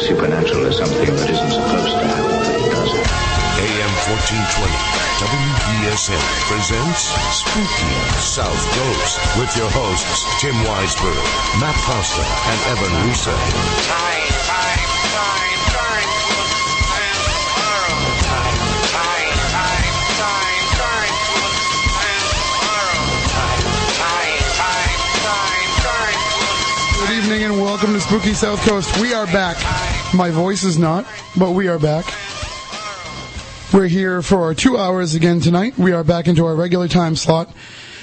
supernatural 0.00 0.66
is 0.66 0.76
something 0.76 1.06
that 1.14 1.30
isn't 1.30 1.52
supposed 1.52 1.94
to 1.94 2.06
happen, 2.08 2.34
but 2.40 2.56
it 2.56 2.66
does. 2.72 2.92
AM 3.62 3.92
1420 4.10 4.74
WBSM 5.20 6.24
presents 6.48 7.14
Spooky 7.30 7.94
South 8.18 8.64
Coast 8.74 9.20
with 9.38 9.52
your 9.56 9.70
hosts 9.70 10.24
Tim 10.40 10.56
Weisberg, 10.64 11.20
Matt 11.60 11.76
Costa, 11.84 12.24
and 12.24 12.58
Evan 12.72 12.92
Russo. 13.06 14.19
Spooky 28.10 28.34
South 28.34 28.58
Coast. 28.66 29.00
We 29.00 29.14
are 29.14 29.26
back. 29.26 29.56
My 30.12 30.30
voice 30.30 30.64
is 30.64 30.76
not, 30.76 31.06
but 31.38 31.52
we 31.52 31.68
are 31.68 31.78
back. 31.78 32.04
We're 33.72 33.86
here 33.86 34.20
for 34.20 34.52
two 34.52 34.76
hours 34.76 35.14
again 35.14 35.38
tonight. 35.38 35.78
We 35.78 35.92
are 35.92 36.02
back 36.02 36.26
into 36.26 36.44
our 36.44 36.56
regular 36.56 36.88
time 36.88 37.14
slot. 37.14 37.54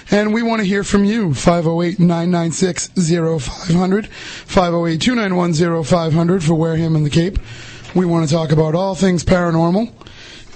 And 0.09 0.33
we 0.33 0.43
want 0.43 0.61
to 0.61 0.65
hear 0.65 0.85
from 0.85 1.03
you. 1.03 1.31
508-996-0500. 1.31 4.07
508-291-0500 4.47 6.41
for 6.41 6.53
Wareham 6.53 6.95
and 6.95 7.05
the 7.05 7.09
Cape. 7.09 7.37
We 7.93 8.05
want 8.05 8.29
to 8.29 8.33
talk 8.33 8.53
about 8.53 8.75
all 8.75 8.95
things 8.95 9.25
paranormal. 9.25 9.91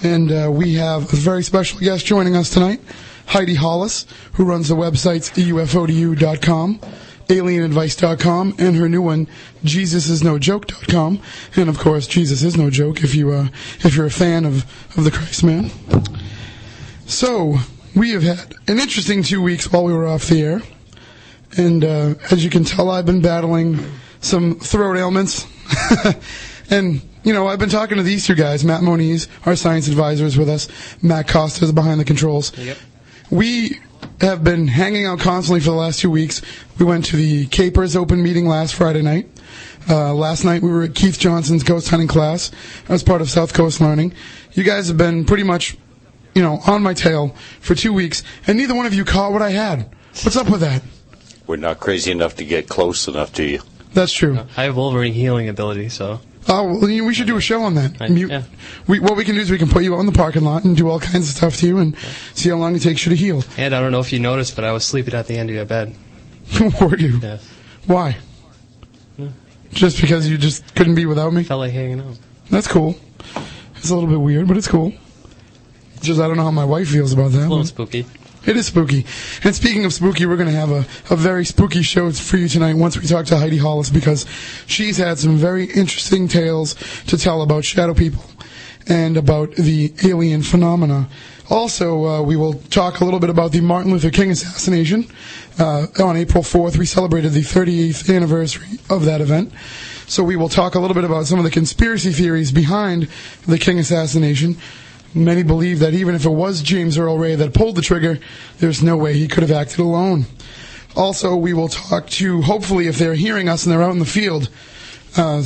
And 0.02 0.32
uh, 0.32 0.50
we 0.50 0.76
have 0.76 1.12
a 1.12 1.16
very 1.18 1.44
special 1.44 1.78
guest 1.82 2.06
joining 2.06 2.38
us 2.38 2.52
tonight, 2.52 2.80
Heidi 3.26 3.56
Hollis, 3.56 4.06
who 4.36 4.46
runs 4.46 4.70
the 4.70 4.76
websites 4.76 5.30
ufo2u.com, 5.34 6.80
alienadvice.com, 7.32 8.56
and 8.58 8.76
her 8.76 8.90
new 8.90 9.02
one, 9.02 9.28
jesusisnojoke.com. 9.64 11.22
And 11.56 11.70
of 11.70 11.78
course, 11.80 12.08
Jesus 12.08 12.44
is 12.44 12.58
no 12.58 12.70
joke 12.70 13.04
if 13.04 13.16
you 13.16 13.32
uh, 13.32 13.48
if 13.80 13.96
you're 13.96 14.06
a 14.06 14.12
fan 14.12 14.46
of 14.46 14.66
of 14.98 15.04
the 15.04 15.12
Christ 15.12 15.44
Man. 15.44 15.72
So 17.06 17.58
we 17.96 18.12
have 18.12 18.24
had 18.24 18.54
an 18.68 18.80
interesting 18.80 19.24
two 19.24 19.42
weeks 19.42 19.72
while 19.72 19.84
we 19.84 19.94
were 19.94 20.08
off 20.08 20.28
the 20.28 20.42
air, 20.42 20.62
and 21.58 21.84
uh, 21.84 22.14
as 22.32 22.44
you 22.44 22.50
can 22.50 22.64
tell, 22.64 22.90
I've 22.90 23.06
been 23.06 23.22
battling 23.22 23.80
some 24.20 24.60
throat 24.60 24.98
ailments, 24.98 25.46
and 26.70 27.02
you 27.24 27.34
know 27.34 27.48
I've 27.48 27.60
been 27.60 27.70
talking 27.70 27.98
to 27.98 28.04
these 28.04 28.26
two 28.26 28.36
guys, 28.36 28.64
Matt 28.64 28.82
Moniz, 28.82 29.28
our 29.46 29.56
science 29.56 29.88
advisor, 29.88 30.26
is 30.26 30.38
with 30.38 30.50
us. 30.50 30.68
Matt 31.02 31.28
Costa 31.28 31.66
is 31.66 31.72
behind 31.72 32.00
the 32.00 32.06
controls. 32.06 32.58
Yep. 32.58 32.78
We 33.30 33.80
have 34.22 34.44
been 34.44 34.68
hanging 34.68 35.06
out 35.06 35.20
constantly 35.20 35.60
for 35.60 35.72
the 35.72 35.76
last 35.76 36.00
two 36.00 36.12
weeks. 36.12 36.42
We 36.78 36.86
went 36.86 37.06
to 37.06 37.16
the 37.16 37.48
Capers 37.48 37.96
open 37.96 38.22
meeting 38.22 38.48
last 38.48 38.76
Friday 38.76 39.02
night. 39.02 39.28
Uh, 39.90 40.14
last 40.14 40.46
night 40.46 40.62
we 40.62 40.70
were 40.70 40.84
at 40.84 40.94
Keith 40.94 41.18
Johnson's 41.18 41.64
ghost 41.64 41.90
hunting 41.90 42.08
class 42.08 42.52
as 42.88 43.02
part 43.02 43.22
of 43.22 43.30
South 43.30 43.54
Coast 43.54 43.82
Learning. 43.82 44.14
You 44.54 44.64
guys 44.64 44.88
have 44.90 44.98
been 44.98 45.26
pretty 45.26 45.44
much, 45.44 45.76
you 46.36 46.42
know, 46.42 46.60
on 46.68 46.84
my 46.84 46.94
tail 46.94 47.36
for 47.60 47.74
two 47.74 47.94
weeks, 47.94 48.22
and 48.46 48.58
neither 48.58 48.76
one 48.76 48.86
of 48.86 48.94
you 48.94 49.04
caught 49.04 49.32
what 49.32 49.42
I 49.42 49.50
had. 49.50 49.90
What's 50.24 50.36
up 50.36 50.50
with 50.50 50.62
that? 50.62 50.84
We're 51.48 51.56
not 51.56 51.80
crazy 51.80 52.12
enough 52.12 52.36
to 52.36 52.46
get 52.46 52.70
close 52.70 53.08
enough 53.08 53.34
to 53.34 53.44
you. 53.44 53.62
That's 53.94 54.14
true. 54.14 54.40
I 54.56 54.64
have 54.64 54.78
Wolverine 54.78 55.14
healing 55.14 55.50
ability, 55.50 55.90
so 55.90 56.22
Oh, 56.50 56.64
well, 56.66 56.80
we 57.06 57.14
should 57.14 57.28
do 57.28 57.38
a 57.38 57.42
show 57.42 57.62
on 57.64 57.76
that. 57.76 58.02
I- 58.02 58.08
You- 58.08 58.28
yeah. 58.28 58.44
we, 58.88 59.00
what 59.00 59.16
we 59.16 59.24
can 59.24 59.36
do 59.36 59.42
is 59.42 59.52
we 59.52 59.58
can 59.58 59.70
put 59.70 59.84
you 59.84 59.96
out 59.96 60.00
in 60.00 60.06
the 60.08 60.12
parking 60.12 60.44
lot 60.44 60.64
and 60.64 60.76
do 60.76 60.90
all 60.90 61.00
kinds 61.00 61.30
of 61.30 61.36
stuff 61.36 61.58
to 61.58 61.68
you 61.68 61.78
and 61.78 61.96
see 62.34 62.50
how 62.50 62.56
long 62.56 62.76
it 62.76 62.82
takes 62.82 63.06
you 63.06 63.12
to 63.12 63.16
heal. 63.16 63.44
and 63.58 63.74
I 63.76 63.80
don't 63.80 63.92
know 63.92 64.00
if 64.00 64.12
you 64.12 64.20
noticed, 64.20 64.56
but 64.56 64.66
I 64.66 64.72
was 64.72 64.84
sleeping 64.84 65.14
at 65.14 65.28
the 65.28 65.38
end 65.38 65.50
of 65.50 65.56
your 65.56 65.66
bed. 65.66 65.96
Were 66.82 66.98
you? 66.98 67.20
Yes. 67.22 67.48
Why? 67.86 68.18
Just 69.72 70.02
because 70.02 70.28
you 70.28 70.38
just 70.38 70.76
couldn't 70.76 70.96
be 70.96 71.06
without 71.06 71.32
me? 71.32 71.44
Felt 71.44 71.60
like 71.60 71.72
hanging 71.72 72.02
out. 72.02 72.18
That's 72.50 72.68
cool. 72.68 72.98
It's 73.78 73.90
a 73.90 73.94
little 73.96 74.10
bit 74.10 74.20
weird, 74.20 74.48
but 74.48 74.58
it's 74.58 74.68
cool. 74.68 74.94
Just 76.02 76.20
I 76.20 76.28
don't 76.28 76.36
know 76.36 76.44
how 76.44 76.52
my 76.52 76.66
wife 76.66 76.90
feels 76.90 77.14
about 77.14 77.32
that. 77.32 77.46
A 77.46 77.50
little 77.50 77.64
spooky. 77.64 78.06
It 78.46 78.58
is 78.58 78.66
spooky. 78.68 79.06
And 79.44 79.54
speaking 79.54 79.86
of 79.86 79.94
spooky, 79.94 80.26
we're 80.26 80.36
going 80.36 80.50
to 80.50 80.56
have 80.56 80.72
a, 80.72 80.86
a 81.14 81.16
very 81.16 81.46
spooky 81.46 81.84
show 81.84 82.12
for 82.12 82.38
you 82.38 82.48
tonight 82.48 82.74
once 82.74 82.98
we 82.98 83.06
talk 83.06 83.28
to 83.28 83.38
Heidi 83.38 83.58
Hollis 83.58 83.92
because 83.92 84.26
she's 84.66 84.98
had 84.98 85.20
some 85.20 85.38
very 85.38 85.66
interesting 85.66 86.28
tales 86.28 86.74
to 87.06 87.18
tell 87.20 87.44
about 87.44 87.66
shadow 87.66 87.94
people 87.94 88.24
and 88.88 89.16
about 89.16 89.52
the 89.54 89.94
alien 90.04 90.42
phenomena. 90.42 91.08
Also, 91.52 92.06
uh, 92.06 92.22
we 92.24 92.36
will 92.36 92.54
talk 92.54 93.02
a 93.02 93.06
little 93.06 93.20
bit 93.20 93.30
about 93.30 93.52
the 93.52 93.62
Martin 93.62 93.92
Luther 93.92 94.10
King 94.10 94.32
assassination. 94.32 95.06
Uh, 95.60 95.86
on 96.00 96.18
April 96.18 96.44
4th, 96.44 96.78
we 96.78 96.86
celebrated 96.88 97.34
the 97.34 97.42
38th 97.42 98.16
anniversary 98.16 98.80
of 98.90 99.06
that 99.06 99.22
event. 99.22 99.52
So 100.08 100.24
we 100.24 100.36
will 100.36 100.50
talk 100.50 100.76
a 100.76 100.80
little 100.80 100.96
bit 100.96 101.04
about 101.04 101.26
some 101.28 101.38
of 101.38 101.46
the 101.46 101.52
conspiracy 101.52 102.12
theories 102.12 102.52
behind 102.52 103.08
the 103.46 103.60
King 103.60 103.80
assassination. 103.80 104.58
Many 105.14 105.44
believe 105.44 105.80
that 105.80 105.94
even 105.94 106.16
if 106.16 106.26
it 106.26 106.30
was 106.30 106.62
James 106.62 106.98
Earl 106.98 107.18
Ray 107.18 107.36
that 107.36 107.54
pulled 107.54 107.76
the 107.76 107.82
trigger, 107.82 108.20
there's 108.60 108.82
no 108.82 108.96
way 108.96 109.14
he 109.14 109.28
could 109.28 109.44
have 109.44 109.52
acted 109.52 109.80
alone. 109.80 110.26
Also, 110.96 111.36
we 111.36 111.54
will 111.54 111.68
talk 111.68 112.08
to, 112.12 112.42
hopefully, 112.42 112.88
if 112.88 112.98
they're 112.98 113.14
hearing 113.16 113.50
us 113.50 113.66
and 113.66 113.74
they're 113.74 113.84
out 113.84 113.92
in 113.92 114.00
the 114.00 114.06
field, 114.06 114.50
uh, 115.18 115.44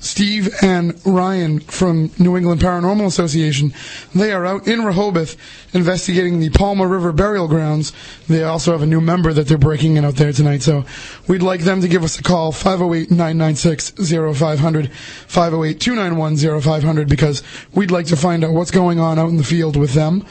Steve 0.00 0.54
and 0.62 0.98
Ryan 1.04 1.60
from 1.60 2.10
New 2.18 2.36
England 2.36 2.60
Paranormal 2.60 3.06
Association. 3.06 3.72
They 4.14 4.32
are 4.32 4.46
out 4.46 4.68
in 4.68 4.84
Rehoboth 4.84 5.36
investigating 5.74 6.38
the 6.38 6.50
Palmer 6.50 6.86
River 6.86 7.10
burial 7.12 7.48
grounds. 7.48 7.92
They 8.28 8.44
also 8.44 8.70
have 8.72 8.82
a 8.82 8.86
new 8.86 9.00
member 9.00 9.32
that 9.32 9.48
they're 9.48 9.56
breaking 9.58 9.96
in 9.96 10.04
out 10.04 10.14
there 10.16 10.32
tonight. 10.32 10.62
So 10.62 10.84
we'd 11.28 11.42
like 11.42 11.62
them 11.62 11.80
to 11.80 11.88
give 11.88 12.04
us 12.04 12.18
a 12.18 12.22
call, 12.22 12.52
508-996-0500, 12.52 14.90
508-291-0500, 15.28 17.08
because 17.08 17.42
we'd 17.74 17.90
like 17.90 18.06
to 18.06 18.16
find 18.16 18.44
out 18.44 18.52
what's 18.52 18.70
going 18.70 19.00
on 19.00 19.18
out 19.18 19.28
in 19.28 19.36
the 19.36 19.44
field 19.44 19.76
with 19.76 19.92
them. 19.94 20.24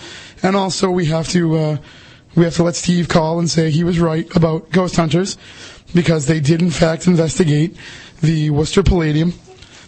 And 0.43 0.55
also 0.55 0.89
we 0.89 1.05
have 1.07 1.27
to, 1.29 1.55
uh, 1.55 1.77
we 2.35 2.43
have 2.43 2.55
to 2.55 2.63
let 2.63 2.75
Steve 2.75 3.07
call 3.07 3.39
and 3.39 3.49
say 3.49 3.71
he 3.71 3.83
was 3.83 3.99
right 3.99 4.33
about 4.35 4.69
ghost 4.71 4.95
hunters 4.95 5.37
because 5.93 6.27
they 6.27 6.39
did 6.39 6.61
in 6.61 6.71
fact 6.71 7.07
investigate 7.07 7.75
the 8.21 8.49
Worcester 8.49 8.83
Palladium. 8.83 9.33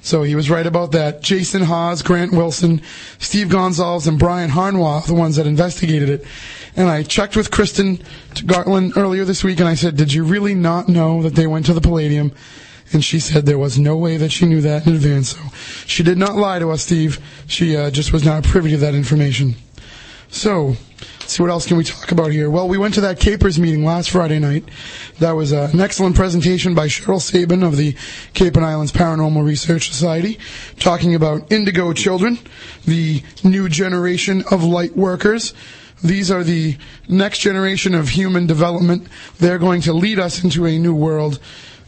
So 0.07 0.23
he 0.23 0.35
was 0.35 0.49
right 0.49 0.65
about 0.65 0.93
that. 0.93 1.21
Jason 1.21 1.63
Hawes, 1.63 2.01
Grant 2.01 2.31
Wilson, 2.31 2.81
Steve 3.19 3.49
Gonzalez, 3.49 4.07
and 4.07 4.17
Brian 4.17 4.49
Harnois 4.49 5.05
the 5.05 5.13
ones 5.13 5.35
that 5.35 5.45
investigated 5.45 6.07
it. 6.07 6.25
And 6.77 6.87
I 6.87 7.03
checked 7.03 7.35
with 7.35 7.51
Kristen 7.51 7.97
Gartland 8.33 8.95
earlier 8.95 9.25
this 9.25 9.43
week 9.43 9.59
and 9.59 9.67
I 9.67 9.73
said, 9.73 9.97
did 9.97 10.13
you 10.13 10.23
really 10.23 10.55
not 10.55 10.87
know 10.87 11.21
that 11.23 11.35
they 11.35 11.45
went 11.45 11.65
to 11.65 11.73
the 11.73 11.81
Palladium? 11.81 12.31
And 12.93 13.03
she 13.03 13.19
said 13.19 13.45
there 13.45 13.57
was 13.57 13.77
no 13.77 13.97
way 13.97 14.15
that 14.15 14.31
she 14.31 14.45
knew 14.45 14.61
that 14.61 14.87
in 14.87 14.93
advance. 14.93 15.35
So 15.35 15.41
she 15.85 16.03
did 16.03 16.17
not 16.17 16.37
lie 16.37 16.59
to 16.59 16.71
us, 16.71 16.83
Steve. 16.83 17.19
She 17.47 17.75
uh, 17.75 17.91
just 17.91 18.13
was 18.13 18.23
not 18.23 18.45
privy 18.45 18.69
to 18.71 18.77
that 18.77 18.95
information. 18.95 19.55
So, 20.29 20.77
see 21.27 21.43
what 21.43 21.51
else 21.51 21.65
can 21.65 21.77
we 21.77 21.83
talk 21.83 22.11
about 22.11 22.31
here. 22.31 22.49
Well, 22.49 22.67
we 22.67 22.77
went 22.77 22.93
to 22.95 23.01
that 23.01 23.19
Capers 23.19 23.59
meeting 23.59 23.83
last 23.83 24.09
Friday 24.09 24.39
night. 24.39 24.63
That 25.19 25.33
was 25.33 25.53
uh, 25.53 25.69
an 25.73 25.81
excellent 25.81 26.15
presentation 26.15 26.73
by 26.73 26.87
Cheryl 26.87 27.21
Sabin 27.21 27.63
of 27.63 27.75
the 27.75 27.95
Cape 28.33 28.55
and 28.55 28.65
Islands 28.65 28.91
Paranormal 28.91 29.45
Research 29.45 29.89
Society, 29.89 30.39
talking 30.79 31.15
about 31.15 31.51
indigo 31.51 31.93
children, 31.93 32.39
the 32.85 33.21
new 33.43 33.67
generation 33.69 34.43
of 34.51 34.63
light 34.63 34.95
workers. 34.95 35.53
These 36.03 36.31
are 36.31 36.43
the 36.43 36.77
next 37.09 37.39
generation 37.39 37.95
of 37.95 38.09
human 38.09 38.47
development. 38.47 39.07
They're 39.39 39.57
going 39.57 39.81
to 39.81 39.93
lead 39.93 40.19
us 40.19 40.43
into 40.43 40.65
a 40.65 40.77
new 40.77 40.95
world. 40.95 41.39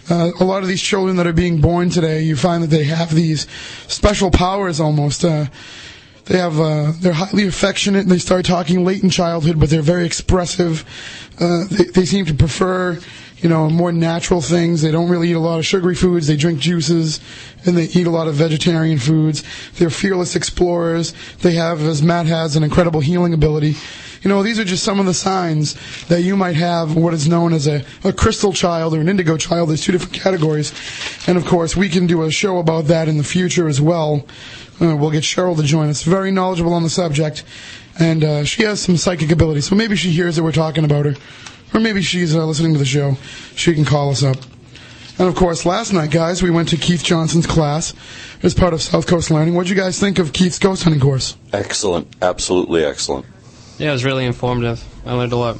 Uh, 0.09 0.31
a 0.39 0.43
lot 0.43 0.63
of 0.63 0.67
these 0.67 0.81
children 0.81 1.17
that 1.17 1.27
are 1.27 1.33
being 1.33 1.61
born 1.61 1.91
today, 1.91 2.23
you 2.23 2.35
find 2.35 2.63
that 2.63 2.71
they 2.71 2.85
have 2.85 3.13
these 3.13 3.47
special 3.87 4.31
powers 4.31 4.79
almost. 4.79 5.23
Uh, 5.23 5.45
they 6.29 6.37
have 6.37 6.59
uh, 6.59 6.93
they're 6.99 7.11
highly 7.11 7.47
affectionate. 7.47 8.05
They 8.05 8.19
start 8.19 8.45
talking 8.45 8.85
late 8.85 9.01
in 9.01 9.09
childhood, 9.09 9.59
but 9.59 9.71
they're 9.71 9.81
very 9.81 10.05
expressive. 10.05 10.85
Uh, 11.39 11.65
they, 11.71 11.85
they 11.85 12.05
seem 12.05 12.25
to 12.27 12.35
prefer, 12.35 12.99
you 13.37 13.49
know, 13.49 13.67
more 13.67 13.91
natural 13.91 14.39
things. 14.39 14.83
They 14.83 14.91
don't 14.91 15.09
really 15.09 15.31
eat 15.31 15.33
a 15.33 15.39
lot 15.39 15.57
of 15.57 15.65
sugary 15.65 15.95
foods. 15.95 16.27
They 16.27 16.35
drink 16.35 16.59
juices, 16.59 17.19
and 17.65 17.75
they 17.75 17.85
eat 17.85 18.05
a 18.05 18.11
lot 18.11 18.27
of 18.27 18.35
vegetarian 18.35 18.99
foods. 18.99 19.43
They're 19.79 19.89
fearless 19.89 20.35
explorers. 20.35 21.15
They 21.41 21.53
have, 21.53 21.81
as 21.81 22.03
Matt 22.03 22.27
has, 22.27 22.55
an 22.55 22.63
incredible 22.63 22.99
healing 22.99 23.33
ability. 23.33 23.73
You 24.21 24.29
know, 24.29 24.43
these 24.43 24.59
are 24.59 24.65
just 24.65 24.83
some 24.83 24.99
of 24.99 25.05
the 25.05 25.13
signs 25.13 25.75
that 26.07 26.21
you 26.21 26.35
might 26.35 26.57
have 26.57 26.95
what 26.95 27.13
is 27.13 27.27
known 27.27 27.53
as 27.53 27.67
a, 27.67 27.83
a 28.03 28.11
crystal 28.11 28.51
child 28.51 28.93
or 28.93 28.99
an 28.99 29.07
indigo 29.07 29.37
child. 29.37 29.69
There's 29.69 29.81
two 29.81 29.93
different 29.93 30.13
categories. 30.13 30.73
And 31.25 31.37
of 31.37 31.45
course, 31.45 31.75
we 31.75 31.89
can 31.89 32.05
do 32.05 32.23
a 32.23 32.31
show 32.31 32.59
about 32.59 32.85
that 32.85 33.07
in 33.07 33.17
the 33.17 33.23
future 33.23 33.67
as 33.67 33.79
well. 33.79 34.25
Uh, 34.81 34.95
we'll 34.95 35.11
get 35.11 35.23
Cheryl 35.23 35.55
to 35.57 35.63
join 35.63 35.89
us. 35.89 36.03
Very 36.03 36.31
knowledgeable 36.31 36.73
on 36.73 36.83
the 36.83 36.89
subject. 36.89 37.43
And 37.99 38.23
uh, 38.23 38.43
she 38.45 38.63
has 38.63 38.81
some 38.81 38.95
psychic 38.97 39.31
ability. 39.31 39.61
So 39.61 39.75
maybe 39.75 39.95
she 39.95 40.09
hears 40.11 40.35
that 40.37 40.43
we're 40.43 40.51
talking 40.51 40.85
about 40.85 41.05
her. 41.05 41.15
Or 41.73 41.79
maybe 41.79 42.01
she's 42.01 42.35
uh, 42.35 42.45
listening 42.45 42.73
to 42.73 42.79
the 42.79 42.85
show. 42.85 43.15
She 43.55 43.73
can 43.73 43.85
call 43.85 44.09
us 44.09 44.23
up. 44.23 44.37
And 45.19 45.27
of 45.27 45.35
course, 45.35 45.65
last 45.65 45.91
night, 45.91 46.11
guys, 46.11 46.41
we 46.41 46.49
went 46.49 46.69
to 46.69 46.77
Keith 46.77 47.03
Johnson's 47.03 47.45
class 47.45 47.93
as 48.41 48.53
part 48.53 48.73
of 48.73 48.81
South 48.81 49.05
Coast 49.05 49.29
Learning. 49.29 49.53
What 49.53 49.61
would 49.61 49.69
you 49.69 49.75
guys 49.75 49.99
think 49.99 50.17
of 50.17 50.31
Keith's 50.31 50.59
ghost 50.59 50.83
hunting 50.83 51.01
course? 51.01 51.35
Excellent. 51.51 52.07
Absolutely 52.21 52.85
excellent. 52.85 53.25
Yeah, 53.77 53.89
it 53.89 53.93
was 53.93 54.05
really 54.05 54.25
informative. 54.25 54.81
I 55.05 55.13
learned 55.13 55.33
a 55.33 55.35
lot. 55.35 55.57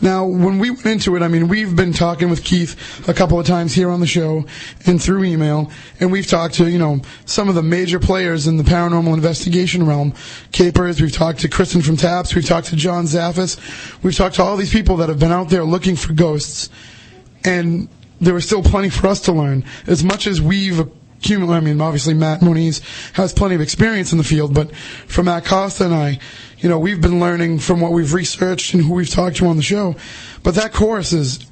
Now, 0.00 0.24
when 0.24 0.58
we 0.58 0.70
went 0.70 0.86
into 0.86 1.16
it, 1.16 1.22
I 1.22 1.28
mean, 1.28 1.48
we've 1.48 1.74
been 1.74 1.92
talking 1.92 2.30
with 2.30 2.44
Keith 2.44 3.08
a 3.08 3.14
couple 3.14 3.38
of 3.38 3.46
times 3.46 3.74
here 3.74 3.90
on 3.90 4.00
the 4.00 4.06
show 4.06 4.44
and 4.86 5.02
through 5.02 5.24
email, 5.24 5.70
and 6.00 6.10
we've 6.12 6.26
talked 6.26 6.54
to, 6.54 6.70
you 6.70 6.78
know, 6.78 7.00
some 7.24 7.48
of 7.48 7.54
the 7.54 7.62
major 7.62 7.98
players 7.98 8.46
in 8.46 8.56
the 8.56 8.64
paranormal 8.64 9.14
investigation 9.14 9.86
realm. 9.86 10.14
Capers, 10.52 11.00
we've 11.00 11.12
talked 11.12 11.40
to 11.40 11.48
Kristen 11.48 11.82
from 11.82 11.96
TAPS, 11.96 12.34
we've 12.34 12.46
talked 12.46 12.68
to 12.68 12.76
John 12.76 13.04
Zaffis, 13.04 13.58
we've 14.02 14.16
talked 14.16 14.36
to 14.36 14.42
all 14.42 14.56
these 14.56 14.72
people 14.72 14.96
that 14.98 15.08
have 15.08 15.18
been 15.18 15.32
out 15.32 15.48
there 15.48 15.64
looking 15.64 15.96
for 15.96 16.12
ghosts, 16.12 16.70
and 17.44 17.88
there 18.20 18.34
was 18.34 18.46
still 18.46 18.62
plenty 18.62 18.90
for 18.90 19.06
us 19.06 19.20
to 19.22 19.32
learn. 19.32 19.64
As 19.86 20.02
much 20.02 20.26
as 20.26 20.40
we've 20.40 20.80
accumulated, 21.24 21.56
I 21.56 21.60
mean, 21.60 21.80
obviously 21.80 22.14
Matt 22.14 22.42
Moniz 22.42 22.80
has 23.14 23.32
plenty 23.32 23.54
of 23.54 23.60
experience 23.60 24.12
in 24.12 24.18
the 24.18 24.24
field, 24.24 24.54
but 24.54 24.74
for 24.76 25.22
Matt 25.22 25.44
Costa 25.44 25.86
and 25.86 25.94
I, 25.94 26.18
you 26.64 26.70
know, 26.70 26.78
we've 26.78 27.02
been 27.02 27.20
learning 27.20 27.58
from 27.58 27.82
what 27.82 27.92
we've 27.92 28.14
researched 28.14 28.72
and 28.72 28.82
who 28.82 28.94
we've 28.94 29.10
talked 29.10 29.36
to 29.36 29.46
on 29.48 29.58
the 29.58 29.62
show. 29.62 29.96
But 30.42 30.54
that 30.54 30.72
course 30.72 31.12
is, 31.12 31.44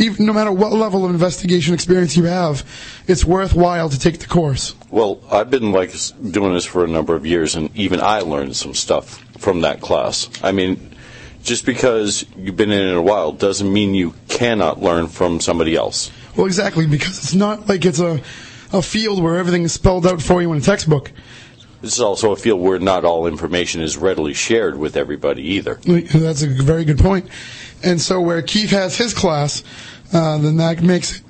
even 0.00 0.26
no 0.26 0.32
matter 0.32 0.50
what 0.50 0.72
level 0.72 1.04
of 1.04 1.12
investigation 1.12 1.72
experience 1.72 2.16
you 2.16 2.24
have, 2.24 2.68
it's 3.06 3.24
worthwhile 3.24 3.88
to 3.88 3.96
take 3.96 4.18
the 4.18 4.26
course. 4.26 4.74
Well, 4.90 5.20
I've 5.30 5.50
been 5.50 5.70
like 5.70 5.94
doing 6.32 6.52
this 6.52 6.64
for 6.64 6.82
a 6.82 6.88
number 6.88 7.14
of 7.14 7.24
years, 7.24 7.54
and 7.54 7.74
even 7.76 8.00
I 8.00 8.22
learned 8.22 8.56
some 8.56 8.74
stuff 8.74 9.24
from 9.38 9.60
that 9.60 9.80
class. 9.80 10.28
I 10.42 10.50
mean, 10.50 10.96
just 11.44 11.64
because 11.64 12.26
you've 12.36 12.56
been 12.56 12.72
in 12.72 12.88
it 12.88 12.96
a 12.96 13.00
while 13.00 13.30
doesn't 13.30 13.72
mean 13.72 13.94
you 13.94 14.14
cannot 14.26 14.82
learn 14.82 15.06
from 15.06 15.38
somebody 15.38 15.76
else. 15.76 16.10
Well, 16.36 16.46
exactly, 16.46 16.88
because 16.88 17.18
it's 17.18 17.34
not 17.34 17.68
like 17.68 17.84
it's 17.84 18.00
a, 18.00 18.20
a 18.72 18.82
field 18.82 19.22
where 19.22 19.36
everything 19.36 19.62
is 19.62 19.72
spelled 19.72 20.08
out 20.08 20.20
for 20.20 20.42
you 20.42 20.50
in 20.50 20.58
a 20.58 20.60
textbook. 20.60 21.12
This 21.86 21.94
is 21.94 22.00
also 22.00 22.32
a 22.32 22.36
field 22.36 22.60
where 22.60 22.80
not 22.80 23.04
all 23.04 23.28
information 23.28 23.80
is 23.80 23.96
readily 23.96 24.34
shared 24.34 24.76
with 24.76 24.96
everybody 24.96 25.42
either. 25.54 25.76
That's 25.76 26.42
a 26.42 26.48
very 26.48 26.84
good 26.84 26.98
point. 26.98 27.28
And 27.80 28.00
so 28.00 28.20
where 28.20 28.42
Keith 28.42 28.70
has 28.70 28.98
his 28.98 29.14
class, 29.14 29.62
uh, 30.12 30.38
then 30.38 30.56
that 30.56 30.82
makes 30.82 31.18
it, 31.18 31.22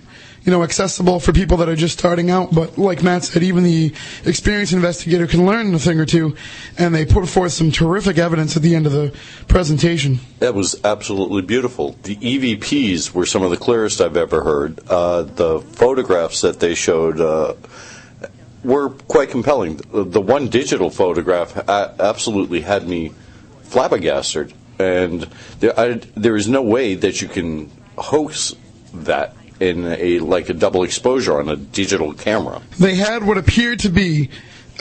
you 0.45 0.53
know, 0.53 0.63
accessible 0.63 1.21
for 1.21 1.35
people 1.35 1.59
that 1.59 1.69
are 1.69 1.77
just 1.77 1.99
starting 1.99 2.31
out. 2.31 2.55
But 2.55 2.79
like 2.79 3.03
Matt 3.03 3.25
said, 3.25 3.43
even 3.43 3.65
the 3.65 3.93
experienced 4.25 4.73
investigator 4.73 5.27
can 5.27 5.45
learn 5.45 5.75
a 5.75 5.79
thing 5.79 6.01
or 6.01 6.07
two, 6.07 6.35
and 6.79 6.95
they 6.95 7.05
put 7.05 7.29
forth 7.29 7.53
some 7.53 7.71
terrific 7.71 8.17
evidence 8.17 8.57
at 8.57 8.63
the 8.63 8.75
end 8.75 8.87
of 8.87 8.93
the 8.93 9.15
presentation. 9.49 10.21
That 10.39 10.55
was 10.55 10.83
absolutely 10.87 11.43
beautiful. 11.43 11.97
The 12.03 12.17
EVPs 12.17 13.13
were 13.13 13.27
some 13.27 13.43
of 13.43 13.51
the 13.51 13.59
clearest 13.59 14.01
I've 14.01 14.17
ever 14.17 14.43
heard. 14.43 14.81
Uh, 14.89 15.25
the 15.25 15.61
photographs 15.61 16.41
that 16.41 16.61
they 16.61 16.75
showed 16.75 17.21
uh, 17.21 17.57
were 18.65 18.91
quite 18.91 19.31
compelling. 19.31 19.77
The 19.77 20.05
the 20.05 20.21
one 20.21 20.49
digital 20.49 20.91
photograph 20.91 21.57
absolutely 21.69 22.61
had 22.61 22.89
me 22.89 23.13
flabbergasted, 23.63 24.53
and 24.79 25.29
there, 25.61 25.79
I, 25.79 26.01
there 26.15 26.37
is 26.37 26.49
no 26.49 26.63
way 26.63 26.95
that 26.95 27.21
you 27.21 27.29
can 27.29 27.71
hoax 27.97 28.55
that 28.93 29.35
in 29.61 29.87
a 29.87 30.19
like 30.21 30.49
a 30.49 30.55
double 30.55 30.83
exposure 30.83 31.39
on 31.39 31.49
a 31.49 31.57
digital 31.57 32.13
camera. 32.13 32.61
They 32.79 32.95
had 32.95 33.25
what 33.27 33.39
appeared 33.39 33.81
to 33.81 33.89
be, 33.89 34.31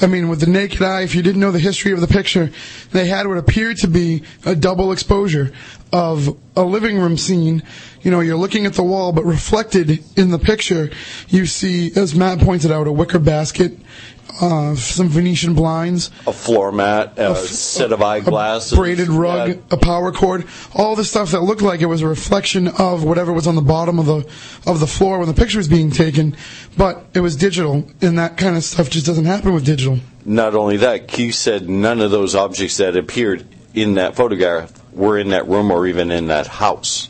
I 0.01 0.07
mean, 0.07 0.27
with 0.27 0.41
the 0.41 0.47
naked 0.47 0.81
eye, 0.81 1.01
if 1.03 1.15
you 1.15 1.21
didn't 1.21 1.39
know 1.39 1.51
the 1.51 1.59
history 1.59 1.91
of 1.93 2.01
the 2.01 2.07
picture, 2.07 2.51
they 2.91 3.07
had 3.07 3.27
what 3.27 3.37
appeared 3.37 3.77
to 3.77 3.87
be 3.87 4.23
a 4.45 4.55
double 4.55 4.91
exposure 4.91 5.53
of 5.95 6.37
a 6.57 6.63
living 6.63 6.97
room 6.99 7.15
scene. 7.15 7.63
You 8.01 8.11
know, 8.11 8.19
you're 8.19 8.35
looking 8.35 8.65
at 8.65 8.73
the 8.73 8.83
wall, 8.83 9.13
but 9.13 9.23
reflected 9.23 10.03
in 10.17 10.29
the 10.29 10.37
picture, 10.37 10.91
you 11.29 11.45
see, 11.45 11.91
as 11.95 12.13
Matt 12.13 12.39
pointed 12.39 12.69
out, 12.69 12.85
a 12.85 12.91
wicker 12.91 13.17
basket, 13.17 13.77
uh, 14.41 14.75
some 14.75 15.07
Venetian 15.07 15.53
blinds, 15.53 16.11
A 16.27 16.33
floor 16.33 16.73
mat, 16.73 17.13
a, 17.17 17.29
f- 17.29 17.37
set 17.37 17.93
of 17.93 18.01
eyeglasses, 18.01 18.73
a 18.73 18.75
braided 18.75 19.07
rug, 19.07 19.49
Yeah, 19.49 19.55
a 19.71 19.77
power 19.77 20.11
cord, 20.11 20.45
all 20.75 20.97
the 20.97 21.05
stuff 21.05 21.31
that 21.31 21.41
looked 21.43 21.61
like 21.61 21.79
it 21.79 21.85
was 21.85 22.01
a 22.01 22.07
reflection 22.07 22.67
of 22.67 23.05
whatever 23.05 23.31
was 23.31 23.47
on 23.47 23.55
the 23.55 23.61
bottom 23.61 23.97
of 23.97 24.05
the 24.05 24.29
of 24.69 24.81
the 24.81 24.87
floor 24.87 25.19
when 25.19 25.29
the 25.29 25.33
picture 25.33 25.57
was 25.59 25.69
being 25.69 25.91
taken, 25.91 26.35
but 26.75 27.05
it 27.13 27.21
was 27.21 27.37
digital, 27.37 27.87
and 28.01 28.19
that 28.19 28.35
kind 28.35 28.57
of 28.57 28.63
stuff 28.65 28.89
just 28.89 29.05
doesn't 29.05 29.25
happen 29.25 29.53
with 29.53 29.65
digital. 29.65 29.99
Not 30.25 30.55
only 30.55 30.75
that, 30.77 31.07
Keith 31.07 31.35
said 31.35 31.69
none 31.69 32.01
of 32.01 32.11
those 32.11 32.35
objects 32.35 32.75
that 32.77 32.97
appeared 32.97 33.47
in 33.73 33.93
that 33.93 34.15
photograph 34.15 34.73
were 34.95 35.19
in 35.19 35.29
that 35.29 35.47
room 35.47 35.71
or 35.71 35.85
even 35.85 36.09
in 36.09 36.27
that 36.27 36.47
house. 36.47 37.09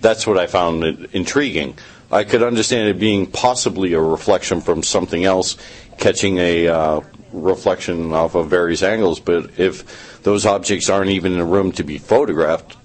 That's 0.00 0.26
what 0.26 0.38
I 0.38 0.46
found 0.46 0.84
intriguing. 1.12 1.78
I 2.10 2.24
could 2.24 2.42
understand 2.42 2.88
it 2.88 2.98
being 2.98 3.26
possibly 3.26 3.92
a 3.92 4.00
reflection 4.00 4.60
from 4.60 4.82
something 4.82 5.24
else, 5.24 5.56
catching 5.98 6.38
a 6.38 6.68
uh, 6.68 7.00
reflection 7.32 8.12
off 8.12 8.34
of 8.34 8.48
various 8.48 8.82
angles, 8.82 9.20
but 9.20 9.58
if 9.58 10.22
those 10.22 10.46
objects 10.46 10.88
aren't 10.88 11.10
even 11.10 11.34
in 11.34 11.40
a 11.40 11.44
room 11.44 11.72
to 11.72 11.84
be 11.84 11.98
photographed, 11.98 12.75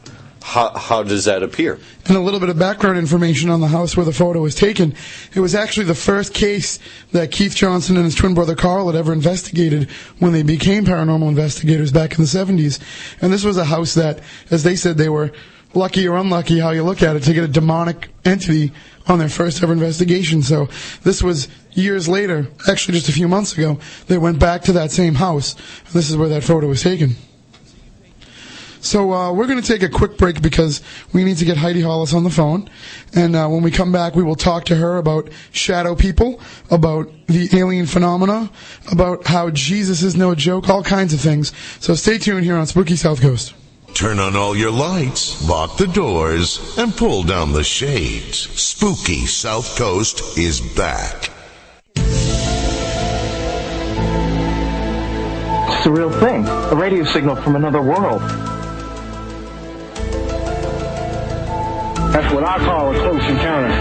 how, 0.41 0.71
how 0.77 1.03
does 1.03 1.25
that 1.25 1.43
appear? 1.43 1.79
And 2.07 2.17
a 2.17 2.19
little 2.19 2.39
bit 2.39 2.49
of 2.49 2.57
background 2.57 2.97
information 2.97 3.49
on 3.49 3.61
the 3.61 3.67
house 3.67 3.95
where 3.95 4.05
the 4.05 4.11
photo 4.13 4.41
was 4.41 4.55
taken. 4.55 4.95
It 5.35 5.39
was 5.39 5.53
actually 5.53 5.85
the 5.85 5.95
first 5.95 6.33
case 6.33 6.79
that 7.11 7.31
Keith 7.31 7.55
Johnson 7.55 7.95
and 7.95 8.05
his 8.05 8.15
twin 8.15 8.33
brother 8.33 8.55
Carl 8.55 8.87
had 8.87 8.95
ever 8.95 9.13
investigated 9.13 9.89
when 10.19 10.33
they 10.33 10.43
became 10.43 10.83
paranormal 10.83 11.29
investigators 11.29 11.91
back 11.91 12.13
in 12.13 12.17
the 12.17 12.23
70s. 12.23 12.79
And 13.21 13.31
this 13.31 13.43
was 13.43 13.57
a 13.57 13.65
house 13.65 13.93
that, 13.93 14.19
as 14.49 14.63
they 14.63 14.75
said, 14.75 14.97
they 14.97 15.09
were 15.09 15.31
lucky 15.73 16.07
or 16.07 16.17
unlucky, 16.17 16.59
how 16.59 16.71
you 16.71 16.83
look 16.83 17.03
at 17.03 17.15
it, 17.15 17.23
to 17.23 17.33
get 17.33 17.43
a 17.43 17.47
demonic 17.47 18.09
entity 18.25 18.71
on 19.07 19.19
their 19.19 19.29
first 19.29 19.61
ever 19.61 19.73
investigation. 19.73 20.41
So 20.41 20.69
this 21.03 21.21
was 21.21 21.47
years 21.71 22.07
later, 22.07 22.47
actually 22.67 22.95
just 22.95 23.09
a 23.09 23.13
few 23.13 23.27
months 23.27 23.53
ago, 23.53 23.79
they 24.07 24.17
went 24.17 24.39
back 24.39 24.63
to 24.63 24.73
that 24.73 24.91
same 24.91 25.15
house. 25.15 25.53
And 25.85 25.93
this 25.93 26.09
is 26.09 26.17
where 26.17 26.29
that 26.29 26.43
photo 26.43 26.67
was 26.67 26.81
taken. 26.81 27.15
So 28.81 29.13
uh, 29.13 29.31
we're 29.31 29.45
going 29.45 29.61
to 29.61 29.67
take 29.67 29.83
a 29.83 29.89
quick 29.89 30.17
break 30.17 30.41
because 30.41 30.81
we 31.13 31.23
need 31.23 31.37
to 31.37 31.45
get 31.45 31.55
Heidi 31.55 31.81
Hollis 31.81 32.13
on 32.15 32.23
the 32.23 32.31
phone, 32.31 32.67
and 33.13 33.35
uh, 33.35 33.47
when 33.47 33.61
we 33.61 33.69
come 33.69 33.91
back, 33.91 34.15
we 34.15 34.23
will 34.23 34.35
talk 34.35 34.65
to 34.65 34.75
her 34.75 34.97
about 34.97 35.29
shadow 35.51 35.93
people, 35.93 36.41
about 36.71 37.09
the 37.27 37.47
alien 37.53 37.85
phenomena, 37.85 38.49
about 38.91 39.27
how 39.27 39.51
Jesus 39.51 40.01
is 40.01 40.15
no 40.15 40.33
joke, 40.33 40.67
all 40.67 40.83
kinds 40.83 41.13
of 41.13 41.21
things. 41.21 41.53
So 41.79 41.93
stay 41.93 42.17
tuned 42.17 42.43
here 42.43 42.55
on 42.55 42.65
Spooky 42.65 42.95
South 42.95 43.21
Coast. 43.21 43.53
Turn 43.93 44.19
on 44.19 44.35
all 44.35 44.57
your 44.57 44.71
lights, 44.71 45.47
lock 45.47 45.77
the 45.77 45.87
doors, 45.87 46.75
and 46.77 46.95
pull 46.95 47.23
down 47.23 47.51
the 47.51 47.63
shades. 47.63 48.37
Spooky 48.37 49.27
South 49.27 49.77
Coast 49.77 50.39
is 50.39 50.59
back. 50.75 51.29
It's 55.81 55.85
a 55.85 55.91
real 55.91 56.11
thing. 56.11 56.47
A 56.47 56.75
radio 56.75 57.03
signal 57.03 57.35
from 57.35 57.55
another 57.55 57.81
world. 57.81 58.21
That's 62.11 62.33
what 62.33 62.43
I 62.43 62.57
call 62.59 62.93
a 62.93 62.99
close 62.99 63.23
encounter. 63.29 63.71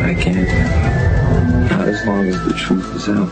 I 0.00 0.14
can't. 0.14 1.70
Not 1.70 1.86
as 1.86 2.06
long 2.06 2.26
as 2.26 2.42
the 2.44 2.54
truth 2.54 2.96
is 2.96 3.08
out 3.10 3.30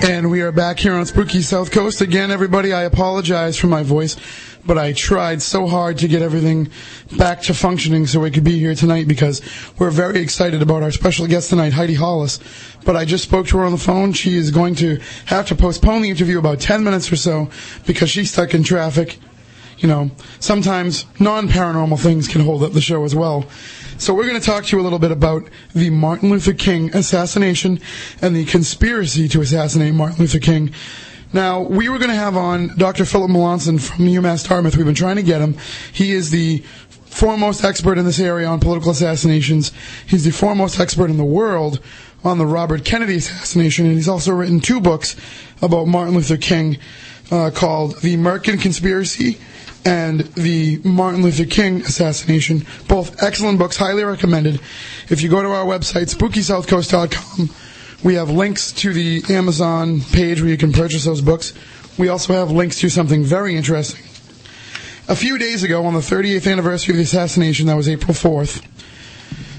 there. 0.00 0.10
And 0.10 0.30
we 0.30 0.42
are 0.42 0.52
back 0.52 0.78
here 0.78 0.94
on 0.94 1.06
Spooky 1.06 1.42
South 1.42 1.70
Coast 1.70 2.00
again. 2.00 2.30
Everybody, 2.30 2.72
I 2.72 2.82
apologize 2.82 3.56
for 3.56 3.68
my 3.68 3.82
voice, 3.82 4.16
but 4.64 4.78
I 4.78 4.92
tried 4.92 5.42
so 5.42 5.66
hard 5.66 5.98
to 5.98 6.08
get 6.08 6.22
everything 6.22 6.70
back 7.16 7.42
to 7.42 7.54
functioning 7.54 8.06
so 8.06 8.20
we 8.20 8.30
could 8.30 8.44
be 8.44 8.58
here 8.58 8.74
tonight 8.74 9.08
because 9.08 9.42
we're 9.78 9.90
very 9.90 10.20
excited 10.20 10.62
about 10.62 10.82
our 10.82 10.90
special 10.90 11.26
guest 11.26 11.50
tonight, 11.50 11.72
Heidi 11.72 11.94
Hollis. 11.94 12.38
But 12.84 12.96
I 12.96 13.04
just 13.04 13.24
spoke 13.24 13.46
to 13.48 13.58
her 13.58 13.64
on 13.64 13.72
the 13.72 13.78
phone. 13.78 14.12
She 14.12 14.36
is 14.36 14.50
going 14.50 14.74
to 14.76 15.00
have 15.26 15.46
to 15.48 15.54
postpone 15.54 16.02
the 16.02 16.10
interview 16.10 16.38
about 16.38 16.60
10 16.60 16.84
minutes 16.84 17.10
or 17.12 17.16
so 17.16 17.50
because 17.86 18.10
she's 18.10 18.30
stuck 18.30 18.54
in 18.54 18.62
traffic. 18.62 19.18
You 19.78 19.88
know, 19.88 20.10
sometimes 20.38 21.06
non-paranormal 21.18 22.00
things 22.00 22.28
can 22.28 22.40
hold 22.42 22.62
up 22.62 22.72
the 22.72 22.80
show 22.80 23.04
as 23.04 23.16
well. 23.16 23.46
So 23.98 24.14
we're 24.14 24.28
going 24.28 24.40
to 24.40 24.46
talk 24.46 24.64
to 24.66 24.76
you 24.76 24.82
a 24.82 24.84
little 24.84 24.98
bit 24.98 25.10
about 25.10 25.48
the 25.74 25.90
Martin 25.90 26.30
Luther 26.30 26.52
King 26.52 26.94
assassination 26.94 27.80
and 28.20 28.34
the 28.34 28.44
conspiracy 28.44 29.28
to 29.28 29.40
assassinate 29.40 29.94
Martin 29.94 30.18
Luther 30.18 30.38
King. 30.38 30.72
Now, 31.32 31.62
we 31.62 31.88
were 31.88 31.98
going 31.98 32.10
to 32.10 32.16
have 32.16 32.36
on 32.36 32.76
Dr. 32.76 33.04
Philip 33.04 33.30
Melanson 33.30 33.80
from 33.80 34.06
UMass 34.06 34.46
Dartmouth. 34.46 34.76
We've 34.76 34.84
been 34.84 34.94
trying 34.94 35.16
to 35.16 35.22
get 35.22 35.40
him. 35.40 35.56
He 35.92 36.12
is 36.12 36.30
the 36.30 36.58
foremost 37.06 37.64
expert 37.64 37.98
in 37.98 38.04
this 38.04 38.20
area 38.20 38.46
on 38.46 38.60
political 38.60 38.90
assassinations. 38.90 39.72
He's 40.06 40.24
the 40.24 40.30
foremost 40.30 40.78
expert 40.78 41.10
in 41.10 41.16
the 41.16 41.24
world 41.24 41.80
on 42.24 42.38
the 42.38 42.46
Robert 42.46 42.84
Kennedy 42.84 43.16
assassination, 43.16 43.86
and 43.86 43.94
he's 43.94 44.08
also 44.08 44.32
written 44.32 44.60
two 44.60 44.80
books 44.80 45.16
about 45.60 45.86
Martin 45.86 46.14
Luther 46.14 46.36
King 46.36 46.78
uh, 47.30 47.50
called 47.54 48.00
The 48.00 48.16
Murkin 48.16 48.60
Conspiracy 48.60 49.38
and 49.84 50.20
The 50.34 50.80
Martin 50.84 51.22
Luther 51.22 51.46
King 51.46 51.82
Assassination. 51.82 52.66
Both 52.88 53.22
excellent 53.22 53.58
books, 53.58 53.76
highly 53.76 54.04
recommended. 54.04 54.60
If 55.08 55.22
you 55.22 55.28
go 55.28 55.42
to 55.42 55.48
our 55.48 55.64
website, 55.64 56.14
spookysouthcoast.com, 56.14 57.50
we 58.04 58.14
have 58.14 58.30
links 58.30 58.72
to 58.72 58.92
the 58.92 59.22
Amazon 59.32 60.00
page 60.00 60.40
where 60.40 60.50
you 60.50 60.56
can 60.56 60.72
purchase 60.72 61.04
those 61.04 61.20
books. 61.20 61.52
We 61.98 62.08
also 62.08 62.32
have 62.34 62.50
links 62.50 62.80
to 62.80 62.88
something 62.88 63.22
very 63.22 63.56
interesting. 63.56 64.04
A 65.08 65.16
few 65.16 65.38
days 65.38 65.62
ago, 65.62 65.84
on 65.84 65.94
the 65.94 66.00
38th 66.00 66.50
anniversary 66.50 66.92
of 66.92 66.96
the 66.96 67.02
assassination, 67.02 67.66
that 67.66 67.76
was 67.76 67.88
April 67.88 68.14
4th, 68.14 68.64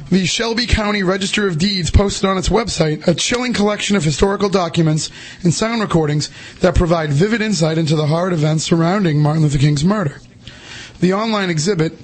the 0.09 0.25
Shelby 0.25 0.67
County 0.67 1.03
Register 1.03 1.47
of 1.47 1.57
Deeds 1.57 1.89
posted 1.89 2.29
on 2.29 2.37
its 2.37 2.49
website 2.49 3.07
a 3.07 3.15
chilling 3.15 3.53
collection 3.53 3.95
of 3.95 4.03
historical 4.03 4.49
documents 4.49 5.09
and 5.41 5.53
sound 5.53 5.81
recordings 5.81 6.29
that 6.59 6.75
provide 6.75 7.09
vivid 7.11 7.41
insight 7.41 7.77
into 7.77 7.95
the 7.95 8.07
hard 8.07 8.31
events 8.31 8.63
surrounding 8.63 9.19
Martin 9.19 9.41
Luther 9.41 9.57
King's 9.57 9.83
murder. 9.83 10.19
The 10.99 11.13
online 11.13 11.49
exhibit 11.49 11.97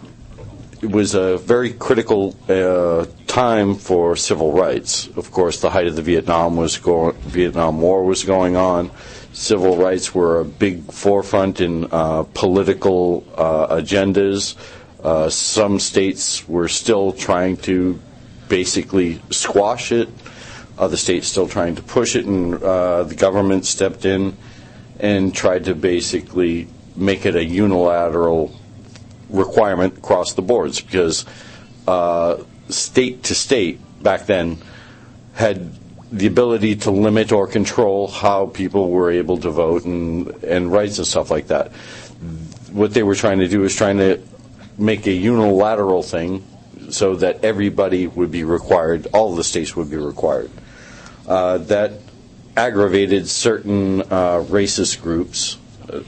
was 0.82 1.14
a 1.14 1.38
very 1.38 1.72
critical 1.72 2.36
uh, 2.48 3.06
time 3.26 3.74
for 3.74 4.16
civil 4.16 4.52
rights. 4.52 5.08
Of 5.16 5.30
course, 5.30 5.60
the 5.60 5.70
height 5.70 5.86
of 5.86 5.96
the 5.96 6.02
Vietnam 6.02 6.56
was 6.56 6.78
go- 6.78 7.12
Vietnam 7.12 7.80
War 7.80 8.04
was 8.04 8.24
going 8.24 8.56
on. 8.56 8.90
Civil 9.32 9.76
rights 9.76 10.14
were 10.14 10.40
a 10.40 10.44
big 10.44 10.90
forefront 10.92 11.60
in 11.60 11.86
uh, 11.90 12.24
political 12.34 13.24
uh, 13.36 13.76
agendas. 13.76 14.56
Uh, 15.02 15.28
some 15.28 15.78
states 15.78 16.48
were 16.48 16.68
still 16.68 17.12
trying 17.12 17.56
to 17.58 18.00
basically 18.48 19.20
squash 19.30 19.92
it. 19.92 20.08
Other 20.78 20.96
states 20.96 21.28
still 21.28 21.48
trying 21.48 21.76
to 21.76 21.82
push 21.82 22.16
it, 22.16 22.24
and 22.24 22.54
uh, 22.62 23.02
the 23.02 23.14
government 23.14 23.66
stepped 23.66 24.04
in 24.04 24.36
and 24.98 25.34
tried 25.34 25.64
to 25.64 25.74
basically 25.74 26.68
make 26.96 27.26
it 27.26 27.36
a 27.36 27.44
unilateral 27.44 28.57
requirement 29.28 29.98
across 29.98 30.34
the 30.34 30.42
boards 30.42 30.80
because 30.80 31.24
uh, 31.86 32.42
state 32.68 33.24
to 33.24 33.34
state 33.34 33.80
back 34.02 34.26
then 34.26 34.58
had 35.34 35.72
the 36.10 36.26
ability 36.26 36.76
to 36.76 36.90
limit 36.90 37.32
or 37.32 37.46
control 37.46 38.08
how 38.08 38.46
people 38.46 38.90
were 38.90 39.10
able 39.10 39.36
to 39.38 39.50
vote 39.50 39.84
and, 39.84 40.28
and 40.42 40.72
rights 40.72 40.98
and 40.98 41.06
stuff 41.06 41.30
like 41.30 41.48
that. 41.48 41.72
What 42.72 42.94
they 42.94 43.02
were 43.02 43.14
trying 43.14 43.40
to 43.40 43.48
do 43.48 43.64
is 43.64 43.76
trying 43.76 43.98
to 43.98 44.20
make 44.78 45.06
a 45.06 45.12
unilateral 45.12 46.02
thing 46.02 46.44
so 46.90 47.16
that 47.16 47.44
everybody 47.44 48.06
would 48.06 48.30
be 48.30 48.44
required, 48.44 49.08
all 49.12 49.34
the 49.34 49.44
states 49.44 49.76
would 49.76 49.90
be 49.90 49.96
required. 49.96 50.50
Uh, 51.26 51.58
that 51.58 51.92
aggravated 52.56 53.28
certain 53.28 54.00
uh, 54.02 54.42
racist 54.48 55.02
groups, 55.02 55.57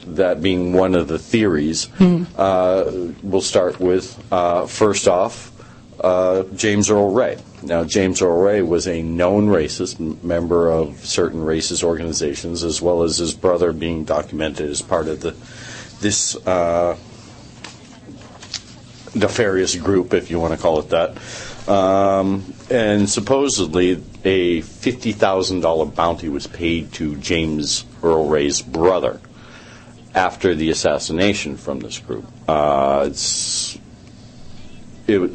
that 0.07 0.41
being 0.41 0.73
one 0.73 0.95
of 0.95 1.07
the 1.07 1.19
theories. 1.19 1.87
Uh, 2.37 3.13
we'll 3.23 3.41
start 3.41 3.79
with, 3.79 4.17
uh, 4.31 4.65
first 4.67 5.07
off, 5.07 5.51
uh, 6.03 6.43
James 6.55 6.89
Earl 6.89 7.11
Ray. 7.13 7.37
Now, 7.63 7.83
James 7.83 8.21
Earl 8.21 8.41
Ray 8.41 8.61
was 8.61 8.87
a 8.87 9.03
known 9.03 9.47
racist, 9.47 9.99
m- 9.99 10.17
member 10.23 10.69
of 10.69 11.05
certain 11.05 11.41
racist 11.41 11.83
organizations, 11.83 12.63
as 12.63 12.81
well 12.81 13.03
as 13.03 13.17
his 13.17 13.33
brother 13.33 13.71
being 13.71 14.03
documented 14.03 14.69
as 14.69 14.81
part 14.81 15.07
of 15.07 15.21
the 15.21 15.35
this 16.01 16.35
uh, 16.47 16.97
nefarious 19.13 19.75
group, 19.75 20.13
if 20.15 20.31
you 20.31 20.39
want 20.39 20.53
to 20.53 20.59
call 20.59 20.79
it 20.79 20.89
that. 20.89 21.17
Um, 21.69 22.53
and 22.71 23.07
supposedly, 23.07 24.03
a 24.23 24.61
$50,000 24.61 25.95
bounty 25.95 26.29
was 26.29 26.47
paid 26.47 26.91
to 26.93 27.15
James 27.17 27.85
Earl 28.01 28.27
Ray's 28.27 28.63
brother 28.63 29.21
after 30.13 30.55
the 30.55 30.69
assassination 30.69 31.57
from 31.57 31.79
this 31.79 31.99
group. 31.99 32.25
Uh, 32.47 33.05
it's, 33.07 33.79
it, 35.07 35.31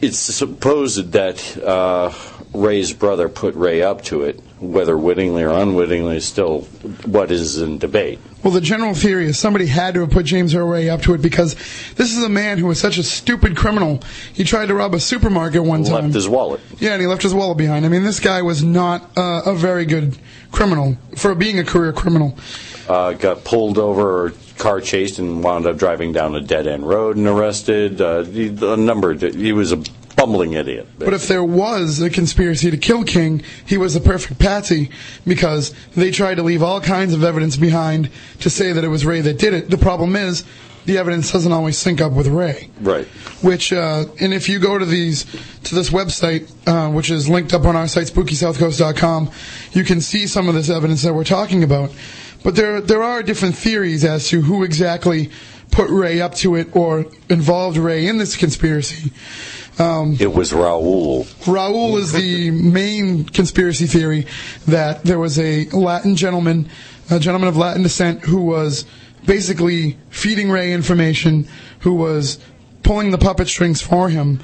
it's 0.00 0.18
supposed 0.18 1.12
that 1.12 1.58
uh, 1.58 2.12
Ray's 2.52 2.92
brother 2.92 3.28
put 3.28 3.54
Ray 3.54 3.82
up 3.82 4.02
to 4.04 4.22
it, 4.22 4.40
whether 4.60 4.96
wittingly 4.96 5.42
or 5.42 5.50
unwittingly, 5.50 6.16
is 6.16 6.24
still 6.24 6.62
what 7.06 7.30
is 7.30 7.58
in 7.58 7.78
debate. 7.78 8.18
Well, 8.42 8.52
the 8.52 8.60
general 8.60 8.94
theory 8.94 9.26
is 9.26 9.38
somebody 9.38 9.66
had 9.66 9.94
to 9.94 10.00
have 10.00 10.10
put 10.10 10.24
James 10.24 10.54
Earl 10.54 10.68
Ray 10.68 10.88
up 10.88 11.02
to 11.02 11.14
it 11.14 11.22
because 11.22 11.54
this 11.94 12.16
is 12.16 12.22
a 12.22 12.28
man 12.28 12.58
who 12.58 12.66
was 12.66 12.78
such 12.78 12.96
a 12.96 13.02
stupid 13.02 13.56
criminal. 13.56 14.00
He 14.32 14.44
tried 14.44 14.66
to 14.66 14.74
rob 14.74 14.94
a 14.94 15.00
supermarket 15.00 15.64
one 15.64 15.82
time. 15.84 16.04
Left 16.04 16.14
his 16.14 16.28
wallet. 16.28 16.60
Yeah, 16.78 16.92
and 16.92 17.00
he 17.00 17.08
left 17.08 17.22
his 17.22 17.34
wallet 17.34 17.58
behind. 17.58 17.84
I 17.84 17.88
mean, 17.88 18.04
this 18.04 18.20
guy 18.20 18.42
was 18.42 18.62
not 18.62 19.10
uh, 19.16 19.42
a 19.46 19.54
very 19.54 19.86
good 19.86 20.16
criminal 20.52 20.96
for 21.16 21.34
being 21.34 21.58
a 21.58 21.64
career 21.64 21.92
criminal. 21.92 22.38
Uh, 22.88 23.12
got 23.12 23.44
pulled 23.44 23.76
over 23.76 24.26
or 24.26 24.32
car 24.56 24.80
chased 24.80 25.18
and 25.18 25.42
wound 25.42 25.66
up 25.66 25.76
driving 25.76 26.12
down 26.12 26.34
a 26.34 26.40
dead 26.40 26.66
end 26.66 26.88
road 26.88 27.16
and 27.16 27.26
arrested. 27.26 28.00
Uh, 28.00 28.24
a 28.26 28.76
number. 28.76 29.14
He 29.14 29.52
was 29.52 29.72
a 29.72 29.82
bumbling 30.18 30.54
idiot. 30.54 30.88
But 30.98 31.14
if 31.14 31.28
there 31.28 31.44
was 31.44 32.00
a 32.00 32.10
conspiracy 32.10 32.72
to 32.72 32.76
kill 32.76 33.04
King, 33.04 33.40
he 33.64 33.78
was 33.78 33.94
the 33.94 34.00
perfect 34.00 34.40
patsy 34.40 34.90
because 35.24 35.72
they 35.94 36.10
tried 36.10 36.34
to 36.34 36.42
leave 36.42 36.60
all 36.60 36.80
kinds 36.80 37.14
of 37.14 37.22
evidence 37.22 37.56
behind 37.56 38.10
to 38.40 38.50
say 38.50 38.72
that 38.72 38.82
it 38.82 38.88
was 38.88 39.06
Ray 39.06 39.20
that 39.20 39.38
did 39.38 39.54
it. 39.54 39.70
The 39.70 39.78
problem 39.78 40.16
is, 40.16 40.44
the 40.86 40.98
evidence 40.98 41.30
doesn't 41.30 41.52
always 41.52 41.78
sync 41.78 42.00
up 42.00 42.12
with 42.12 42.26
Ray. 42.26 42.70
Right. 42.80 43.06
Which, 43.42 43.72
uh, 43.72 44.06
and 44.20 44.34
if 44.34 44.48
you 44.48 44.58
go 44.58 44.78
to 44.78 44.86
these, 44.86 45.24
to 45.64 45.74
this 45.74 45.90
website, 45.90 46.50
uh, 46.66 46.90
which 46.90 47.10
is 47.10 47.28
linked 47.28 47.52
up 47.52 47.64
on 47.64 47.76
our 47.76 47.86
site, 47.86 48.06
spookysouthcoast.com, 48.06 49.30
you 49.72 49.84
can 49.84 50.00
see 50.00 50.26
some 50.26 50.48
of 50.48 50.54
this 50.54 50.70
evidence 50.70 51.02
that 51.02 51.14
we're 51.14 51.24
talking 51.24 51.62
about. 51.62 51.92
But 52.42 52.56
there, 52.56 52.80
there 52.80 53.02
are 53.02 53.22
different 53.22 53.54
theories 53.54 54.04
as 54.04 54.28
to 54.28 54.40
who 54.40 54.64
exactly 54.64 55.30
put 55.70 55.90
Ray 55.90 56.20
up 56.20 56.34
to 56.36 56.56
it 56.56 56.74
or 56.74 57.06
involved 57.28 57.76
Ray 57.76 58.06
in 58.06 58.18
this 58.18 58.34
conspiracy. 58.34 59.12
Um, 59.78 60.16
it 60.18 60.32
was 60.32 60.50
Raul. 60.52 61.24
Raul 61.44 61.98
is 61.98 62.12
the 62.12 62.50
main 62.50 63.24
conspiracy 63.24 63.86
theory 63.86 64.26
that 64.66 65.04
there 65.04 65.18
was 65.18 65.38
a 65.38 65.66
Latin 65.66 66.16
gentleman, 66.16 66.68
a 67.10 67.20
gentleman 67.20 67.48
of 67.48 67.56
Latin 67.56 67.84
descent, 67.84 68.24
who 68.24 68.42
was 68.42 68.84
basically 69.24 69.96
feeding 70.10 70.50
Ray 70.50 70.72
information, 70.72 71.46
who 71.80 71.94
was 71.94 72.38
pulling 72.82 73.10
the 73.10 73.18
puppet 73.18 73.46
strings 73.48 73.80
for 73.80 74.08
him. 74.08 74.40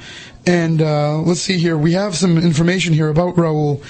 And 0.46 0.82
uh, 0.82 1.18
let's 1.18 1.40
see 1.40 1.58
here, 1.58 1.76
we 1.76 1.92
have 1.92 2.14
some 2.14 2.36
information 2.38 2.92
here 2.92 3.08
about 3.08 3.34
Raul, 3.36 3.82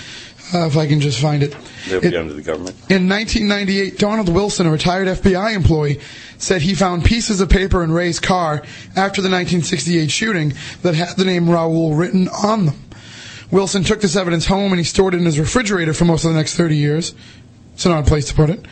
uh, 0.55 0.67
if 0.67 0.77
I 0.77 0.87
can 0.87 1.01
just 1.01 1.21
find 1.21 1.43
it. 1.43 1.55
They'll 1.89 2.01
be 2.01 2.09
It- 2.09 2.15
under 2.17 2.33
the 2.35 2.43
government. 2.43 2.77
in 2.89 3.09
1998, 3.09 3.99
Donald 3.99 4.29
Wilson, 4.29 4.67
a 4.67 4.71
retired 4.71 5.09
FBI 5.09 5.53
employee, 5.55 6.01
said 6.39 6.63
he 6.63 6.75
found 6.75 7.05
pieces 7.05 7.41
of 7.41 7.49
paper 7.49 7.83
in 7.83 7.91
Ray's 7.93 8.21
car 8.21 8.63
after 8.97 9.21
the 9.23 9.29
1968 9.31 10.11
shooting 10.11 10.53
that 10.83 10.95
had 10.95 11.17
the 11.17 11.25
name 11.25 11.47
Raul 11.47 11.99
written 11.99 12.29
on 12.29 12.67
them. 12.67 12.77
Wilson 13.51 13.85
took 13.85 14.01
this 14.01 14.17
evidence 14.17 14.47
home 14.47 14.73
and 14.73 14.79
he 14.81 14.85
stored 14.85 15.15
it 15.15 15.19
in 15.19 15.25
his 15.27 15.39
refrigerator 15.39 15.93
for 15.93 16.05
most 16.05 16.25
of 16.25 16.33
the 16.33 16.37
next 16.37 16.57
30 16.57 16.77
years. 16.77 17.15
It's 17.75 17.87
an 17.87 17.93
odd 17.93 18.07
place 18.07 18.27
to 18.27 18.35
put 18.35 18.51
it. 18.51 18.65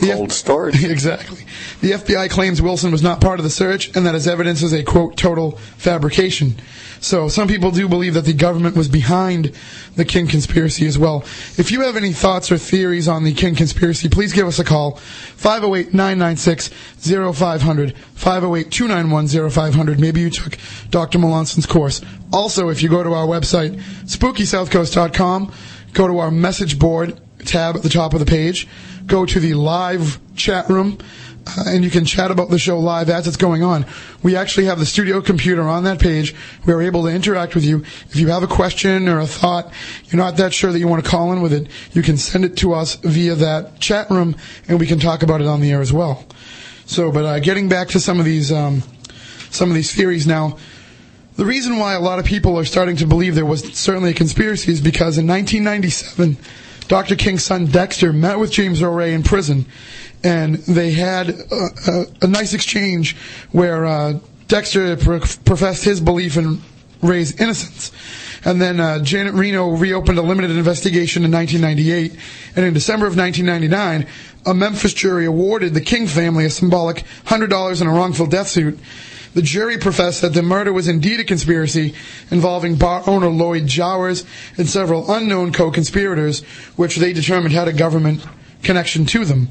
The 0.00 0.12
Cold 0.12 0.32
storage. 0.32 0.82
exactly. 0.84 1.43
The 1.84 1.90
FBI 1.90 2.30
claims 2.30 2.62
Wilson 2.62 2.92
was 2.92 3.02
not 3.02 3.20
part 3.20 3.38
of 3.38 3.44
the 3.44 3.50
search 3.50 3.94
and 3.94 4.06
that 4.06 4.14
his 4.14 4.26
evidence 4.26 4.62
is 4.62 4.72
a 4.72 4.82
quote 4.82 5.18
total 5.18 5.58
fabrication. 5.76 6.54
So 7.00 7.28
some 7.28 7.46
people 7.46 7.72
do 7.72 7.90
believe 7.90 8.14
that 8.14 8.24
the 8.24 8.32
government 8.32 8.74
was 8.74 8.88
behind 8.88 9.52
the 9.94 10.06
King 10.06 10.26
conspiracy 10.26 10.86
as 10.86 10.98
well. 10.98 11.26
If 11.58 11.70
you 11.70 11.82
have 11.82 11.98
any 11.98 12.14
thoughts 12.14 12.50
or 12.50 12.56
theories 12.56 13.06
on 13.06 13.22
the 13.22 13.34
King 13.34 13.54
conspiracy, 13.54 14.08
please 14.08 14.32
give 14.32 14.46
us 14.46 14.58
a 14.58 14.64
call. 14.64 14.92
508-996-0500, 15.36 17.94
508-291-0500. 18.16 19.98
Maybe 19.98 20.22
you 20.22 20.30
took 20.30 20.56
Dr. 20.88 21.18
Melanson's 21.18 21.66
course. 21.66 22.00
Also, 22.32 22.70
if 22.70 22.82
you 22.82 22.88
go 22.88 23.02
to 23.02 23.12
our 23.12 23.26
website, 23.26 23.78
spookysouthcoast.com, 24.06 25.52
go 25.92 26.08
to 26.08 26.16
our 26.16 26.30
message 26.30 26.78
board 26.78 27.20
tab 27.44 27.76
at 27.76 27.82
the 27.82 27.90
top 27.90 28.14
of 28.14 28.20
the 28.20 28.26
page, 28.26 28.66
go 29.06 29.26
to 29.26 29.38
the 29.38 29.52
live 29.52 30.18
chat 30.34 30.66
room, 30.70 30.96
uh, 31.46 31.64
and 31.66 31.84
you 31.84 31.90
can 31.90 32.04
chat 32.04 32.30
about 32.30 32.50
the 32.50 32.58
show 32.58 32.78
live 32.78 33.10
as 33.10 33.26
it's 33.26 33.36
going 33.36 33.62
on. 33.62 33.86
We 34.22 34.36
actually 34.36 34.66
have 34.66 34.78
the 34.78 34.86
studio 34.86 35.20
computer 35.20 35.62
on 35.62 35.84
that 35.84 36.00
page. 36.00 36.34
We're 36.64 36.82
able 36.82 37.02
to 37.04 37.08
interact 37.08 37.54
with 37.54 37.64
you. 37.64 37.84
If 38.08 38.16
you 38.16 38.28
have 38.28 38.42
a 38.42 38.46
question 38.46 39.08
or 39.08 39.20
a 39.20 39.26
thought, 39.26 39.72
you're 40.06 40.22
not 40.22 40.36
that 40.38 40.52
sure 40.52 40.72
that 40.72 40.78
you 40.78 40.88
want 40.88 41.04
to 41.04 41.10
call 41.10 41.32
in 41.32 41.42
with 41.42 41.52
it, 41.52 41.68
you 41.92 42.02
can 42.02 42.16
send 42.16 42.44
it 42.44 42.56
to 42.58 42.72
us 42.72 42.96
via 42.96 43.34
that 43.36 43.80
chat 43.80 44.10
room, 44.10 44.36
and 44.68 44.80
we 44.80 44.86
can 44.86 44.98
talk 44.98 45.22
about 45.22 45.40
it 45.40 45.46
on 45.46 45.60
the 45.60 45.70
air 45.70 45.80
as 45.80 45.92
well. 45.92 46.24
So, 46.86 47.10
but 47.10 47.24
uh, 47.24 47.38
getting 47.40 47.68
back 47.68 47.88
to 47.88 48.00
some 48.00 48.18
of 48.18 48.24
these 48.24 48.52
um, 48.52 48.82
some 49.50 49.70
of 49.70 49.74
these 49.74 49.94
theories 49.94 50.26
now. 50.26 50.58
The 51.36 51.44
reason 51.44 51.78
why 51.78 51.94
a 51.94 52.00
lot 52.00 52.20
of 52.20 52.24
people 52.24 52.56
are 52.58 52.64
starting 52.64 52.96
to 52.96 53.06
believe 53.06 53.34
there 53.34 53.44
was 53.44 53.62
certainly 53.76 54.10
a 54.10 54.14
conspiracy 54.14 54.70
is 54.70 54.80
because 54.80 55.18
in 55.18 55.26
1997, 55.26 56.36
Dr. 56.86 57.16
King's 57.16 57.42
son 57.42 57.66
Dexter 57.66 58.12
met 58.12 58.38
with 58.38 58.52
James 58.52 58.82
Earl 58.82 58.94
Ray 58.94 59.14
in 59.14 59.22
prison, 59.22 59.66
and 60.24 60.56
they 60.56 60.90
had 60.92 61.30
a, 61.30 61.68
a, 61.86 62.06
a 62.22 62.26
nice 62.26 62.54
exchange 62.54 63.16
where 63.52 63.84
uh, 63.84 64.18
Dexter 64.48 64.96
pro- 64.96 65.20
professed 65.20 65.84
his 65.84 66.00
belief 66.00 66.36
in 66.36 66.60
Ray's 67.02 67.38
innocence. 67.38 67.92
And 68.44 68.60
then 68.60 68.80
uh, 68.80 68.98
Janet 69.00 69.34
Reno 69.34 69.70
reopened 69.70 70.18
a 70.18 70.22
limited 70.22 70.50
investigation 70.50 71.24
in 71.24 71.30
1998, 71.30 72.18
and 72.56 72.64
in 72.66 72.74
December 72.74 73.06
of 73.06 73.16
1999, 73.16 74.06
a 74.46 74.54
Memphis 74.54 74.92
jury 74.92 75.24
awarded 75.24 75.72
the 75.72 75.80
King 75.80 76.06
family 76.06 76.44
a 76.44 76.50
symbolic 76.50 77.04
$100 77.26 77.80
in 77.80 77.86
a 77.86 77.92
wrongful 77.92 78.26
death 78.26 78.48
suit 78.48 78.78
the 79.34 79.42
jury 79.42 79.78
professed 79.78 80.22
that 80.22 80.32
the 80.32 80.42
murder 80.42 80.72
was 80.72 80.86
indeed 80.86 81.18
a 81.18 81.24
conspiracy 81.24 81.92
involving 82.30 82.76
bar 82.76 83.02
owner 83.06 83.28
Lloyd 83.28 83.66
Jowers 83.66 84.24
and 84.56 84.68
several 84.68 85.12
unknown 85.12 85.52
co-conspirators, 85.52 86.44
which 86.76 86.96
they 86.96 87.12
determined 87.12 87.52
had 87.52 87.66
a 87.66 87.72
government 87.72 88.24
connection 88.62 89.04
to 89.06 89.24
them. 89.24 89.48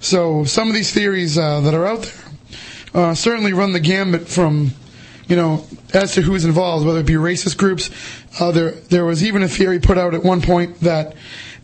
So 0.00 0.44
some 0.44 0.68
of 0.68 0.74
these 0.74 0.92
theories 0.92 1.36
uh, 1.36 1.60
that 1.60 1.74
are 1.74 1.86
out 1.86 2.02
there 2.02 3.02
uh, 3.02 3.14
certainly 3.14 3.52
run 3.52 3.72
the 3.72 3.80
gambit 3.80 4.28
from, 4.28 4.72
you 5.26 5.36
know, 5.36 5.66
as 5.92 6.14
to 6.14 6.22
who's 6.22 6.44
involved, 6.44 6.86
whether 6.86 7.00
it 7.00 7.06
be 7.06 7.14
racist 7.14 7.56
groups. 7.56 7.90
Uh, 8.40 8.52
there, 8.52 8.70
there 8.70 9.04
was 9.04 9.24
even 9.24 9.42
a 9.42 9.48
theory 9.48 9.78
put 9.78 9.98
out 9.98 10.14
at 10.14 10.22
one 10.22 10.40
point 10.40 10.80
that 10.80 11.14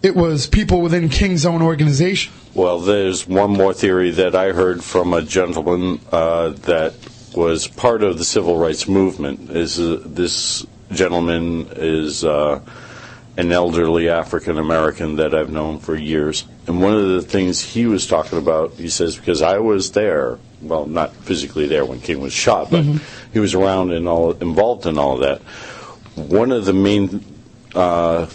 it 0.02 0.14
was 0.14 0.46
people 0.46 0.82
within 0.82 1.08
King's 1.08 1.46
own 1.46 1.62
organization. 1.62 2.32
Well, 2.54 2.80
there's 2.80 3.26
one 3.26 3.52
more 3.52 3.72
theory 3.72 4.10
that 4.10 4.34
I 4.34 4.52
heard 4.52 4.84
from 4.84 5.14
a 5.14 5.22
gentleman 5.22 6.00
uh, 6.12 6.50
that 6.50 6.94
was 7.34 7.66
part 7.66 8.02
of 8.02 8.18
the 8.18 8.24
civil 8.24 8.58
rights 8.58 8.86
movement. 8.86 9.50
Is 9.50 9.80
uh, 9.80 10.02
this 10.04 10.66
gentleman 10.92 11.68
is 11.72 12.24
uh, 12.24 12.60
an 13.36 13.50
elderly 13.50 14.08
African 14.08 14.58
American 14.58 15.16
that 15.16 15.34
I've 15.34 15.50
known 15.50 15.78
for 15.78 15.96
years, 15.96 16.44
and 16.66 16.80
one 16.80 16.94
of 16.94 17.09
the 17.09 17.23
things 17.23 17.61
he 17.61 17.87
was 17.87 18.06
talking 18.06 18.38
about, 18.38 18.73
he 18.75 18.88
says, 18.88 19.16
because 19.16 19.42
I 19.42 19.59
was 19.59 19.92
there, 19.92 20.38
well, 20.62 20.87
not 20.87 21.14
physically 21.14 21.66
there 21.66 21.85
when 21.85 22.00
King 22.00 22.21
was 22.21 22.33
shot, 22.33 22.71
but 22.71 22.85
he 23.33 23.38
was 23.38 23.54
around 23.54 23.92
and 23.92 24.09
all 24.09 24.33
involved 24.33 24.87
in 24.87 24.99
all 24.99 25.14
of 25.14 25.21
that. 25.21 25.40
One 26.16 26.52
of 26.52 26.64
the 26.64 26.73
main 26.73 27.23
uh, 27.75 28.26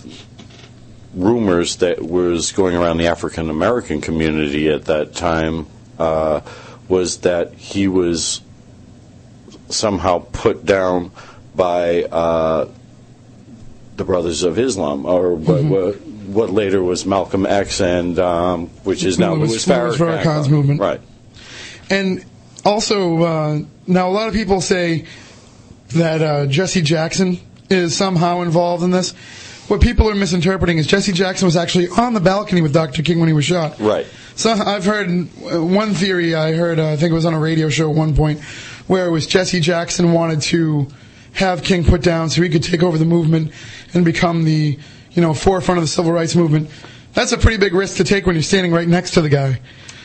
rumors 1.15 1.77
that 1.77 2.03
was 2.03 2.51
going 2.51 2.75
around 2.75 2.97
the 2.97 3.07
African 3.07 3.49
American 3.49 3.99
community 4.01 4.69
at 4.69 4.85
that 4.85 5.15
time 5.15 5.65
uh, 5.97 6.41
was 6.87 7.19
that 7.21 7.53
he 7.53 7.87
was 7.87 8.41
somehow 9.69 10.19
put 10.31 10.65
down 10.65 11.11
by 11.55 12.03
uh, 12.03 12.69
the 13.95 14.03
Brothers 14.03 14.43
of 14.43 14.59
Islam, 14.59 15.05
or 15.05 15.33
what, 15.33 15.95
what, 16.33 16.49
later 16.49 16.81
was 16.83 17.05
Malcolm 17.05 17.45
X, 17.45 17.81
and 17.81 18.17
um, 18.19 18.67
which 18.83 19.03
is 19.03 19.19
now 19.19 19.33
Louis- 19.33 19.49
Louis 19.49 19.65
Farrakhan's 19.65 19.97
Farrakhan's 19.97 20.49
movement. 20.49 20.79
Right. 20.79 21.01
And 21.89 22.25
also, 22.65 23.23
uh, 23.23 23.59
now 23.87 24.09
a 24.09 24.11
lot 24.11 24.27
of 24.27 24.33
people 24.33 24.61
say 24.61 25.05
that 25.89 26.21
uh, 26.21 26.45
Jesse 26.45 26.81
Jackson 26.81 27.39
is 27.69 27.95
somehow 27.95 28.41
involved 28.41 28.83
in 28.83 28.91
this. 28.91 29.13
What 29.67 29.81
people 29.81 30.09
are 30.09 30.15
misinterpreting 30.15 30.79
is 30.79 30.87
Jesse 30.87 31.11
Jackson 31.11 31.45
was 31.45 31.55
actually 31.55 31.89
on 31.89 32.13
the 32.13 32.19
balcony 32.19 32.61
with 32.61 32.73
Dr. 32.73 33.03
King 33.03 33.19
when 33.19 33.27
he 33.27 33.33
was 33.33 33.45
shot. 33.45 33.79
Right. 33.79 34.07
So 34.35 34.51
I've 34.51 34.85
heard 34.85 35.09
uh, 35.09 35.63
one 35.63 35.93
theory. 35.93 36.33
I 36.33 36.53
heard, 36.53 36.79
uh, 36.79 36.91
I 36.91 36.95
think 36.95 37.11
it 37.11 37.13
was 37.13 37.25
on 37.25 37.33
a 37.33 37.39
radio 37.39 37.69
show 37.69 37.89
at 37.89 37.95
one 37.95 38.15
point, 38.15 38.41
where 38.87 39.05
it 39.05 39.11
was 39.11 39.27
Jesse 39.27 39.59
Jackson 39.59 40.11
wanted 40.13 40.41
to 40.43 40.87
have 41.33 41.63
King 41.63 41.83
put 41.83 42.01
down 42.01 42.29
so 42.29 42.41
he 42.41 42.49
could 42.49 42.63
take 42.63 42.81
over 42.81 42.97
the 42.97 43.05
movement 43.05 43.51
and 43.93 44.03
become 44.03 44.43
the, 44.43 44.79
you 45.11 45.21
know, 45.21 45.33
forefront 45.33 45.77
of 45.77 45.83
the 45.83 45.87
civil 45.87 46.11
rights 46.11 46.35
movement. 46.35 46.69
That's 47.13 47.31
a 47.31 47.37
pretty 47.37 47.57
big 47.57 47.73
risk 47.73 47.97
to 47.97 48.03
take 48.03 48.25
when 48.25 48.35
you're 48.35 48.43
standing 48.43 48.71
right 48.71 48.87
next 48.87 49.11
to 49.11 49.21
the 49.21 49.29
guy. 49.29 49.59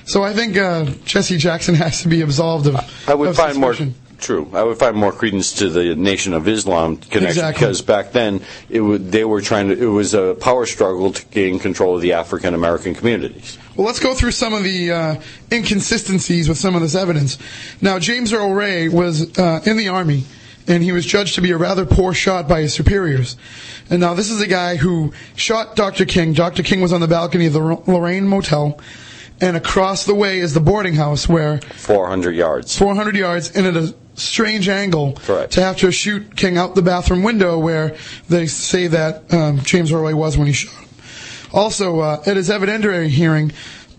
So 0.07 0.23
I 0.23 0.33
think 0.33 0.57
uh, 0.57 0.85
Jesse 1.05 1.39
Jackson 1.39 1.75
has 1.77 2.03
to 2.03 2.09
be 2.09 2.23
absolved 2.23 2.67
of. 2.67 2.77
I 3.09 3.15
would 3.15 3.29
of 3.31 3.37
find 3.37 3.55
suspicion. 3.55 3.87
more 3.89 3.95
true. 4.19 4.49
I 4.55 4.63
would 4.63 4.79
find 4.79 4.97
more 4.97 5.13
credence 5.13 5.53
to 5.55 5.69
the 5.69 5.95
Nation 5.95 6.33
of 6.35 6.49
Islam 6.49 6.97
connection 6.97 7.27
Exactly. 7.29 7.61
because 7.61 7.83
back 7.83 8.13
then 8.13 8.41
it 8.71 8.81
would, 8.81 9.13
they 9.13 9.25
were 9.25 9.41
trying 9.43 9.69
to. 9.69 9.83
It 9.83 9.87
was 9.87 10.15
a 10.15 10.35
power 10.35 10.65
struggle 10.67 11.13
to 11.13 11.25
gain 11.27 11.59
control 11.59 11.97
of 11.97 12.01
the 12.03 12.13
African 12.15 12.55
American 12.55 12.95
communities. 12.95 13.59
Well, 13.77 13.87
let's 13.87 14.01
go 14.01 14.15
through 14.15 14.31
some 14.33 14.55
of 14.55 14.63
the 14.63 14.93
uh, 14.93 15.21
inconsistencies 15.53 16.49
with 16.49 16.59
some 16.59 16.75
of 16.75 16.81
this 16.81 16.95
evidence. 16.95 17.39
Now, 17.81 17.99
James 17.99 18.33
Earl 18.33 18.53
Ray 18.53 18.89
was 18.89 19.37
uh, 19.39 19.61
in 19.67 19.77
the 19.77 19.89
Army, 19.89 20.25
and 20.67 20.83
he 20.83 20.93
was 20.93 21.05
judged 21.05 21.35
to 21.35 21.41
be 21.41 21.51
a 21.51 21.57
rather 21.57 21.85
poor 21.85 22.15
shot 22.15 22.49
by 22.49 22.63
his 22.63 22.75
superiors. 22.75 23.37
And 23.91 24.01
now, 24.01 24.15
this 24.15 24.31
is 24.31 24.41
a 24.41 24.47
guy 24.47 24.77
who 24.77 25.13
shot 25.37 25.77
Dr. 25.77 26.05
King. 26.05 26.33
Dr. 26.33 26.63
King 26.63 26.81
was 26.81 26.93
on 26.93 27.01
the 27.01 27.09
balcony 27.09 27.47
of 27.47 27.53
the 27.53 27.61
Lorraine 27.61 28.27
Motel, 28.27 28.81
and 29.41 29.57
across 29.57 30.07
the 30.07 30.15
way 30.15 30.39
is 30.39 30.55
the 30.55 30.61
boarding 30.61 30.95
house 30.95 31.29
where 31.29 31.61
400 31.61 32.35
yards. 32.35 32.79
400 32.79 33.17
yards 33.17 33.51
and 33.51 33.67
at 33.67 33.77
a 33.77 33.95
strange 34.15 34.69
angle 34.69 35.15
Correct. 35.15 35.53
to 35.55 35.61
have 35.61 35.77
to 35.79 35.91
shoot 35.91 36.37
King 36.37 36.57
out 36.57 36.75
the 36.75 36.83
bathroom 36.83 37.23
window 37.23 37.59
where 37.59 37.97
they 38.29 38.47
say 38.47 38.87
that 38.87 39.33
um, 39.35 39.59
James 39.61 39.93
Ray 39.93 40.15
was 40.15 40.39
when 40.39 40.47
he 40.47 40.53
shot 40.53 40.75
him. 40.75 40.89
Also, 41.53 42.01
uh, 42.01 42.23
at 42.27 42.37
his 42.37 42.49
evidentiary 42.49 43.09
hearing, 43.09 43.53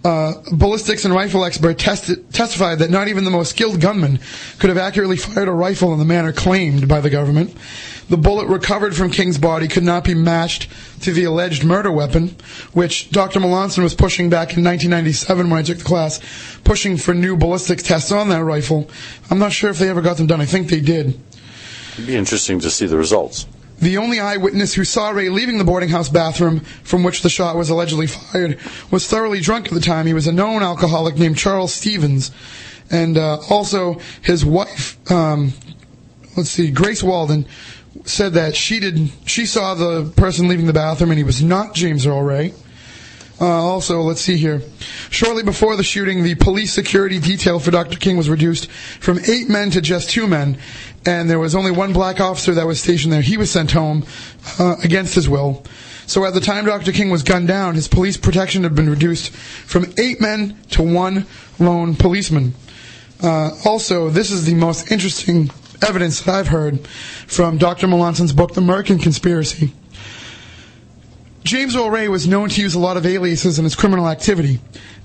uh, 0.06 0.34
ballistics 0.52 1.04
and 1.04 1.14
rifle 1.14 1.44
expert 1.44 1.78
testi- 1.78 2.24
testified 2.32 2.78
that 2.80 2.92
not 2.92 3.08
even 3.08 3.24
the 3.24 3.32
most 3.32 3.50
skilled 3.50 3.82
gunman 3.82 4.20
could 4.60 4.70
have 4.70 4.78
accurately 4.78 5.18
fired 5.18 5.48
a 5.48 5.52
rifle 5.52 5.92
in 5.94 6.00
the 6.00 6.06
manner 6.06 6.32
claimed 6.32 6.88
by 6.88 7.02
the 7.02 7.10
government. 7.10 7.56
The 8.08 8.18
bullet 8.18 8.46
recovered 8.48 8.96
from 8.96 9.10
King's 9.10 9.40
body 9.40 9.68
could 9.68 9.84
not 9.84 10.04
be 10.04 10.14
matched 10.14 10.70
to 11.02 11.12
the 11.12 11.24
alleged 11.24 11.64
murder 11.64 11.92
weapon, 11.92 12.36
which 12.74 13.10
Dr. 13.10 13.40
Melanson 13.40 13.82
was 13.82 13.96
pushing 13.96 14.30
back 14.30 14.56
in 14.56 14.64
1997 14.64 15.50
when 15.50 15.60
I 15.60 15.64
took 15.64 15.80
the 15.80 15.84
class, 15.84 16.20
pushing 16.64 16.98
for 16.98 17.16
new 17.16 17.36
ballistics 17.36 17.82
tests 17.82 18.12
on 18.12 18.30
that 18.30 18.44
rifle. 18.44 18.88
I'm 19.32 19.40
not 19.40 19.54
sure 19.54 19.72
if 19.72 19.80
they 19.80 19.90
ever 19.90 20.02
got 20.04 20.18
them 20.18 20.28
done. 20.28 20.40
I 20.40 20.46
think 20.46 20.70
they 20.70 20.82
did. 20.82 21.20
It'd 21.94 22.06
be 22.06 22.16
interesting 22.16 22.60
to 22.60 22.70
see 22.70 22.86
the 22.86 22.98
results. 22.98 23.48
The 23.80 23.98
only 23.98 24.20
eyewitness 24.20 24.74
who 24.74 24.86
saw 24.86 25.10
Ray 25.10 25.30
leaving 25.30 25.58
the 25.58 25.64
boarding 25.64 25.90
house 25.90 26.10
bathroom 26.10 26.62
from 26.84 27.04
which 27.04 27.22
the 27.22 27.30
shot 27.30 27.58
was 27.58 27.70
allegedly 27.70 28.08
fired 28.08 28.60
was 28.90 29.08
thoroughly 29.08 29.42
drunk 29.42 29.68
at 29.68 29.74
the 29.74 29.82
time. 29.82 30.08
He 30.08 30.14
was 30.14 30.28
a 30.28 30.32
known 30.32 30.64
alcoholic 30.64 31.18
named 31.18 31.38
Charles 31.38 31.74
Stephens. 31.74 32.32
And 32.90 33.18
uh, 33.18 33.40
also 33.50 34.00
his 34.22 34.46
wife, 34.46 34.98
um, 35.12 35.54
let's 36.38 36.50
see, 36.50 36.72
Grace 36.72 37.04
Walden, 37.04 37.46
said 38.04 38.34
that 38.34 38.56
she 38.56 38.80
did 38.80 39.10
she 39.26 39.46
saw 39.46 39.74
the 39.74 40.12
person 40.16 40.48
leaving 40.48 40.68
the 40.68 40.74
bathroom 40.74 41.12
and 41.12 41.18
he 41.18 41.24
was 41.24 41.42
not 41.42 41.74
James 41.74 42.06
Earl 42.06 42.22
Ray. 42.22 42.54
Uh, 43.40 43.46
also, 43.46 44.02
let's 44.02 44.22
see 44.22 44.38
here. 44.38 44.62
Shortly 45.10 45.44
before 45.44 45.76
the 45.76 45.84
shooting, 45.84 46.24
the 46.24 46.36
police 46.36 46.72
security 46.72 47.20
detail 47.20 47.60
for 47.60 47.70
Dr. 47.70 48.00
King 48.00 48.16
was 48.16 48.30
reduced 48.30 48.72
from 48.72 49.20
eight 49.28 49.50
men 49.50 49.72
to 49.72 49.82
just 49.82 50.10
two 50.10 50.26
men, 50.26 50.58
and 51.06 51.30
there 51.30 51.40
was 51.40 51.56
only 51.56 51.72
one 51.72 51.94
black 51.94 52.20
officer 52.20 52.54
that 52.56 52.66
was 52.66 52.82
stationed 52.82 53.14
there. 53.14 53.22
He 53.22 53.38
was 53.38 53.52
sent 53.52 53.72
home 53.72 54.06
uh, 54.60 54.76
against 54.84 55.16
his 55.16 55.30
will. 55.30 55.64
So 56.08 56.26
at 56.26 56.34
the 56.34 56.40
time 56.40 56.66
Dr. 56.66 56.92
King 56.92 57.10
was 57.10 57.24
gunned 57.24 57.48
down, 57.48 57.76
his 57.76 57.88
police 57.88 58.18
protection 58.18 58.64
had 58.64 58.76
been 58.76 58.90
reduced 58.90 59.32
from 59.32 59.86
eight 59.98 60.22
men 60.22 60.60
to 60.72 60.84
one 60.84 61.26
lone 61.60 61.96
policeman. 61.96 62.54
Uh, 63.22 63.52
also, 63.66 64.10
this 64.10 64.30
is 64.30 64.46
the 64.46 64.54
most 64.54 64.92
interesting 64.92 65.50
evidence 65.82 66.22
that 66.22 66.36
I've 66.36 66.48
heard 66.48 66.86
from 67.28 67.58
Dr. 67.58 67.88
Melanson's 67.88 68.34
book, 68.34 68.54
The 68.54 68.62
American 68.62 69.00
Conspiracy. 69.00 69.74
James 71.44 71.76
Earl 71.76 71.92
Ray 71.92 72.08
was 72.08 72.28
known 72.28 72.50
to 72.50 72.62
use 72.62 72.74
a 72.74 72.80
lot 72.80 72.98
of 72.98 73.06
aliases 73.06 73.60
in 73.60 73.66
his 73.66 73.76
criminal 73.76 74.10
activity. 74.10 74.60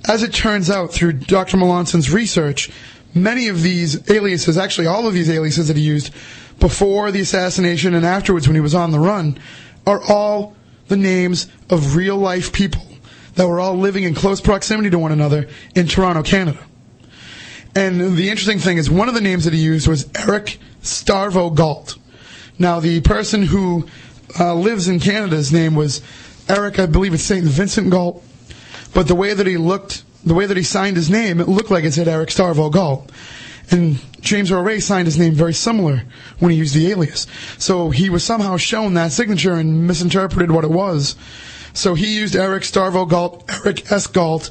As 0.08 0.22
it 0.22 0.32
turns 0.32 0.70
out, 0.70 0.92
through 0.92 1.12
Dr. 1.12 1.58
Melanson's 1.58 2.10
research, 2.10 2.70
many 3.14 3.48
of 3.48 3.62
these 3.62 4.10
aliases, 4.10 4.58
actually 4.58 4.86
all 4.86 5.06
of 5.06 5.14
these 5.14 5.30
aliases 5.30 5.68
that 5.68 5.76
he 5.76 5.82
used 5.82 6.12
before 6.58 7.10
the 7.10 7.20
assassination 7.20 7.94
and 7.94 8.04
afterwards 8.04 8.46
when 8.46 8.54
he 8.54 8.60
was 8.60 8.74
on 8.74 8.90
the 8.90 8.98
run, 8.98 9.38
are 9.86 10.02
all 10.08 10.54
the 10.88 10.96
names 10.96 11.48
of 11.70 11.96
real 11.96 12.16
life 12.16 12.52
people 12.52 12.82
that 13.34 13.48
were 13.48 13.60
all 13.60 13.76
living 13.76 14.04
in 14.04 14.14
close 14.14 14.40
proximity 14.40 14.90
to 14.90 14.98
one 14.98 15.12
another 15.12 15.48
in 15.74 15.86
Toronto, 15.86 16.22
Canada. 16.22 16.58
And 17.74 18.16
the 18.16 18.28
interesting 18.28 18.58
thing 18.58 18.78
is, 18.78 18.90
one 18.90 19.08
of 19.08 19.14
the 19.14 19.20
names 19.20 19.44
that 19.44 19.54
he 19.54 19.60
used 19.60 19.86
was 19.86 20.10
Eric 20.16 20.58
Starvo 20.82 21.54
Galt. 21.54 21.96
Now, 22.58 22.80
the 22.80 23.00
person 23.00 23.44
who 23.44 23.86
uh, 24.38 24.54
lives 24.54 24.88
in 24.88 25.00
Canada's 25.00 25.52
name 25.52 25.74
was 25.74 26.02
Eric, 26.48 26.78
I 26.78 26.86
believe 26.86 27.14
it's 27.14 27.22
St. 27.22 27.44
Vincent 27.44 27.90
Galt. 27.90 28.24
But 28.92 29.06
the 29.06 29.14
way 29.14 29.34
that 29.34 29.46
he 29.46 29.56
looked 29.56 30.02
the 30.24 30.34
way 30.34 30.46
that 30.46 30.56
he 30.56 30.62
signed 30.62 30.96
his 30.96 31.10
name, 31.10 31.40
it 31.40 31.48
looked 31.48 31.70
like 31.70 31.84
it 31.84 31.92
said 31.92 32.08
Eric 32.08 32.30
Starvo 32.30 32.70
Galt. 32.70 33.10
And 33.70 33.98
James 34.20 34.50
Earl 34.50 34.62
Ray 34.62 34.80
signed 34.80 35.06
his 35.06 35.18
name 35.18 35.32
very 35.32 35.54
similar 35.54 36.02
when 36.40 36.50
he 36.50 36.58
used 36.58 36.74
the 36.74 36.90
alias. 36.90 37.26
So 37.56 37.90
he 37.90 38.10
was 38.10 38.24
somehow 38.24 38.56
shown 38.56 38.94
that 38.94 39.12
signature 39.12 39.54
and 39.54 39.86
misinterpreted 39.86 40.50
what 40.50 40.64
it 40.64 40.70
was. 40.70 41.14
So 41.72 41.94
he 41.94 42.16
used 42.16 42.34
Eric 42.34 42.64
Starvo 42.64 43.08
Galt, 43.08 43.48
Eric 43.64 43.90
S. 43.92 44.08
Galt, 44.08 44.50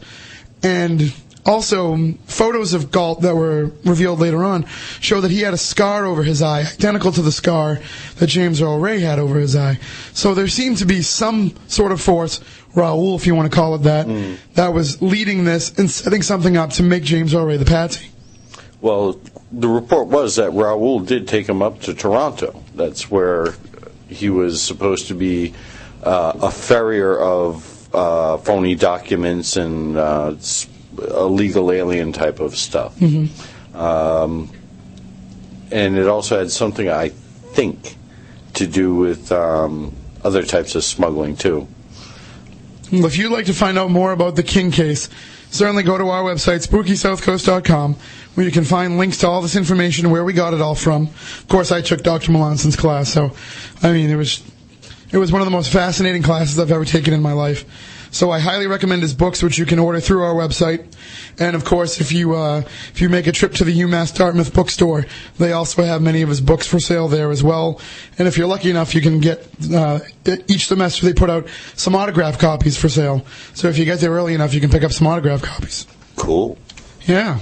and 0.64 1.14
also 1.50 2.14
photos 2.28 2.74
of 2.74 2.92
Galt 2.92 3.22
that 3.22 3.36
were 3.36 3.72
revealed 3.84 4.20
later 4.20 4.44
on 4.44 4.66
show 5.00 5.20
that 5.20 5.32
he 5.32 5.42
had 5.42 5.54
a 5.54 5.58
scar 5.58 6.06
over 6.06 6.24
his 6.24 6.42
eye, 6.42 6.62
identical 6.62 7.12
to 7.12 7.22
the 7.24 7.32
scar 7.32 7.80
that 8.18 8.28
James 8.28 8.62
Earl 8.62 8.80
Ray 8.80 9.00
had 9.00 9.18
over 9.18 9.40
his 9.40 9.56
eye. 9.56 9.80
So 10.14 10.36
there 10.36 10.48
seemed 10.48 10.78
to 10.78 10.86
be 10.86 11.02
some 11.02 11.56
sort 11.68 11.92
of 11.92 12.00
force, 12.00 12.40
Raoul, 12.76 13.16
if 13.16 13.26
you 13.26 13.34
want 13.34 13.52
to 13.52 13.56
call 13.56 13.74
it 13.76 13.80
that, 13.80 14.08
that 14.54 14.74
was 14.74 15.02
leading 15.02 15.44
this 15.44 15.78
and 15.80 15.90
setting 15.90 16.22
something 16.22 16.56
up 16.56 16.70
to 16.74 16.84
make 16.84 17.04
James 17.04 17.34
Earl 17.34 17.46
Ray 17.46 17.58
the 17.58 17.66
patsy. 17.66 18.10
Well, 18.80 19.20
the 19.52 19.68
report 19.68 20.08
was 20.08 20.36
that 20.36 20.52
Raoul 20.52 21.00
did 21.00 21.28
take 21.28 21.50
him 21.50 21.62
up 21.62 21.82
to 21.82 21.94
Toronto. 21.96 22.64
That's 22.76 23.10
where 23.10 23.56
he 24.08 24.30
was 24.30 24.62
supposed 24.62 25.08
to 25.08 25.16
be 25.16 25.54
uh, 26.04 26.34
a 26.42 26.52
farrier 26.52 27.18
of 27.18 27.94
uh, 27.94 28.38
phony 28.38 28.76
documents 28.76 29.58
and 29.58 29.98
uh, 29.98 30.36
illegal 31.02 31.72
alien 31.72 32.12
type 32.14 32.40
of 32.40 32.56
stuff. 32.56 32.96
Um, 33.76 34.50
and 35.72 35.98
it 35.98 36.08
also 36.08 36.38
had 36.40 36.52
something, 36.52 36.90
I 36.90 37.10
think, 37.10 37.96
to 38.56 38.68
do 38.68 38.96
with 38.96 39.32
um, 39.32 39.94
other 40.24 40.44
types 40.44 40.76
of 40.76 40.84
smuggling 40.84 41.36
too. 41.36 41.68
Well, 42.92 43.06
If 43.06 43.18
you'd 43.18 43.32
like 43.32 43.46
to 43.46 43.54
find 43.54 43.78
out 43.78 43.92
more 43.92 44.12
about 44.12 44.36
the 44.36 44.44
King 44.44 44.72
case, 44.72 45.10
certainly 45.52 45.84
go 45.84 45.98
to 45.98 46.10
our 46.10 46.24
website, 46.24 46.66
spookysouthcoast.com, 46.68 47.96
where 48.34 48.46
you 48.46 48.52
can 48.52 48.64
find 48.64 48.98
links 48.98 49.18
to 49.20 49.28
all 49.28 49.42
this 49.42 49.56
information, 49.56 50.10
where 50.10 50.24
we 50.24 50.34
got 50.34 50.54
it 50.54 50.62
all 50.62 50.76
from. 50.76 51.04
Of 51.08 51.46
course, 51.48 51.72
I 51.72 51.82
took 51.82 52.02
Dr. 52.02 52.32
Melanson's 52.32 52.76
class, 52.76 53.12
so, 53.14 53.32
I 53.84 53.92
mean, 53.92 54.10
it 54.10 54.16
was, 54.16 54.42
it 55.12 55.18
was 55.18 55.32
one 55.32 55.42
of 55.42 55.46
the 55.46 55.52
most 55.52 55.72
fascinating 55.72 56.24
classes 56.24 56.58
I've 56.58 56.72
ever 56.72 56.86
taken 56.86 57.14
in 57.14 57.22
my 57.22 57.34
life. 57.34 57.66
So 58.12 58.32
I 58.32 58.40
highly 58.40 58.68
recommend 58.68 59.02
his 59.02 59.14
books, 59.14 59.44
which 59.44 59.58
you 59.58 59.66
can 59.66 59.80
order 59.80 60.00
through 60.00 60.24
our 60.24 60.34
website. 60.34 60.86
And 61.38 61.56
of 61.56 61.64
course, 61.64 62.02
if 62.02 62.12
you 62.12 62.36
uh, 62.36 62.64
if 62.92 63.02
you 63.02 63.10
make 63.10 63.28
a 63.28 63.32
trip 63.32 63.54
to 63.56 63.64
the 63.64 63.80
UMass 63.82 64.16
Dartmouth 64.16 64.54
bookstore, 64.54 65.06
they 65.38 65.52
also 65.52 65.84
have 65.84 66.02
many 66.02 66.22
of 66.22 66.30
his 66.30 66.42
books 66.42 66.68
for 66.68 66.80
sale 66.80 67.08
there 67.08 67.32
as 67.32 67.44
well. 67.44 67.80
And 68.18 68.28
if 68.28 68.38
you're 68.38 68.48
lucky 68.48 68.70
enough, 68.70 68.96
you 68.96 69.02
can 69.02 69.20
get 69.20 69.48
uh, 69.74 70.00
each 70.48 70.68
semester 70.68 71.06
they 71.06 71.14
put 71.14 71.30
out 71.30 71.48
some 71.76 71.96
autograph 71.96 72.40
copies 72.40 72.78
for 72.78 72.90
sale. 72.90 73.26
So 73.54 73.68
if 73.68 73.78
you 73.78 73.86
get 73.86 74.00
there 74.00 74.12
early 74.12 74.34
enough, 74.34 74.54
you 74.54 74.62
can 74.62 74.70
pick 74.70 74.84
up 74.84 74.92
some 74.92 75.08
autograph 75.08 75.42
copies. 75.42 75.88
Cool. 76.16 76.58
Yeah. 77.06 77.40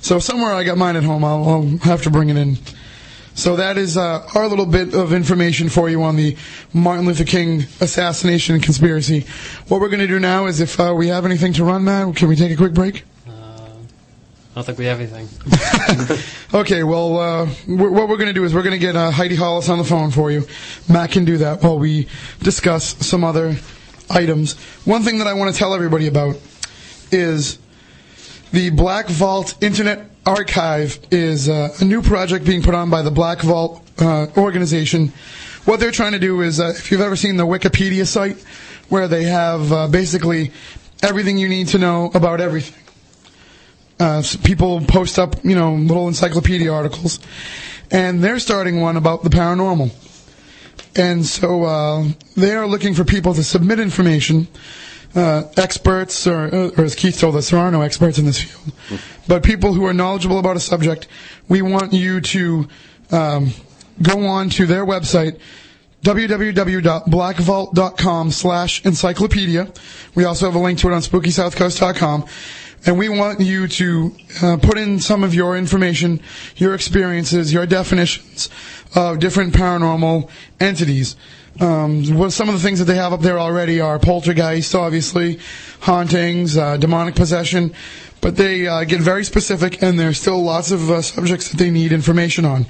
So 0.00 0.18
somewhere 0.18 0.54
I 0.54 0.64
got 0.64 0.78
mine 0.78 0.96
at 0.96 1.04
home. 1.04 1.24
I'll, 1.24 1.48
I'll 1.48 1.78
have 1.78 2.02
to 2.02 2.10
bring 2.10 2.30
it 2.30 2.36
in. 2.36 2.56
So 3.40 3.56
that 3.56 3.78
is 3.78 3.96
uh, 3.96 4.28
our 4.34 4.46
little 4.46 4.66
bit 4.66 4.92
of 4.92 5.14
information 5.14 5.70
for 5.70 5.88
you 5.88 6.02
on 6.02 6.16
the 6.16 6.36
Martin 6.74 7.06
Luther 7.06 7.24
King 7.24 7.62
assassination 7.80 8.60
conspiracy. 8.60 9.24
What 9.68 9.80
we're 9.80 9.88
going 9.88 10.00
to 10.00 10.06
do 10.06 10.20
now 10.20 10.44
is, 10.44 10.60
if 10.60 10.78
uh, 10.78 10.92
we 10.94 11.08
have 11.08 11.24
anything 11.24 11.54
to 11.54 11.64
run, 11.64 11.84
Matt, 11.84 12.16
can 12.16 12.28
we 12.28 12.36
take 12.36 12.52
a 12.52 12.56
quick 12.56 12.74
break? 12.74 13.02
I 13.26 13.32
don't 14.54 14.64
think 14.66 14.76
we 14.76 14.84
have 14.84 15.00
anything. 15.00 15.26
Okay, 16.52 16.82
well, 16.82 17.16
uh, 17.16 17.48
we're, 17.66 17.90
what 17.90 18.08
we're 18.08 18.16
going 18.16 18.26
to 18.26 18.34
do 18.34 18.44
is 18.44 18.52
we're 18.52 18.64
going 18.64 18.72
to 18.72 18.78
get 18.78 18.96
uh, 18.96 19.10
Heidi 19.12 19.36
Hollis 19.36 19.68
on 19.68 19.78
the 19.78 19.84
phone 19.84 20.10
for 20.10 20.30
you. 20.32 20.46
Matt 20.88 21.12
can 21.12 21.24
do 21.24 21.38
that 21.38 21.62
while 21.62 21.78
we 21.78 22.08
discuss 22.40 23.06
some 23.06 23.22
other 23.22 23.56
items. 24.10 24.58
One 24.84 25.02
thing 25.02 25.18
that 25.18 25.28
I 25.28 25.32
want 25.32 25.54
to 25.54 25.58
tell 25.58 25.72
everybody 25.72 26.08
about 26.08 26.36
is 27.12 27.58
the 28.50 28.70
Black 28.70 29.08
Vault 29.08 29.54
Internet 29.62 30.09
Archive 30.26 30.98
is 31.10 31.48
uh, 31.48 31.74
a 31.80 31.84
new 31.84 32.02
project 32.02 32.44
being 32.44 32.62
put 32.62 32.74
on 32.74 32.90
by 32.90 33.02
the 33.02 33.10
Black 33.10 33.40
Vault 33.40 33.82
uh, 33.98 34.26
organization. 34.36 35.12
What 35.64 35.80
they're 35.80 35.90
trying 35.90 36.12
to 36.12 36.18
do 36.18 36.40
is, 36.42 36.60
uh, 36.60 36.72
if 36.76 36.90
you've 36.90 37.00
ever 37.00 37.16
seen 37.16 37.36
the 37.36 37.46
Wikipedia 37.46 38.06
site, 38.06 38.38
where 38.88 39.08
they 39.08 39.24
have 39.24 39.72
uh, 39.72 39.88
basically 39.88 40.52
everything 41.02 41.38
you 41.38 41.48
need 41.48 41.68
to 41.68 41.78
know 41.78 42.10
about 42.14 42.40
everything 42.40 42.76
uh, 43.98 44.18
s- 44.18 44.36
people 44.36 44.80
post 44.82 45.18
up, 45.18 45.36
you 45.44 45.54
know, 45.54 45.74
little 45.74 46.08
encyclopedia 46.08 46.72
articles, 46.72 47.18
and 47.90 48.22
they're 48.22 48.38
starting 48.38 48.80
one 48.80 48.96
about 48.96 49.22
the 49.22 49.30
paranormal. 49.30 49.90
And 50.96 51.24
so 51.24 51.64
uh, 51.64 52.04
they 52.36 52.52
are 52.52 52.66
looking 52.66 52.94
for 52.94 53.04
people 53.04 53.32
to 53.34 53.44
submit 53.44 53.78
information, 53.78 54.48
uh, 55.14 55.44
experts, 55.56 56.26
or, 56.26 56.72
or 56.76 56.84
as 56.84 56.94
Keith 56.94 57.18
told 57.20 57.36
us, 57.36 57.50
there 57.50 57.60
are 57.60 57.70
no 57.70 57.82
experts 57.82 58.18
in 58.18 58.24
this 58.26 58.40
field, 58.42 59.00
but 59.30 59.42
people 59.44 59.72
who 59.72 59.86
are 59.86 59.94
knowledgeable 59.94 60.38
about 60.40 60.56
a 60.56 60.60
subject. 60.60 61.06
We 61.48 61.62
want 61.62 61.92
you 61.92 62.20
to 62.20 62.66
um, 63.12 63.52
go 64.02 64.26
on 64.26 64.50
to 64.50 64.66
their 64.66 64.84
website, 64.84 65.38
www.blackvault.com 66.02 68.30
slash 68.32 68.84
encyclopedia. 68.84 69.72
We 70.16 70.24
also 70.24 70.46
have 70.46 70.56
a 70.56 70.58
link 70.58 70.80
to 70.80 70.88
it 70.88 70.94
on 70.94 71.02
spookysouthcoast.com. 71.02 72.24
And 72.86 72.98
we 72.98 73.08
want 73.08 73.38
you 73.38 73.68
to 73.68 74.16
uh, 74.42 74.56
put 74.56 74.76
in 74.76 74.98
some 74.98 75.22
of 75.22 75.32
your 75.32 75.56
information, 75.56 76.20
your 76.56 76.74
experiences, 76.74 77.52
your 77.52 77.66
definitions 77.66 78.50
of 78.96 79.20
different 79.20 79.54
paranormal 79.54 80.28
entities. 80.58 81.14
Um, 81.60 82.30
some 82.30 82.48
of 82.48 82.54
the 82.54 82.60
things 82.60 82.78
that 82.78 82.86
they 82.86 82.96
have 82.96 83.12
up 83.12 83.20
there 83.20 83.38
already 83.38 83.80
are 83.80 83.98
poltergeist, 83.98 84.74
obviously, 84.74 85.38
hauntings, 85.80 86.56
uh, 86.56 86.78
demonic 86.78 87.14
possession, 87.14 87.74
but 88.20 88.36
they 88.36 88.66
uh, 88.66 88.84
get 88.84 89.00
very 89.00 89.24
specific, 89.24 89.82
and 89.82 89.98
there's 89.98 90.20
still 90.20 90.42
lots 90.42 90.70
of 90.70 90.90
uh, 90.90 91.00
subjects 91.02 91.48
that 91.50 91.56
they 91.56 91.70
need 91.70 91.92
information 91.92 92.44
on. 92.44 92.66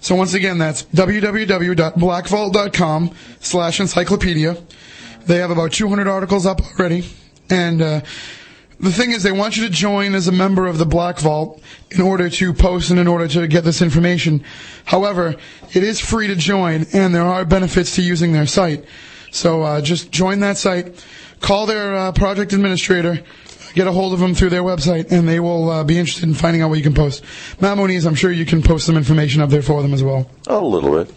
So 0.00 0.14
once 0.14 0.32
again, 0.34 0.58
that's 0.58 0.84
www.blackvault.com 0.84 3.10
slash 3.40 3.80
encyclopedia. 3.80 4.56
They 5.26 5.36
have 5.36 5.50
about 5.50 5.72
200 5.72 6.06
articles 6.06 6.44
up 6.44 6.60
already. 6.60 7.04
And 7.48 7.80
uh, 7.80 8.02
the 8.80 8.92
thing 8.92 9.12
is, 9.12 9.22
they 9.22 9.32
want 9.32 9.56
you 9.56 9.64
to 9.64 9.70
join 9.70 10.14
as 10.14 10.28
a 10.28 10.32
member 10.32 10.66
of 10.66 10.76
the 10.76 10.84
Black 10.84 11.18
Vault 11.18 11.62
in 11.90 12.02
order 12.02 12.28
to 12.28 12.52
post 12.52 12.90
and 12.90 13.00
in 13.00 13.06
order 13.06 13.26
to 13.28 13.46
get 13.46 13.64
this 13.64 13.80
information. 13.80 14.44
However, 14.84 15.36
it 15.72 15.82
is 15.82 16.00
free 16.00 16.26
to 16.26 16.36
join, 16.36 16.86
and 16.92 17.14
there 17.14 17.22
are 17.22 17.46
benefits 17.46 17.94
to 17.96 18.02
using 18.02 18.32
their 18.32 18.46
site. 18.46 18.84
So 19.30 19.62
uh, 19.62 19.80
just 19.80 20.12
join 20.12 20.40
that 20.40 20.58
site, 20.58 21.02
call 21.40 21.64
their 21.66 21.94
uh, 21.94 22.12
project 22.12 22.52
administrator, 22.52 23.20
get 23.74 23.86
a 23.86 23.92
hold 23.92 24.12
of 24.12 24.20
them 24.20 24.34
through 24.34 24.50
their 24.50 24.62
website, 24.62 25.10
and 25.10 25.28
they 25.28 25.40
will 25.40 25.70
uh, 25.70 25.84
be 25.84 25.98
interested 25.98 26.24
in 26.24 26.34
finding 26.34 26.62
out 26.62 26.70
what 26.70 26.78
you 26.78 26.84
can 26.84 26.94
post. 26.94 27.24
Matt 27.60 27.76
Moniz, 27.76 28.06
I'm 28.06 28.14
sure 28.14 28.30
you 28.30 28.46
can 28.46 28.62
post 28.62 28.86
some 28.86 28.96
information 28.96 29.42
up 29.42 29.50
there 29.50 29.62
for 29.62 29.82
them 29.82 29.92
as 29.92 30.02
well. 30.02 30.28
A 30.46 30.60
little 30.60 31.04
bit. 31.04 31.14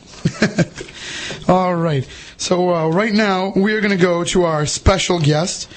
All 1.50 1.76
right. 1.76 2.08
So 2.38 2.74
uh, 2.74 2.90
right 2.90 3.14
now 3.14 3.54
we 3.56 3.74
are 3.74 3.82
going 3.82 3.98
to 3.98 4.04
go 4.04 4.24
to 4.26 4.44
our 4.44 4.66
special 4.66 5.20
guest. 5.20 5.72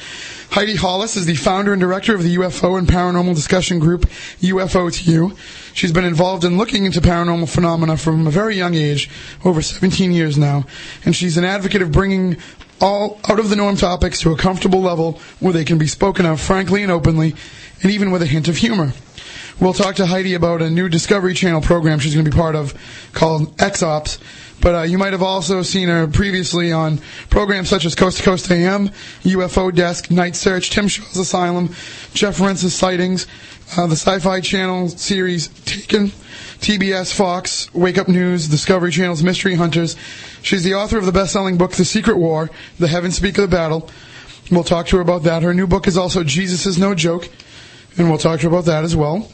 Heidi 0.50 0.74
Hollis 0.74 1.16
is 1.16 1.26
the 1.26 1.36
founder 1.36 1.72
and 1.72 1.80
director 1.80 2.12
of 2.12 2.24
the 2.24 2.34
UFO 2.34 2.76
and 2.76 2.88
Paranormal 2.88 3.36
Discussion 3.36 3.78
Group 3.78 4.02
UFO 4.40 4.92
to 4.92 5.10
You. 5.10 5.36
She's 5.74 5.92
been 5.92 6.04
involved 6.04 6.44
in 6.44 6.58
looking 6.58 6.86
into 6.86 7.00
paranormal 7.00 7.48
phenomena 7.48 7.96
from 7.96 8.26
a 8.26 8.30
very 8.30 8.56
young 8.56 8.74
age, 8.74 9.08
over 9.44 9.62
17 9.62 10.10
years 10.10 10.36
now, 10.36 10.64
and 11.04 11.14
she's 11.14 11.36
an 11.36 11.44
advocate 11.44 11.82
of 11.82 11.92
bringing 11.92 12.36
all 12.80 13.20
out 13.28 13.38
of 13.38 13.50
the 13.50 13.56
norm 13.56 13.76
topics 13.76 14.20
to 14.20 14.32
a 14.32 14.36
comfortable 14.36 14.80
level 14.80 15.20
where 15.38 15.52
they 15.52 15.64
can 15.64 15.78
be 15.78 15.86
spoken 15.86 16.26
of 16.26 16.40
frankly 16.40 16.82
and 16.82 16.92
openly, 16.92 17.34
and 17.82 17.90
even 17.90 18.10
with 18.10 18.22
a 18.22 18.26
hint 18.26 18.48
of 18.48 18.56
humor. 18.56 18.92
We'll 19.60 19.74
talk 19.74 19.96
to 19.96 20.06
Heidi 20.06 20.32
about 20.32 20.62
a 20.62 20.70
new 20.70 20.88
Discovery 20.88 21.34
Channel 21.34 21.60
program 21.60 21.98
she's 21.98 22.14
going 22.14 22.24
to 22.24 22.30
be 22.30 22.36
part 22.36 22.56
of 22.56 22.72
called 23.12 23.60
X-Ops. 23.60 24.18
But 24.60 24.74
uh, 24.74 24.82
you 24.82 24.98
might 24.98 25.12
have 25.12 25.22
also 25.22 25.62
seen 25.62 25.88
her 25.88 26.06
previously 26.06 26.72
on 26.72 26.98
programs 27.28 27.68
such 27.68 27.84
as 27.84 27.94
Coast 27.94 28.18
to 28.18 28.22
Coast 28.22 28.50
AM, 28.50 28.88
UFO 29.22 29.74
Desk, 29.74 30.10
Night 30.10 30.36
Search, 30.36 30.70
Tim 30.70 30.88
Shaw's 30.88 31.16
Asylum, 31.16 31.74
Jeff 32.14 32.40
Rense's 32.40 32.74
Sightings, 32.74 33.26
uh, 33.76 33.86
the 33.86 33.96
Sci-Fi 33.96 34.40
Channel 34.40 34.88
series 34.88 35.48
Taken, 35.64 36.12
TBS, 36.60 37.14
Fox, 37.14 37.72
Wake 37.74 37.98
Up 37.98 38.08
News, 38.08 38.48
Discovery 38.48 38.90
Channel's 38.90 39.22
Mystery 39.22 39.54
Hunters. 39.54 39.96
She's 40.42 40.62
the 40.62 40.74
author 40.74 40.98
of 40.98 41.06
the 41.06 41.12
best-selling 41.12 41.56
book 41.58 41.72
The 41.72 41.84
Secret 41.84 42.18
War, 42.18 42.50
The 42.78 42.88
Heavens 42.88 43.16
Speak 43.16 43.38
of 43.38 43.42
the 43.42 43.56
Battle. 43.56 43.88
We'll 44.50 44.64
talk 44.64 44.86
to 44.88 44.96
her 44.96 45.02
about 45.02 45.22
that. 45.22 45.42
Her 45.42 45.54
new 45.54 45.66
book 45.66 45.86
is 45.86 45.96
also 45.96 46.22
Jesus 46.22 46.66
is 46.66 46.78
No 46.78 46.94
Joke, 46.94 47.28
and 47.96 48.08
we'll 48.08 48.18
talk 48.18 48.40
to 48.40 48.44
her 48.44 48.52
about 48.54 48.66
that 48.66 48.84
as 48.84 48.94
well 48.94 49.28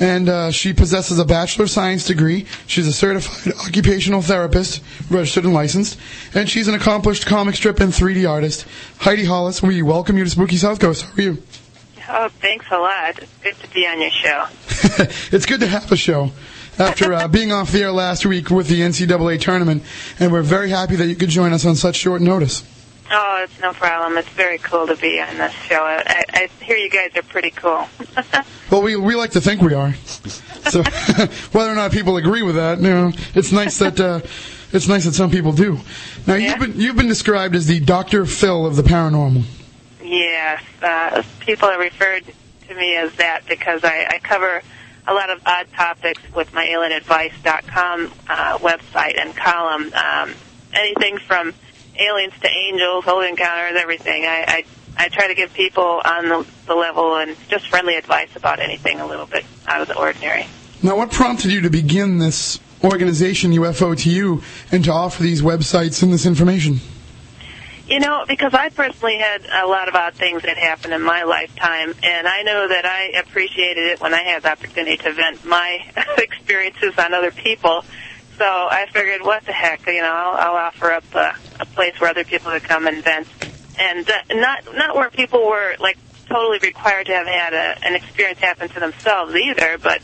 and 0.00 0.30
uh, 0.30 0.50
she 0.50 0.72
possesses 0.72 1.18
a 1.18 1.24
Bachelor 1.24 1.64
of 1.64 1.70
Science 1.70 2.06
degree. 2.06 2.46
She's 2.66 2.88
a 2.88 2.92
certified 2.92 3.52
occupational 3.66 4.22
therapist, 4.22 4.82
registered 5.10 5.44
and 5.44 5.52
licensed, 5.52 5.98
and 6.34 6.48
she's 6.48 6.66
an 6.66 6.74
accomplished 6.74 7.26
comic 7.26 7.54
strip 7.54 7.80
and 7.80 7.92
3D 7.92 8.28
artist. 8.28 8.66
Heidi 8.98 9.26
Hollis, 9.26 9.62
we 9.62 9.82
welcome 9.82 10.16
you 10.16 10.24
to 10.24 10.30
Spooky 10.30 10.56
South 10.56 10.80
Coast. 10.80 11.02
How 11.02 11.18
are 11.18 11.20
you? 11.20 11.42
Oh, 12.08 12.28
thanks 12.40 12.66
a 12.72 12.78
lot. 12.78 13.18
It's 13.18 13.36
good 13.42 13.54
to 13.56 13.74
be 13.74 13.86
on 13.86 14.00
your 14.00 14.10
show. 14.10 14.46
it's 15.36 15.46
good 15.46 15.60
to 15.60 15.66
have 15.66 15.92
a 15.92 15.96
show. 15.96 16.32
After 16.80 17.12
uh, 17.12 17.28
being 17.28 17.52
off 17.52 17.72
the 17.72 17.82
air 17.82 17.92
last 17.92 18.24
week 18.24 18.48
with 18.48 18.68
the 18.68 18.80
NCAA 18.80 19.38
tournament, 19.38 19.82
and 20.18 20.32
we're 20.32 20.40
very 20.40 20.70
happy 20.70 20.96
that 20.96 21.08
you 21.08 21.14
could 21.14 21.28
join 21.28 21.52
us 21.52 21.66
on 21.66 21.76
such 21.76 21.96
short 21.96 22.22
notice. 22.22 22.64
Oh, 23.10 23.40
it's 23.44 23.60
no 23.60 23.74
problem. 23.74 24.16
It's 24.16 24.28
very 24.30 24.56
cool 24.56 24.86
to 24.86 24.96
be 24.96 25.20
on 25.20 25.36
this 25.36 25.52
show. 25.52 25.82
I, 25.82 26.24
I 26.30 26.48
hear 26.62 26.78
you 26.78 26.88
guys 26.88 27.10
are 27.16 27.22
pretty 27.22 27.50
cool. 27.50 27.86
Well, 28.70 28.82
we 28.82 28.94
we 28.94 29.16
like 29.16 29.32
to 29.32 29.40
think 29.40 29.62
we 29.62 29.74
are. 29.74 29.94
So 30.70 30.82
whether 31.50 31.72
or 31.72 31.74
not 31.74 31.90
people 31.90 32.18
agree 32.18 32.42
with 32.42 32.54
that, 32.54 32.78
you 32.78 32.88
know, 32.88 33.12
it's 33.34 33.50
nice 33.50 33.78
that 33.80 33.98
uh, 33.98 34.20
it's 34.72 34.86
nice 34.86 35.06
that 35.06 35.14
some 35.14 35.32
people 35.32 35.50
do. 35.50 35.80
Now 36.24 36.34
you've 36.34 36.60
been 36.60 36.80
you've 36.80 36.94
been 36.94 37.08
described 37.08 37.56
as 37.56 37.66
the 37.66 37.80
Doctor 37.80 38.24
Phil 38.24 38.64
of 38.64 38.76
the 38.76 38.82
paranormal. 38.82 39.42
Yes, 40.04 40.62
uh, 40.80 41.24
people 41.40 41.68
have 41.68 41.80
referred 41.80 42.22
to 42.68 42.74
me 42.76 42.94
as 42.94 43.12
that 43.16 43.44
because 43.48 43.82
I, 43.82 44.06
I 44.08 44.18
cover 44.20 44.62
a 45.06 45.14
lot 45.14 45.30
of 45.30 45.40
odd 45.46 45.66
topics 45.72 46.22
with 46.34 46.52
my 46.52 46.66
alienadvice.com 46.66 48.12
uh, 48.28 48.58
website 48.58 49.20
and 49.20 49.34
column. 49.36 49.92
Um, 49.92 50.34
anything 50.74 51.18
from 51.18 51.54
aliens 51.98 52.34
to 52.40 52.48
angels, 52.48 53.04
holy 53.04 53.28
encounters, 53.28 53.80
everything. 53.80 54.24
I, 54.24 54.44
I 54.46 54.64
I 54.96 55.08
try 55.08 55.28
to 55.28 55.34
give 55.34 55.52
people 55.54 56.02
on 56.04 56.28
the, 56.28 56.46
the 56.66 56.74
level 56.74 57.16
and 57.16 57.36
just 57.48 57.68
friendly 57.68 57.96
advice 57.96 58.34
about 58.36 58.60
anything 58.60 59.00
a 59.00 59.06
little 59.06 59.26
bit 59.26 59.44
out 59.66 59.80
of 59.80 59.88
the 59.88 59.96
ordinary. 59.96 60.46
Now, 60.82 60.96
what 60.96 61.10
prompted 61.10 61.52
you 61.52 61.62
to 61.62 61.70
begin 61.70 62.18
this 62.18 62.58
organization, 62.82 63.52
UFO 63.52 64.04
you, 64.04 64.42
and 64.72 64.84
to 64.84 64.92
offer 64.92 65.22
these 65.22 65.42
websites 65.42 66.02
and 66.02 66.12
this 66.12 66.26
information? 66.26 66.80
You 67.90 67.98
know, 67.98 68.24
because 68.28 68.54
I 68.54 68.68
personally 68.68 69.18
had 69.18 69.44
a 69.44 69.66
lot 69.66 69.88
of 69.88 69.96
odd 69.96 70.14
things 70.14 70.42
that 70.42 70.56
happened 70.56 70.94
in 70.94 71.02
my 71.02 71.24
lifetime, 71.24 71.92
and 72.04 72.28
I 72.28 72.42
know 72.42 72.68
that 72.68 72.86
I 72.86 73.18
appreciated 73.18 73.84
it 73.84 74.00
when 74.00 74.14
I 74.14 74.22
had 74.22 74.44
the 74.44 74.52
opportunity 74.52 74.96
to 74.98 75.12
vent 75.12 75.44
my 75.44 75.84
experiences 76.18 76.94
on 76.96 77.12
other 77.14 77.32
people. 77.32 77.84
So 78.38 78.44
I 78.46 78.86
figured, 78.92 79.22
what 79.22 79.44
the 79.44 79.52
heck, 79.52 79.84
you 79.88 80.02
know, 80.02 80.12
I'll, 80.12 80.52
I'll 80.52 80.66
offer 80.66 80.92
up 80.92 81.14
a, 81.16 81.34
a 81.58 81.66
place 81.66 82.00
where 82.00 82.10
other 82.10 82.22
people 82.22 82.52
could 82.52 82.62
come 82.62 82.86
and 82.86 83.02
vent, 83.02 83.26
and 83.76 84.08
uh, 84.08 84.34
not 84.34 84.64
not 84.72 84.94
where 84.94 85.10
people 85.10 85.48
were 85.48 85.74
like 85.80 85.98
totally 86.28 86.60
required 86.60 87.06
to 87.06 87.12
have 87.12 87.26
had 87.26 87.52
a, 87.52 87.84
an 87.84 87.96
experience 87.96 88.38
happen 88.38 88.68
to 88.68 88.78
themselves 88.78 89.34
either, 89.34 89.78
but 89.78 90.00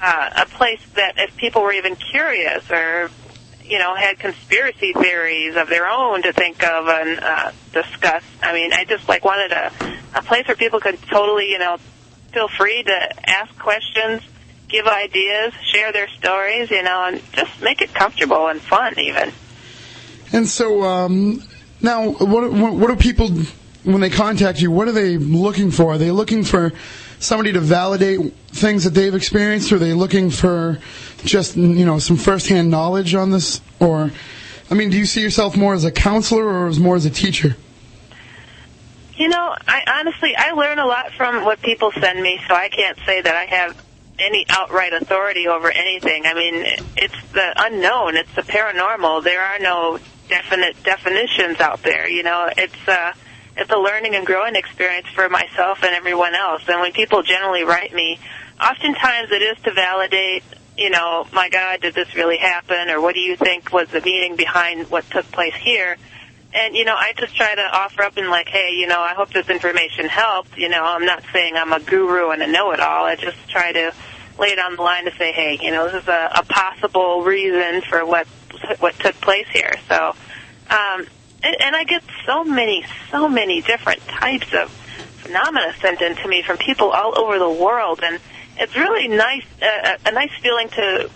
uh, 0.00 0.30
a 0.36 0.46
place 0.46 0.80
that 0.94 1.14
if 1.16 1.36
people 1.36 1.62
were 1.62 1.72
even 1.72 1.96
curious 1.96 2.70
or 2.70 3.10
you 3.68 3.78
know 3.78 3.94
had 3.94 4.18
conspiracy 4.18 4.92
theories 4.92 5.56
of 5.56 5.68
their 5.68 5.88
own 5.88 6.22
to 6.22 6.32
think 6.32 6.62
of 6.64 6.88
and 6.88 7.20
uh, 7.20 7.52
discuss. 7.72 8.22
I 8.42 8.52
mean, 8.52 8.72
I 8.72 8.84
just 8.84 9.08
like 9.08 9.24
wanted 9.24 9.52
a 9.52 9.72
a 10.14 10.22
place 10.22 10.46
where 10.46 10.56
people 10.56 10.80
could 10.80 11.00
totally 11.02 11.50
you 11.50 11.58
know 11.58 11.78
feel 12.32 12.48
free 12.48 12.82
to 12.82 13.30
ask 13.30 13.58
questions, 13.58 14.22
give 14.68 14.86
ideas, 14.86 15.54
share 15.72 15.90
their 15.92 16.08
stories, 16.08 16.70
you 16.70 16.82
know, 16.82 17.06
and 17.06 17.22
just 17.32 17.62
make 17.62 17.80
it 17.80 17.94
comfortable 17.94 18.48
and 18.48 18.60
fun 18.60 18.98
even. 18.98 19.32
And 20.32 20.46
so, 20.46 20.82
um, 20.82 21.42
now, 21.80 22.10
what, 22.10 22.52
what 22.52 22.88
do 22.88 22.96
people 22.96 23.30
when 23.84 24.00
they 24.00 24.10
contact 24.10 24.60
you? 24.60 24.70
What 24.70 24.88
are 24.88 24.92
they 24.92 25.16
looking 25.16 25.70
for? 25.70 25.94
Are 25.94 25.98
they 25.98 26.10
looking 26.10 26.44
for 26.44 26.72
somebody 27.18 27.52
to 27.52 27.60
validate 27.60 28.34
things 28.48 28.84
that 28.84 28.90
they've 28.90 29.14
experienced? 29.14 29.72
Or 29.72 29.76
are 29.76 29.78
they 29.78 29.94
looking 29.94 30.30
for 30.30 30.78
just 31.24 31.56
you 31.56 31.84
know 31.84 31.98
some 31.98 32.16
firsthand 32.16 32.70
knowledge 32.70 33.14
on 33.14 33.30
this? 33.30 33.60
Or, 33.80 34.10
I 34.70 34.74
mean, 34.74 34.90
do 34.90 34.98
you 34.98 35.06
see 35.06 35.22
yourself 35.22 35.56
more 35.56 35.74
as 35.74 35.84
a 35.84 35.92
counselor 35.92 36.44
or 36.44 36.66
as 36.68 36.78
more 36.78 36.96
as 36.96 37.04
a 37.04 37.10
teacher? 37.10 37.56
You 39.16 39.28
know, 39.28 39.54
I 39.66 39.82
honestly 40.00 40.34
I 40.36 40.52
learn 40.52 40.78
a 40.78 40.86
lot 40.86 41.12
from 41.12 41.44
what 41.44 41.62
people 41.62 41.90
send 41.92 42.22
me, 42.22 42.40
so 42.46 42.54
I 42.54 42.68
can't 42.68 42.98
say 43.06 43.20
that 43.20 43.34
I 43.34 43.46
have 43.46 43.82
any 44.18 44.46
outright 44.48 44.92
authority 44.92 45.46
over 45.48 45.70
anything. 45.70 46.24
I 46.26 46.34
mean, 46.34 46.54
it's 46.96 47.32
the 47.32 47.52
unknown, 47.56 48.16
it's 48.16 48.34
the 48.34 48.42
paranormal. 48.42 49.24
There 49.24 49.42
are 49.42 49.58
no 49.58 49.98
definite 50.28 50.82
definitions 50.82 51.60
out 51.60 51.82
there. 51.82 52.08
You 52.08 52.22
know, 52.22 52.50
it's 52.56 52.88
uh 52.88 53.12
it's 53.56 53.70
a 53.70 53.78
learning 53.78 54.14
and 54.14 54.26
growing 54.26 54.54
experience 54.54 55.06
for 55.08 55.28
myself 55.28 55.82
and 55.82 55.94
everyone 55.94 56.34
else. 56.34 56.62
And 56.68 56.80
when 56.80 56.92
people 56.92 57.22
generally 57.22 57.64
write 57.64 57.94
me, 57.94 58.18
oftentimes 58.60 59.30
it 59.30 59.42
is 59.42 59.56
to 59.64 59.72
validate, 59.72 60.44
you 60.76 60.90
know, 60.90 61.26
my 61.32 61.48
God, 61.48 61.80
did 61.80 61.94
this 61.94 62.14
really 62.14 62.36
happen? 62.36 62.90
Or 62.90 63.00
what 63.00 63.14
do 63.14 63.20
you 63.20 63.36
think 63.36 63.72
was 63.72 63.88
the 63.88 64.00
meaning 64.00 64.36
behind 64.36 64.90
what 64.90 65.08
took 65.10 65.30
place 65.32 65.54
here? 65.54 65.96
And, 66.52 66.74
you 66.74 66.84
know, 66.84 66.94
I 66.94 67.12
just 67.18 67.36
try 67.36 67.54
to 67.54 67.62
offer 67.62 68.02
up 68.02 68.16
and 68.16 68.28
like, 68.28 68.48
hey, 68.48 68.72
you 68.72 68.86
know, 68.86 69.00
I 69.00 69.14
hope 69.14 69.30
this 69.30 69.48
information 69.48 70.06
helped. 70.06 70.56
You 70.56 70.68
know, 70.68 70.82
I'm 70.82 71.04
not 71.04 71.22
saying 71.32 71.56
I'm 71.56 71.72
a 71.72 71.80
guru 71.80 72.30
and 72.30 72.42
a 72.42 72.46
know-it-all. 72.46 73.04
I 73.04 73.16
just 73.16 73.36
try 73.48 73.72
to 73.72 73.92
lay 74.38 74.48
it 74.48 74.58
on 74.58 74.76
the 74.76 74.82
line 74.82 75.04
to 75.04 75.14
say, 75.16 75.32
hey, 75.32 75.58
you 75.60 75.70
know, 75.70 75.90
this 75.90 76.02
is 76.02 76.08
a, 76.08 76.30
a 76.36 76.44
possible 76.44 77.22
reason 77.22 77.82
for 77.82 78.04
what 78.04 78.26
what 78.78 78.98
took 78.98 79.14
place 79.20 79.46
here. 79.52 79.74
So, 79.88 80.14
um, 80.70 81.06
and, 81.42 81.56
and 81.60 81.76
I 81.76 81.84
get 81.84 82.02
so 82.24 82.42
many, 82.42 82.84
so 83.10 83.28
many 83.28 83.60
different 83.60 84.00
types 84.06 84.52
of 84.54 84.70
phenomena 85.18 85.74
sent 85.80 86.00
in 86.00 86.16
to 86.16 86.28
me 86.28 86.42
from 86.42 86.56
people 86.56 86.90
all 86.90 87.18
over 87.18 87.38
the 87.38 87.50
world, 87.50 88.00
and 88.02 88.18
it's 88.58 88.76
really 88.76 89.08
nice, 89.08 89.44
uh, 89.62 89.96
a 90.06 90.12
nice 90.12 90.32
feeling 90.40 90.68
to 90.70 91.10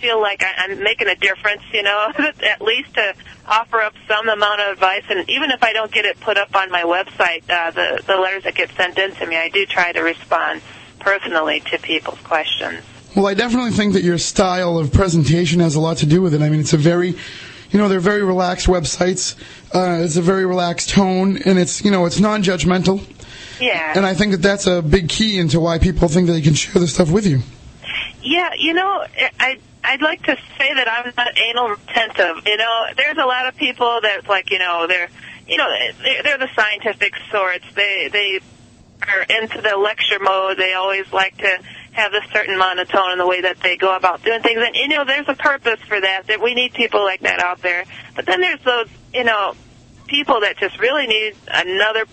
feel 0.00 0.20
like 0.20 0.44
I'm 0.44 0.82
making 0.82 1.08
a 1.08 1.14
difference, 1.14 1.62
you 1.72 1.82
know, 1.82 2.12
at 2.18 2.60
least 2.60 2.94
to 2.94 3.14
offer 3.46 3.80
up 3.80 3.94
some 4.06 4.28
amount 4.28 4.60
of 4.60 4.72
advice. 4.74 5.04
And 5.08 5.28
even 5.30 5.50
if 5.50 5.62
I 5.62 5.72
don't 5.72 5.90
get 5.90 6.04
it 6.04 6.20
put 6.20 6.36
up 6.36 6.54
on 6.54 6.70
my 6.70 6.82
website, 6.82 7.48
uh, 7.48 7.70
the, 7.70 8.02
the 8.06 8.16
letters 8.16 8.44
that 8.44 8.54
get 8.54 8.70
sent 8.72 8.98
in 8.98 9.12
to 9.12 9.26
me, 9.26 9.36
I 9.36 9.48
do 9.48 9.64
try 9.66 9.92
to 9.92 10.00
respond 10.00 10.60
personally 10.98 11.60
to 11.60 11.78
people's 11.78 12.20
questions. 12.20 12.82
Well, 13.16 13.26
I 13.26 13.34
definitely 13.34 13.70
think 13.70 13.92
that 13.92 14.02
your 14.02 14.18
style 14.18 14.76
of 14.76 14.92
presentation 14.92 15.60
has 15.60 15.76
a 15.76 15.80
lot 15.80 15.98
to 15.98 16.06
do 16.06 16.20
with 16.20 16.34
it. 16.34 16.42
I 16.42 16.50
mean, 16.50 16.60
it's 16.60 16.72
a 16.72 16.78
very, 16.78 17.10
you 17.70 17.78
know, 17.78 17.88
they're 17.88 18.00
very 18.00 18.24
relaxed 18.24 18.66
websites. 18.66 19.36
Uh, 19.72 20.02
it's 20.04 20.16
a 20.16 20.22
very 20.22 20.44
relaxed 20.44 20.90
tone, 20.90 21.38
and 21.38 21.58
it's, 21.58 21.84
you 21.84 21.90
know, 21.90 22.06
it's 22.06 22.18
non-judgmental. 22.18 23.06
Yeah. 23.60 23.92
And 23.96 24.06
I 24.06 24.14
think 24.14 24.32
that 24.32 24.42
that's 24.42 24.66
a 24.66 24.82
big 24.82 25.08
key 25.08 25.38
into 25.38 25.60
why 25.60 25.78
people 25.78 26.08
think 26.08 26.26
that 26.26 26.32
they 26.34 26.42
can 26.42 26.54
share 26.54 26.80
this 26.80 26.94
stuff 26.94 27.10
with 27.10 27.26
you. 27.26 27.40
Yeah, 28.22 28.50
you 28.58 28.72
know, 28.72 29.04
I 29.38 29.58
I'd 29.84 30.00
like 30.00 30.22
to 30.22 30.36
say 30.58 30.74
that 30.74 30.88
I'm 30.88 31.12
not 31.16 31.38
anal 31.38 31.68
retentive. 31.68 32.46
You 32.46 32.56
know, 32.56 32.86
there's 32.96 33.18
a 33.18 33.26
lot 33.26 33.46
of 33.46 33.56
people 33.56 34.00
that's 34.02 34.26
like, 34.26 34.50
you 34.50 34.58
know, 34.58 34.86
they're, 34.86 35.10
you 35.46 35.58
know, 35.58 35.68
they're, 36.02 36.22
they're 36.22 36.38
the 36.38 36.48
scientific 36.54 37.14
sorts. 37.30 37.66
They 37.74 38.08
they 38.10 38.40
are 39.06 39.22
into 39.22 39.60
the 39.60 39.76
lecture 39.76 40.18
mode. 40.20 40.56
They 40.56 40.72
always 40.72 41.12
like 41.12 41.36
to 41.38 41.58
have 41.92 42.14
a 42.14 42.20
certain 42.32 42.56
monotone 42.56 43.12
in 43.12 43.18
the 43.18 43.26
way 43.26 43.42
that 43.42 43.60
they 43.60 43.76
go 43.76 43.94
about 43.94 44.22
doing 44.22 44.40
things. 44.40 44.58
And 44.64 44.74
you 44.74 44.88
know, 44.88 45.04
there's 45.04 45.28
a 45.28 45.34
purpose 45.34 45.80
for 45.86 46.00
that. 46.00 46.28
That 46.28 46.42
we 46.42 46.54
need 46.54 46.72
people 46.72 47.04
like 47.04 47.20
that 47.20 47.40
out 47.40 47.60
there. 47.60 47.84
But 48.16 48.24
then 48.24 48.40
there's 48.40 48.62
those, 48.62 48.88
you 49.12 49.24
know, 49.24 49.54
people 50.06 50.40
that 50.40 50.56
just 50.56 50.78
really 50.80 51.06
need 51.06 51.34
another 51.48 52.06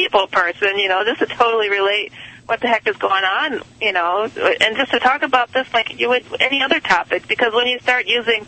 people 0.00 0.26
person. 0.26 0.78
You 0.78 0.88
know, 0.88 1.04
just 1.04 1.20
to 1.20 1.26
totally 1.26 1.68
relate 1.68 2.12
what 2.46 2.60
the 2.60 2.66
heck 2.66 2.86
is 2.88 2.96
going 2.96 3.24
on, 3.24 3.62
you 3.80 3.92
know, 3.92 4.24
and 4.24 4.76
just 4.76 4.90
to 4.90 4.98
talk 4.98 5.22
about 5.22 5.52
this 5.52 5.72
like 5.72 6.00
you 6.00 6.08
would 6.08 6.24
any 6.40 6.62
other 6.62 6.80
topic, 6.80 7.28
because 7.28 7.52
when 7.54 7.66
you 7.66 7.78
start 7.78 8.06
using 8.06 8.46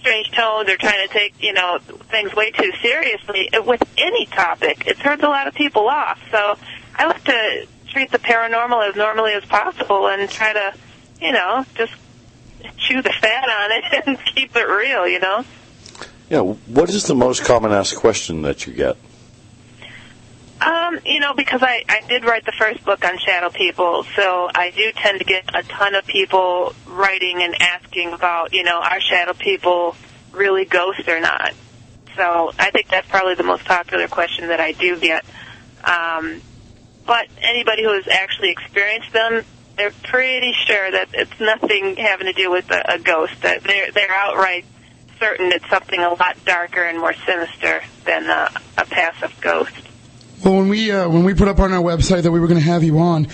strange 0.00 0.30
tones 0.32 0.68
or 0.68 0.76
trying 0.76 1.06
to 1.06 1.12
take, 1.12 1.40
you 1.40 1.52
know, 1.52 1.78
things 2.10 2.34
way 2.34 2.50
too 2.50 2.72
seriously 2.82 3.48
with 3.64 3.82
any 3.96 4.26
topic, 4.26 4.86
it 4.86 4.98
turns 4.98 5.22
a 5.22 5.28
lot 5.28 5.46
of 5.46 5.54
people 5.54 5.88
off. 5.88 6.20
So 6.30 6.56
I 6.96 7.06
like 7.06 7.24
to 7.24 7.66
treat 7.88 8.10
the 8.10 8.18
paranormal 8.18 8.88
as 8.88 8.96
normally 8.96 9.34
as 9.34 9.44
possible 9.44 10.08
and 10.08 10.28
try 10.28 10.52
to, 10.52 10.74
you 11.20 11.32
know, 11.32 11.64
just 11.74 11.92
chew 12.76 13.02
the 13.02 13.12
fat 13.12 13.48
on 13.48 13.70
it 13.70 14.02
and 14.06 14.18
keep 14.34 14.56
it 14.56 14.66
real, 14.68 15.06
you 15.06 15.20
know. 15.20 15.44
Yeah, 16.28 16.40
what 16.40 16.90
is 16.90 17.04
the 17.04 17.14
most 17.14 17.44
common 17.44 17.72
asked 17.72 17.96
question 17.96 18.42
that 18.42 18.66
you 18.66 18.74
get? 18.74 18.96
You 21.04 21.20
know, 21.20 21.34
because 21.34 21.62
I, 21.62 21.84
I 21.88 22.00
did 22.08 22.24
write 22.24 22.44
the 22.44 22.52
first 22.52 22.84
book 22.84 23.04
on 23.04 23.18
shadow 23.18 23.50
people, 23.50 24.04
so 24.16 24.48
I 24.54 24.70
do 24.70 24.92
tend 24.92 25.18
to 25.18 25.24
get 25.24 25.44
a 25.54 25.62
ton 25.62 25.94
of 25.94 26.06
people 26.06 26.74
writing 26.86 27.42
and 27.42 27.54
asking 27.60 28.12
about, 28.12 28.52
you 28.52 28.64
know, 28.64 28.80
are 28.80 29.00
shadow 29.00 29.32
people 29.32 29.96
really 30.32 30.64
ghosts 30.64 31.08
or 31.08 31.20
not? 31.20 31.52
So 32.16 32.52
I 32.58 32.70
think 32.70 32.88
that's 32.88 33.08
probably 33.08 33.34
the 33.34 33.44
most 33.44 33.64
popular 33.64 34.08
question 34.08 34.48
that 34.48 34.60
I 34.60 34.72
do 34.72 34.98
get. 34.98 35.24
Um, 35.84 36.42
but 37.06 37.26
anybody 37.40 37.84
who 37.84 37.92
has 37.92 38.08
actually 38.08 38.50
experienced 38.50 39.12
them, 39.12 39.44
they're 39.76 39.92
pretty 40.02 40.52
sure 40.52 40.90
that 40.90 41.08
it's 41.14 41.40
nothing 41.40 41.96
having 41.96 42.26
to 42.26 42.32
do 42.32 42.50
with 42.50 42.70
a, 42.70 42.94
a 42.94 42.98
ghost. 42.98 43.40
That 43.42 43.62
they're 43.62 43.92
they're 43.92 44.10
outright 44.10 44.64
certain 45.18 45.52
it's 45.52 45.68
something 45.68 46.00
a 46.00 46.10
lot 46.10 46.36
darker 46.44 46.82
and 46.82 46.98
more 46.98 47.14
sinister 47.26 47.82
than 48.04 48.26
a, 48.26 48.50
a 48.76 48.84
passive 48.84 49.34
ghost. 49.40 49.87
Well, 50.44 50.54
when 50.54 50.68
we 50.68 50.92
uh, 50.92 51.08
when 51.08 51.24
we 51.24 51.34
put 51.34 51.48
up 51.48 51.58
on 51.58 51.72
our 51.72 51.82
website 51.82 52.22
that 52.22 52.30
we 52.30 52.38
were 52.38 52.46
going 52.46 52.60
to 52.60 52.66
have 52.66 52.84
you 52.84 53.00
on, 53.00 53.26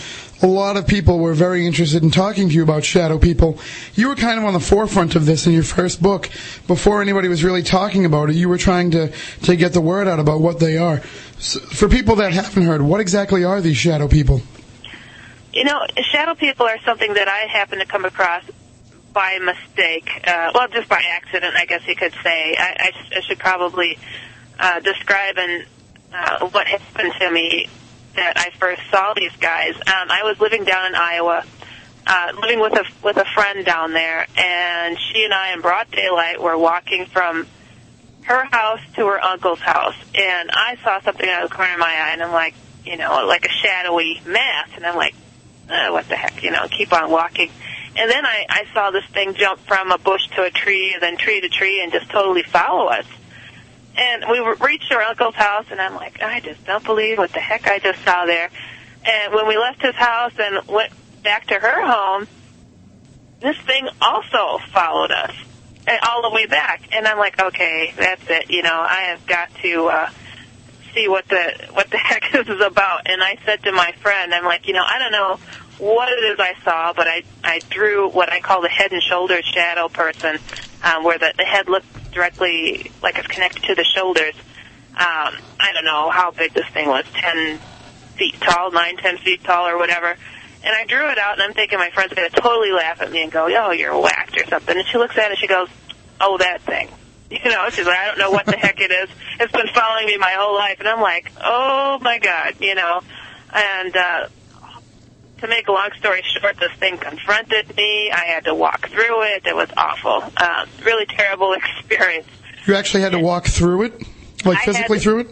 a 0.42 0.46
lot 0.46 0.78
of 0.78 0.86
people 0.86 1.18
were 1.18 1.34
very 1.34 1.66
interested 1.66 2.02
in 2.02 2.10
talking 2.10 2.48
to 2.48 2.54
you 2.54 2.62
about 2.62 2.82
shadow 2.82 3.18
people. 3.18 3.58
You 3.94 4.08
were 4.08 4.16
kind 4.16 4.38
of 4.38 4.44
on 4.46 4.54
the 4.54 4.60
forefront 4.60 5.14
of 5.14 5.26
this 5.26 5.46
in 5.46 5.52
your 5.52 5.64
first 5.64 6.02
book. 6.02 6.30
Before 6.66 7.02
anybody 7.02 7.28
was 7.28 7.44
really 7.44 7.62
talking 7.62 8.06
about 8.06 8.30
it, 8.30 8.36
you 8.36 8.48
were 8.48 8.56
trying 8.56 8.90
to 8.92 9.12
to 9.42 9.54
get 9.54 9.74
the 9.74 9.82
word 9.82 10.08
out 10.08 10.18
about 10.18 10.40
what 10.40 10.60
they 10.60 10.78
are. 10.78 11.02
So 11.38 11.60
for 11.60 11.88
people 11.90 12.16
that 12.16 12.32
haven't 12.32 12.62
heard, 12.62 12.80
what 12.80 13.00
exactly 13.00 13.44
are 13.44 13.60
these 13.60 13.76
shadow 13.76 14.08
people? 14.08 14.40
You 15.52 15.64
know, 15.64 15.86
shadow 16.10 16.34
people 16.34 16.66
are 16.66 16.80
something 16.84 17.12
that 17.14 17.28
I 17.28 17.46
happen 17.52 17.80
to 17.80 17.86
come 17.86 18.06
across 18.06 18.44
by 19.12 19.38
mistake. 19.40 20.10
Uh, 20.26 20.52
well, 20.54 20.68
just 20.68 20.88
by 20.88 21.02
accident, 21.12 21.54
I 21.54 21.66
guess 21.66 21.86
you 21.86 21.96
could 21.96 22.14
say. 22.22 22.56
I, 22.58 22.92
I, 22.92 23.16
I 23.18 23.20
should 23.20 23.38
probably 23.38 23.98
uh, 24.58 24.80
describing 24.80 25.64
uh, 26.14 26.46
what 26.48 26.66
happened 26.66 27.12
to 27.20 27.30
me 27.30 27.68
that 28.14 28.34
I 28.36 28.50
first 28.58 28.82
saw 28.90 29.12
these 29.14 29.34
guys. 29.36 29.74
Um, 29.74 30.10
I 30.10 30.22
was 30.22 30.38
living 30.40 30.64
down 30.64 30.86
in 30.86 30.94
Iowa, 30.94 31.44
uh, 32.06 32.32
living 32.40 32.60
with 32.60 32.74
a 32.74 32.84
with 33.02 33.16
a 33.16 33.24
friend 33.34 33.64
down 33.64 33.92
there, 33.92 34.26
and 34.36 34.96
she 34.98 35.24
and 35.24 35.34
I, 35.34 35.52
in 35.52 35.60
broad 35.60 35.90
daylight, 35.90 36.40
were 36.40 36.56
walking 36.56 37.06
from 37.06 37.46
her 38.22 38.44
house 38.44 38.80
to 38.94 39.06
her 39.06 39.22
uncle's 39.22 39.60
house, 39.60 39.96
and 40.14 40.50
I 40.52 40.76
saw 40.82 41.00
something 41.00 41.28
out 41.28 41.44
of 41.44 41.50
the 41.50 41.56
corner 41.56 41.74
of 41.74 41.78
my 41.78 41.86
eye, 41.86 42.10
and 42.12 42.22
I'm 42.22 42.32
like, 42.32 42.54
you 42.84 42.96
know, 42.96 43.26
like 43.26 43.44
a 43.44 43.50
shadowy 43.50 44.20
mass, 44.24 44.68
and 44.76 44.86
I'm 44.86 44.96
like, 44.96 45.14
uh, 45.68 45.88
what 45.90 46.08
the 46.08 46.16
heck, 46.16 46.42
you 46.42 46.50
know, 46.50 46.66
keep 46.68 46.92
on 46.92 47.10
walking. 47.10 47.50
And 47.96 48.10
then 48.10 48.26
I, 48.26 48.46
I 48.48 48.64
saw 48.72 48.90
this 48.90 49.04
thing 49.12 49.34
jump 49.34 49.60
from 49.60 49.92
a 49.92 49.98
bush 49.98 50.26
to 50.36 50.42
a 50.42 50.50
tree, 50.50 50.92
and 50.94 51.02
then 51.02 51.16
tree 51.16 51.40
to 51.40 51.48
tree, 51.48 51.82
and 51.82 51.92
just 51.92 52.08
totally 52.10 52.42
follow 52.42 52.86
us. 52.86 53.06
And 53.96 54.24
we 54.28 54.40
reached 54.60 54.90
our 54.92 55.02
uncle's 55.02 55.34
house, 55.34 55.66
and 55.70 55.80
I'm 55.80 55.94
like, 55.94 56.20
I 56.22 56.40
just 56.40 56.64
don't 56.64 56.84
believe 56.84 57.18
what 57.18 57.32
the 57.32 57.40
heck 57.40 57.68
I 57.68 57.78
just 57.78 58.02
saw 58.02 58.26
there. 58.26 58.50
And 59.04 59.34
when 59.34 59.46
we 59.46 59.56
left 59.56 59.82
his 59.82 59.94
house 59.94 60.32
and 60.38 60.66
went 60.66 60.92
back 61.22 61.46
to 61.48 61.54
her 61.54 61.86
home, 61.86 62.26
this 63.40 63.56
thing 63.58 63.88
also 64.00 64.58
followed 64.72 65.10
us 65.10 65.34
all 66.08 66.22
the 66.22 66.30
way 66.30 66.46
back. 66.46 66.88
And 66.92 67.06
I'm 67.06 67.18
like, 67.18 67.40
okay, 67.40 67.92
that's 67.96 68.22
it. 68.28 68.50
You 68.50 68.62
know, 68.62 68.74
I 68.74 69.10
have 69.10 69.26
got 69.26 69.54
to 69.62 69.86
uh, 69.86 70.10
see 70.94 71.08
what 71.08 71.28
the 71.28 71.52
what 71.72 71.90
the 71.90 71.98
heck 71.98 72.32
this 72.32 72.48
is 72.48 72.60
about. 72.60 73.02
And 73.06 73.22
I 73.22 73.38
said 73.44 73.62
to 73.64 73.72
my 73.72 73.92
friend, 74.00 74.34
I'm 74.34 74.44
like, 74.44 74.66
you 74.66 74.72
know, 74.72 74.84
I 74.84 74.98
don't 74.98 75.12
know 75.12 75.38
what 75.78 76.08
it 76.08 76.24
is 76.24 76.38
I 76.38 76.54
saw, 76.64 76.92
but 76.92 77.06
I 77.06 77.22
I 77.42 77.60
drew 77.70 78.08
what 78.08 78.32
I 78.32 78.40
call 78.40 78.62
the 78.62 78.68
head 78.68 78.92
and 78.92 79.02
shoulders 79.02 79.44
shadow 79.44 79.88
person, 79.88 80.38
um, 80.82 81.04
where 81.04 81.18
the, 81.18 81.34
the 81.36 81.44
head 81.44 81.68
looks 81.68 81.86
directly 82.14 82.90
like 83.02 83.18
it's 83.18 83.26
connected 83.26 83.64
to 83.64 83.74
the 83.74 83.84
shoulders. 83.84 84.34
Um, 84.92 85.34
I 85.60 85.72
don't 85.74 85.84
know 85.84 86.10
how 86.10 86.30
big 86.30 86.54
this 86.54 86.66
thing 86.68 86.88
was, 86.88 87.04
ten 87.12 87.58
feet 88.16 88.40
tall, 88.40 88.70
nine, 88.70 88.96
ten 88.96 89.18
feet 89.18 89.42
tall, 89.44 89.66
or 89.66 89.76
whatever. 89.76 90.16
And 90.62 90.74
I 90.74 90.86
drew 90.86 91.10
it 91.10 91.18
out, 91.18 91.34
and 91.34 91.42
I'm 91.42 91.52
thinking 91.52 91.78
my 91.78 91.90
friend's 91.90 92.14
going 92.14 92.30
to 92.30 92.40
totally 92.40 92.72
laugh 92.72 93.02
at 93.02 93.12
me 93.12 93.22
and 93.22 93.30
go, 93.30 93.48
"Yo, 93.48 93.70
you're 93.72 93.98
whacked" 93.98 94.40
or 94.40 94.46
something. 94.46 94.76
And 94.76 94.86
she 94.86 94.96
looks 94.98 95.18
at 95.18 95.26
it, 95.26 95.30
and 95.30 95.38
she 95.38 95.46
goes, 95.46 95.68
"Oh, 96.20 96.38
that 96.38 96.62
thing." 96.62 96.88
You 97.30 97.50
know, 97.50 97.68
she's 97.70 97.86
like, 97.86 97.98
"I 97.98 98.06
don't 98.06 98.18
know 98.18 98.30
what 98.30 98.46
the 98.46 98.56
heck 98.56 98.80
it 98.80 98.92
is. 98.92 99.08
It's 99.40 99.50
been 99.50 99.66
following 99.74 100.06
me 100.06 100.16
my 100.18 100.36
whole 100.38 100.54
life." 100.54 100.78
And 100.78 100.88
I'm 100.88 101.00
like, 101.00 101.32
"Oh 101.42 101.98
my 102.00 102.18
god," 102.18 102.54
you 102.60 102.76
know. 102.76 103.00
And 103.52 103.96
uh, 103.96 104.28
to 105.44 105.48
make 105.48 105.68
a 105.68 105.72
long 105.72 105.90
story 105.98 106.22
short, 106.22 106.56
this 106.58 106.72
thing 106.72 106.98
confronted 106.98 107.76
me. 107.76 108.10
I 108.10 108.24
had 108.26 108.44
to 108.44 108.54
walk 108.54 108.88
through 108.88 109.22
it. 109.24 109.46
It 109.46 109.54
was 109.54 109.68
awful. 109.76 110.24
Uh, 110.36 110.66
really 110.84 111.06
terrible 111.06 111.52
experience. 111.78 112.26
You 112.66 112.74
actually 112.74 113.02
had 113.02 113.12
to 113.12 113.20
walk 113.20 113.46
through 113.46 113.82
it, 113.84 114.02
like 114.44 114.58
physically 114.64 114.98
to- 114.98 115.02
through 115.04 115.18
it. 115.20 115.28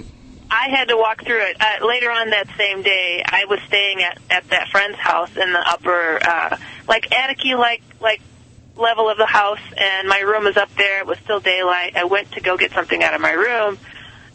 I 0.55 0.69
had 0.69 0.89
to 0.89 0.99
walk 0.99 1.25
through 1.25 1.41
it. 1.41 1.57
Uh, 1.59 1.87
later 1.87 2.11
on 2.11 2.29
that 2.29 2.47
same 2.59 2.83
day, 2.83 3.23
I 3.25 3.47
was 3.47 3.59
staying 3.69 4.03
at 4.03 4.19
at 4.29 4.47
that 4.51 4.69
friend's 4.69 4.99
house 4.99 5.35
in 5.35 5.51
the 5.51 5.59
upper, 5.59 6.19
uh, 6.23 6.59
like 6.87 7.11
attic 7.11 7.43
like 7.57 7.83
like 8.01 8.21
level 8.77 9.09
of 9.09 9.17
the 9.17 9.25
house, 9.27 9.61
and 9.79 10.09
my 10.09 10.19
room 10.21 10.45
was 10.45 10.59
up 10.59 10.69
there. 10.77 10.99
It 10.99 11.07
was 11.07 11.17
still 11.21 11.41
daylight. 11.41 11.97
I 11.97 12.05
went 12.05 12.33
to 12.33 12.41
go 12.41 12.59
get 12.59 12.73
something 12.73 13.03
out 13.03 13.15
of 13.15 13.23
my 13.23 13.33
room, 13.33 13.79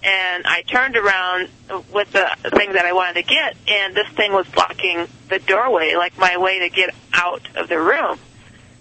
and 0.04 0.46
I 0.46 0.62
turned 0.62 0.96
around 0.96 1.50
with 1.94 2.12
the 2.12 2.30
thing 2.56 2.74
that 2.74 2.86
I 2.86 2.94
wanted 2.94 3.16
to 3.16 3.24
get, 3.24 3.58
and 3.68 3.96
this 3.96 4.08
thing 4.10 4.32
was 4.32 4.48
blocking 4.48 5.08
the 5.30 5.40
doorway, 5.40 5.96
like 5.96 6.18
my 6.18 6.38
way 6.38 6.60
to 6.60 6.70
get 6.70 6.94
out 7.14 7.48
of 7.56 7.68
the 7.68 7.80
room. 7.80 8.20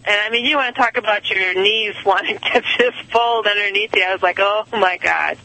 And 0.05 0.21
I 0.21 0.31
mean, 0.31 0.45
you 0.45 0.57
want 0.57 0.75
to 0.75 0.81
talk 0.81 0.97
about 0.97 1.29
your 1.29 1.55
knees 1.55 1.95
wanting 2.07 2.39
to 2.39 2.63
just 2.79 3.11
fold 3.11 3.47
underneath 3.47 3.95
you. 3.95 4.05
I 4.05 4.13
was 4.13 4.23
like, 4.23 4.39
oh 4.41 4.65
my 4.73 4.99
god. 4.99 5.39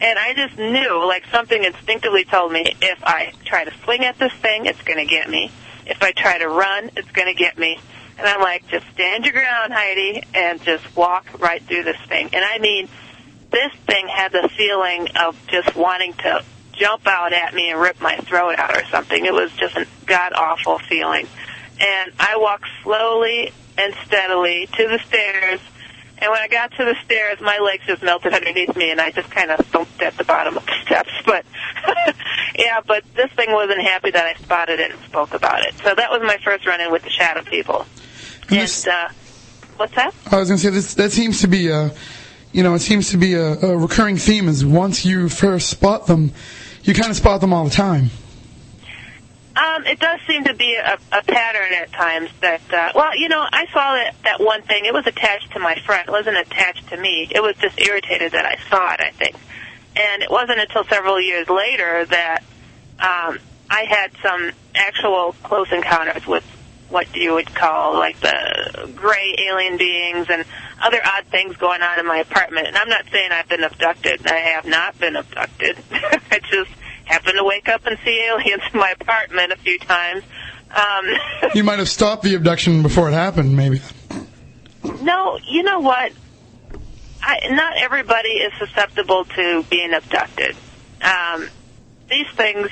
And 0.00 0.18
I 0.18 0.32
just 0.32 0.58
knew, 0.58 1.04
like 1.06 1.24
something 1.30 1.62
instinctively 1.62 2.24
told 2.24 2.52
me, 2.52 2.74
if 2.80 3.04
I 3.04 3.34
try 3.44 3.64
to 3.64 3.72
swing 3.84 4.04
at 4.04 4.18
this 4.18 4.32
thing, 4.32 4.64
it's 4.64 4.80
going 4.82 4.98
to 4.98 5.04
get 5.04 5.28
me. 5.28 5.50
If 5.86 6.02
I 6.02 6.12
try 6.12 6.38
to 6.38 6.48
run, 6.48 6.90
it's 6.96 7.10
going 7.10 7.28
to 7.28 7.34
get 7.34 7.58
me. 7.58 7.78
And 8.18 8.26
I'm 8.26 8.40
like, 8.40 8.66
just 8.68 8.86
stand 8.94 9.24
your 9.24 9.32
ground, 9.32 9.72
Heidi, 9.72 10.22
and 10.34 10.60
just 10.62 10.84
walk 10.96 11.26
right 11.38 11.62
through 11.62 11.84
this 11.84 12.00
thing. 12.08 12.30
And 12.32 12.44
I 12.44 12.58
mean, 12.58 12.88
this 13.50 13.72
thing 13.86 14.08
had 14.08 14.32
the 14.32 14.48
feeling 14.56 15.08
of 15.16 15.36
just 15.48 15.74
wanting 15.76 16.12
to 16.14 16.44
jump 16.72 17.06
out 17.06 17.32
at 17.32 17.52
me 17.54 17.70
and 17.70 17.80
rip 17.80 18.00
my 18.00 18.16
throat 18.18 18.58
out 18.58 18.76
or 18.76 18.84
something. 18.86 19.24
It 19.26 19.32
was 19.34 19.50
just 19.52 19.76
a 19.76 19.86
god 20.06 20.32
awful 20.34 20.78
feeling. 20.78 21.26
And 21.80 22.12
I 22.18 22.36
walked 22.36 22.66
slowly 22.82 23.52
and 23.78 23.94
steadily 24.06 24.66
to 24.76 24.88
the 24.88 24.98
stairs. 25.06 25.60
And 26.18 26.30
when 26.30 26.40
I 26.40 26.48
got 26.48 26.70
to 26.72 26.84
the 26.84 26.94
stairs, 27.04 27.40
my 27.40 27.58
legs 27.58 27.84
just 27.86 28.02
melted 28.02 28.34
underneath 28.34 28.76
me, 28.76 28.90
and 28.90 29.00
I 29.00 29.10
just 29.10 29.30
kind 29.30 29.50
of 29.50 29.64
thumped 29.66 30.02
at 30.02 30.16
the 30.18 30.24
bottom 30.24 30.56
of 30.58 30.66
the 30.66 30.72
steps. 30.84 31.10
But 31.24 31.46
yeah, 32.58 32.80
but 32.86 33.04
this 33.16 33.30
thing 33.32 33.50
wasn't 33.52 33.80
happy 33.80 34.10
that 34.10 34.26
I 34.26 34.34
spotted 34.42 34.80
it 34.80 34.90
and 34.92 35.00
spoke 35.04 35.32
about 35.32 35.60
it. 35.66 35.74
So 35.82 35.94
that 35.94 36.10
was 36.10 36.20
my 36.22 36.36
first 36.44 36.66
run-in 36.66 36.92
with 36.92 37.02
the 37.04 37.10
shadow 37.10 37.42
people. 37.42 37.86
And 38.42 38.50
And 38.52 38.60
this- 38.60 38.86
uh, 38.86 39.08
what's 39.78 39.94
that? 39.94 40.14
I 40.30 40.36
was 40.38 40.48
going 40.48 40.58
to 40.58 40.64
say 40.64 40.70
this. 40.70 40.92
That 40.94 41.10
seems 41.12 41.40
to 41.40 41.48
be 41.48 41.68
a, 41.68 41.90
you 42.52 42.62
know, 42.62 42.74
it 42.74 42.80
seems 42.80 43.10
to 43.10 43.16
be 43.16 43.34
a, 43.34 43.52
a 43.58 43.76
recurring 43.76 44.16
theme. 44.16 44.48
Is 44.48 44.64
once 44.64 45.04
you 45.04 45.28
first 45.28 45.70
spot 45.70 46.06
them, 46.06 46.32
you 46.82 46.94
kind 46.94 47.10
of 47.10 47.16
spot 47.16 47.40
them 47.40 47.52
all 47.52 47.64
the 47.64 47.70
time. 47.70 48.10
Um, 49.56 49.84
it 49.84 49.98
does 49.98 50.20
seem 50.26 50.44
to 50.44 50.54
be 50.54 50.74
a, 50.74 50.96
a 51.12 51.22
pattern 51.22 51.74
at 51.74 51.92
times 51.92 52.30
that, 52.40 52.62
uh, 52.72 52.92
well, 52.94 53.16
you 53.16 53.28
know, 53.28 53.44
I 53.52 53.66
saw 53.66 53.94
that, 53.94 54.14
that 54.24 54.40
one 54.40 54.62
thing. 54.62 54.86
It 54.86 54.94
was 54.94 55.06
attached 55.06 55.52
to 55.52 55.58
my 55.58 55.74
friend. 55.84 56.08
It 56.08 56.12
wasn't 56.12 56.38
attached 56.38 56.88
to 56.88 56.96
me. 56.96 57.28
It 57.30 57.42
was 57.42 57.56
just 57.56 57.78
irritated 57.80 58.32
that 58.32 58.46
I 58.46 58.56
saw 58.70 58.94
it, 58.94 59.00
I 59.00 59.10
think. 59.10 59.36
And 59.96 60.22
it 60.22 60.30
wasn't 60.30 60.60
until 60.60 60.84
several 60.84 61.20
years 61.20 61.48
later 61.48 62.06
that 62.06 62.40
um, 63.00 63.38
I 63.68 63.84
had 63.88 64.12
some 64.22 64.52
actual 64.74 65.34
close 65.42 65.70
encounters 65.72 66.26
with 66.26 66.44
what 66.90 67.14
you 67.16 67.34
would 67.34 67.54
call 67.54 67.94
like 67.94 68.18
the 68.20 68.90
gray 68.96 69.34
alien 69.48 69.76
beings 69.76 70.26
and 70.30 70.44
other 70.82 71.00
odd 71.04 71.24
things 71.26 71.56
going 71.56 71.82
on 71.82 71.98
in 71.98 72.06
my 72.06 72.18
apartment. 72.18 72.66
And 72.66 72.76
I'm 72.76 72.88
not 72.88 73.04
saying 73.12 73.30
I've 73.32 73.48
been 73.48 73.62
abducted. 73.64 74.26
I 74.26 74.36
have 74.36 74.66
not 74.66 74.98
been 74.98 75.16
abducted. 75.16 75.78
I 75.92 76.40
just 76.50 76.70
happened 77.04 77.36
to 77.38 77.44
wake 77.44 77.68
up 77.68 77.86
and 77.86 77.98
see 78.04 78.24
aliens 78.28 78.62
in 78.72 78.78
my 78.80 78.94
apartment 78.98 79.52
a 79.52 79.56
few 79.56 79.78
times. 79.78 80.22
Um, 80.74 81.50
You 81.54 81.64
might 81.64 81.78
have 81.78 81.88
stopped 81.88 82.22
the 82.22 82.34
abduction 82.34 82.82
before 82.82 83.08
it 83.08 83.12
happened, 83.12 83.56
maybe. 83.56 83.80
no, 85.02 85.38
you 85.48 85.62
know 85.62 85.80
what? 85.80 86.12
I, 87.22 87.48
not 87.50 87.76
everybody 87.76 88.28
is 88.30 88.52
susceptible 88.58 89.24
to 89.24 89.62
being 89.68 89.92
abducted. 89.92 90.56
Um, 91.02 91.48
these 92.08 92.28
things. 92.34 92.68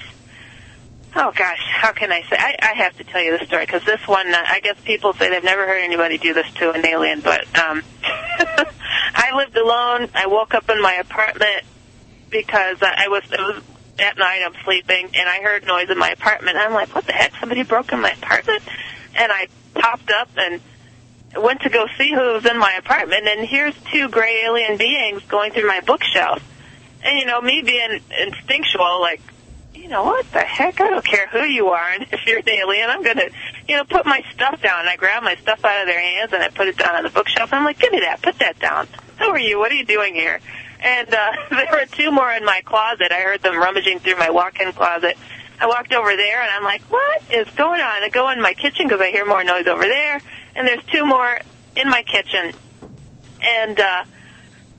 Oh 1.20 1.32
gosh, 1.32 1.58
how 1.72 1.90
can 1.90 2.12
I 2.12 2.22
say? 2.22 2.36
I, 2.38 2.54
I 2.62 2.74
have 2.74 2.96
to 2.98 3.02
tell 3.02 3.20
you 3.20 3.36
the 3.36 3.44
story 3.44 3.66
because 3.66 3.84
this 3.84 4.06
one, 4.06 4.32
uh, 4.32 4.40
I 4.40 4.60
guess 4.60 4.76
people 4.84 5.12
say 5.14 5.28
they've 5.28 5.42
never 5.42 5.66
heard 5.66 5.82
anybody 5.82 6.16
do 6.16 6.32
this 6.32 6.48
to 6.54 6.70
an 6.70 6.86
alien, 6.86 7.22
but 7.22 7.40
um, 7.58 7.82
I 8.04 9.32
lived 9.34 9.56
alone. 9.56 10.10
I 10.14 10.28
woke 10.28 10.54
up 10.54 10.70
in 10.70 10.80
my 10.80 10.94
apartment 10.94 11.64
because 12.30 12.80
I 12.82 13.06
I 13.06 13.08
was 13.08 13.24
it 13.32 13.40
was 13.40 13.60
at 13.98 14.16
night. 14.16 14.42
I'm 14.46 14.54
sleeping 14.62 15.10
and 15.12 15.28
I 15.28 15.42
heard 15.42 15.66
noise 15.66 15.90
in 15.90 15.98
my 15.98 16.10
apartment. 16.10 16.56
I'm 16.56 16.72
like, 16.72 16.94
what 16.94 17.04
the 17.04 17.14
heck? 17.14 17.32
Somebody 17.40 17.64
broke 17.64 17.92
in 17.92 18.00
my 18.00 18.12
apartment, 18.12 18.62
and 19.16 19.32
I 19.32 19.48
popped 19.74 20.12
up 20.12 20.28
and 20.36 20.60
went 21.36 21.62
to 21.62 21.68
go 21.68 21.88
see 21.98 22.14
who 22.14 22.34
was 22.34 22.46
in 22.46 22.56
my 22.56 22.74
apartment, 22.74 23.26
and 23.26 23.44
here's 23.44 23.74
two 23.90 24.08
gray 24.08 24.44
alien 24.44 24.76
beings 24.76 25.24
going 25.24 25.50
through 25.50 25.66
my 25.66 25.80
bookshelf. 25.80 26.44
And 27.02 27.18
you 27.18 27.26
know, 27.26 27.40
me 27.40 27.60
being 27.62 28.02
instinctual, 28.20 29.00
like, 29.00 29.20
you 29.88 29.94
know, 29.94 30.02
what 30.02 30.30
the 30.32 30.40
heck? 30.40 30.82
I 30.82 30.90
don't 30.90 31.04
care 31.04 31.28
who 31.28 31.44
you 31.44 31.68
are, 31.68 31.88
and 31.92 32.06
if 32.12 32.26
you're 32.26 32.40
an 32.40 32.48
alien, 32.48 32.90
I'm 32.90 33.02
gonna, 33.02 33.30
you 33.66 33.76
know, 33.76 33.84
put 33.84 34.04
my 34.04 34.22
stuff 34.34 34.60
down. 34.60 34.80
And 34.80 34.88
I 34.88 34.96
grab 34.96 35.22
my 35.22 35.34
stuff 35.36 35.64
out 35.64 35.80
of 35.80 35.86
their 35.86 36.00
hands 36.00 36.32
and 36.34 36.42
I 36.42 36.50
put 36.50 36.68
it 36.68 36.76
down 36.76 36.96
on 36.96 37.04
the 37.04 37.10
bookshelf. 37.10 37.54
I'm 37.54 37.64
like, 37.64 37.78
give 37.78 37.90
me 37.90 38.00
that, 38.00 38.20
put 38.20 38.38
that 38.38 38.58
down. 38.58 38.86
Who 39.18 39.24
are 39.24 39.38
you? 39.38 39.58
What 39.58 39.72
are 39.72 39.76
you 39.76 39.86
doing 39.86 40.14
here? 40.14 40.40
And 40.80 41.12
uh, 41.12 41.32
there 41.50 41.68
were 41.72 41.86
two 41.86 42.10
more 42.10 42.30
in 42.30 42.44
my 42.44 42.60
closet. 42.66 43.10
I 43.10 43.20
heard 43.20 43.42
them 43.42 43.56
rummaging 43.56 44.00
through 44.00 44.16
my 44.16 44.28
walk-in 44.28 44.72
closet. 44.72 45.16
I 45.58 45.66
walked 45.66 45.94
over 45.94 46.14
there 46.14 46.42
and 46.42 46.50
I'm 46.50 46.64
like, 46.64 46.82
what 46.82 47.22
is 47.30 47.48
going 47.54 47.80
on? 47.80 48.02
I 48.02 48.10
go 48.10 48.28
in 48.28 48.42
my 48.42 48.52
kitchen 48.52 48.86
because 48.86 49.00
I 49.00 49.10
hear 49.10 49.24
more 49.24 49.42
noise 49.42 49.66
over 49.66 49.84
there, 49.84 50.20
and 50.54 50.68
there's 50.68 50.84
two 50.84 51.06
more 51.06 51.40
in 51.74 51.88
my 51.88 52.02
kitchen. 52.02 52.52
And 53.40 53.80
uh, 53.80 54.04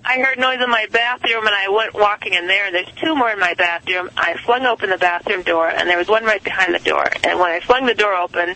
I 0.09 0.17
heard 0.17 0.39
noise 0.39 0.59
in 0.59 0.71
my 0.71 0.87
bathroom, 0.91 1.45
and 1.45 1.55
I 1.55 1.69
went 1.69 1.93
walking 1.93 2.33
in 2.33 2.47
there, 2.47 2.65
and 2.65 2.73
there's 2.73 2.91
two 2.99 3.15
more 3.15 3.29
in 3.29 3.39
my 3.39 3.53
bathroom. 3.53 4.09
I 4.17 4.37
flung 4.43 4.65
open 4.65 4.89
the 4.89 4.97
bathroom 4.97 5.43
door, 5.43 5.69
and 5.69 5.87
there 5.87 5.99
was 5.99 6.07
one 6.07 6.23
right 6.23 6.43
behind 6.43 6.73
the 6.73 6.79
door. 6.79 7.05
And 7.23 7.37
when 7.37 7.51
I 7.51 7.59
flung 7.59 7.85
the 7.85 7.93
door 7.93 8.15
open, 8.15 8.55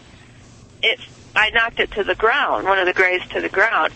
it 0.82 1.00
I 1.36 1.52
knocked 1.52 1.80
it 1.80 1.92
to 1.92 2.04
the 2.04 2.16
ground, 2.16 2.66
one 2.66 2.80
of 2.80 2.88
the 2.88 2.94
grays 2.94 3.22
to 3.34 3.40
the 3.40 3.50
ground. 3.50 3.94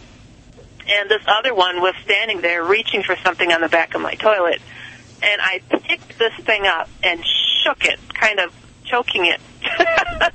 And 0.88 1.10
this 1.10 1.24
other 1.26 1.56
one 1.56 1.82
was 1.82 1.96
standing 2.04 2.42
there 2.42 2.64
reaching 2.64 3.02
for 3.02 3.16
something 3.24 3.52
on 3.52 3.62
the 3.62 3.70
back 3.70 3.96
of 3.96 4.02
my 4.02 4.14
toilet. 4.14 4.62
And 5.24 5.42
I 5.42 5.60
picked 5.68 6.20
this 6.20 6.36
thing 6.46 6.68
up 6.68 6.90
and 7.02 7.24
shook 7.64 7.86
it, 7.86 8.00
kind 8.14 8.40
of 8.40 8.54
choking 8.86 9.26
it. 9.26 9.42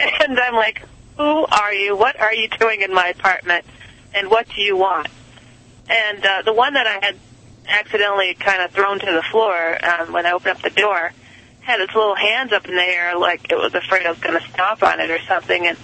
and 0.00 0.40
I'm 0.40 0.54
like, 0.54 0.80
who 1.18 1.44
are 1.44 1.74
you? 1.74 1.94
What 1.94 2.18
are 2.18 2.32
you 2.32 2.48
doing 2.48 2.80
in 2.80 2.94
my 2.94 3.08
apartment? 3.08 3.66
And 4.14 4.30
what 4.30 4.46
do 4.48 4.62
you 4.62 4.78
want? 4.78 5.08
And 5.88 6.24
uh, 6.24 6.42
the 6.42 6.52
one 6.52 6.74
that 6.74 6.86
I 6.86 7.04
had 7.04 7.16
accidentally 7.68 8.34
kind 8.34 8.62
of 8.62 8.70
thrown 8.70 8.98
to 8.98 9.06
the 9.06 9.22
floor 9.30 9.78
um, 9.84 10.12
when 10.12 10.26
I 10.26 10.32
opened 10.32 10.56
up 10.56 10.62
the 10.62 10.70
door. 10.70 11.12
Had 11.60 11.80
its 11.80 11.94
little 11.94 12.14
hands 12.14 12.52
up 12.52 12.66
in 12.68 12.76
the 12.76 12.82
air 12.82 13.18
like 13.18 13.50
it 13.50 13.56
was 13.56 13.74
afraid 13.74 14.06
I 14.06 14.10
was 14.10 14.20
going 14.20 14.40
to 14.40 14.48
stomp 14.50 14.82
on 14.84 15.00
it 15.00 15.10
or 15.10 15.18
something, 15.22 15.66
and 15.66 15.76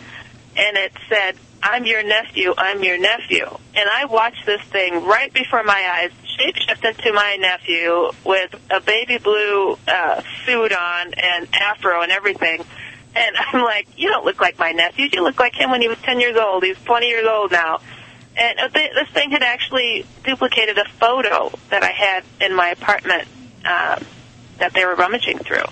and 0.56 0.76
it 0.76 0.92
said, 1.08 1.36
"I'm 1.60 1.84
your 1.84 2.04
nephew. 2.04 2.54
I'm 2.56 2.84
your 2.84 2.98
nephew." 2.98 3.46
And 3.74 3.88
I 3.90 4.04
watched 4.04 4.46
this 4.46 4.62
thing 4.62 5.04
right 5.04 5.32
before 5.32 5.64
my 5.64 5.90
eyes 5.96 6.12
shapeshift 6.38 6.88
into 6.88 7.12
my 7.12 7.36
nephew 7.40 8.12
with 8.24 8.54
a 8.70 8.80
baby 8.80 9.18
blue 9.18 9.76
uh, 9.88 10.22
suit 10.46 10.72
on 10.72 11.14
and 11.14 11.48
afro 11.52 12.02
and 12.02 12.12
everything. 12.12 12.64
And 13.16 13.36
I'm 13.36 13.64
like, 13.64 13.88
"You 13.96 14.08
don't 14.08 14.24
look 14.24 14.40
like 14.40 14.60
my 14.60 14.70
nephew. 14.70 15.08
You 15.12 15.24
look 15.24 15.40
like 15.40 15.56
him 15.56 15.72
when 15.72 15.82
he 15.82 15.88
was 15.88 15.98
10 15.98 16.20
years 16.20 16.36
old. 16.36 16.62
He's 16.62 16.78
20 16.84 17.08
years 17.08 17.26
old 17.26 17.50
now." 17.50 17.80
And 18.36 18.58
uh, 18.58 18.68
th- 18.68 18.92
this 18.94 19.08
thing 19.10 19.30
had 19.30 19.42
actually 19.42 20.06
duplicated 20.24 20.78
a 20.78 20.84
photo 20.98 21.52
that 21.70 21.82
I 21.82 21.90
had 21.90 22.24
in 22.40 22.54
my 22.54 22.70
apartment 22.70 23.28
um, 23.64 24.04
that 24.58 24.72
they 24.74 24.84
were 24.84 24.94
rummaging 24.94 25.38
through. 25.38 25.64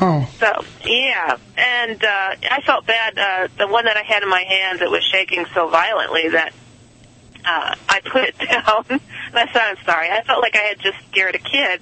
Wow. 0.00 0.28
So 0.38 0.64
yeah, 0.84 1.36
and 1.56 2.02
uh, 2.04 2.34
I 2.50 2.60
felt 2.66 2.86
bad. 2.86 3.18
Uh, 3.18 3.48
the 3.58 3.66
one 3.66 3.84
that 3.86 3.96
I 3.96 4.02
had 4.02 4.22
in 4.22 4.28
my 4.28 4.42
hands, 4.42 4.80
it 4.82 4.90
was 4.90 5.04
shaking 5.04 5.46
so 5.54 5.68
violently 5.68 6.28
that 6.30 6.52
uh, 7.44 7.74
I 7.88 8.00
put 8.00 8.24
it 8.24 8.38
down. 8.50 8.84
and 8.88 9.00
I 9.34 9.46
said, 9.52 9.62
"I'm 9.62 9.84
sorry." 9.84 10.10
I 10.10 10.22
felt 10.24 10.42
like 10.42 10.56
I 10.56 10.62
had 10.62 10.78
just 10.80 10.98
scared 11.10 11.34
a 11.34 11.38
kid, 11.38 11.80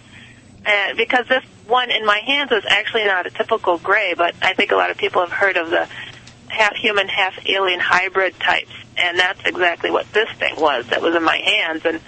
uh, 0.67 0.95
because 0.97 1.27
this 1.29 1.45
one 1.67 1.91
in 1.91 2.05
my 2.05 2.19
hands 2.19 2.51
was 2.51 2.65
actually 2.67 3.05
not 3.05 3.27
a 3.27 3.31
typical 3.31 3.79
gray, 3.79 4.15
but 4.15 4.35
I 4.43 4.55
think 4.55 4.73
a 4.73 4.77
lot 4.77 4.91
of 4.91 4.99
people 4.99 5.23
have 5.23 5.33
heard 5.33 5.57
of 5.57 5.71
the 5.71 5.89
half 6.53 6.77
human, 6.77 7.09
half 7.09 7.35
alien 7.47 7.81
hybrid 7.81 8.39
types, 8.39 8.73
and 8.97 9.19
that's 9.19 9.41
exactly 9.45 9.91
what 9.91 10.11
this 10.13 10.29
thing 10.39 10.55
was 10.57 10.87
that 10.89 11.03
was 11.03 11.15
in 11.15 11.23
my 11.23 11.39
hands, 11.39 11.85
and 11.85 12.01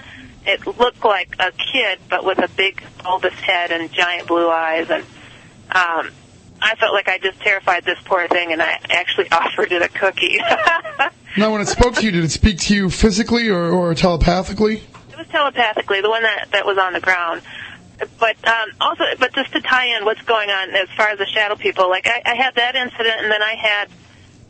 it 0.46 0.66
looked 0.66 1.04
like 1.04 1.34
a 1.38 1.52
kid, 1.52 1.98
but 2.08 2.24
with 2.24 2.38
a 2.38 2.48
big 2.48 2.82
bulbous 3.02 3.34
head 3.34 3.70
and 3.70 3.90
giant 3.92 4.28
blue 4.28 4.50
eyes, 4.50 4.90
and 4.90 5.02
um, 5.70 6.10
I 6.60 6.74
felt 6.76 6.92
like 6.92 7.08
I 7.08 7.18
just 7.18 7.40
terrified 7.40 7.84
this 7.84 7.98
poor 8.04 8.28
thing, 8.28 8.52
and 8.52 8.62
I 8.62 8.78
actually 8.90 9.30
offered 9.32 9.72
it 9.72 9.82
a 9.82 9.88
cookie. 9.88 10.38
Now, 11.36 11.50
when 11.50 11.60
it 11.60 11.66
spoke 11.66 11.96
to 11.96 12.04
you, 12.04 12.12
did 12.12 12.22
it 12.22 12.30
speak 12.30 12.60
to 12.60 12.74
you 12.76 12.88
physically 12.88 13.48
or, 13.48 13.72
or 13.72 13.92
telepathically? 13.94 14.76
It 15.10 15.18
was 15.18 15.26
telepathically, 15.26 16.00
the 16.00 16.08
one 16.08 16.22
that 16.22 16.48
that 16.52 16.64
was 16.64 16.78
on 16.78 16.92
the 16.92 17.00
ground. 17.00 17.42
But 18.20 18.36
um, 18.46 18.70
also, 18.80 19.02
but 19.18 19.32
just 19.32 19.52
to 19.52 19.60
tie 19.60 19.96
in 19.96 20.04
what's 20.04 20.22
going 20.22 20.50
on 20.50 20.70
as 20.70 20.88
far 20.96 21.08
as 21.08 21.18
the 21.18 21.26
shadow 21.26 21.56
people, 21.56 21.88
like 21.88 22.06
I, 22.06 22.22
I 22.24 22.34
had 22.36 22.54
that 22.54 22.76
incident, 22.76 23.16
and 23.18 23.32
then 23.32 23.42
I 23.42 23.54
had 23.54 23.88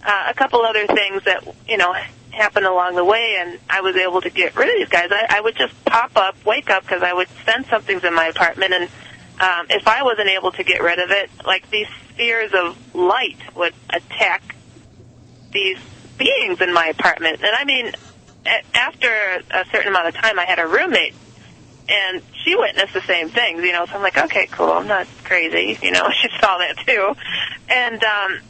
uh, 0.04 0.26
a 0.28 0.34
couple 0.34 0.60
other 0.62 0.86
things 0.86 1.24
that 1.24 1.46
you 1.68 1.76
know 1.76 1.94
happened 2.30 2.66
along 2.66 2.96
the 2.96 3.04
way, 3.04 3.36
and 3.38 3.58
I 3.70 3.80
was 3.80 3.96
able 3.96 4.20
to 4.20 4.30
get 4.30 4.56
rid 4.56 4.68
of 4.68 4.74
these 4.76 4.88
guys. 4.88 5.08
I, 5.10 5.38
I 5.38 5.40
would 5.40 5.56
just 5.56 5.72
pop 5.84 6.16
up, 6.16 6.36
wake 6.44 6.68
up, 6.70 6.82
because 6.82 7.02
I 7.02 7.12
would 7.12 7.28
sense 7.44 7.68
something's 7.68 8.04
in 8.04 8.14
my 8.14 8.26
apartment, 8.26 8.72
and 8.74 8.84
um, 9.40 9.66
if 9.70 9.86
I 9.88 10.02
wasn't 10.02 10.28
able 10.28 10.52
to 10.52 10.64
get 10.64 10.82
rid 10.82 10.98
of 10.98 11.10
it, 11.10 11.30
like 11.44 11.68
these 11.70 11.88
spheres 12.10 12.52
of 12.54 12.76
light 12.94 13.38
would 13.56 13.74
attack 13.90 14.54
these 15.52 15.78
beings 16.18 16.60
in 16.60 16.72
my 16.72 16.86
apartment. 16.86 17.40
And 17.42 17.54
I 17.54 17.64
mean, 17.64 17.92
a- 18.46 18.76
after 18.76 19.08
a 19.08 19.64
certain 19.72 19.88
amount 19.88 20.08
of 20.08 20.14
time, 20.14 20.38
I 20.38 20.44
had 20.44 20.58
a 20.58 20.66
roommate, 20.66 21.14
and 21.88 22.22
she 22.44 22.54
witnessed 22.56 22.94
the 22.94 23.02
same 23.02 23.28
things. 23.28 23.62
You 23.64 23.72
know, 23.72 23.86
so 23.86 23.94
I'm 23.94 24.02
like, 24.02 24.18
okay, 24.18 24.46
cool, 24.50 24.70
I'm 24.70 24.86
not 24.86 25.06
crazy. 25.24 25.78
You 25.82 25.92
know, 25.92 26.08
she 26.22 26.28
saw 26.40 26.58
that 26.58 26.76
too. 26.86 27.14
And 27.68 28.02
um, 28.04 28.40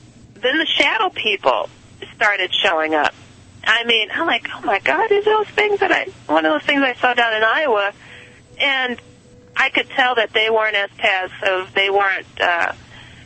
then 0.44 0.58
the 0.58 0.66
shadow 0.66 1.08
people 1.10 1.68
started 2.14 2.54
showing 2.54 2.94
up. 2.94 3.14
I 3.66 3.84
mean, 3.84 4.10
I'm 4.12 4.26
like, 4.26 4.48
oh 4.54 4.60
my 4.60 4.78
god, 4.78 5.10
is 5.10 5.24
those 5.24 5.48
things 5.48 5.80
that 5.80 5.90
I 5.90 6.04
one 6.30 6.44
of 6.44 6.52
those 6.52 6.66
things 6.66 6.82
I 6.82 6.94
saw 6.94 7.14
down 7.14 7.34
in 7.34 7.42
Iowa, 7.42 7.92
and 8.60 9.00
I 9.56 9.70
could 9.70 9.88
tell 9.90 10.16
that 10.16 10.32
they 10.32 10.50
weren't 10.50 10.76
as 10.76 10.90
passive. 10.98 11.72
They 11.74 11.90
weren't. 11.90 12.26
Uh, 12.38 12.72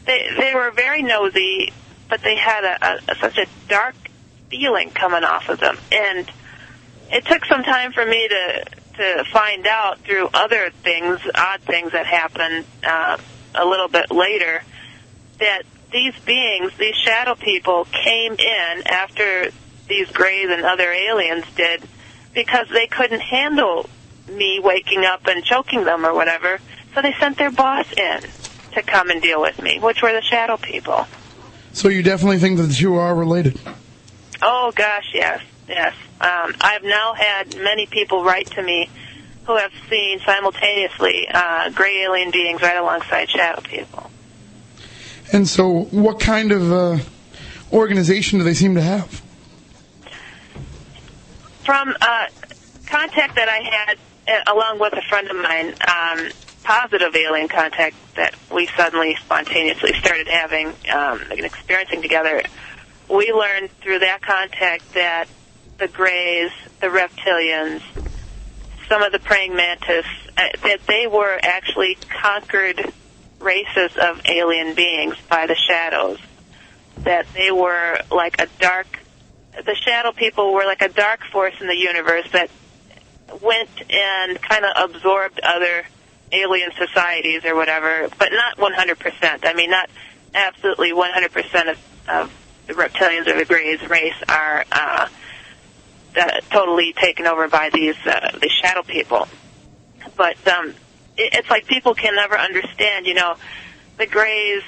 they 0.07 0.31
they 0.39 0.55
were 0.55 0.71
very 0.71 1.03
nosy, 1.03 1.73
but 2.09 2.23
they 2.23 2.37
had 2.37 2.65
a, 2.65 3.13
a, 3.13 3.15
such 3.17 3.39
a 3.39 3.47
dark 3.69 3.97
feeling 4.49 4.91
coming 4.91 5.25
off 5.25 5.49
of 5.49 5.59
them, 5.59 5.77
and 5.91 6.31
it 7.11 7.25
took 7.27 7.45
some 7.47 7.65
time 7.65 7.93
for 7.93 8.07
me 8.07 8.29
to 8.29 8.65
to 8.99 9.25
find 9.33 9.67
out 9.67 10.01
through 10.01 10.29
other 10.35 10.71
things, 10.83 11.21
odd 11.35 11.61
things 11.63 11.93
that 11.93 12.07
happened 12.07 12.65
uh, 12.85 13.17
a 13.55 13.65
little 13.65 13.89
bit 13.89 14.11
later, 14.11 14.63
that 15.39 15.63
these 15.93 16.15
beings, 16.21 16.73
these 16.79 16.95
shadow 16.97 17.35
people, 17.35 17.87
came 17.87 18.33
in 18.33 18.83
after 18.87 19.51
these 19.89 20.11
Greys 20.11 20.51
and 20.51 20.65
other 20.65 20.91
aliens 20.91 21.45
did 21.57 21.83
because 22.35 22.69
they 22.69 22.87
couldn't 22.87 23.21
handle 23.21 23.89
me 24.29 24.61
waking 24.63 25.05
up 25.05 25.27
and 25.27 25.43
choking 25.45 25.85
them 25.85 26.05
or 26.05 26.15
whatever. 26.15 26.59
So 26.95 27.03
they 27.03 27.15
sent 27.15 27.39
their 27.39 27.51
boss 27.51 27.91
in 27.93 28.23
to 28.73 28.83
come 28.83 29.11
and 29.11 29.23
deal 29.23 29.41
with 29.41 29.61
me, 29.63 29.79
which 29.79 30.03
were 30.03 30.13
the 30.13 30.23
shadow 30.23 30.57
people. 30.57 31.07
So 31.73 31.89
you 31.89 32.03
definitely 32.03 32.39
think 32.39 32.59
that 32.59 32.81
you 32.81 32.97
are 32.97 33.15
related? 33.15 33.59
Oh 34.43 34.73
gosh, 34.75 35.11
yes, 35.15 35.43
yes. 35.69 35.95
Um, 36.21 36.55
I've 36.61 36.83
now 36.83 37.15
had 37.15 37.57
many 37.57 37.87
people 37.87 38.25
write 38.25 38.47
to 38.53 38.63
me 38.63 38.91
who 39.47 39.57
have 39.57 39.73
seen 39.89 40.21
simultaneously 40.21 41.29
uh, 41.33 41.71
gray 41.71 42.03
alien 42.03 42.31
beings 42.31 42.61
right 42.61 42.77
alongside 42.77 43.31
shadow 43.31 43.61
people. 43.63 44.11
And 45.33 45.47
so, 45.47 45.85
what 45.91 46.21
kind 46.21 46.53
of 46.53 46.73
uh, 46.73 46.99
organization 47.73 48.39
do 48.39 48.45
they 48.45 48.55
seem 48.55 48.75
to 48.77 48.83
have? 48.83 49.23
From 51.65 51.95
contact 52.87 53.35
that 53.37 53.49
I 53.49 53.59
had 53.59 53.99
uh, 54.29 54.53
along 54.53 54.79
with 54.79 54.93
a 54.93 55.03
friend 55.03 55.31
of 55.31 55.37
mine, 55.37 55.75
um, 55.87 56.31
positive 56.63 57.15
alien 57.17 57.49
contact 57.49 57.97
that 58.17 58.35
we 58.53 58.67
suddenly 58.77 59.17
spontaneously 59.17 59.93
started 59.95 60.29
having 60.29 60.69
um, 60.93 61.23
and 61.31 61.41
experiencing 61.41 62.03
together, 62.03 62.43
we 63.09 63.33
learned 63.33 63.71
through 63.81 64.01
that 64.01 64.21
contact 64.21 64.93
that 64.95 65.27
the 65.79 65.89
Greys, 65.89 66.51
the 66.81 66.89
reptilians, 66.89 67.81
some 68.89 69.03
of 69.03 69.13
the 69.13 69.19
praying 69.19 69.57
mantis, 69.57 70.05
uh, 70.37 70.49
that 70.63 70.81
they 70.87 71.07
were 71.07 71.39
actually 71.43 71.97
conquered 72.23 72.93
races 73.41 73.97
of 73.97 74.21
alien 74.27 74.75
beings 74.75 75.17
by 75.29 75.47
the 75.47 75.55
shadows. 75.55 76.19
That 76.99 77.27
they 77.33 77.51
were 77.51 78.01
like 78.11 78.41
a 78.41 78.49
dark, 78.59 78.99
the 79.65 79.75
shadow 79.75 80.13
people 80.13 80.53
were 80.53 80.65
like 80.65 80.83
a 80.83 80.89
dark 80.89 81.21
force 81.31 81.55
in 81.61 81.69
the 81.69 81.77
universe 81.77 82.29
that 82.33 82.51
went 83.41 83.71
and 83.91 84.41
kind 84.41 84.65
of 84.65 84.91
absorbed 84.91 85.41
other 85.41 85.85
alien 86.33 86.71
societies 86.77 87.45
or 87.45 87.55
whatever, 87.55 88.09
but 88.19 88.31
not 88.33 88.57
100%. 88.57 89.41
I 89.45 89.55
mean, 89.55 89.71
not 89.71 89.89
absolutely 90.35 90.93
100% 90.93 91.71
of, 91.71 91.79
of 92.09 92.33
the 92.67 92.75
reptilians 92.75 93.27
or 93.27 93.39
the 93.39 93.45
Greys 93.45 93.81
race 93.89 94.21
are 94.29 94.65
uh, 94.73 95.09
totally 96.51 96.93
taken 96.93 97.27
over 97.27 97.49
by 97.49 97.71
these 97.73 97.97
uh, 98.07 98.37
these 98.41 98.53
shadow 98.53 98.83
people. 98.83 99.29
But 100.17 100.47
um, 100.49 100.75
it's 101.19 101.51
like 101.51 101.67
people 101.67 101.95
can 101.95 102.15
never 102.15 102.39
understand, 102.39 103.07
you 103.07 103.15
know, 103.15 103.37
the 103.99 104.07
Greys 104.07 104.63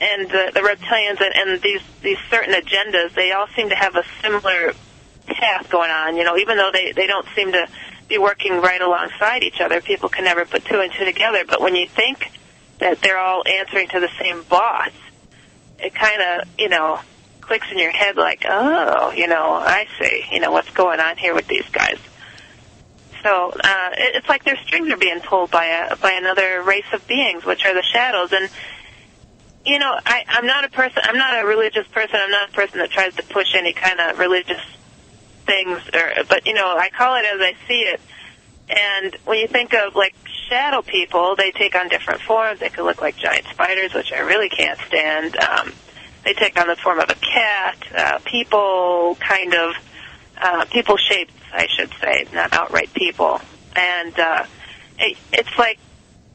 and 0.00 0.28
the, 0.30 0.50
the 0.54 0.60
reptilians 0.60 1.20
and, 1.20 1.34
and 1.34 1.62
these 1.62 1.82
these 2.02 2.18
certain 2.30 2.54
agendas. 2.54 3.14
They 3.14 3.32
all 3.32 3.46
seem 3.54 3.68
to 3.68 3.74
have 3.74 3.96
a 3.96 4.04
similar 4.22 4.72
path 5.26 5.68
going 5.70 5.90
on. 5.90 6.16
You 6.16 6.24
know, 6.24 6.36
even 6.36 6.56
though 6.56 6.70
they 6.72 6.92
they 6.92 7.06
don't 7.06 7.26
seem 7.36 7.52
to 7.52 7.68
be 8.08 8.18
working 8.18 8.60
right 8.60 8.80
alongside 8.80 9.42
each 9.42 9.60
other, 9.60 9.80
people 9.80 10.08
can 10.08 10.24
never 10.24 10.44
put 10.44 10.64
two 10.64 10.80
and 10.80 10.92
two 10.92 11.04
together. 11.04 11.44
But 11.46 11.60
when 11.60 11.76
you 11.76 11.86
think 11.86 12.32
that 12.78 13.00
they're 13.02 13.18
all 13.18 13.46
answering 13.46 13.88
to 13.88 14.00
the 14.00 14.10
same 14.18 14.42
boss, 14.44 14.90
it 15.78 15.94
kind 15.94 16.22
of 16.22 16.48
you 16.58 16.68
know 16.68 17.00
clicks 17.48 17.70
in 17.72 17.78
your 17.78 17.90
head 17.90 18.16
like, 18.16 18.44
oh, 18.48 19.10
you 19.12 19.26
know, 19.26 19.52
I 19.54 19.86
see, 19.98 20.24
you 20.30 20.38
know, 20.38 20.52
what's 20.52 20.70
going 20.70 21.00
on 21.00 21.16
here 21.16 21.34
with 21.34 21.48
these 21.48 21.66
guys. 21.70 21.98
So 23.22 23.50
uh, 23.52 23.90
it, 23.92 24.16
it's 24.16 24.28
like 24.28 24.44
their 24.44 24.56
strings 24.56 24.90
are 24.90 24.96
being 24.96 25.20
pulled 25.20 25.50
by 25.50 25.66
a 25.66 25.96
by 25.96 26.12
another 26.12 26.62
race 26.62 26.86
of 26.92 27.06
beings, 27.06 27.44
which 27.44 27.64
are 27.64 27.74
the 27.74 27.82
shadows. 27.82 28.32
And 28.32 28.48
you 29.66 29.78
know, 29.78 29.98
I, 30.04 30.24
I'm 30.28 30.46
not 30.46 30.64
a 30.64 30.68
person. 30.70 31.02
I'm 31.04 31.18
not 31.18 31.42
a 31.42 31.46
religious 31.46 31.86
person. 31.88 32.16
I'm 32.20 32.30
not 32.30 32.50
a 32.50 32.52
person 32.52 32.78
that 32.78 32.90
tries 32.90 33.14
to 33.16 33.22
push 33.22 33.54
any 33.54 33.72
kind 33.72 34.00
of 34.00 34.18
religious 34.18 34.62
things. 35.46 35.78
Or, 35.92 36.24
but 36.28 36.46
you 36.46 36.54
know, 36.54 36.76
I 36.76 36.90
call 36.90 37.16
it 37.16 37.24
as 37.24 37.40
I 37.40 37.54
see 37.66 37.80
it. 37.80 38.00
And 38.68 39.16
when 39.24 39.38
you 39.38 39.48
think 39.48 39.74
of 39.74 39.94
like 39.94 40.14
shadow 40.48 40.82
people, 40.82 41.36
they 41.36 41.50
take 41.50 41.74
on 41.74 41.88
different 41.88 42.20
forms. 42.20 42.60
They 42.60 42.68
could 42.68 42.84
look 42.84 43.00
like 43.00 43.16
giant 43.16 43.46
spiders, 43.46 43.94
which 43.94 44.12
I 44.12 44.20
really 44.20 44.48
can't 44.48 44.78
stand. 44.86 45.36
Um, 45.38 45.72
they 46.24 46.34
take 46.34 46.58
on 46.60 46.66
the 46.66 46.76
form 46.76 47.00
of 47.00 47.08
a 47.08 47.14
cat, 47.14 47.76
uh, 47.96 48.18
people, 48.24 49.16
kind 49.20 49.54
of 49.54 49.74
uh, 50.40 50.64
people 50.66 50.96
shapes, 50.96 51.32
I 51.52 51.66
should 51.66 51.90
say, 52.00 52.26
not 52.32 52.52
outright 52.52 52.92
people. 52.94 53.40
And 53.76 54.18
uh, 54.18 54.44
it, 54.98 55.16
it's 55.32 55.58
like 55.58 55.78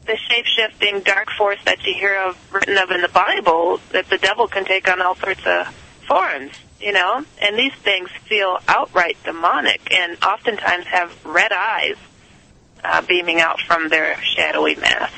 the 0.06 0.16
shape 0.16 0.46
shifting 0.46 1.00
dark 1.00 1.30
force 1.36 1.58
that 1.64 1.84
you 1.84 1.94
hear 1.94 2.18
of 2.22 2.36
written 2.52 2.76
of 2.78 2.90
in 2.90 3.00
the 3.00 3.08
Bible 3.08 3.80
that 3.90 4.08
the 4.10 4.18
devil 4.18 4.46
can 4.46 4.64
take 4.64 4.88
on 4.90 5.00
all 5.00 5.14
sorts 5.16 5.46
of 5.46 5.66
forms, 6.06 6.52
you 6.80 6.92
know. 6.92 7.24
And 7.40 7.58
these 7.58 7.74
things 7.82 8.10
feel 8.28 8.58
outright 8.68 9.16
demonic 9.24 9.80
and 9.92 10.16
oftentimes 10.22 10.86
have 10.86 11.24
red 11.24 11.52
eyes. 11.52 11.96
uh, 12.84 13.02
beaming 13.02 13.40
out 13.40 13.60
from 13.60 13.88
their 13.88 14.14
shadowy 14.22 14.74
mass. 14.76 15.10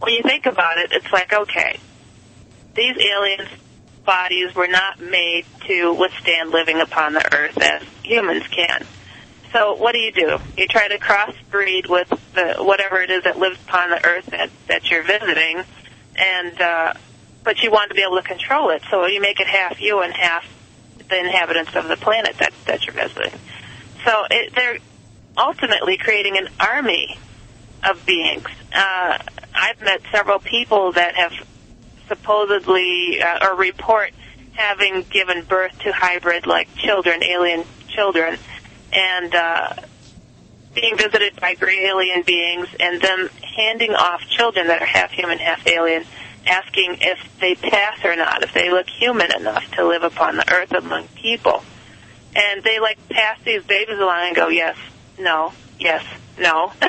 when 0.00 0.14
you 0.14 0.22
think 0.22 0.46
about 0.46 0.78
it, 0.78 0.92
it's 0.92 1.10
like, 1.12 1.32
okay, 1.32 1.78
these 2.74 2.96
aliens' 2.98 3.48
bodies 4.04 4.54
were 4.54 4.68
not 4.68 5.00
made 5.00 5.44
to 5.66 5.92
withstand 5.94 6.50
living 6.50 6.80
upon 6.80 7.14
the 7.14 7.34
earth 7.34 7.60
as 7.60 7.82
humans 8.02 8.46
can. 8.48 8.84
So 9.52 9.74
what 9.74 9.92
do 9.92 9.98
you 9.98 10.10
do? 10.10 10.38
You 10.58 10.66
try 10.66 10.88
to 10.88 10.98
crossbreed 10.98 11.88
with 11.88 12.08
the, 12.34 12.56
whatever 12.58 13.00
it 13.00 13.10
is 13.10 13.22
that 13.24 13.38
lives 13.38 13.58
upon 13.66 13.90
the 13.90 14.04
earth 14.04 14.26
that, 14.26 14.50
that 14.66 14.90
you're 14.90 15.04
visiting, 15.04 15.62
and 16.16 16.60
uh, 16.60 16.94
but 17.44 17.62
you 17.62 17.70
want 17.70 17.90
to 17.90 17.94
be 17.94 18.02
able 18.02 18.16
to 18.16 18.26
control 18.26 18.70
it. 18.70 18.82
So 18.90 19.06
you 19.06 19.20
make 19.20 19.38
it 19.38 19.46
half 19.46 19.80
you 19.80 20.00
and 20.00 20.12
half 20.12 20.44
the 21.08 21.18
inhabitants 21.18 21.74
of 21.74 21.88
the 21.88 21.96
planet 21.96 22.36
that, 22.38 22.52
that 22.66 22.86
you're 22.86 22.94
visiting. 22.94 23.38
So 24.04 24.24
it, 24.30 24.54
they're 24.54 24.78
ultimately 25.36 25.96
creating 25.96 26.36
an 26.38 26.48
army 26.60 27.18
of 27.88 28.04
beings. 28.06 28.46
Uh, 28.72 29.18
I've 29.54 29.80
met 29.80 30.00
several 30.10 30.38
people 30.38 30.92
that 30.92 31.14
have 31.16 31.32
supposedly 32.08 33.20
uh, 33.22 33.48
or 33.48 33.56
report 33.56 34.10
having 34.52 35.02
given 35.10 35.42
birth 35.42 35.76
to 35.80 35.92
hybrid 35.92 36.46
like 36.46 36.74
children, 36.76 37.22
alien 37.22 37.64
children, 37.88 38.38
and 38.92 39.34
uh, 39.34 39.74
being 40.74 40.96
visited 40.96 41.38
by 41.40 41.54
gray 41.54 41.86
alien 41.86 42.22
beings, 42.22 42.68
and 42.78 43.00
them 43.00 43.28
handing 43.56 43.94
off 43.94 44.20
children 44.28 44.68
that 44.68 44.82
are 44.82 44.86
half 44.86 45.10
human, 45.10 45.38
half 45.38 45.66
alien, 45.66 46.04
asking 46.46 46.98
if 47.00 47.18
they 47.40 47.54
pass 47.54 48.04
or 48.04 48.16
not, 48.16 48.42
if 48.42 48.52
they 48.52 48.70
look 48.70 48.88
human 48.88 49.34
enough 49.34 49.70
to 49.72 49.86
live 49.86 50.02
upon 50.02 50.36
the 50.36 50.52
earth 50.52 50.72
among 50.72 51.08
people. 51.08 51.62
And 52.36 52.62
they 52.62 52.80
like 52.80 52.98
pass 53.08 53.38
these 53.44 53.62
babies 53.64 53.98
along 53.98 54.28
and 54.28 54.36
go, 54.36 54.48
yes, 54.48 54.76
no, 55.18 55.52
yes, 55.78 56.04
no. 56.38 56.72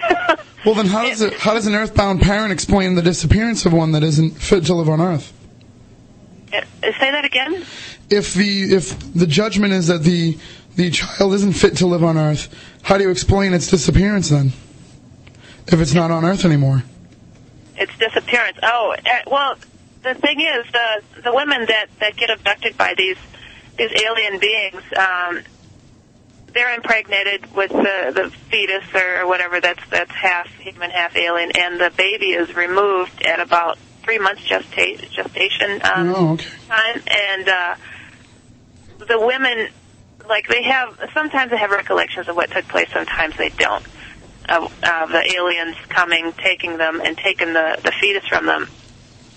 Well, 0.66 0.74
then 0.74 0.88
how 0.88 1.04
does 1.04 1.22
it, 1.22 1.36
how 1.36 1.54
does 1.54 1.68
an 1.68 1.76
earthbound 1.76 2.22
parent 2.22 2.52
explain 2.52 2.96
the 2.96 3.04
disappearance 3.04 3.68
of 3.68 3.74
one 3.74 3.92
that 3.92 4.02
isn't 4.02 4.32
fit 4.32 4.66
to 4.66 4.74
live 4.74 4.90
on 4.90 5.00
Earth? 5.00 5.32
Uh, 6.52 6.62
Say 6.82 7.12
that 7.12 7.24
again? 7.24 7.64
If 8.10 8.34
the 8.34 8.74
if 8.74 9.14
the 9.14 9.28
judgment 9.28 9.74
is 9.74 9.88
that 9.88 10.02
the 10.02 10.40
the 10.76 10.90
child 10.90 11.36
isn't 11.36 11.54
fit 11.54 11.78
to 11.78 11.86
live 11.86 12.04
on 12.04 12.18
Earth, 12.18 12.50
how 12.82 12.98
do 12.98 13.04
you 13.04 13.12
explain 13.12 13.54
its 13.54 13.68
disappearance 13.68 14.30
then? 14.30 14.54
If 15.68 15.80
it's 15.80 15.94
not 15.94 16.10
on 16.10 16.26
Earth 16.26 16.46
anymore. 16.46 16.84
Its 17.78 17.96
disappearance. 17.98 18.58
Oh, 18.64 18.96
uh, 18.98 19.10
well, 19.28 19.56
the 20.04 20.14
thing 20.16 20.40
is, 20.42 20.66
the 20.72 21.22
the 21.24 21.34
women 21.34 21.66
that 21.68 21.88
that 22.00 22.16
get 22.16 22.30
abducted 22.30 22.78
by 22.78 22.94
these 22.98 23.18
these 23.78 23.92
alien 24.06 24.40
beings, 24.40 24.82
um, 24.98 25.42
they're 26.54 26.74
impregnated 26.74 27.54
with 27.56 27.72
the 27.72 28.12
the 28.14 28.32
fetus 28.50 28.84
or 28.94 29.28
whatever 29.28 29.60
that's 29.60 29.82
that's 29.90 30.12
half 30.12 30.48
human, 30.56 30.90
half 30.92 31.16
alien, 31.16 31.52
and 31.58 31.80
the 31.80 31.92
baby 31.98 32.32
is 32.32 32.56
removed 32.56 33.22
at 33.24 33.40
about 33.40 33.78
three 34.04 34.20
months 34.20 34.44
gesta- 34.48 34.98
gestation 35.10 35.82
um, 35.84 36.14
Oh, 36.16 36.34
okay. 36.34 36.50
time, 36.70 37.02
and 37.08 37.50
uh, 37.50 37.76
the 39.08 39.20
women 39.20 39.68
like 40.30 40.48
they 40.48 40.64
have 40.64 40.98
sometimes 41.14 41.52
they 41.52 41.58
have 41.58 41.72
recollections 41.72 42.28
of 42.28 42.36
what 42.36 42.52
took 42.52 42.68
place, 42.68 42.88
sometimes 42.94 43.36
they 43.38 43.50
don't. 43.50 43.86
Of, 44.48 44.64
of 44.84 45.10
the 45.10 45.34
aliens 45.36 45.76
coming, 45.90 46.32
taking 46.34 46.78
them, 46.78 47.02
and 47.04 47.18
taking 47.18 47.54
the 47.54 47.80
the 47.84 47.92
fetus 47.92 48.28
from 48.28 48.46
them, 48.46 48.70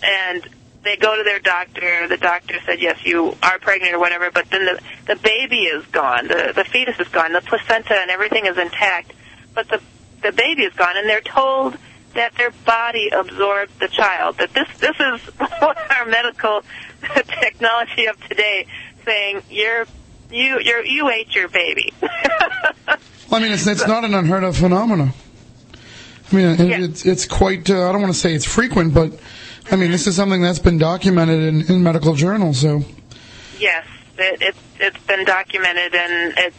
and 0.03 0.47
they 0.83 0.97
go 0.97 1.17
to 1.17 1.23
their 1.23 1.39
doctor. 1.39 2.07
The 2.09 2.17
doctor 2.17 2.57
said, 2.67 2.81
"Yes, 2.81 2.99
you 3.05 3.37
are 3.43 3.59
pregnant 3.59 3.95
or 3.95 3.99
whatever," 3.99 4.31
but 4.31 4.51
then 4.51 4.67
the 4.67 4.81
the 5.07 5.17
baby 5.17 5.65
is 5.65 5.85
gone. 5.87 6.29
The 6.29 6.53
the 6.55 6.65
fetus 6.65 6.99
is 7.01 7.09
gone. 7.09 7.33
The 7.33 7.41
placenta 7.41 7.95
and 7.95 8.11
everything 8.11 8.47
is 8.47 8.59
intact, 8.59 9.13
but 9.55 9.69
the 9.69 9.81
the 10.23 10.33
baby 10.33 10.65
is 10.65 10.73
gone, 10.75 10.97
and 10.97 11.09
they're 11.09 11.21
told 11.21 11.77
that 12.15 12.35
their 12.37 12.51
body 12.65 13.11
absorbed 13.11 13.79
the 13.81 13.89
child. 13.89 14.39
That 14.39 14.53
this 14.55 14.69
this 14.79 14.97
is 14.99 15.21
what 15.61 15.79
our 15.99 16.07
medical 16.07 16.63
technology 17.41 18.07
of 18.07 18.21
today 18.29 18.67
saying 19.05 19.43
you're 19.51 19.87
you 20.31 20.61
you're 20.61 20.85
you 20.85 21.09
ate 21.11 21.35
your 21.35 21.49
baby. 21.49 21.93
Well, 23.31 23.41
I 23.41 23.45
mean, 23.45 23.53
it's 23.53 23.67
it's 23.67 23.87
not 23.87 24.05
an 24.05 24.15
unheard 24.15 24.45
of 24.45 24.57
phenomenon. 24.57 25.13
I 26.33 26.35
mean, 26.35 26.47
it, 26.47 26.61
Yeah. 26.61 26.79
it's 26.85 27.05
it's 27.07 27.27
quite. 27.27 27.69
Uh, 27.71 27.89
I 27.89 27.93
don't 27.93 28.01
want 28.03 28.13
to 28.15 28.19
say 28.19 28.35
it's 28.35 28.45
frequent, 28.45 28.95
but 28.95 29.13
I 29.71 29.77
mean, 29.77 29.91
this 29.91 30.07
is 30.07 30.17
something 30.17 30.41
that's 30.43 30.59
been 30.59 30.79
documented 30.79 31.43
in, 31.43 31.63
in 31.71 31.83
medical 31.83 32.15
journals. 32.15 32.61
So, 32.61 32.85
Yes, 33.59 33.87
it, 34.17 34.39
it's 34.41 34.59
it's 34.81 35.07
been 35.07 35.25
documented, 35.25 35.95
and 35.95 36.35
it's 36.39 36.57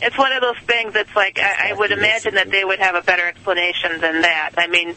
it's 0.00 0.18
one 0.18 0.32
of 0.32 0.40
those 0.40 0.58
things 0.66 0.94
that's 0.94 1.14
like 1.14 1.38
I, 1.38 1.70
I 1.70 1.72
would 1.74 1.90
imagine 1.92 2.34
that 2.34 2.50
they 2.50 2.64
would 2.64 2.78
have 2.78 2.94
a 2.94 3.02
better 3.02 3.26
explanation 3.26 4.00
than 4.00 4.22
that. 4.22 4.52
I 4.56 4.66
mean, 4.68 4.94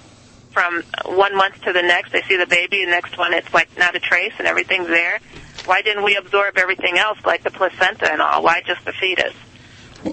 from 0.52 0.84
one 1.06 1.36
month 1.36 1.62
to 1.64 1.74
the 1.74 1.82
next, 1.82 2.12
they 2.14 2.22
see 2.24 2.38
the 2.38 2.48
baby, 2.48 2.84
the 2.86 2.92
next 2.92 3.18
one 3.18 3.34
it's 3.34 3.54
like 3.54 3.70
not 3.78 3.96
a 3.96 4.00
trace, 4.00 4.34
and 4.38 4.48
everything's 4.48 4.88
there. 4.88 5.20
Why 5.66 5.82
didn't 5.82 6.04
we 6.04 6.16
absorb 6.16 6.58
everything 6.58 6.98
else, 6.98 7.18
like 7.26 7.44
the 7.44 7.52
placenta 7.52 8.10
and 8.12 8.22
all? 8.22 8.42
Why 8.42 8.62
just 8.66 8.86
the 8.86 8.94
fetus? 8.94 9.34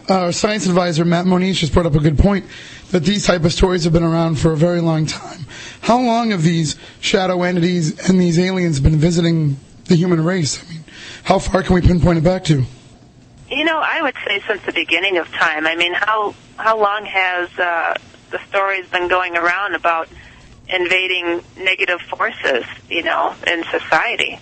Our 0.09 0.32
science 0.32 0.66
advisor 0.66 1.05
Matt 1.05 1.26
Moniz 1.26 1.59
just 1.59 1.72
brought 1.72 1.87
up 1.87 1.95
a 1.95 2.01
good 2.01 2.18
point 2.18 2.45
that 2.91 3.05
these 3.05 3.26
type 3.26 3.45
of 3.45 3.53
stories 3.53 3.85
have 3.85 3.93
been 3.93 4.03
around 4.03 4.39
for 4.39 4.53
a 4.53 4.57
very 4.57 4.80
long 4.80 5.07
time. 5.07 5.47
How 5.80 6.01
long 6.01 6.30
have 6.30 6.43
these 6.43 6.76
shadow 7.01 7.43
entities 7.43 8.09
and 8.09 8.20
these 8.20 8.39
aliens 8.39 8.80
been 8.80 8.97
visiting 8.97 9.57
the 9.87 9.97
human 9.97 10.24
race? 10.24 10.64
I 10.64 10.72
mean, 10.72 10.85
how 11.24 11.39
far 11.39 11.62
can 11.62 11.74
we 11.74 11.80
pinpoint 11.80 12.18
it 12.18 12.24
back 12.24 12.45
to? 12.45 12.64
You 13.51 13.64
know, 13.64 13.78
I 13.78 14.03
would 14.03 14.14
say 14.26 14.43
since 14.47 14.62
the 14.62 14.72
beginning 14.72 15.18
of 15.18 15.28
time. 15.28 15.66
I 15.66 15.76
mean, 15.76 15.93
how 15.93 16.35
how 16.57 16.78
long 16.78 17.05
has 17.05 17.51
uh, 17.59 17.95
the 18.30 18.39
stories 18.49 18.89
been 18.89 19.09
going 19.09 19.37
around 19.37 19.74
about 19.74 20.09
invading 20.68 21.43
negative 21.57 22.01
forces? 22.03 22.64
You 22.89 23.03
know, 23.03 23.35
in 23.47 23.64
society. 23.64 24.39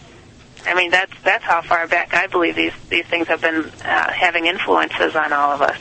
I 0.67 0.75
mean, 0.75 0.91
that's 0.91 1.13
that's 1.23 1.45
how 1.45 1.63
far 1.63 1.87
back 1.89 2.15
I 2.15 2.27
believe 2.27 2.57
these 2.57 2.73
these 2.89 3.07
things 3.07 3.29
have 3.29 3.41
been 3.41 3.65
uh, 3.85 4.13
having 4.13 4.47
influences 4.47 5.17
on 5.17 5.33
all 5.33 5.53
of 5.53 5.63
us. 5.63 5.79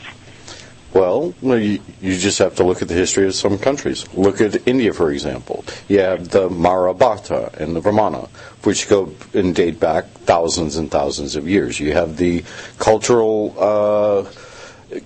Well, 0.92 1.32
you, 1.40 1.80
just 2.02 2.38
have 2.40 2.56
to 2.56 2.64
look 2.64 2.82
at 2.82 2.88
the 2.88 2.94
history 2.94 3.26
of 3.26 3.34
some 3.34 3.58
countries. 3.58 4.06
Look 4.12 4.42
at 4.42 4.68
India, 4.68 4.92
for 4.92 5.10
example. 5.10 5.64
You 5.88 6.00
have 6.00 6.28
the 6.28 6.50
Mahabharata 6.50 7.50
and 7.58 7.74
the 7.74 7.80
Ramayana, 7.80 8.28
which 8.62 8.90
go 8.90 9.14
and 9.32 9.54
date 9.54 9.80
back 9.80 10.04
thousands 10.26 10.76
and 10.76 10.90
thousands 10.90 11.34
of 11.34 11.48
years. 11.48 11.80
You 11.80 11.94
have 11.94 12.18
the 12.18 12.44
cultural 12.78 13.54
uh, 13.58 14.30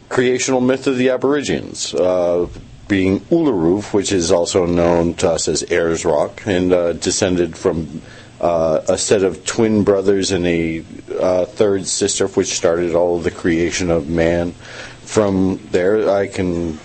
creational 0.09 0.61
myth 0.61 0.89
of 0.89 0.99
the 0.99 1.11
Aborigines, 1.11 1.95
uh, 1.95 2.49
being 2.89 3.21
Uluru, 3.21 3.83
which 3.95 4.11
is 4.11 4.33
also 4.33 4.67
known 4.67 5.15
to 5.15 5.31
us 5.31 5.47
as 5.47 5.65
Ayers 5.71 6.05
Rock, 6.05 6.43
and 6.47 6.73
uh, 6.73 6.95
descended 6.95 7.57
from 7.57 8.03
uh, 8.41 8.83
a 8.89 8.99
set 8.99 9.23
of 9.23 9.45
twin 9.45 9.85
brothers 9.85 10.31
and 10.31 10.47
a 10.47 10.85
uh, 11.19 11.45
third 11.47 11.87
sister, 11.87 12.27
which 12.29 12.49
started 12.49 12.95
all 12.95 13.19
of 13.19 13.25
the 13.25 13.31
creation 13.31 13.91
of 13.91 14.09
man. 14.09 14.53
From 15.03 15.61
there, 15.71 16.11
I 16.11 16.27
can 16.27 16.79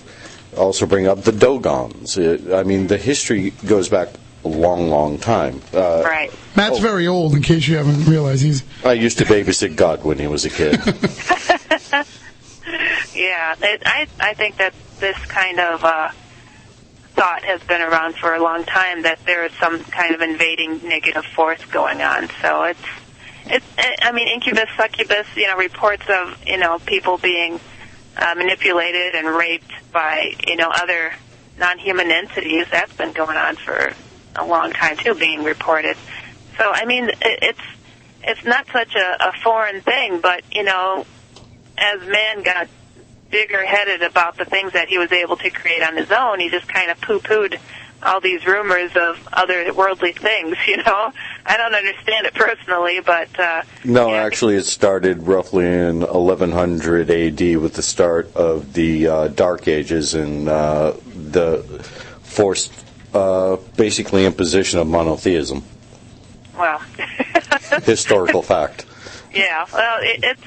also 0.55 0.85
bring 0.85 1.07
up 1.07 1.23
the 1.23 1.31
Dogons. 1.31 2.17
Uh, 2.17 2.55
I 2.57 2.63
mean, 2.63 2.87
the 2.87 2.97
history 2.97 3.51
goes 3.65 3.89
back 3.89 4.09
a 4.43 4.47
long, 4.47 4.89
long 4.89 5.17
time. 5.17 5.61
Uh, 5.73 6.03
Right. 6.03 6.31
Matt's 6.55 6.79
very 6.79 7.07
old, 7.07 7.35
in 7.35 7.41
case 7.41 7.67
you 7.67 7.77
haven't 7.77 8.05
realized. 8.05 8.43
He's 8.43 8.63
I 8.83 8.93
used 8.93 9.17
to 9.19 9.25
babysit 9.25 9.75
God 9.75 10.03
when 10.03 10.19
he 10.19 10.27
was 10.27 10.45
a 10.45 10.49
kid. 10.49 10.79
Yeah, 13.13 13.55
it, 13.61 13.83
I 13.85 14.07
I 14.19 14.33
think 14.33 14.57
that 14.57 14.73
this 14.99 15.17
kind 15.25 15.59
of 15.59 15.83
uh, 15.83 16.09
thought 17.13 17.43
has 17.43 17.61
been 17.63 17.81
around 17.81 18.15
for 18.15 18.33
a 18.33 18.41
long 18.41 18.63
time 18.63 19.03
that 19.03 19.19
there 19.25 19.45
is 19.45 19.51
some 19.53 19.83
kind 19.83 20.15
of 20.15 20.21
invading 20.21 20.87
negative 20.87 21.25
force 21.25 21.63
going 21.65 22.01
on. 22.01 22.29
So 22.41 22.63
it's 22.63 22.79
it's 23.45 23.65
I 24.01 24.11
mean 24.11 24.27
incubus 24.27 24.69
succubus, 24.77 25.27
you 25.35 25.47
know, 25.47 25.57
reports 25.57 26.03
of 26.09 26.37
you 26.45 26.57
know 26.57 26.79
people 26.79 27.17
being 27.17 27.59
uh, 28.17 28.35
manipulated 28.37 29.15
and 29.15 29.27
raped 29.27 29.71
by 29.91 30.33
you 30.47 30.55
know 30.55 30.69
other 30.73 31.13
non-human 31.57 32.11
entities. 32.11 32.65
That's 32.71 32.93
been 32.93 33.13
going 33.13 33.37
on 33.37 33.55
for 33.55 33.93
a 34.35 34.45
long 34.45 34.71
time 34.71 34.97
too, 34.97 35.13
being 35.13 35.43
reported. 35.43 35.97
So 36.57 36.69
I 36.71 36.85
mean, 36.85 37.09
it's 37.21 37.59
it's 38.23 38.43
not 38.45 38.67
such 38.71 38.95
a, 38.95 39.29
a 39.29 39.33
foreign 39.43 39.81
thing, 39.81 40.21
but 40.21 40.43
you 40.51 40.63
know, 40.63 41.05
as 41.77 42.01
man 42.07 42.43
got 42.43 42.67
bigger 43.31 43.65
headed 43.65 44.01
about 44.03 44.37
the 44.37 44.45
things 44.45 44.73
that 44.73 44.87
he 44.89 44.97
was 44.97 45.11
able 45.11 45.37
to 45.37 45.49
create 45.49 45.81
on 45.81 45.95
his 45.97 46.11
own, 46.11 46.39
he 46.39 46.49
just 46.49 46.67
kind 46.67 46.91
of 46.91 46.99
poo 47.01 47.19
pooed 47.19 47.59
all 48.03 48.19
these 48.19 48.45
rumors 48.47 48.91
of 48.95 49.27
other 49.31 49.71
worldly 49.73 50.11
things, 50.11 50.57
you 50.67 50.77
know. 50.77 51.11
I 51.45 51.57
don't 51.57 51.73
understand 51.73 52.25
it 52.25 52.33
personally, 52.33 52.99
but 52.99 53.39
uh 53.39 53.61
No, 53.83 54.13
actually, 54.13 54.55
it 54.55 54.65
started 54.65 55.27
roughly 55.27 55.65
in 55.65 56.01
1100 56.01 57.09
AD 57.11 57.57
with 57.57 57.73
the 57.75 57.81
start 57.83 58.35
of 58.35 58.73
the 58.73 59.07
uh, 59.07 59.27
Dark 59.29 59.67
Ages 59.67 60.13
and 60.15 60.49
uh, 60.49 60.93
the 61.05 61.63
forced, 62.23 62.73
uh, 63.13 63.57
basically, 63.77 64.25
imposition 64.25 64.79
of 64.79 64.87
monotheism. 64.87 65.63
well, 66.57 66.79
Historical 67.83 68.41
fact. 68.41 68.85
yeah. 69.33 69.65
Well, 69.73 69.99
it, 70.01 70.19
it's. 70.23 70.41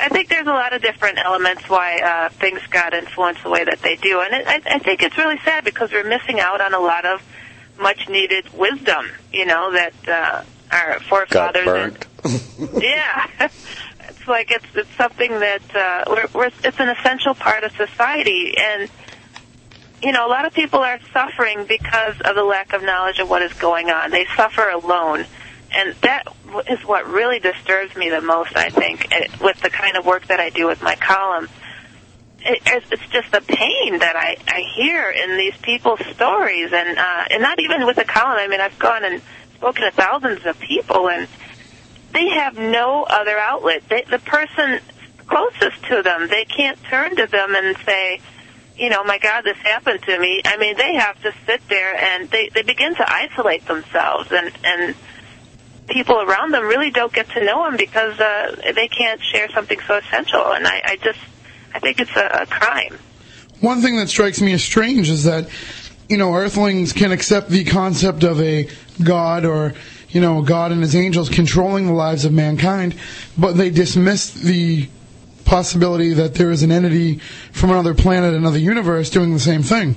I 0.00 0.08
think 0.08 0.28
there's 0.28 0.46
a 0.46 0.52
lot 0.52 0.72
of 0.72 0.80
different 0.80 1.18
elements 1.18 1.68
why 1.68 1.98
uh, 2.00 2.28
things 2.30 2.60
got 2.70 2.94
influenced 2.94 3.42
the 3.42 3.50
way 3.50 3.64
that 3.64 3.82
they 3.82 3.96
do, 3.96 4.20
and 4.20 4.34
it, 4.34 4.46
I, 4.46 4.60
I 4.76 4.78
think 4.78 5.02
it's 5.02 5.18
really 5.18 5.38
sad 5.44 5.64
because 5.64 5.92
we're 5.92 6.08
missing 6.08 6.40
out 6.40 6.60
on 6.60 6.72
a 6.74 6.80
lot 6.80 7.04
of 7.04 7.22
much 7.78 8.08
needed 8.08 8.52
wisdom. 8.54 9.10
You 9.32 9.46
know 9.46 9.72
that 9.72 9.92
uh, 10.08 10.44
our 10.72 10.98
Got 10.98 11.02
forefathers 11.02 12.06
and 12.24 12.82
yeah. 12.82 13.48
It's 14.08 14.26
like 14.28 14.50
it's 14.50 14.66
it's 14.74 14.94
something 14.96 15.30
that 15.30 15.62
uh, 15.74 16.04
we're, 16.08 16.26
we're 16.34 16.50
it's 16.64 16.80
an 16.80 16.88
essential 16.88 17.34
part 17.34 17.64
of 17.64 17.72
society, 17.72 18.54
and 18.58 18.90
you 20.02 20.12
know 20.12 20.26
a 20.26 20.28
lot 20.28 20.44
of 20.44 20.52
people 20.52 20.80
are 20.80 20.98
suffering 21.12 21.64
because 21.66 22.20
of 22.22 22.34
the 22.34 22.42
lack 22.42 22.72
of 22.72 22.82
knowledge 22.82 23.18
of 23.18 23.30
what 23.30 23.40
is 23.40 23.52
going 23.54 23.88
on. 23.88 24.10
They 24.10 24.26
suffer 24.36 24.68
alone, 24.68 25.26
and 25.72 25.94
that 26.02 26.24
is 26.68 26.80
what 26.84 27.06
really 27.06 27.38
disturbs 27.38 27.96
me 27.96 28.10
the 28.10 28.20
most. 28.20 28.56
I 28.56 28.70
think 28.70 29.12
eh, 29.12 29.28
with 29.40 29.60
the 29.60 29.70
kind 29.70 29.96
of 29.96 30.04
work 30.04 30.26
that 30.26 30.40
I 30.40 30.50
do 30.50 30.66
with 30.66 30.82
my 30.82 30.96
column. 30.96 31.48
It's 32.42 32.90
it's 32.90 33.06
just 33.08 33.30
the 33.32 33.42
pain 33.42 33.98
that 33.98 34.16
I, 34.16 34.36
I 34.48 34.62
hear 34.74 35.10
in 35.10 35.36
these 35.36 35.56
people's 35.58 36.00
stories, 36.14 36.72
and 36.72 36.98
uh, 36.98 37.24
and 37.30 37.42
not 37.42 37.60
even 37.60 37.84
with 37.86 37.96
the 37.96 38.04
column. 38.04 38.38
I 38.38 38.48
mean, 38.48 38.60
I've 38.60 38.78
gone 38.78 39.04
and 39.04 39.20
spoken 39.56 39.82
to 39.84 39.90
thousands 39.90 40.46
of 40.46 40.58
people, 40.58 41.10
and 41.10 41.28
they 42.12 42.28
have 42.30 42.56
no 42.56 43.04
other 43.04 43.36
outlet. 43.36 43.82
They, 43.90 44.04
the 44.10 44.18
person 44.18 44.80
closest 45.30 45.84
to 45.84 46.02
them, 46.02 46.28
they 46.28 46.44
can't 46.44 46.82
turn 46.84 47.16
to 47.16 47.26
them 47.26 47.54
and 47.54 47.76
say, 47.86 48.20
you 48.76 48.90
know, 48.90 49.04
my 49.04 49.18
God, 49.18 49.42
this 49.42 49.56
happened 49.58 50.02
to 50.02 50.18
me. 50.18 50.42
I 50.44 50.56
mean, 50.56 50.76
they 50.76 50.94
have 50.94 51.20
to 51.22 51.32
sit 51.46 51.60
there 51.68 51.94
and 51.96 52.28
they, 52.30 52.48
they 52.48 52.62
begin 52.62 52.94
to 52.96 53.12
isolate 53.12 53.66
themselves 53.66 54.30
and, 54.32 54.52
and 54.64 54.94
people 55.90 56.20
around 56.20 56.52
them 56.52 56.64
really 56.64 56.90
don't 56.90 57.12
get 57.12 57.28
to 57.30 57.44
know 57.44 57.64
them 57.64 57.76
because, 57.76 58.18
uh, 58.18 58.72
they 58.74 58.88
can't 58.88 59.20
share 59.22 59.50
something 59.50 59.78
so 59.86 59.96
essential. 59.96 60.44
And 60.52 60.66
I, 60.66 60.82
I 60.84 60.96
just, 60.96 61.18
I 61.74 61.78
think 61.80 62.00
it's 62.00 62.16
a, 62.16 62.42
a 62.42 62.46
crime. 62.46 62.98
One 63.60 63.82
thing 63.82 63.96
that 63.96 64.08
strikes 64.08 64.40
me 64.40 64.52
as 64.52 64.64
strange 64.64 65.10
is 65.10 65.24
that, 65.24 65.48
you 66.08 66.16
know, 66.16 66.34
Earthlings 66.34 66.92
can 66.92 67.12
accept 67.12 67.50
the 67.50 67.64
concept 67.64 68.24
of 68.24 68.40
a 68.40 68.68
God 69.02 69.44
or, 69.44 69.74
you 70.08 70.20
know, 70.20 70.42
God 70.42 70.72
and 70.72 70.80
his 70.80 70.96
angels 70.96 71.28
controlling 71.28 71.86
the 71.86 71.92
lives 71.92 72.24
of 72.24 72.32
mankind, 72.32 72.94
but 73.36 73.56
they 73.56 73.70
dismiss 73.70 74.30
the 74.30 74.88
possibility 75.44 76.14
that 76.14 76.34
there 76.34 76.50
is 76.50 76.62
an 76.62 76.72
entity 76.72 77.18
from 77.52 77.70
another 77.70 77.94
planet, 77.94 78.34
another 78.34 78.58
universe 78.58 79.10
doing 79.10 79.32
the 79.32 79.40
same 79.40 79.62
thing. 79.62 79.96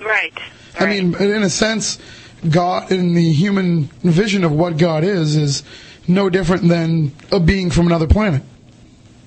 Right. 0.00 0.36
I 0.78 0.86
mean, 0.86 1.14
in 1.16 1.42
a 1.42 1.50
sense, 1.50 1.98
God, 2.48 2.92
in 2.92 3.14
the 3.14 3.32
human 3.32 3.84
vision 4.02 4.44
of 4.44 4.52
what 4.52 4.76
God 4.76 5.04
is, 5.04 5.36
is 5.36 5.62
no 6.06 6.30
different 6.30 6.68
than 6.68 7.12
a 7.30 7.40
being 7.40 7.70
from 7.70 7.86
another 7.86 8.06
planet. 8.06 8.42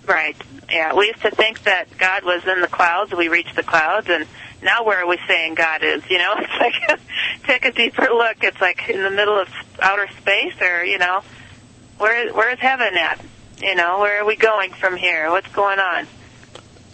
Right. 0.07 0.35
Yeah. 0.69 0.93
We 0.93 1.07
used 1.07 1.21
to 1.21 1.31
think 1.31 1.63
that 1.63 1.97
God 1.97 2.23
was 2.23 2.45
in 2.45 2.61
the 2.61 2.67
clouds. 2.67 3.13
We 3.13 3.27
reached 3.27 3.55
the 3.55 3.63
clouds, 3.63 4.07
and 4.09 4.25
now 4.63 4.83
where 4.83 4.99
are 4.99 5.07
we 5.07 5.19
saying 5.27 5.55
God 5.55 5.83
is? 5.83 6.03
You 6.09 6.17
know, 6.17 6.33
it's 6.37 6.59
like 6.59 6.99
take 7.43 7.65
a 7.65 7.71
deeper 7.71 8.07
look. 8.09 8.37
It's 8.41 8.59
like 8.61 8.89
in 8.89 9.03
the 9.03 9.11
middle 9.11 9.39
of 9.39 9.49
outer 9.79 10.07
space, 10.19 10.59
or 10.61 10.83
you 10.83 10.97
know, 10.97 11.21
where 11.97 12.33
where 12.33 12.51
is 12.51 12.59
heaven 12.59 12.97
at? 12.97 13.21
You 13.61 13.75
know, 13.75 13.99
where 13.99 14.21
are 14.21 14.25
we 14.25 14.35
going 14.35 14.71
from 14.71 14.97
here? 14.97 15.29
What's 15.29 15.51
going 15.53 15.79
on? 15.79 16.07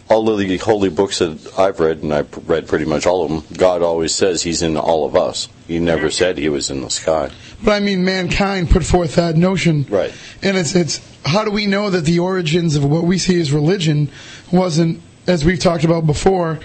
All 0.10 0.30
of 0.30 0.40
the 0.40 0.58
holy 0.58 0.90
books 0.90 1.20
that 1.20 1.58
I've 1.58 1.80
read, 1.80 2.02
and 2.02 2.14
I've 2.14 2.50
read 2.50 2.68
pretty 2.68 2.86
much 2.86 3.06
all 3.06 3.24
of 3.24 3.30
them, 3.30 3.58
God 3.58 3.82
always 3.82 4.16
says 4.16 4.42
He's 4.42 4.62
in 4.62 4.78
all 4.78 5.06
of 5.06 5.16
us. 5.16 5.50
He 5.68 5.80
never 5.80 6.10
said 6.10 6.38
He 6.38 6.50
was 6.50 6.70
in 6.70 6.82
the 6.82 6.90
sky. 6.90 7.30
But 7.64 7.72
I 7.74 7.80
mean, 7.80 8.06
mankind 8.06 8.70
put 8.70 8.84
forth 8.84 9.16
that 9.16 9.36
notion, 9.36 9.86
Right. 9.90 10.14
and 10.42 10.56
it's 10.58 10.76
it's 10.76 11.02
how 11.26 11.44
do 11.44 11.52
we 11.52 11.66
know 11.68 11.90
that 11.90 12.06
the 12.06 12.20
origins 12.20 12.76
of 12.76 12.86
what 12.86 13.04
we 13.04 13.18
see 13.18 13.40
as 13.42 13.52
religion 13.52 14.10
wasn't, 14.52 15.02
as 15.28 15.44
we've 15.44 15.60
talked 15.60 15.84
about 15.84 16.06
before, 16.06 16.60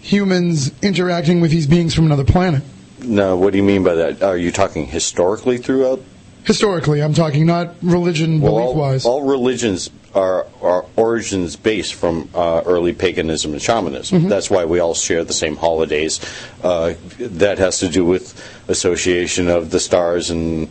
humans 0.00 0.70
interacting 0.82 1.40
with 1.40 1.50
these 1.50 1.66
beings 1.66 1.94
from 1.94 2.06
another 2.06 2.24
planet? 2.24 2.62
Now, 3.02 3.36
what 3.36 3.52
do 3.52 3.58
you 3.58 3.64
mean 3.64 3.82
by 3.82 3.94
that? 3.94 4.22
Are 4.22 4.36
you 4.38 4.50
talking 4.52 4.86
historically 4.86 5.58
throughout 5.58 6.00
Historically, 6.44 7.02
I'm 7.02 7.14
talking, 7.14 7.46
not 7.46 7.74
religion 7.82 8.40
Well, 8.40 8.52
belief 8.52 8.66
all, 8.68 8.74
wise. 8.74 9.06
all 9.06 9.22
religions 9.22 9.90
are, 10.14 10.46
are 10.62 10.84
origins 10.96 11.56
based 11.56 11.94
from 11.94 12.28
uh, 12.34 12.62
early 12.66 12.92
paganism 12.92 13.52
and 13.52 13.62
shamanism. 13.62 14.22
Mhm. 14.24 14.28
That's 14.28 14.50
why 14.50 14.64
we 14.66 14.78
all 14.78 14.94
share 14.94 15.24
the 15.24 15.32
same 15.32 15.56
holidays. 15.56 16.20
Uh, 16.62 16.94
that 17.18 17.58
has 17.58 17.78
to 17.78 17.88
do 17.88 18.04
with 18.04 18.34
association 18.68 19.48
of 19.48 19.70
the 19.70 19.80
stars 19.80 20.30
and 20.30 20.68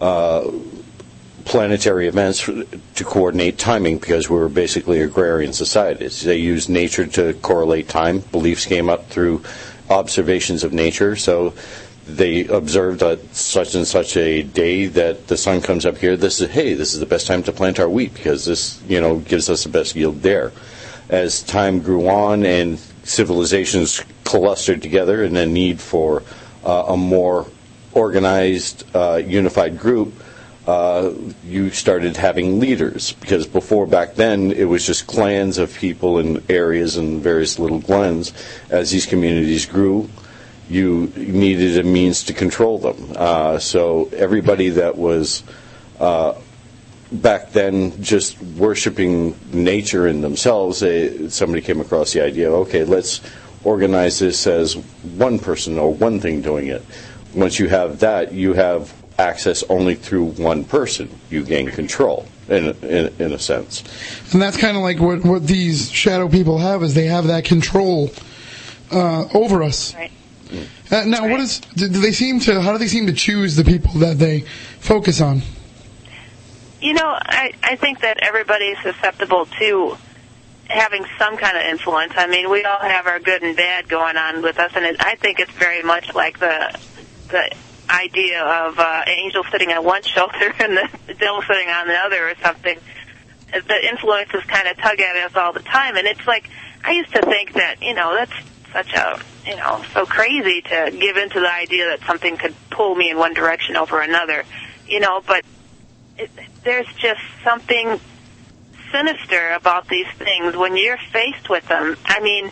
uh, 0.00 0.48
planetary 1.44 2.06
events 2.08 2.44
to 2.44 3.04
coordinate 3.04 3.58
timing 3.58 3.98
because 3.98 4.30
we 4.30 4.36
were 4.36 4.48
basically 4.48 5.00
agrarian 5.00 5.52
societies. 5.52 6.22
They 6.22 6.36
used 6.38 6.68
nature 6.70 7.06
to 7.06 7.34
correlate 7.34 7.88
time. 7.88 8.20
Beliefs 8.32 8.64
came 8.64 8.88
up 8.88 9.08
through 9.10 9.42
observations 9.90 10.64
of 10.64 10.72
nature. 10.72 11.14
So 11.16 11.52
they 12.06 12.46
observed 12.46 13.00
that 13.00 13.34
such 13.34 13.74
and 13.74 13.86
such 13.86 14.16
a 14.16 14.42
day 14.42 14.86
that 14.86 15.26
the 15.26 15.36
sun 15.36 15.60
comes 15.60 15.84
up 15.84 15.98
here. 15.98 16.16
This 16.16 16.40
is 16.40 16.50
hey, 16.50 16.74
this 16.74 16.94
is 16.94 17.00
the 17.00 17.06
best 17.06 17.26
time 17.26 17.42
to 17.44 17.52
plant 17.52 17.80
our 17.80 17.88
wheat 17.88 18.14
because 18.14 18.44
this 18.44 18.80
you 18.88 19.00
know 19.00 19.18
gives 19.18 19.50
us 19.50 19.64
the 19.64 19.70
best 19.70 19.96
yield 19.96 20.22
there. 20.22 20.52
As 21.08 21.42
time 21.42 21.80
grew 21.80 22.08
on 22.08 22.44
and 22.44 22.78
civilizations 23.04 24.02
clustered 24.24 24.82
together, 24.82 25.22
and 25.24 25.36
the 25.36 25.46
need 25.46 25.80
for 25.80 26.22
uh, 26.64 26.86
a 26.88 26.96
more 26.96 27.46
organized, 27.92 28.84
uh, 28.94 29.22
unified 29.24 29.78
group, 29.78 30.12
uh, 30.66 31.12
you 31.44 31.70
started 31.70 32.16
having 32.16 32.58
leaders 32.58 33.12
because 33.14 33.46
before 33.46 33.86
back 33.86 34.14
then 34.14 34.50
it 34.50 34.64
was 34.64 34.84
just 34.84 35.06
clans 35.06 35.58
of 35.58 35.72
people 35.74 36.18
in 36.18 36.42
areas 36.48 36.96
and 36.96 37.22
various 37.22 37.58
little 37.58 37.78
glens. 37.78 38.32
As 38.68 38.90
these 38.90 39.06
communities 39.06 39.64
grew, 39.64 40.10
you 40.68 41.12
needed 41.16 41.78
a 41.78 41.82
means 41.82 42.24
to 42.24 42.32
control 42.32 42.78
them. 42.78 43.12
Uh, 43.14 43.58
so 43.58 44.10
everybody 44.16 44.70
that 44.70 44.96
was 44.96 45.42
uh, 46.00 46.34
back 47.12 47.52
then 47.52 48.02
just 48.02 48.40
worshiping 48.42 49.36
nature 49.52 50.06
in 50.06 50.20
themselves, 50.20 50.80
they, 50.80 51.28
somebody 51.28 51.62
came 51.62 51.80
across 51.80 52.12
the 52.12 52.20
idea, 52.20 52.50
okay, 52.50 52.84
let's 52.84 53.20
organize 53.64 54.18
this 54.18 54.46
as 54.46 54.76
one 54.76 55.38
person 55.38 55.78
or 55.78 55.92
one 55.92 56.20
thing 56.20 56.40
doing 56.42 56.68
it. 56.68 56.84
Once 57.34 57.58
you 57.58 57.68
have 57.68 58.00
that, 58.00 58.32
you 58.32 58.54
have 58.54 58.92
access 59.18 59.62
only 59.68 59.94
through 59.94 60.24
one 60.32 60.64
person. 60.64 61.08
You 61.30 61.44
gain 61.44 61.70
control, 61.70 62.26
in, 62.48 62.74
in, 62.82 63.14
in 63.18 63.32
a 63.32 63.38
sense. 63.38 63.82
And 64.32 64.40
that's 64.42 64.56
kind 64.56 64.76
of 64.76 64.82
like 64.82 65.00
what, 65.00 65.24
what 65.24 65.46
these 65.46 65.90
shadow 65.90 66.28
people 66.28 66.58
have 66.58 66.82
is 66.82 66.94
they 66.94 67.06
have 67.06 67.26
that 67.28 67.44
control 67.44 68.10
uh, 68.90 69.26
over 69.34 69.62
us. 69.62 69.94
Right. 69.94 70.12
Uh, 70.90 71.04
now, 71.04 71.28
what 71.28 71.40
is? 71.40 71.60
Do 71.60 71.88
they 71.88 72.12
seem 72.12 72.40
to? 72.40 72.60
How 72.60 72.72
do 72.72 72.78
they 72.78 72.86
seem 72.86 73.06
to 73.06 73.12
choose 73.12 73.56
the 73.56 73.64
people 73.64 73.92
that 73.94 74.18
they 74.18 74.40
focus 74.78 75.20
on? 75.20 75.42
You 76.80 76.92
know, 76.92 77.06
I, 77.06 77.52
I 77.62 77.76
think 77.76 78.00
that 78.00 78.18
everybody's 78.22 78.78
susceptible 78.82 79.46
to 79.58 79.96
having 80.68 81.04
some 81.18 81.36
kind 81.36 81.56
of 81.56 81.64
influence. 81.64 82.12
I 82.16 82.26
mean, 82.26 82.50
we 82.50 82.64
all 82.64 82.78
have 82.78 83.06
our 83.06 83.18
good 83.18 83.42
and 83.42 83.56
bad 83.56 83.88
going 83.88 84.16
on 84.16 84.42
with 84.42 84.58
us, 84.58 84.72
and 84.74 84.84
it, 84.84 84.96
I 85.00 85.16
think 85.16 85.40
it's 85.40 85.52
very 85.52 85.82
much 85.82 86.14
like 86.14 86.38
the 86.38 86.78
the 87.28 87.56
idea 87.90 88.44
of 88.44 88.78
uh, 88.78 89.02
angel 89.06 89.42
sitting 89.50 89.70
on 89.70 89.84
one 89.84 90.02
shoulder 90.04 90.54
and 90.60 90.76
the 91.06 91.14
devil 91.14 91.42
sitting 91.42 91.68
on 91.68 91.88
the 91.88 91.94
other, 91.94 92.28
or 92.28 92.34
something. 92.42 92.78
The 93.52 93.88
influences 93.88 94.42
kind 94.44 94.68
of 94.68 94.76
tug 94.76 95.00
at 95.00 95.16
us 95.16 95.36
all 95.36 95.52
the 95.52 95.60
time, 95.60 95.96
and 95.96 96.06
it's 96.06 96.26
like 96.26 96.48
I 96.84 96.92
used 96.92 97.12
to 97.12 97.22
think 97.22 97.54
that 97.54 97.82
you 97.82 97.94
know 97.94 98.14
that's 98.14 98.32
such 98.72 98.92
a 98.94 99.20
you 99.46 99.56
know 99.56 99.84
so 99.92 100.04
crazy 100.04 100.60
to 100.62 100.96
give 100.98 101.16
into 101.16 101.40
the 101.40 101.52
idea 101.52 101.86
that 101.86 102.06
something 102.06 102.36
could 102.36 102.54
pull 102.70 102.94
me 102.94 103.10
in 103.10 103.18
one 103.18 103.34
direction 103.34 103.76
over 103.76 104.00
another, 104.00 104.44
you 104.86 105.00
know, 105.00 105.22
but 105.26 105.44
it, 106.18 106.30
there's 106.64 106.92
just 106.96 107.20
something 107.44 108.00
sinister 108.92 109.50
about 109.50 109.88
these 109.88 110.08
things 110.18 110.56
when 110.56 110.76
you're 110.76 110.98
faced 111.12 111.48
with 111.48 111.66
them. 111.68 111.96
I 112.06 112.20
mean, 112.20 112.50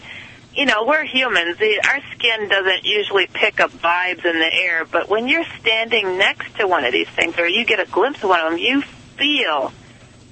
you 0.55 0.67
know, 0.67 0.85
we're 0.85 1.05
humans. 1.05 1.59
The, 1.59 1.81
our 1.89 2.01
skin 2.13 2.49
doesn't 2.49 2.85
usually 2.85 3.27
pick 3.27 3.61
up 3.61 3.71
vibes 3.73 4.25
in 4.25 4.39
the 4.39 4.51
air, 4.53 4.85
but 4.85 5.09
when 5.09 5.27
you're 5.29 5.45
standing 5.61 6.19
next 6.19 6.57
to 6.59 6.67
one 6.67 6.85
of 6.85 6.93
these 6.93 7.09
things 7.09 7.39
or 7.39 7.49
you 7.49 7.65
get 7.65 7.81
a 7.81 7.91
glimpse 7.91 8.23
of 8.23 8.29
one 8.29 8.41
of 8.41 8.51
them, 8.51 8.59
you 8.59 8.83
feel 9.17 9.73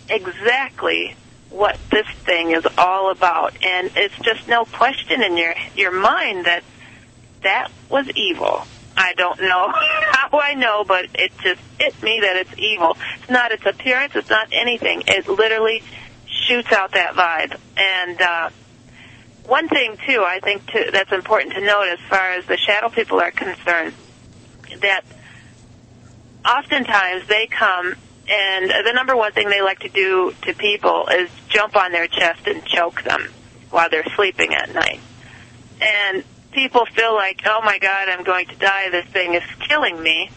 exactly 0.08 1.14
what 1.52 1.78
this 1.90 2.06
thing 2.24 2.52
is 2.52 2.66
all 2.78 3.10
about. 3.10 3.54
And 3.62 3.90
it's 3.94 4.18
just 4.20 4.48
no 4.48 4.64
question 4.64 5.22
in 5.22 5.36
your, 5.36 5.54
your 5.76 5.92
mind 5.92 6.46
that 6.46 6.62
that 7.42 7.70
was 7.88 8.08
evil. 8.14 8.64
I 8.96 9.14
don't 9.14 9.40
know 9.40 9.72
how 9.72 10.40
I 10.40 10.54
know, 10.54 10.84
but 10.84 11.06
it 11.14 11.32
just 11.42 11.60
hit 11.78 12.02
me 12.02 12.20
that 12.20 12.36
it's 12.36 12.58
evil. 12.58 12.96
It's 13.20 13.30
not 13.30 13.52
its 13.52 13.66
appearance, 13.66 14.14
it's 14.16 14.30
not 14.30 14.48
anything. 14.52 15.02
It 15.06 15.28
literally 15.28 15.82
shoots 16.26 16.72
out 16.72 16.92
that 16.92 17.14
vibe. 17.14 17.58
And, 17.76 18.20
uh, 18.20 18.50
one 19.44 19.68
thing 19.68 19.96
too, 20.06 20.22
I 20.24 20.40
think 20.40 20.66
too, 20.66 20.86
that's 20.92 21.12
important 21.12 21.54
to 21.54 21.60
note 21.60 21.88
as 21.88 21.98
far 22.08 22.32
as 22.32 22.46
the 22.46 22.56
shadow 22.56 22.88
people 22.88 23.20
are 23.20 23.32
concerned, 23.32 23.94
that 24.80 25.02
oftentimes 26.46 27.26
they 27.26 27.48
come 27.48 27.96
and 28.32 28.86
the 28.86 28.92
number 28.94 29.14
one 29.14 29.32
thing 29.32 29.50
they 29.50 29.60
like 29.60 29.80
to 29.80 29.90
do 29.90 30.32
to 30.42 30.54
people 30.54 31.06
is 31.08 31.28
jump 31.48 31.76
on 31.76 31.92
their 31.92 32.06
chest 32.06 32.46
and 32.46 32.64
choke 32.64 33.02
them 33.02 33.28
while 33.70 33.90
they're 33.90 34.06
sleeping 34.16 34.54
at 34.54 34.72
night. 34.72 35.00
And 35.82 36.24
people 36.52 36.86
feel 36.86 37.14
like, 37.14 37.42
oh 37.44 37.60
my 37.62 37.78
God, 37.78 38.08
I'm 38.08 38.24
going 38.24 38.46
to 38.46 38.56
die. 38.56 38.88
This 38.88 39.04
thing 39.06 39.34
is 39.34 39.42
killing 39.68 40.02
me. 40.02 40.30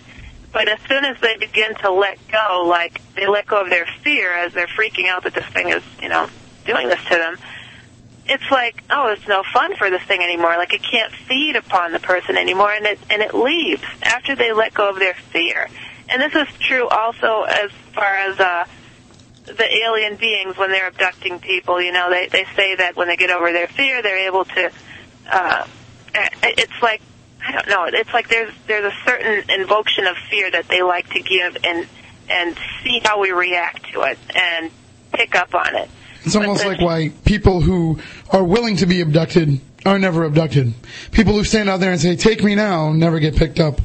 But 0.52 0.68
as 0.68 0.80
soon 0.90 1.06
as 1.06 1.20
they 1.22 1.38
begin 1.38 1.76
to 1.76 1.92
let 1.92 2.18
go, 2.28 2.66
like 2.68 3.00
they 3.16 3.28
let 3.28 3.48
go 3.48 3.62
of 3.62 3.70
their 3.70 3.86
fear 4.04 4.34
as 4.34 4.54
they're 4.54 4.68
freaking 4.68 5.08
out 5.08 5.24
that 5.24 5.34
this 5.34 5.46
thing 5.46 5.70
is, 5.70 5.84
you 6.02 6.10
know, 6.10 6.28
doing 6.66 6.90
this 6.90 7.04
to 7.06 7.16
them, 7.16 7.38
it's 8.28 8.52
like, 8.52 8.84
oh, 8.90 9.10
it's 9.10 9.28
no 9.28 9.44
fun 9.54 9.76
for 9.78 9.90
this 9.90 10.02
thing 10.04 10.22
anymore. 10.22 10.58
Like 10.58 10.74
it 10.74 10.84
can't 10.84 11.14
feed 11.14 11.56
upon 11.56 11.94
the 11.94 12.00
person 12.00 12.38
anymore, 12.38 12.72
and 12.74 12.86
it 12.86 13.00
and 13.10 13.22
it 13.22 13.34
leaves 13.34 13.84
after 14.02 14.36
they 14.36 14.52
let 14.52 14.74
go 14.74 14.90
of 14.90 14.98
their 14.98 15.14
fear. 15.14 15.70
And 16.10 16.22
this 16.22 16.36
is 16.36 16.54
true 16.60 16.88
also 16.88 17.44
as 17.44 17.72
far 17.94 18.14
as 18.16 18.40
uh, 18.40 18.66
the 19.46 19.76
alien 19.84 20.16
beings 20.18 20.58
when 20.58 20.70
they're 20.70 20.88
abducting 20.88 21.40
people. 21.40 21.82
You 21.82 21.92
know, 21.92 22.10
they 22.10 22.28
they 22.28 22.46
say 22.56 22.76
that 22.76 22.96
when 22.96 23.08
they 23.08 23.16
get 23.16 23.32
over 23.32 23.52
their 23.52 23.68
fear, 23.68 24.02
they're 24.02 24.28
able 24.28 24.46
to. 24.46 24.72
Uh, 25.30 25.68
it's 26.44 26.82
like 26.82 27.02
I 27.46 27.52
don't 27.52 27.68
know. 27.68 27.86
It's 27.92 28.14
like 28.14 28.30
there's 28.30 28.54
there's 28.68 28.92
a 28.92 28.96
certain 29.06 29.50
invocation 29.50 30.06
of 30.08 30.18
fear 30.30 30.50
that 30.52 30.68
they 30.68 30.82
like 30.82 31.10
to 31.12 31.22
give 31.22 31.58
and 31.64 31.88
and 32.30 32.58
see 32.84 33.02
how 33.04 33.20
we 33.20 33.32
react 33.32 33.92
to 33.94 34.02
it 34.04 34.18
and 34.36 34.72
pick 35.14 35.36
up 35.36 35.54
on 35.54 35.76
it. 35.76 35.90
It's 36.24 36.36
almost 36.36 36.66
like 36.66 36.82
why 36.82 37.12
people 37.24 37.62
who 37.62 38.00
are 38.32 38.44
willing 38.44 38.78
to 38.78 38.88
be 38.88 39.02
abducted 39.02 39.60
are 39.86 40.00
never 40.00 40.24
abducted. 40.24 40.74
People 41.12 41.34
who 41.34 41.44
stand 41.44 41.70
out 41.70 41.80
there 41.80 41.92
and 41.92 42.02
say, 42.02 42.16
take 42.16 42.44
me 42.44 42.56
now, 42.56 42.92
never 42.92 43.20
get 43.20 43.36
picked 43.36 43.60
up. 43.60 43.80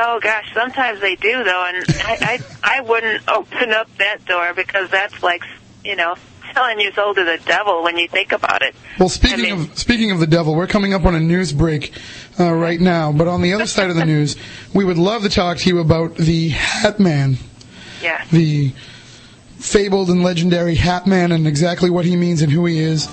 Oh 0.00 0.20
gosh, 0.20 0.52
sometimes 0.54 1.00
they 1.00 1.16
do 1.16 1.42
though, 1.42 1.64
and 1.66 1.84
I, 1.88 2.38
I 2.62 2.78
I 2.78 2.80
wouldn't 2.82 3.28
open 3.28 3.72
up 3.72 3.88
that 3.98 4.24
door 4.26 4.54
because 4.54 4.88
that's 4.90 5.24
like 5.24 5.42
you 5.84 5.96
know 5.96 6.14
selling 6.54 6.80
your 6.80 6.92
soul 6.92 7.14
to 7.14 7.24
the 7.24 7.38
devil 7.44 7.82
when 7.82 7.98
you 7.98 8.06
think 8.06 8.30
about 8.30 8.62
it. 8.62 8.76
Well, 9.00 9.08
speaking 9.08 9.40
I 9.40 9.42
mean, 9.54 9.70
of 9.70 9.78
speaking 9.78 10.12
of 10.12 10.20
the 10.20 10.26
devil, 10.28 10.54
we're 10.54 10.68
coming 10.68 10.94
up 10.94 11.04
on 11.04 11.16
a 11.16 11.20
news 11.20 11.52
break 11.52 11.92
uh, 12.38 12.52
right 12.52 12.80
now. 12.80 13.10
But 13.10 13.26
on 13.26 13.42
the 13.42 13.54
other 13.54 13.66
side 13.66 13.90
of 13.90 13.96
the 13.96 14.04
news, 14.14 14.36
we 14.72 14.84
would 14.84 14.98
love 14.98 15.22
to 15.22 15.28
talk 15.28 15.58
to 15.58 15.68
you 15.68 15.80
about 15.80 16.14
the 16.14 16.50
Hat 16.50 17.00
Man. 17.00 17.36
Yeah. 18.00 18.24
The 18.30 18.70
fabled 19.58 20.10
and 20.10 20.22
legendary 20.22 20.76
Hat 20.76 21.08
Man 21.08 21.32
and 21.32 21.44
exactly 21.46 21.90
what 21.90 22.04
he 22.04 22.14
means 22.14 22.42
and 22.42 22.52
who 22.52 22.64
he 22.66 22.78
is. 22.78 23.08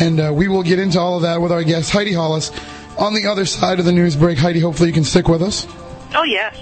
And 0.00 0.18
uh, 0.18 0.32
we 0.34 0.48
will 0.48 0.62
get 0.62 0.78
into 0.78 0.98
all 0.98 1.16
of 1.16 1.22
that 1.22 1.42
with 1.42 1.52
our 1.52 1.62
guest 1.62 1.90
Heidi 1.90 2.12
Hollis 2.12 2.50
on 2.98 3.12
the 3.12 3.26
other 3.26 3.44
side 3.44 3.78
of 3.78 3.84
the 3.84 3.92
news 3.92 4.16
break. 4.16 4.38
Heidi, 4.38 4.60
hopefully 4.60 4.88
you 4.88 4.94
can 4.94 5.04
stick 5.04 5.28
with 5.28 5.42
us. 5.42 5.66
Oh 6.14 6.24
yes. 6.24 6.56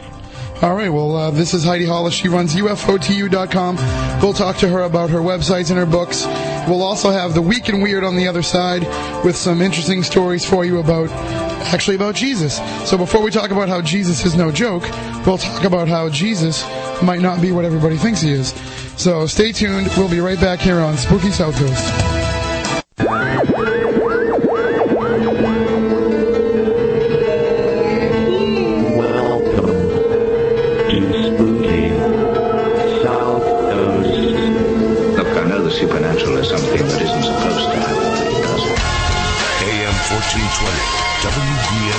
All 0.63 0.75
right, 0.75 0.89
well, 0.89 1.17
uh, 1.17 1.31
this 1.31 1.53
is 1.53 1.65
Heidi 1.65 1.85
Hollis. 1.85 2.15
She 2.15 2.29
runs 2.29 2.55
ufo2u.com. 2.55 3.77
We'll 4.23 4.33
talk 4.33 4.57
to 4.59 4.69
her 4.69 4.83
about 4.83 5.11
her 5.11 5.19
websites 5.19 5.71
and 5.71 5.79
her 5.79 5.85
books. 5.85 6.25
We'll 6.69 6.83
also 6.83 7.11
have 7.11 7.35
the 7.35 7.43
Week 7.43 7.69
in 7.69 7.81
Weird 7.81 8.05
on 8.05 8.17
the 8.17 8.29
other 8.29 8.43
side 8.43 8.83
with 9.25 9.37
some 9.37 9.61
interesting 9.61 10.03
stories 10.03 10.49
for 10.49 10.65
you 10.65 10.79
about, 10.79 11.11
actually, 11.11 11.97
about 11.97 12.15
Jesus. 12.15 12.61
So 12.89 12.97
before 12.97 13.21
we 13.21 13.31
talk 13.31 13.51
about 13.51 13.69
how 13.69 13.83
Jesus 13.83 14.25
is 14.25 14.37
no 14.37 14.51
joke, 14.51 14.85
we'll 15.27 15.39
talk 15.39 15.65
about 15.65 15.89
how 15.89 16.09
Jesus 16.09 16.65
might 17.03 17.21
not 17.21 17.43
be 17.43 17.53
what 17.53 17.65
everybody 17.65 17.97
thinks 17.97 18.23
he 18.23 18.31
is. 18.31 18.55
So 18.97 19.27
stay 19.27 19.53
tuned. 19.53 19.89
We'll 19.97 20.09
be 20.09 20.21
right 20.21 20.41
back 20.41 20.61
here 20.61 20.79
on 20.79 20.97
Spooky 20.97 21.31
South 21.31 21.57
Coast. 21.57 22.24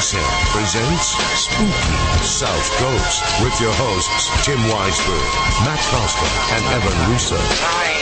WBSM 0.05 0.51
presents 0.51 1.17
Spooky 1.33 2.23
South 2.23 2.69
Coast 2.77 3.43
with 3.43 3.59
your 3.59 3.73
hosts 3.73 4.29
Tim 4.45 4.59
Weisberg, 4.69 5.65
Matt 5.65 5.79
Costa, 5.89 6.27
and 6.53 6.63
Evan 6.75 7.11
Russo. 7.11 7.94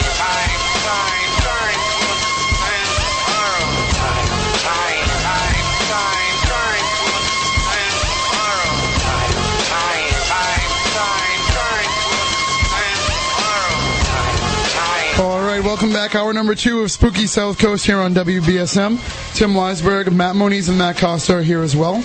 Welcome 15.94 16.12
back. 16.12 16.20
Hour 16.20 16.34
number 16.34 16.56
two 16.56 16.82
of 16.82 16.90
Spooky 16.90 17.28
South 17.28 17.60
Coast 17.60 17.86
here 17.86 18.00
on 18.00 18.16
WBSM. 18.16 18.98
Tim 19.36 19.52
Weisberg, 19.52 20.12
Matt 20.12 20.36
Moniz, 20.36 20.68
and 20.68 20.78
Matt 20.78 20.98
Costa 20.98 21.36
are 21.36 21.42
here 21.44 21.62
as 21.62 21.76
well. 21.76 22.04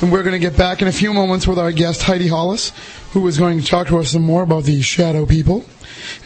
And 0.00 0.12
we're 0.12 0.22
going 0.22 0.34
to 0.34 0.38
get 0.38 0.56
back 0.56 0.82
in 0.82 0.88
a 0.88 0.92
few 0.92 1.12
moments 1.12 1.44
with 1.44 1.58
our 1.58 1.72
guest 1.72 2.02
Heidi 2.02 2.28
Hollis, 2.28 2.72
who 3.12 3.26
is 3.26 3.36
going 3.36 3.60
to 3.60 3.66
talk 3.66 3.88
to 3.88 3.98
us 3.98 4.12
some 4.12 4.22
more 4.22 4.44
about 4.44 4.64
the 4.64 4.82
shadow 4.82 5.26
people 5.26 5.64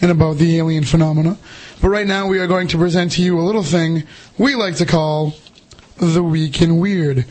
and 0.03 0.11
about 0.11 0.37
the 0.37 0.59
alien 0.59 0.85
phenomena. 0.85 1.39
But 1.81 1.89
right 1.89 2.07
now, 2.07 2.27
we 2.27 2.39
are 2.41 2.47
going 2.47 2.69
to 2.69 2.77
present 2.77 3.13
to 3.13 3.23
you 3.23 3.41
a 3.41 3.43
little 3.43 3.63
thing 3.63 4.03
we 4.37 4.55
like 4.55 4.77
to 4.77 4.85
call 4.85 5.33
the 5.97 6.23
Week 6.23 6.61
in 6.61 6.79
Weird. 6.79 7.25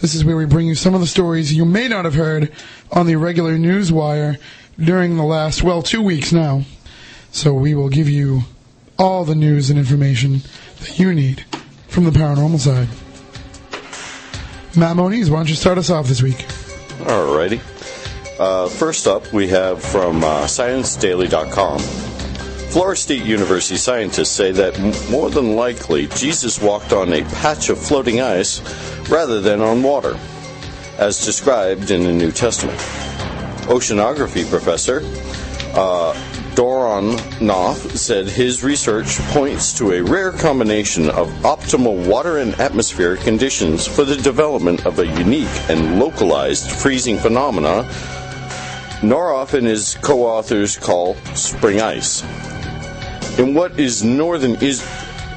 This 0.00 0.14
is 0.14 0.26
where 0.26 0.36
we 0.36 0.44
bring 0.44 0.66
you 0.66 0.74
some 0.74 0.94
of 0.94 1.00
the 1.00 1.06
stories 1.06 1.54
you 1.54 1.64
may 1.64 1.88
not 1.88 2.04
have 2.04 2.14
heard 2.14 2.52
on 2.92 3.06
the 3.06 3.16
regular 3.16 3.56
news 3.56 3.90
wire 3.90 4.36
during 4.78 5.16
the 5.16 5.24
last, 5.24 5.62
well, 5.62 5.80
two 5.80 6.02
weeks 6.02 6.34
now. 6.34 6.64
So 7.30 7.54
we 7.54 7.74
will 7.74 7.88
give 7.88 8.10
you 8.10 8.42
all 8.98 9.24
the 9.24 9.34
news 9.34 9.70
and 9.70 9.78
information 9.78 10.42
that 10.80 10.98
you 10.98 11.14
need 11.14 11.44
from 11.88 12.04
the 12.04 12.10
paranormal 12.10 12.58
side. 12.58 12.88
Matt 14.76 14.96
Moniz, 14.96 15.30
why 15.30 15.38
don't 15.38 15.48
you 15.48 15.54
start 15.54 15.78
us 15.78 15.90
off 15.90 16.06
this 16.06 16.22
week? 16.22 16.36
Alrighty. 17.06 17.60
Uh, 18.38 18.68
first 18.68 19.06
up, 19.06 19.32
we 19.32 19.48
have 19.48 19.82
from 19.82 20.22
uh, 20.22 20.44
ScienceDaily.com. 20.44 21.78
Florida 21.78 23.00
State 23.00 23.24
University 23.24 23.78
scientists 23.78 24.30
say 24.30 24.52
that 24.52 24.78
m- 24.78 25.10
more 25.10 25.30
than 25.30 25.56
likely 25.56 26.08
Jesus 26.08 26.60
walked 26.60 26.92
on 26.92 27.10
a 27.14 27.22
patch 27.22 27.70
of 27.70 27.78
floating 27.78 28.20
ice 28.20 28.60
rather 29.08 29.40
than 29.40 29.62
on 29.62 29.82
water, 29.82 30.18
as 30.98 31.24
described 31.24 31.90
in 31.90 32.02
the 32.02 32.12
New 32.12 32.30
Testament. 32.30 32.78
Oceanography 33.68 34.48
professor 34.50 35.00
uh, 35.74 36.12
Doron 36.56 37.12
Nof 37.38 37.76
said 37.98 38.26
his 38.26 38.64
research 38.64 39.18
points 39.28 39.74
to 39.74 39.92
a 39.92 40.02
rare 40.02 40.32
combination 40.32 41.10
of 41.10 41.28
optimal 41.42 42.08
water 42.08 42.38
and 42.38 42.54
atmospheric 42.54 43.20
conditions 43.20 43.86
for 43.86 44.04
the 44.04 44.16
development 44.16 44.86
of 44.86 44.98
a 44.98 45.06
unique 45.06 45.54
and 45.68 46.00
localized 46.00 46.70
freezing 46.70 47.18
phenomena 47.18 47.82
Nof 49.02 49.52
and 49.52 49.66
his 49.66 49.96
co-authors 49.96 50.78
call 50.78 51.16
spring 51.34 51.82
ice. 51.82 52.22
In 53.38 53.52
what 53.52 53.78
is 53.78 54.02
northern 54.02 54.54
is 54.62 54.82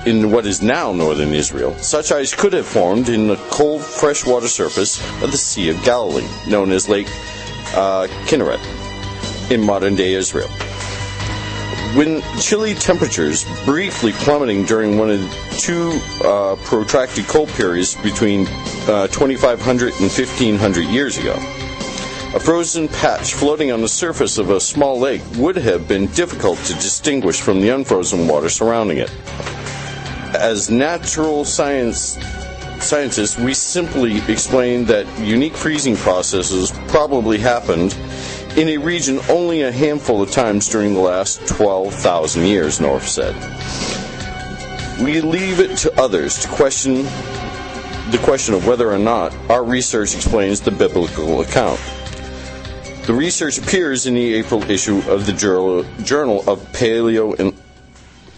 in 0.05 0.31
what 0.31 0.45
is 0.45 0.61
now 0.61 0.93
northern 0.93 1.33
Israel, 1.33 1.75
such 1.79 2.13
ice 2.13 2.33
could 2.33 2.53
have 2.53 2.65
formed 2.65 3.09
in 3.09 3.27
the 3.27 3.35
cold 3.51 3.81
freshwater 3.81 4.47
surface 4.47 5.01
of 5.21 5.31
the 5.31 5.37
Sea 5.37 5.69
of 5.71 5.83
Galilee, 5.83 6.25
known 6.47 6.71
as 6.71 6.87
Lake 6.87 7.07
uh, 7.75 8.07
Kinneret, 8.25 8.61
in 9.51 9.59
modern-day 9.61 10.13
Israel. 10.13 10.49
When 11.95 12.21
chilly 12.39 12.75
temperatures 12.75 13.45
briefly 13.65 14.11
plummeting 14.11 14.65
during 14.65 14.99
one 14.99 15.09
of 15.09 15.21
two 15.57 15.99
uh, 16.23 16.55
protracted 16.63 17.25
cold 17.27 17.49
periods 17.49 17.95
between 17.95 18.45
uh, 18.87 19.07
2,500 19.07 19.93
and 19.93 20.01
1,500 20.01 20.81
years 20.85 21.17
ago, 21.17 21.33
a 22.35 22.39
frozen 22.39 22.87
patch 22.89 23.33
floating 23.33 23.71
on 23.71 23.81
the 23.81 23.89
surface 23.89 24.37
of 24.37 24.51
a 24.51 24.59
small 24.59 24.99
lake 24.99 25.23
would 25.35 25.55
have 25.55 25.87
been 25.87 26.05
difficult 26.07 26.59
to 26.59 26.73
distinguish 26.75 27.41
from 27.41 27.59
the 27.59 27.69
unfrozen 27.69 28.27
water 28.27 28.49
surrounding 28.49 28.99
it. 28.99 29.11
as 30.35 30.69
natural 30.69 31.43
science 31.43 32.19
scientists, 32.79 33.35
we 33.37 33.53
simply 33.53 34.17
explain 34.31 34.85
that 34.85 35.07
unique 35.19 35.55
freezing 35.55 35.95
processes 35.95 36.71
probably 36.87 37.39
happened 37.39 37.97
in 38.59 38.67
a 38.67 38.77
region 38.77 39.21
only 39.29 39.61
a 39.61 39.71
handful 39.71 40.21
of 40.21 40.29
times 40.31 40.67
during 40.67 40.93
the 40.93 40.99
last 40.99 41.47
12,000 41.47 42.45
years, 42.45 42.79
Nof 42.79 43.03
said. 43.03 43.33
We 45.01 45.21
leave 45.21 45.61
it 45.61 45.77
to 45.77 45.97
others 45.97 46.39
to 46.39 46.49
question 46.49 47.03
the 48.11 48.19
question 48.21 48.53
of 48.55 48.67
whether 48.67 48.91
or 48.91 48.97
not 48.97 49.33
our 49.49 49.63
research 49.63 50.13
explains 50.13 50.59
the 50.59 50.71
biblical 50.71 51.39
account. 51.39 51.79
The 53.05 53.13
research 53.13 53.57
appears 53.57 54.07
in 54.07 54.15
the 54.15 54.33
April 54.33 54.61
issue 54.69 54.97
of 55.09 55.25
the 55.25 55.31
Journal, 55.31 56.41
of 56.45 56.59
Paleo 56.73 57.39
and 57.39 57.53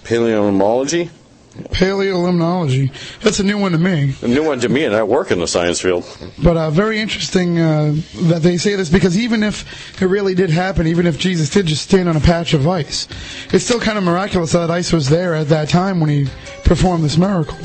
Paleontology. 0.03 1.09
Paleolimnology. 1.52 2.91
That's 3.22 3.39
a 3.39 3.43
new 3.43 3.58
one 3.58 3.74
to 3.74 3.78
me. 3.78 4.16
A 4.22 4.28
new 4.28 4.45
one 4.45 4.60
to 4.62 4.70
me, 4.70 4.86
and 4.86 4.95
I 4.95 5.04
work 5.04 5.32
in 5.32 5.39
the 5.39 5.47
science 5.47 5.82
field. 5.82 6.06
But 6.41 6.56
uh, 6.56 6.70
very 6.70 6.99
interesting 6.99 7.60
uh, 7.60 7.95
that 8.24 8.41
they 8.41 8.58
say 8.58 8.76
this 8.76 8.89
because 8.89 9.18
even 9.18 9.43
if 9.43 10.02
it 10.02 10.06
really 10.06 10.34
did 10.34 10.49
happen, 10.49 10.88
even 10.88 11.06
if 11.06 11.18
Jesus 11.18 11.49
did 11.49 11.66
just 11.66 11.84
stand 11.84 12.08
on 12.08 12.16
a 12.16 12.22
patch 12.22 12.54
of 12.54 12.68
ice, 12.68 13.08
it's 13.52 13.66
still 13.66 13.80
kind 13.80 13.97
of 13.97 14.04
miraculous 14.04 14.54
that 14.54 14.72
ice 14.72 14.93
was 14.93 15.10
there 15.10 15.36
at 15.36 15.49
that 15.49 15.68
time 15.68 15.99
when 15.99 16.10
he 16.10 16.28
performed 16.64 17.04
this 17.04 17.18
miracle. 17.18 17.58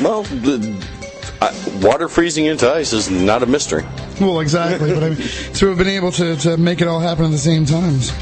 Well, 0.00 0.22
the, 0.22 0.86
uh, 1.40 1.52
water 1.82 2.08
freezing 2.08 2.46
into 2.46 2.70
ice 2.70 2.92
is 2.92 3.10
not 3.10 3.42
a 3.42 3.46
mystery. 3.46 3.84
Well, 4.20 4.40
exactly. 4.40 4.94
but 4.94 5.02
I 5.02 5.10
mean, 5.10 5.18
to 5.18 5.66
have 5.68 5.78
been 5.78 5.88
able 5.88 6.12
to, 6.12 6.36
to 6.36 6.56
make 6.56 6.80
it 6.80 6.86
all 6.86 7.00
happen 7.00 7.24
at 7.24 7.30
the 7.32 7.38
same 7.38 7.66
times. 7.66 8.12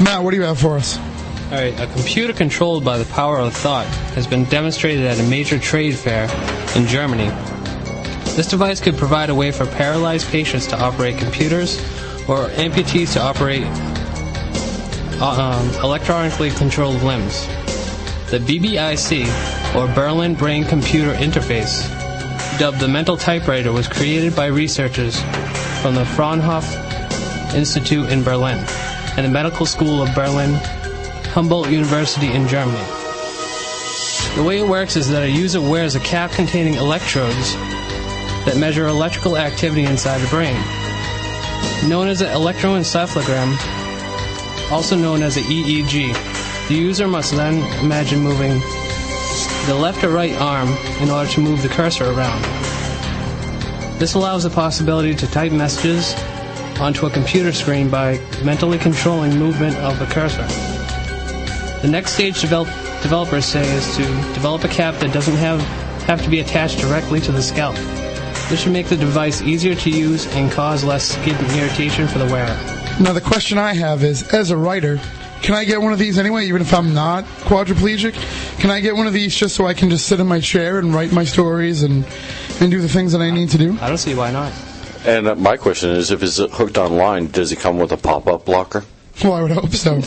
Matt, 0.00 0.22
what 0.22 0.30
do 0.30 0.36
you 0.36 0.44
have 0.44 0.60
for 0.60 0.76
us? 0.76 0.98
All 1.46 1.52
right, 1.52 1.78
a 1.78 1.86
computer 1.86 2.32
controlled 2.32 2.84
by 2.84 2.98
the 2.98 3.04
power 3.04 3.38
of 3.38 3.54
thought 3.54 3.86
has 4.16 4.26
been 4.26 4.46
demonstrated 4.46 5.04
at 5.04 5.20
a 5.20 5.22
major 5.22 5.60
trade 5.60 5.94
fair 5.94 6.24
in 6.74 6.88
Germany. 6.88 7.28
This 8.34 8.48
device 8.48 8.80
could 8.80 8.96
provide 8.96 9.30
a 9.30 9.34
way 9.34 9.52
for 9.52 9.64
paralyzed 9.64 10.26
patients 10.26 10.66
to 10.66 10.76
operate 10.76 11.18
computers 11.18 11.78
or 12.28 12.48
amputees 12.56 13.12
to 13.12 13.22
operate 13.22 13.62
uh, 15.22 15.40
um, 15.40 15.84
electronically 15.84 16.50
controlled 16.50 17.00
limbs. 17.02 17.46
The 18.32 18.40
BBIC, 18.40 19.76
or 19.76 19.86
Berlin 19.94 20.34
Brain 20.34 20.64
Computer 20.64 21.14
Interface, 21.14 21.88
dubbed 22.58 22.80
the 22.80 22.88
mental 22.88 23.16
typewriter, 23.16 23.70
was 23.70 23.86
created 23.86 24.34
by 24.34 24.46
researchers 24.46 25.20
from 25.80 25.94
the 25.94 26.04
Fraunhofer 26.04 27.56
Institute 27.56 28.10
in 28.10 28.24
Berlin 28.24 28.58
and 29.16 29.24
the 29.24 29.30
Medical 29.30 29.64
School 29.64 30.02
of 30.02 30.12
Berlin 30.12 30.60
Humboldt 31.36 31.68
University 31.68 32.32
in 32.32 32.48
Germany. 32.48 32.82
The 34.36 34.42
way 34.42 34.58
it 34.58 34.66
works 34.66 34.96
is 34.96 35.06
that 35.10 35.22
a 35.22 35.28
user 35.28 35.60
wears 35.60 35.94
a 35.94 36.00
cap 36.00 36.30
containing 36.30 36.76
electrodes 36.76 37.52
that 38.46 38.56
measure 38.56 38.86
electrical 38.86 39.36
activity 39.36 39.84
inside 39.84 40.22
the 40.22 40.28
brain. 40.28 40.56
Known 41.90 42.08
as 42.08 42.22
an 42.22 42.28
electroencephalogram, 42.28 43.52
also 44.72 44.96
known 44.96 45.22
as 45.22 45.36
an 45.36 45.42
EEG, 45.42 46.68
the 46.68 46.74
user 46.74 47.06
must 47.06 47.32
then 47.32 47.56
imagine 47.84 48.20
moving 48.20 48.58
the 49.66 49.78
left 49.78 50.02
or 50.04 50.08
right 50.08 50.32
arm 50.40 50.70
in 51.02 51.10
order 51.10 51.30
to 51.32 51.40
move 51.42 51.60
the 51.62 51.68
cursor 51.68 52.12
around. 52.12 52.42
This 53.98 54.14
allows 54.14 54.44
the 54.44 54.50
possibility 54.50 55.14
to 55.14 55.26
type 55.26 55.52
messages 55.52 56.14
onto 56.80 57.04
a 57.04 57.10
computer 57.10 57.52
screen 57.52 57.90
by 57.90 58.18
mentally 58.42 58.78
controlling 58.78 59.38
movement 59.38 59.76
of 59.76 59.98
the 59.98 60.06
cursor. 60.06 60.65
The 61.82 61.88
next 61.88 62.12
stage 62.12 62.40
develop, 62.40 62.68
developers 63.02 63.44
say 63.44 63.66
is 63.76 63.96
to 63.96 64.02
develop 64.34 64.64
a 64.64 64.68
cap 64.68 64.94
that 64.96 65.12
doesn't 65.12 65.36
have, 65.36 65.60
have 66.02 66.22
to 66.22 66.30
be 66.30 66.40
attached 66.40 66.78
directly 66.78 67.20
to 67.20 67.32
the 67.32 67.42
scalp. 67.42 67.76
This 68.48 68.62
should 68.62 68.72
make 68.72 68.86
the 68.86 68.96
device 68.96 69.42
easier 69.42 69.74
to 69.74 69.90
use 69.90 70.26
and 70.34 70.50
cause 70.50 70.84
less 70.84 71.04
skin 71.04 71.36
irritation 71.58 72.08
for 72.08 72.18
the 72.18 72.26
wearer. 72.26 72.56
Now, 73.00 73.12
the 73.12 73.20
question 73.20 73.58
I 73.58 73.74
have 73.74 74.04
is, 74.04 74.32
as 74.32 74.50
a 74.50 74.56
writer, 74.56 74.98
can 75.42 75.54
I 75.54 75.64
get 75.64 75.82
one 75.82 75.92
of 75.92 75.98
these 75.98 76.18
anyway, 76.18 76.46
even 76.46 76.62
if 76.62 76.72
I'm 76.72 76.94
not 76.94 77.24
quadriplegic? 77.24 78.14
Can 78.58 78.70
I 78.70 78.80
get 78.80 78.96
one 78.96 79.06
of 79.06 79.12
these 79.12 79.36
just 79.36 79.54
so 79.54 79.66
I 79.66 79.74
can 79.74 79.90
just 79.90 80.06
sit 80.06 80.18
in 80.18 80.26
my 80.26 80.40
chair 80.40 80.78
and 80.78 80.94
write 80.94 81.12
my 81.12 81.24
stories 81.24 81.82
and, 81.82 82.06
and 82.60 82.70
do 82.70 82.80
the 82.80 82.88
things 82.88 83.12
that 83.12 83.20
I 83.20 83.30
need 83.30 83.50
to 83.50 83.58
do? 83.58 83.78
I 83.80 83.88
don't 83.88 83.98
see 83.98 84.14
why 84.14 84.32
not. 84.32 84.52
And 85.04 85.28
uh, 85.28 85.34
my 85.34 85.56
question 85.56 85.90
is, 85.90 86.10
if 86.10 86.22
it's 86.22 86.38
hooked 86.38 86.78
online, 86.78 87.28
does 87.28 87.52
it 87.52 87.60
come 87.60 87.78
with 87.78 87.92
a 87.92 87.96
pop-up 87.96 88.44
blocker? 88.44 88.84
Well, 89.22 89.34
I 89.34 89.42
would 89.42 89.50
hope 89.52 89.72
so. 89.72 90.00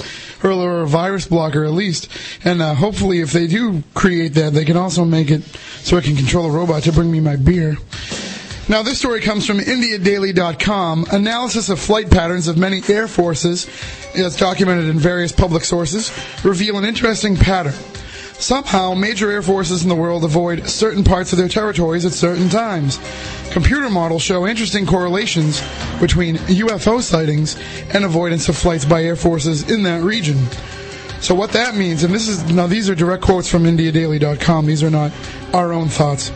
Or, 0.43 0.81
a 0.81 0.87
virus 0.87 1.27
blocker 1.27 1.65
at 1.65 1.71
least. 1.71 2.07
And 2.43 2.61
uh, 2.61 2.73
hopefully, 2.73 3.19
if 3.19 3.31
they 3.31 3.47
do 3.47 3.83
create 3.93 4.35
that, 4.35 4.53
they 4.53 4.65
can 4.65 4.77
also 4.77 5.03
make 5.03 5.31
it 5.31 5.43
so 5.81 5.97
I 5.97 6.01
can 6.01 6.15
control 6.15 6.45
a 6.45 6.51
robot 6.51 6.83
to 6.83 6.91
bring 6.91 7.11
me 7.11 7.19
my 7.19 7.35
beer. 7.35 7.77
Now, 8.69 8.83
this 8.83 8.99
story 8.99 9.19
comes 9.19 9.47
from 9.47 9.57
IndiaDaily.com. 9.57 11.07
Analysis 11.11 11.69
of 11.69 11.79
flight 11.79 12.11
patterns 12.11 12.47
of 12.47 12.55
many 12.55 12.81
air 12.87 13.07
forces, 13.07 13.67
as 14.15 14.35
documented 14.35 14.85
in 14.85 14.99
various 14.99 15.31
public 15.31 15.63
sources, 15.63 16.11
reveal 16.43 16.77
an 16.77 16.85
interesting 16.85 17.35
pattern. 17.35 17.73
Somehow, 18.39 18.93
major 18.93 19.29
air 19.29 19.41
forces 19.41 19.83
in 19.83 19.89
the 19.89 19.95
world 19.95 20.23
avoid 20.23 20.65
certain 20.67 21.03
parts 21.03 21.33
of 21.33 21.37
their 21.37 21.49
territories 21.49 22.05
at 22.05 22.13
certain 22.13 22.47
times. 22.47 22.97
Computer 23.51 23.89
models 23.89 24.21
show 24.21 24.47
interesting 24.47 24.85
correlations 24.85 25.61
between 25.99 26.37
UFO 26.37 27.01
sightings 27.01 27.57
and 27.93 28.05
avoidance 28.05 28.47
of 28.47 28.55
flights 28.57 28.85
by 28.85 29.03
air 29.03 29.17
forces 29.17 29.69
in 29.69 29.83
that 29.83 30.03
region. 30.03 30.37
So 31.19 31.35
what 31.35 31.51
that 31.51 31.75
means, 31.75 32.03
and 32.03 32.13
this 32.13 32.29
is 32.29 32.49
now 32.49 32.65
these 32.65 32.89
are 32.89 32.95
direct 32.95 33.23
quotes 33.23 33.49
from 33.49 33.65
IndiaDaily.com. 33.65 34.65
These 34.65 34.83
are 34.83 34.89
not 34.89 35.11
our 35.53 35.73
own 35.73 35.89
thoughts. 35.89 36.31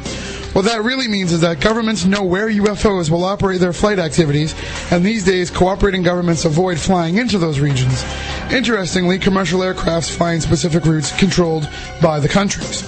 What 0.54 0.66
that 0.66 0.84
really 0.84 1.08
means 1.08 1.34
is 1.34 1.42
that 1.42 1.60
governments 1.62 2.06
know 2.06 2.22
where 2.24 2.48
UFOs 2.48 3.10
will 3.10 3.24
operate 3.24 3.60
their 3.60 3.74
flight 3.74 3.98
activities, 3.98 4.54
and 4.92 5.04
these 5.04 5.26
days 5.26 5.50
cooperating 5.50 6.04
governments 6.04 6.46
avoid 6.46 6.80
flying 6.80 7.18
into 7.18 7.40
those 7.40 7.60
regions. 7.60 8.06
Interestingly, 8.52 9.18
commercial 9.18 9.62
aircrafts 9.62 10.16
fly 10.16 10.34
in 10.34 10.42
specific 10.42 10.86
routes 10.86 11.12
controlled 11.18 11.68
by 12.04 12.20
the 12.20 12.30
countries. 12.30 12.84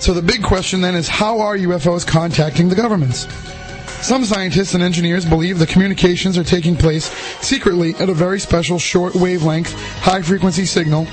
So 0.00 0.12
the 0.12 0.20
big 0.20 0.42
question 0.42 0.82
then 0.82 0.94
is 0.94 1.08
how 1.08 1.40
are 1.40 1.56
UFOs 1.56 2.06
contacting 2.06 2.68
the 2.68 2.74
governments? 2.76 3.26
Some 4.06 4.24
scientists 4.26 4.74
and 4.74 4.82
engineers 4.82 5.24
believe 5.24 5.58
the 5.58 5.66
communications 5.66 6.36
are 6.38 6.44
taking 6.44 6.76
place 6.76 7.06
secretly 7.40 7.94
at 7.96 8.08
a 8.08 8.14
very 8.14 8.38
special 8.38 8.78
short 8.78 9.14
wavelength, 9.14 9.72
high 10.02 10.22
frequency 10.22 10.66
signal 10.66 11.06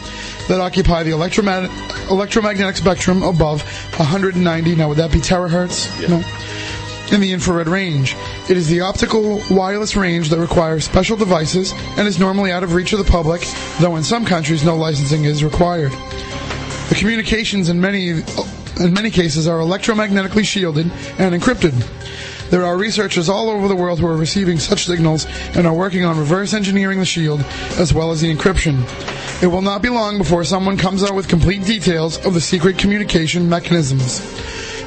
that 0.47 0.59
occupy 0.59 1.03
the 1.03 1.11
electromagnetic, 1.11 1.71
electromagnetic 2.09 2.75
spectrum 2.77 3.23
above 3.23 3.61
190. 3.97 4.75
Now, 4.75 4.89
would 4.89 4.97
that 4.97 5.11
be 5.11 5.19
terahertz? 5.19 5.89
No. 6.07 6.23
In 7.13 7.21
the 7.21 7.31
infrared 7.33 7.67
range. 7.67 8.15
It 8.49 8.57
is 8.57 8.67
the 8.67 8.81
optical 8.81 9.41
wireless 9.51 9.95
range 9.95 10.29
that 10.29 10.39
requires 10.39 10.85
special 10.85 11.15
devices 11.15 11.71
and 11.97 12.07
is 12.07 12.19
normally 12.19 12.51
out 12.51 12.63
of 12.63 12.73
reach 12.73 12.93
of 12.93 12.99
the 12.99 13.09
public, 13.09 13.41
though 13.79 13.95
in 13.95 14.03
some 14.03 14.25
countries 14.25 14.65
no 14.65 14.75
licensing 14.75 15.25
is 15.25 15.43
required. 15.43 15.91
The 16.89 16.95
communications 16.97 17.69
in 17.69 17.79
many, 17.79 18.09
in 18.09 18.93
many 18.93 19.11
cases 19.11 19.47
are 19.47 19.59
electromagnetically 19.59 20.45
shielded 20.45 20.91
and 21.19 21.35
encrypted. 21.35 21.73
There 22.55 22.65
are 22.65 22.77
researchers 22.77 23.27
all 23.27 23.49
over 23.49 23.67
the 23.67 23.75
world 23.75 23.99
who 23.99 24.07
are 24.07 24.15
receiving 24.15 24.59
such 24.59 24.85
signals 24.85 25.27
and 25.57 25.67
are 25.67 25.73
working 25.73 26.05
on 26.05 26.17
reverse 26.17 26.53
engineering 26.53 26.99
the 26.99 27.05
shield 27.05 27.41
as 27.77 27.93
well 27.93 28.11
as 28.11 28.21
the 28.21 28.33
encryption. 28.33 28.81
It 29.43 29.47
will 29.47 29.61
not 29.61 29.81
be 29.81 29.89
long 29.89 30.17
before 30.17 30.45
someone 30.45 30.77
comes 30.77 31.03
out 31.03 31.15
with 31.15 31.27
complete 31.27 31.65
details 31.65 32.17
of 32.25 32.33
the 32.33 32.39
secret 32.39 32.77
communication 32.77 33.49
mechanisms. 33.49 34.21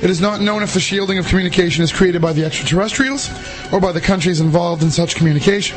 It 0.03 0.09
is 0.09 0.19
not 0.19 0.41
known 0.41 0.62
if 0.62 0.73
the 0.73 0.81
shielding 0.81 1.19
of 1.19 1.27
communication 1.27 1.85
is 1.85 1.93
created 1.93 2.23
by 2.23 2.33
the 2.33 2.47
extraterrestrials 2.47 3.29
or 3.71 3.81
by 3.81 3.93
the 3.93 4.01
countries 4.01 4.41
involved 4.41 4.83
in 4.83 4.91
such 4.91 5.14
communication. 5.14 5.77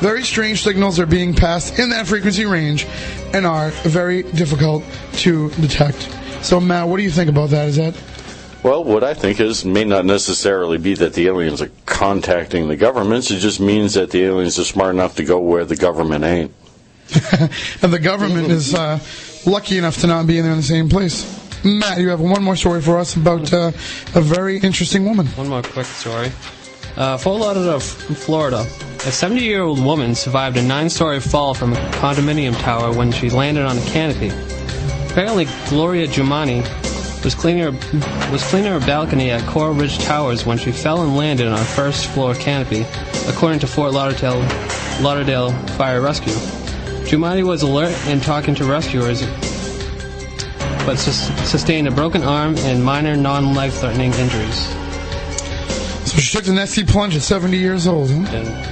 Very 0.00 0.22
strange 0.22 0.62
signals 0.62 0.98
are 0.98 1.04
being 1.04 1.34
passed 1.34 1.78
in 1.78 1.90
that 1.90 2.06
frequency 2.06 2.46
range 2.46 2.86
and 3.34 3.44
are 3.44 3.68
very 3.84 4.22
difficult 4.22 4.82
to 5.16 5.50
detect. 5.60 6.08
So, 6.40 6.58
Matt, 6.58 6.88
what 6.88 6.96
do 6.96 7.02
you 7.02 7.10
think 7.10 7.28
about 7.28 7.50
that? 7.50 7.68
Is 7.68 7.76
that 7.76 7.94
Well, 8.62 8.84
what 8.84 9.02
I 9.02 9.14
think 9.14 9.40
is 9.40 9.64
may 9.64 9.84
not 9.84 10.04
necessarily 10.04 10.78
be 10.78 10.94
that 10.94 11.14
the 11.14 11.26
aliens 11.26 11.60
are 11.60 11.70
contacting 11.84 12.68
the 12.68 12.76
governments. 12.76 13.30
It 13.30 13.40
just 13.40 13.58
means 13.58 13.94
that 13.94 14.10
the 14.10 14.22
aliens 14.22 14.58
are 14.58 14.64
smart 14.64 14.94
enough 14.94 15.16
to 15.16 15.24
go 15.24 15.40
where 15.40 15.64
the 15.64 15.74
government 15.74 16.24
ain't. 16.24 16.54
and 17.82 17.92
the 17.92 17.98
government 17.98 18.52
is 18.52 18.72
uh, 18.72 19.00
lucky 19.46 19.78
enough 19.78 20.00
to 20.02 20.06
not 20.06 20.28
be 20.28 20.38
in 20.38 20.44
the 20.44 20.62
same 20.62 20.88
place? 20.88 21.40
Matt, 21.64 21.98
you 21.98 22.08
have 22.10 22.20
one 22.20 22.42
more 22.42 22.56
story 22.56 22.80
for 22.80 22.98
us 22.98 23.16
about 23.16 23.52
uh, 23.52 23.72
a 24.14 24.20
very 24.20 24.58
interesting 24.58 25.04
woman. 25.04 25.26
One 25.28 25.48
more 25.48 25.62
quick 25.62 25.86
story. 25.86 26.30
Uh, 26.96 27.16
Fort 27.16 27.40
Lauderdale, 27.40 27.80
Florida. 27.80 28.60
A 28.60 29.10
70 29.10 29.42
year 29.42 29.62
old 29.62 29.82
woman 29.82 30.14
survived 30.14 30.56
a 30.56 30.62
nine 30.62 30.88
story 30.88 31.18
fall 31.18 31.54
from 31.54 31.72
a 31.72 31.76
condominium 31.92 32.56
tower 32.60 32.92
when 32.92 33.10
she 33.10 33.28
landed 33.28 33.64
on 33.64 33.76
a 33.76 33.84
canopy. 33.86 34.28
Apparently, 35.10 35.46
Gloria 35.68 36.06
Giummani 36.06 36.64
was 37.24 37.34
cleaning 37.34 37.62
her, 37.62 38.32
was 38.32 38.42
cleaning 38.44 38.72
her 38.72 38.80
balcony 38.80 39.30
at 39.30 39.46
Coral 39.46 39.74
Ridge 39.74 39.98
Towers 39.98 40.44
when 40.44 40.58
she 40.58 40.72
fell 40.72 41.02
and 41.02 41.16
landed 41.16 41.46
on 41.46 41.54
a 41.54 41.64
first 41.64 42.06
floor 42.06 42.34
canopy, 42.34 42.84
according 43.28 43.60
to 43.60 43.66
Fort 43.66 43.92
Lauderdale, 43.92 44.40
Lauderdale 45.00 45.52
Fire 45.76 46.00
Rescue. 46.00 46.32
Giummani 47.04 47.44
was 47.44 47.62
alert 47.62 47.94
and 48.06 48.22
talking 48.22 48.54
to 48.56 48.64
rescuers 48.64 49.22
but 50.86 50.98
sus- 50.98 51.28
sustained 51.48 51.86
a 51.86 51.90
broken 51.90 52.22
arm 52.22 52.56
and 52.58 52.84
minor 52.84 53.16
non-life 53.16 53.74
threatening 53.74 54.12
injuries. 54.14 54.66
So 56.08 56.18
she 56.18 56.36
took 56.36 56.44
the 56.44 56.52
nasty 56.52 56.84
plunge 56.84 57.14
at 57.16 57.22
70 57.22 57.56
years 57.56 57.86
old, 57.86 58.10
huh? 58.10 58.68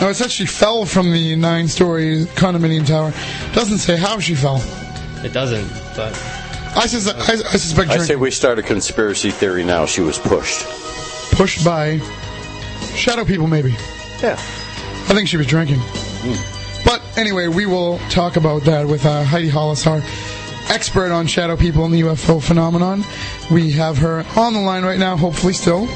No, 0.00 0.10
it 0.10 0.14
says 0.14 0.32
she 0.32 0.44
fell 0.44 0.84
from 0.84 1.12
the 1.12 1.36
nine-story 1.36 2.26
condominium 2.34 2.86
tower. 2.86 3.12
Doesn't 3.54 3.78
say 3.78 3.96
how 3.96 4.18
she 4.18 4.34
fell. 4.34 4.62
It 5.24 5.32
doesn't, 5.32 5.68
but 5.96 6.12
I, 6.76 6.86
sus- 6.86 7.08
I, 7.08 7.32
I 7.32 7.56
suspect 7.56 7.90
I 7.90 7.98
say 7.98 8.16
we 8.16 8.30
start 8.30 8.58
a 8.58 8.62
conspiracy 8.62 9.30
theory 9.30 9.64
now. 9.64 9.86
She 9.86 10.02
was 10.02 10.18
pushed. 10.18 10.64
pushed 11.32 11.64
by 11.64 11.98
shadow 12.94 13.24
people, 13.24 13.46
maybe. 13.46 13.70
Yeah. 14.22 14.34
I 14.34 15.14
think 15.14 15.28
she 15.28 15.36
was 15.36 15.46
drinking. 15.46 15.80
But 16.84 17.02
anyway, 17.16 17.48
we 17.48 17.66
will 17.66 17.98
talk 18.10 18.36
about 18.36 18.62
that 18.62 18.86
with 18.86 19.04
uh, 19.06 19.24
Heidi 19.24 19.48
Hollis, 19.48 19.86
our 19.86 20.02
expert 20.68 21.12
on 21.12 21.26
shadow 21.26 21.56
people 21.56 21.84
and 21.84 21.94
the 21.94 22.00
UFO 22.02 22.42
phenomenon. 22.42 23.04
We 23.50 23.72
have 23.72 23.98
her 23.98 24.24
on 24.36 24.52
the 24.52 24.60
line 24.60 24.84
right 24.84 24.98
now, 24.98 25.16
hopefully 25.16 25.52
still. 25.52 25.86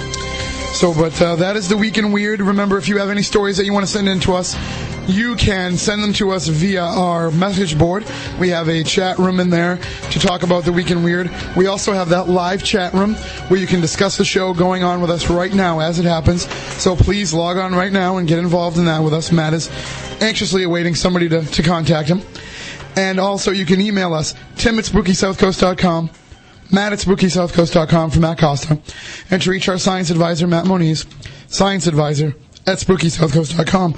So, 0.72 0.95
but 0.95 1.20
uh, 1.20 1.37
that 1.37 1.57
is 1.57 1.68
the 1.68 1.76
week 1.76 1.99
in 1.99 2.12
weird. 2.12 2.41
Remember, 2.41 2.78
if 2.78 2.89
you 2.89 2.99
have 2.99 3.11
any 3.11 3.22
stories 3.22 3.57
that 3.57 3.64
you 3.66 3.72
want 3.72 3.85
to 3.87 3.93
send 3.93 4.09
in 4.09 4.20
to 4.20 4.35
us, 4.35 4.55
you 5.07 5.34
can 5.36 5.76
send 5.76 6.03
them 6.03 6.12
to 6.14 6.30
us 6.30 6.46
via 6.48 6.82
our 6.82 7.30
message 7.30 7.78
board. 7.78 8.05
We 8.38 8.48
have 8.51 8.68
a 8.68 8.82
chat 8.82 9.18
room 9.18 9.40
in 9.40 9.51
there 9.51 9.76
to 10.11 10.18
talk 10.18 10.42
about 10.42 10.64
the 10.64 10.72
weekend 10.72 11.05
weird. 11.05 11.30
We 11.57 11.66
also 11.66 11.92
have 11.92 12.09
that 12.11 12.28
live 12.28 12.62
chat 12.62 12.92
room 12.92 13.14
where 13.48 13.59
you 13.59 13.66
can 13.66 13.80
discuss 13.80 14.16
the 14.16 14.24
show 14.24 14.55
going 14.55 14.82
on 14.84 15.01
with 15.01 15.11
us 15.11 15.28
right 15.30 15.53
now 15.53 15.80
as 15.80 15.98
it 15.98 16.05
happens. 16.05 16.48
So 16.80 16.94
please 16.96 17.32
log 17.34 17.57
on 17.57 17.74
right 17.74 17.92
now 17.92 18.18
and 18.18 18.28
get 18.28 18.38
involved 18.38 18.78
in 18.78 18.84
that 18.86 19.03
with 19.03 19.14
us. 19.14 19.32
Matt 19.32 19.55
is 19.55 19.68
anxiously 20.20 20.62
awaiting 20.64 20.94
somebody 20.94 21.28
to, 21.28 21.44
to 21.44 21.62
contact 21.62 22.09
him. 22.09 22.20
And 22.96 23.20
also, 23.20 23.53
you 23.53 23.64
can 23.64 23.80
email 23.80 24.12
us, 24.14 24.34
tim 24.57 24.78
at 24.78 24.84
spookysouthcoast.com, 24.84 26.11
matt 26.72 26.92
at 26.92 26.98
spookysouthcoast.com 26.98 28.11
for 28.11 28.20
Matt 28.20 28.38
Costa, 28.38 28.80
and 29.30 29.40
to 29.42 29.51
reach 29.51 29.68
our 29.68 29.78
science 29.78 30.11
advisor, 30.11 30.46
Matt 30.48 30.66
Moniz, 30.66 31.07
science 31.46 31.86
advisor 31.86 32.34
at 32.67 32.79
spookysouthcoast.com. 32.79 33.95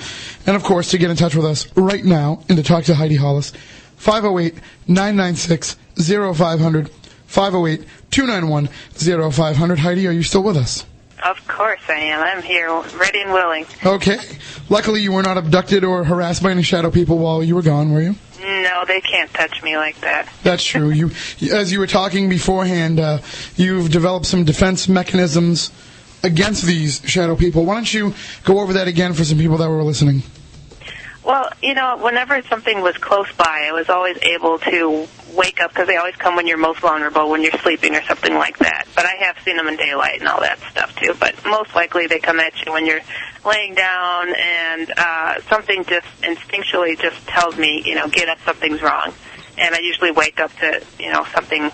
And 0.46 0.56
of 0.56 0.62
course, 0.62 0.90
to 0.90 0.98
get 0.98 1.10
in 1.10 1.16
touch 1.16 1.34
with 1.34 1.46
us 1.46 1.74
right 1.76 2.04
now 2.04 2.42
and 2.48 2.56
to 2.56 2.62
talk 2.62 2.84
to 2.84 2.94
Heidi 2.94 3.16
Hollis, 3.16 3.52
508 3.96 4.54
996 4.88 5.76
0500, 5.96 6.90
508 7.26 7.88
291 8.10 8.68
0500. 9.32 9.78
Heidi, 9.78 10.06
are 10.06 10.12
you 10.12 10.22
still 10.22 10.42
with 10.42 10.56
us? 10.56 10.84
Of 11.24 11.46
course 11.46 11.80
I 11.88 11.94
am. 11.94 12.20
I'm 12.20 12.42
here, 12.42 12.68
ready 12.98 13.20
and 13.20 13.32
willing. 13.32 13.64
Okay. 13.86 14.18
Luckily, 14.68 15.02
you 15.02 15.12
were 15.12 15.22
not 15.22 15.38
abducted 15.38 15.84
or 15.84 16.02
harassed 16.02 16.42
by 16.42 16.50
any 16.50 16.62
shadow 16.62 16.90
people 16.90 17.18
while 17.18 17.44
you 17.44 17.54
were 17.54 17.62
gone, 17.62 17.92
were 17.92 18.02
you? 18.02 18.16
No, 18.40 18.84
they 18.88 19.00
can't 19.00 19.32
touch 19.32 19.62
me 19.62 19.76
like 19.76 20.00
that. 20.00 20.28
That's 20.42 20.64
true. 20.64 20.90
You, 20.90 21.10
as 21.52 21.70
you 21.70 21.78
were 21.78 21.86
talking 21.86 22.28
beforehand, 22.28 22.98
uh, 22.98 23.18
you've 23.56 23.90
developed 23.90 24.26
some 24.26 24.44
defense 24.44 24.88
mechanisms 24.88 25.70
against 26.22 26.64
these 26.64 27.02
shadow 27.04 27.36
people. 27.36 27.64
Why 27.64 27.74
don't 27.74 27.92
you 27.92 28.14
go 28.44 28.60
over 28.60 28.74
that 28.74 28.88
again 28.88 29.12
for 29.12 29.24
some 29.24 29.38
people 29.38 29.56
that 29.58 29.68
were 29.68 29.82
listening? 29.82 30.22
Well, 31.24 31.50
you 31.62 31.74
know, 31.74 31.98
whenever 31.98 32.42
something 32.42 32.80
was 32.80 32.96
close 32.96 33.30
by, 33.36 33.68
I 33.68 33.72
was 33.72 33.88
always 33.88 34.18
able 34.22 34.58
to 34.58 35.06
wake 35.34 35.60
up 35.60 35.70
because 35.70 35.86
they 35.86 35.96
always 35.96 36.16
come 36.16 36.34
when 36.34 36.48
you're 36.48 36.58
most 36.58 36.80
vulnerable, 36.80 37.30
when 37.30 37.42
you're 37.42 37.52
sleeping 37.62 37.94
or 37.94 38.02
something 38.02 38.34
like 38.34 38.58
that. 38.58 38.86
But 38.96 39.06
I 39.06 39.14
have 39.20 39.36
seen 39.44 39.56
them 39.56 39.68
in 39.68 39.76
daylight 39.76 40.18
and 40.18 40.28
all 40.28 40.40
that 40.40 40.58
stuff 40.70 40.94
too. 40.96 41.14
But 41.18 41.36
most 41.44 41.74
likely 41.76 42.08
they 42.08 42.18
come 42.18 42.40
at 42.40 42.64
you 42.64 42.72
when 42.72 42.86
you're 42.86 43.00
laying 43.44 43.74
down 43.74 44.34
and 44.34 44.92
uh, 44.96 45.40
something 45.42 45.84
just 45.84 46.06
instinctually 46.22 46.98
just 47.00 47.24
tells 47.28 47.56
me, 47.56 47.82
you 47.84 47.94
know, 47.94 48.08
get 48.08 48.28
up, 48.28 48.38
something's 48.44 48.82
wrong. 48.82 49.14
And 49.58 49.74
I 49.74 49.78
usually 49.78 50.10
wake 50.10 50.40
up 50.40 50.52
to, 50.56 50.82
you 50.98 51.12
know, 51.12 51.24
something 51.32 51.70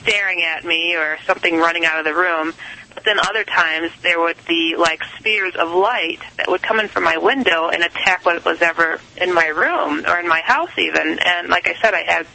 staring 0.00 0.42
at 0.42 0.64
me 0.64 0.96
or 0.96 1.18
something 1.26 1.58
running 1.58 1.84
out 1.84 1.98
of 1.98 2.04
the 2.04 2.14
room. 2.14 2.54
But 2.98 3.04
then 3.04 3.20
other 3.20 3.44
times 3.44 3.92
there 4.02 4.18
would 4.18 4.44
be 4.48 4.74
like 4.76 5.04
spheres 5.20 5.54
of 5.54 5.70
light 5.70 6.18
that 6.36 6.48
would 6.48 6.64
come 6.64 6.80
in 6.80 6.88
from 6.88 7.04
my 7.04 7.16
window 7.16 7.68
and 7.68 7.84
attack 7.84 8.26
what 8.26 8.44
was 8.44 8.60
ever 8.60 8.98
in 9.16 9.32
my 9.32 9.46
room 9.46 10.04
or 10.04 10.18
in 10.18 10.26
my 10.26 10.40
house 10.40 10.76
even. 10.76 11.20
And 11.24 11.48
like 11.48 11.68
I 11.68 11.74
said, 11.80 11.94
I 11.94 12.02
had 12.02 12.26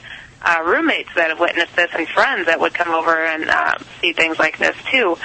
uh, 0.41 0.63
roommates 0.63 1.09
that 1.17 1.31
have 1.31 1.39
witnessed 1.41 1.75
this 1.75 1.91
and 1.93 2.07
friends 2.07 2.45
that 2.45 2.61
would 2.61 2.73
come 2.73 2.93
over 2.93 3.25
and 3.25 3.49
uh, 3.49 3.73
see 3.99 4.13
things 4.13 4.39
like 4.39 4.57
this 4.57 4.77
too. 4.89 5.17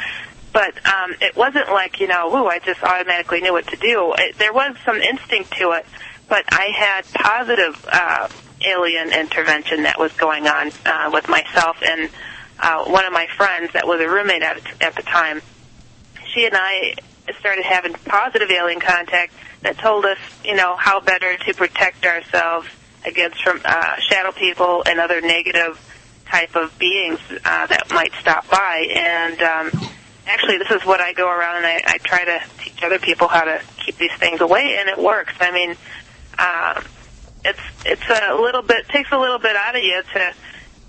But 0.52 0.74
um, 0.84 1.14
it 1.20 1.36
wasn't 1.36 1.68
like 1.68 2.00
you 2.00 2.08
know, 2.08 2.34
ooh, 2.34 2.48
I 2.48 2.58
just 2.58 2.82
automatically 2.82 3.40
knew 3.40 3.52
what 3.52 3.68
to 3.68 3.76
do. 3.76 4.14
It, 4.18 4.38
there 4.38 4.52
was 4.52 4.74
some 4.84 4.96
instinct 4.96 5.52
to 5.58 5.70
it, 5.70 5.86
but 6.28 6.46
I 6.48 6.72
had 6.74 7.04
positive 7.14 7.86
uh, 7.92 8.28
alien 8.66 9.12
intervention 9.12 9.84
that 9.84 10.00
was 10.00 10.12
going 10.14 10.48
on 10.48 10.72
uh, 10.84 11.10
with 11.12 11.28
myself 11.28 11.76
and 11.86 12.10
uh, 12.60 12.84
one 12.84 13.04
of 13.04 13.12
my 13.12 13.26
friends 13.36 13.72
that 13.72 13.86
was 13.86 14.00
a 14.00 14.08
roommate 14.08 14.42
at, 14.42 14.60
at 14.82 14.94
the 14.96 15.02
time. 15.02 15.40
She 16.32 16.46
and 16.46 16.54
I 16.56 16.94
started 17.38 17.64
having 17.64 17.92
positive 17.92 18.50
alien 18.50 18.80
contact 18.80 19.32
that 19.62 19.78
told 19.78 20.04
us, 20.04 20.18
you 20.44 20.54
know, 20.54 20.76
how 20.76 21.00
better 21.00 21.36
to 21.36 21.54
protect 21.54 22.04
ourselves 22.04 22.68
against 23.04 23.42
from 23.42 23.60
uh, 23.64 23.96
shadow 24.00 24.32
people 24.32 24.82
and 24.86 24.98
other 25.00 25.20
negative 25.20 25.80
type 26.26 26.54
of 26.56 26.76
beings 26.78 27.18
uh, 27.44 27.66
that 27.66 27.86
might 27.90 28.12
stop 28.20 28.48
by. 28.50 28.86
And 28.94 29.40
um, 29.42 29.88
actually, 30.26 30.58
this 30.58 30.70
is 30.70 30.84
what 30.84 31.00
I 31.00 31.12
go 31.12 31.28
around 31.28 31.56
and 31.56 31.66
I, 31.66 31.80
I 31.86 31.98
try 31.98 32.24
to 32.24 32.40
teach 32.58 32.82
other 32.82 32.98
people 32.98 33.28
how 33.28 33.44
to 33.44 33.60
keep 33.78 33.96
these 33.96 34.14
things 34.18 34.40
away, 34.40 34.76
and 34.78 34.88
it 34.88 34.98
works. 34.98 35.34
I 35.40 35.50
mean, 35.50 35.76
uh, 36.38 36.82
it's 37.44 37.60
it's 37.84 38.02
a 38.08 38.34
little 38.34 38.62
bit 38.62 38.88
takes 38.88 39.10
a 39.12 39.18
little 39.18 39.38
bit 39.38 39.56
out 39.56 39.76
of 39.76 39.82
you 39.82 40.02
to 40.14 40.34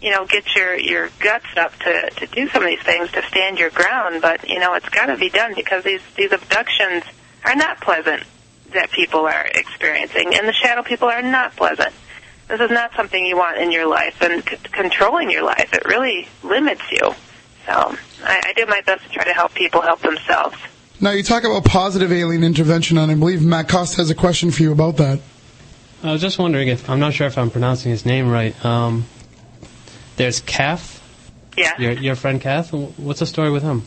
you 0.02 0.12
know 0.12 0.26
get 0.26 0.56
your 0.56 0.78
your 0.78 1.10
guts 1.20 1.46
up 1.58 1.78
to 1.80 2.10
to 2.18 2.28
do 2.28 2.48
some 2.50 2.64
of 2.64 2.70
these 2.70 2.82
things 2.82 3.12
to 3.12 3.22
stand 3.24 3.60
your 3.60 3.70
ground, 3.70 4.22
but 4.22 4.48
you 4.50 4.60
know 4.60 4.74
it's 4.76 4.90
got 4.90 5.08
to 5.08 5.18
be 5.18 5.30
done 5.30 5.54
because 5.56 5.84
these 5.84 6.02
these 6.16 6.32
abductions 6.32 7.04
are 7.46 7.56
not 7.56 7.80
pleasant 7.82 8.24
that 8.74 8.92
people 8.92 9.22
are 9.22 9.46
experiencing, 9.56 10.36
and 10.36 10.48
the 10.48 10.54
shadow 10.54 10.84
people 10.84 11.08
are 11.08 11.22
not 11.22 11.56
pleasant. 11.56 11.94
This 12.48 12.62
is 12.62 12.72
not 12.72 12.92
something 12.96 13.24
you 13.26 13.38
want 13.38 13.60
in 13.60 13.72
your 13.72 13.88
life, 13.88 14.22
and 14.22 14.44
c- 14.48 14.58
controlling 14.72 15.30
your 15.30 15.44
life 15.44 15.74
it 15.74 15.86
really 15.86 16.28
limits 16.44 16.82
you. 16.92 17.14
So 17.66 17.96
I, 18.24 18.42
I 18.48 18.54
do 18.56 18.66
my 18.66 18.82
best 18.82 19.04
to 19.04 19.10
try 19.10 19.24
to 19.26 19.34
help 19.34 19.54
people 19.54 19.82
help 19.82 20.02
themselves. 20.02 20.58
Now, 21.02 21.12
you 21.12 21.24
talk 21.24 21.44
about 21.46 21.64
positive 21.64 22.12
alien 22.12 22.44
intervention, 22.44 22.98
and 22.98 23.10
I 23.12 23.16
believe 23.16 23.42
Matt 23.44 23.70
Costa 23.70 23.98
has 23.98 24.10
a 24.10 24.16
question 24.16 24.52
for 24.52 24.64
you 24.64 24.72
about 24.72 24.98
that. 24.98 25.20
I 26.04 26.12
was 26.12 26.22
just 26.22 26.38
wondering 26.38 26.68
if 26.68 26.90
I'm 26.90 27.00
not 27.00 27.14
sure 27.14 27.28
if 27.28 27.38
I'm 27.38 27.50
pronouncing 27.50 27.92
his 27.92 28.06
name 28.06 28.30
right. 28.30 28.54
Um, 28.66 29.06
there's 30.20 30.42
Kath, 30.42 31.02
Yeah. 31.58 31.74
your 31.80 31.94
your 31.94 32.16
friend 32.16 32.40
Kath. 32.42 32.72
What's 32.74 33.22
the 33.22 33.26
story 33.26 33.50
with 33.50 33.64
him? 33.64 33.84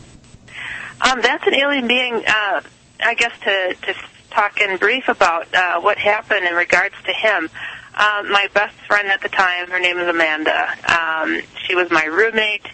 Um, 0.99 1.21
that's 1.21 1.45
an 1.47 1.53
alien 1.53 1.87
being. 1.87 2.15
Uh, 2.25 2.61
I 2.99 3.13
guess 3.13 3.31
to 3.43 3.75
to 3.85 3.95
talk 4.31 4.59
in 4.59 4.77
brief 4.77 5.07
about 5.07 5.53
uh, 5.53 5.79
what 5.79 5.97
happened 5.99 6.45
in 6.45 6.55
regards 6.55 6.95
to 7.05 7.13
him. 7.13 7.49
Um, 7.95 8.31
my 8.31 8.47
best 8.55 8.75
friend 8.87 9.07
at 9.09 9.21
the 9.21 9.29
time, 9.29 9.69
her 9.69 9.79
name 9.79 9.99
is 9.99 10.07
Amanda. 10.07 10.69
Um, 10.87 11.39
she 11.67 11.75
was 11.75 11.91
my 11.91 12.05
roommate. 12.05 12.65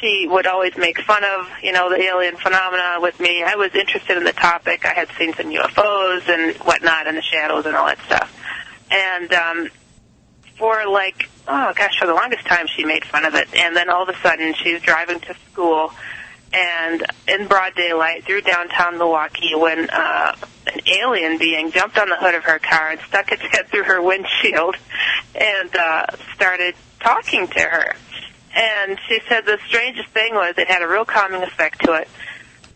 She 0.00 0.26
would 0.28 0.46
always 0.48 0.76
make 0.76 0.98
fun 1.02 1.22
of, 1.22 1.46
you 1.62 1.70
know, 1.70 1.88
the 1.90 2.02
alien 2.02 2.34
phenomena 2.36 2.96
with 3.00 3.20
me. 3.20 3.44
I 3.44 3.54
was 3.54 3.72
interested 3.76 4.16
in 4.16 4.24
the 4.24 4.32
topic. 4.32 4.84
I 4.84 4.94
had 4.94 5.08
seen 5.16 5.34
some 5.34 5.46
UFOs 5.52 6.28
and 6.28 6.56
whatnot 6.64 7.06
in 7.06 7.14
the 7.14 7.22
shadows 7.22 7.66
and 7.66 7.76
all 7.76 7.86
that 7.86 8.00
stuff. 8.06 8.34
And 8.90 9.32
um, 9.32 9.68
for 10.60 10.86
like, 10.86 11.28
oh 11.48 11.72
gosh, 11.74 11.98
for 11.98 12.06
the 12.06 12.14
longest 12.14 12.46
time 12.46 12.66
she 12.68 12.84
made 12.84 13.04
fun 13.04 13.24
of 13.24 13.34
it. 13.34 13.48
And 13.56 13.74
then 13.74 13.88
all 13.88 14.02
of 14.04 14.08
a 14.10 14.18
sudden 14.20 14.54
she's 14.54 14.80
driving 14.82 15.18
to 15.20 15.34
school 15.50 15.92
and 16.52 17.04
in 17.26 17.46
broad 17.46 17.74
daylight 17.74 18.24
through 18.24 18.42
downtown 18.42 18.98
Milwaukee 18.98 19.54
when 19.54 19.88
uh, 19.88 20.36
an 20.66 20.80
alien 20.86 21.38
being 21.38 21.70
jumped 21.72 21.96
on 21.96 22.08
the 22.08 22.16
hood 22.16 22.34
of 22.34 22.44
her 22.44 22.58
car 22.58 22.90
and 22.90 23.00
stuck 23.08 23.32
its 23.32 23.42
head 23.42 23.68
through 23.68 23.84
her 23.84 24.02
windshield 24.02 24.76
and 25.34 25.74
uh, 25.74 26.06
started 26.34 26.74
talking 27.00 27.48
to 27.48 27.60
her. 27.60 27.94
And 28.54 28.98
she 29.08 29.20
said 29.28 29.46
the 29.46 29.58
strangest 29.66 30.08
thing 30.10 30.34
was 30.34 30.54
it 30.58 30.68
had 30.68 30.82
a 30.82 30.88
real 30.88 31.04
calming 31.04 31.42
effect 31.42 31.84
to 31.84 31.94
it. 31.94 32.08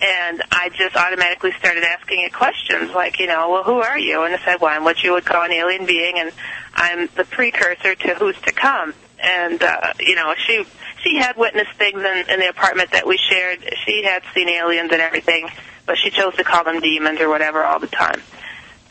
And 0.01 0.43
I 0.51 0.71
just 0.71 0.97
automatically 0.97 1.53
started 1.59 1.83
asking 1.85 2.23
it 2.23 2.33
questions 2.33 2.93
like, 2.93 3.19
you 3.19 3.27
know, 3.27 3.51
well, 3.51 3.63
who 3.63 3.81
are 3.81 3.99
you? 3.99 4.23
And 4.25 4.35
I 4.35 4.45
said, 4.45 4.61
well, 4.61 4.75
I'm 4.75 4.85
what 4.85 5.03
you 5.03 5.13
would 5.13 5.25
call 5.25 5.43
an 5.43 5.53
alien 5.53 5.87
being, 5.87 6.19
and 6.19 6.33
I'm 6.75 7.09
the 7.17 7.25
precursor 7.25 7.95
to 7.95 8.15
who's 8.15 8.41
to 8.43 8.53
come. 8.53 8.95
And, 9.23 9.63
uh, 9.63 9.95
you 10.01 10.15
know, 10.15 10.35
she 10.37 10.65
she 11.03 11.17
had 11.17 11.37
witnessed 11.37 11.73
things 11.73 11.99
in, 11.99 12.31
in 12.31 12.41
the 12.41 12.49
apartment 12.49 12.91
that 12.93 13.07
we 13.07 13.17
shared. 13.17 13.65
She 13.85 14.03
had 14.05 14.23
seen 14.35 14.49
aliens 14.49 14.91
and 14.93 15.01
everything, 15.01 15.49
but 15.87 15.97
she 15.99 16.11
chose 16.11 16.35
to 16.37 16.45
call 16.45 16.65
them 16.65 16.81
demons 16.81 17.21
or 17.21 17.29
whatever 17.29 17.63
all 17.63 17.79
the 17.79 17.87
time. 17.87 18.21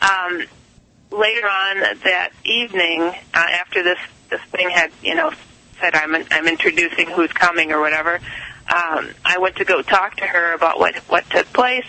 Um, 0.00 0.44
later 1.10 1.46
on 1.46 1.80
that 2.04 2.30
evening, 2.44 3.02
uh, 3.02 3.12
after 3.34 3.82
this 3.82 3.98
this 4.30 4.40
thing 4.50 4.70
had, 4.70 4.90
you 5.02 5.14
know, 5.14 5.32
said 5.80 5.94
I'm 5.94 6.14
I'm 6.14 6.48
introducing 6.48 7.08
who's 7.08 7.32
coming 7.32 7.72
or 7.72 7.80
whatever, 7.80 8.14
um, 8.14 9.10
I 9.24 9.38
went 9.38 9.56
to 9.56 9.64
go 9.64 9.82
talk 9.82 10.16
to 10.16 10.26
her 10.26 10.54
about 10.54 10.78
what 10.78 10.96
what 11.08 11.28
took 11.30 11.46
place. 11.52 11.86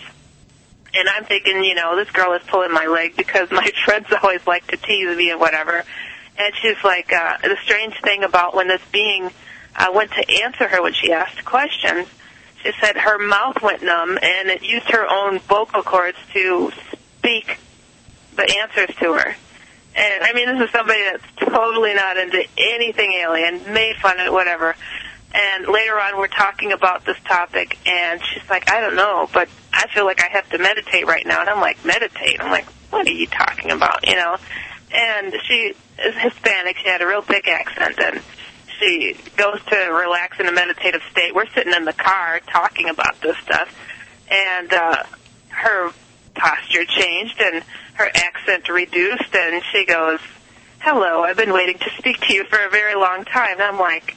And 0.96 1.08
I'm 1.08 1.24
thinking, 1.24 1.62
you 1.62 1.74
know, 1.74 1.94
this 1.96 2.10
girl 2.10 2.32
is 2.32 2.42
pulling 2.46 2.72
my 2.72 2.86
leg 2.86 3.16
because 3.16 3.50
my 3.50 3.68
friends 3.84 4.06
always 4.22 4.46
like 4.46 4.66
to 4.68 4.76
tease 4.76 5.16
me 5.16 5.30
and 5.30 5.40
whatever. 5.40 5.84
And 6.38 6.54
she's 6.60 6.82
like, 6.82 7.12
uh, 7.12 7.38
the 7.42 7.56
strange 7.62 8.00
thing 8.00 8.24
about 8.24 8.54
when 8.54 8.68
this 8.68 8.82
being 8.92 9.30
uh, 9.74 9.90
went 9.94 10.12
to 10.12 10.42
answer 10.42 10.68
her 10.68 10.82
when 10.82 10.94
she 10.94 11.12
asked 11.12 11.44
questions, 11.44 12.08
she 12.62 12.72
said 12.80 12.96
her 12.96 13.18
mouth 13.18 13.60
went 13.62 13.82
numb 13.82 14.18
and 14.22 14.48
it 14.48 14.62
used 14.62 14.90
her 14.90 15.06
own 15.08 15.38
vocal 15.40 15.82
cords 15.82 16.18
to 16.32 16.72
speak 17.18 17.58
the 18.36 18.56
answers 18.62 18.94
to 18.96 19.12
her. 19.14 19.36
And 19.94 20.24
I 20.24 20.32
mean, 20.34 20.46
this 20.46 20.66
is 20.66 20.70
somebody 20.72 21.00
that's 21.04 21.50
totally 21.50 21.94
not 21.94 22.18
into 22.18 22.44
anything 22.58 23.12
alien, 23.14 23.72
made 23.72 23.96
fun 23.96 24.20
of 24.20 24.26
it, 24.26 24.32
whatever. 24.32 24.76
And 25.36 25.68
later 25.68 26.00
on, 26.00 26.16
we're 26.16 26.28
talking 26.28 26.72
about 26.72 27.04
this 27.04 27.18
topic, 27.26 27.78
and 27.86 28.22
she's 28.24 28.48
like, 28.48 28.70
I 28.70 28.80
don't 28.80 28.96
know, 28.96 29.28
but 29.34 29.50
I 29.70 29.86
feel 29.88 30.06
like 30.06 30.22
I 30.22 30.28
have 30.28 30.48
to 30.48 30.58
meditate 30.58 31.06
right 31.06 31.26
now. 31.26 31.42
And 31.42 31.50
I'm 31.50 31.60
like, 31.60 31.84
meditate? 31.84 32.40
I'm 32.40 32.50
like, 32.50 32.64
what 32.88 33.06
are 33.06 33.10
you 33.10 33.26
talking 33.26 33.70
about, 33.70 34.06
you 34.08 34.14
know? 34.14 34.38
And 34.94 35.34
she 35.46 35.74
is 35.98 36.14
Hispanic. 36.14 36.78
She 36.78 36.88
had 36.88 37.02
a 37.02 37.06
real 37.06 37.20
thick 37.20 37.48
accent, 37.48 37.98
and 37.98 38.22
she 38.78 39.14
goes 39.36 39.62
to 39.66 39.76
relax 39.76 40.40
in 40.40 40.46
a 40.46 40.52
meditative 40.52 41.02
state. 41.10 41.34
We're 41.34 41.50
sitting 41.50 41.74
in 41.74 41.84
the 41.84 41.92
car 41.92 42.40
talking 42.50 42.88
about 42.88 43.20
this 43.20 43.36
stuff, 43.38 43.68
and 44.30 44.72
uh, 44.72 45.02
her 45.48 45.90
posture 46.34 46.86
changed 46.86 47.40
and 47.42 47.62
her 47.94 48.10
accent 48.14 48.70
reduced, 48.70 49.34
and 49.34 49.62
she 49.70 49.84
goes, 49.84 50.20
"Hello, 50.78 51.24
I've 51.24 51.36
been 51.36 51.52
waiting 51.52 51.76
to 51.78 51.90
speak 51.98 52.20
to 52.22 52.32
you 52.32 52.44
for 52.44 52.58
a 52.58 52.70
very 52.70 52.94
long 52.94 53.24
time." 53.24 53.54
And 53.54 53.62
I'm 53.62 53.78
like, 53.78 54.16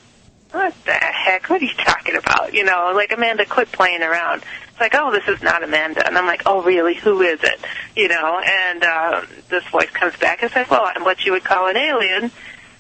"What 0.52 0.74
the 0.86 0.93
heck? 0.93 1.50
What 1.50 1.62
are 1.62 1.66
you 1.66 1.74
talking 1.76 2.16
about?" 2.16 2.54
You 2.54 2.64
know, 2.64 2.91
like 2.95 3.12
Amanda, 3.12 3.45
quit 3.45 3.72
playing 3.72 4.02
around. 4.02 4.43
It's 4.72 4.80
like, 4.80 4.95
"Oh, 4.95 5.12
this 5.12 5.28
is 5.28 5.41
not 5.43 5.64
Amanda," 5.64 6.06
and 6.06 6.18
I'm 6.18 6.26
like, 6.26 6.43
"Oh, 6.45 6.62
really? 6.62 6.95
Who 6.95 7.22
is 7.22 7.39
it?" 7.43 7.60
You 7.95 8.08
know, 8.08 8.39
and 8.39 8.84
uh, 8.84 9.22
this 9.50 9.64
voice 9.66 9.89
comes 9.91 10.16
back 10.18 10.41
and 10.41 10.52
says, 10.52 10.70
"Well, 10.70 10.84
I'm 10.84 11.04
what 11.04 11.26
you 11.26 11.34
would 11.34 11.43
call 11.43 11.68
an 11.68 11.78
alien." 11.78 12.32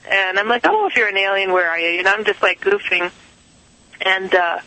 And 0.09 0.39
I'm 0.39 0.47
like, 0.47 0.65
"Oh, 0.65 0.87
if 0.87 0.95
you're 0.95 1.09
an 1.09 1.17
alien, 1.17 1.51
where 1.51 1.69
are 1.69 1.79
you?" 1.79 1.99
And 1.99 2.07
I'm 2.07 2.25
just 2.25 2.41
like 2.41 2.61
goofing, 2.61 3.11
and 4.01 4.33
uh, 4.33 4.59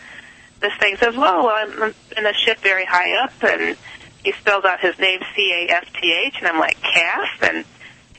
this 0.60 0.74
thing 0.78 0.96
says, 0.96 1.16
"Well, 1.16 1.48
I'm 1.48 1.94
in 2.16 2.26
a 2.26 2.32
ship 2.32 2.58
very 2.58 2.84
high 2.84 3.14
up," 3.24 3.32
and 3.42 3.76
he 4.22 4.32
spells 4.32 4.64
out 4.64 4.80
his 4.80 4.98
name 4.98 5.20
C 5.34 5.52
A 5.52 5.72
F 5.72 5.92
T 5.92 6.12
H, 6.26 6.36
and 6.38 6.46
I'm 6.46 6.60
like, 6.60 6.80
"Calf," 6.82 7.42
and 7.42 7.64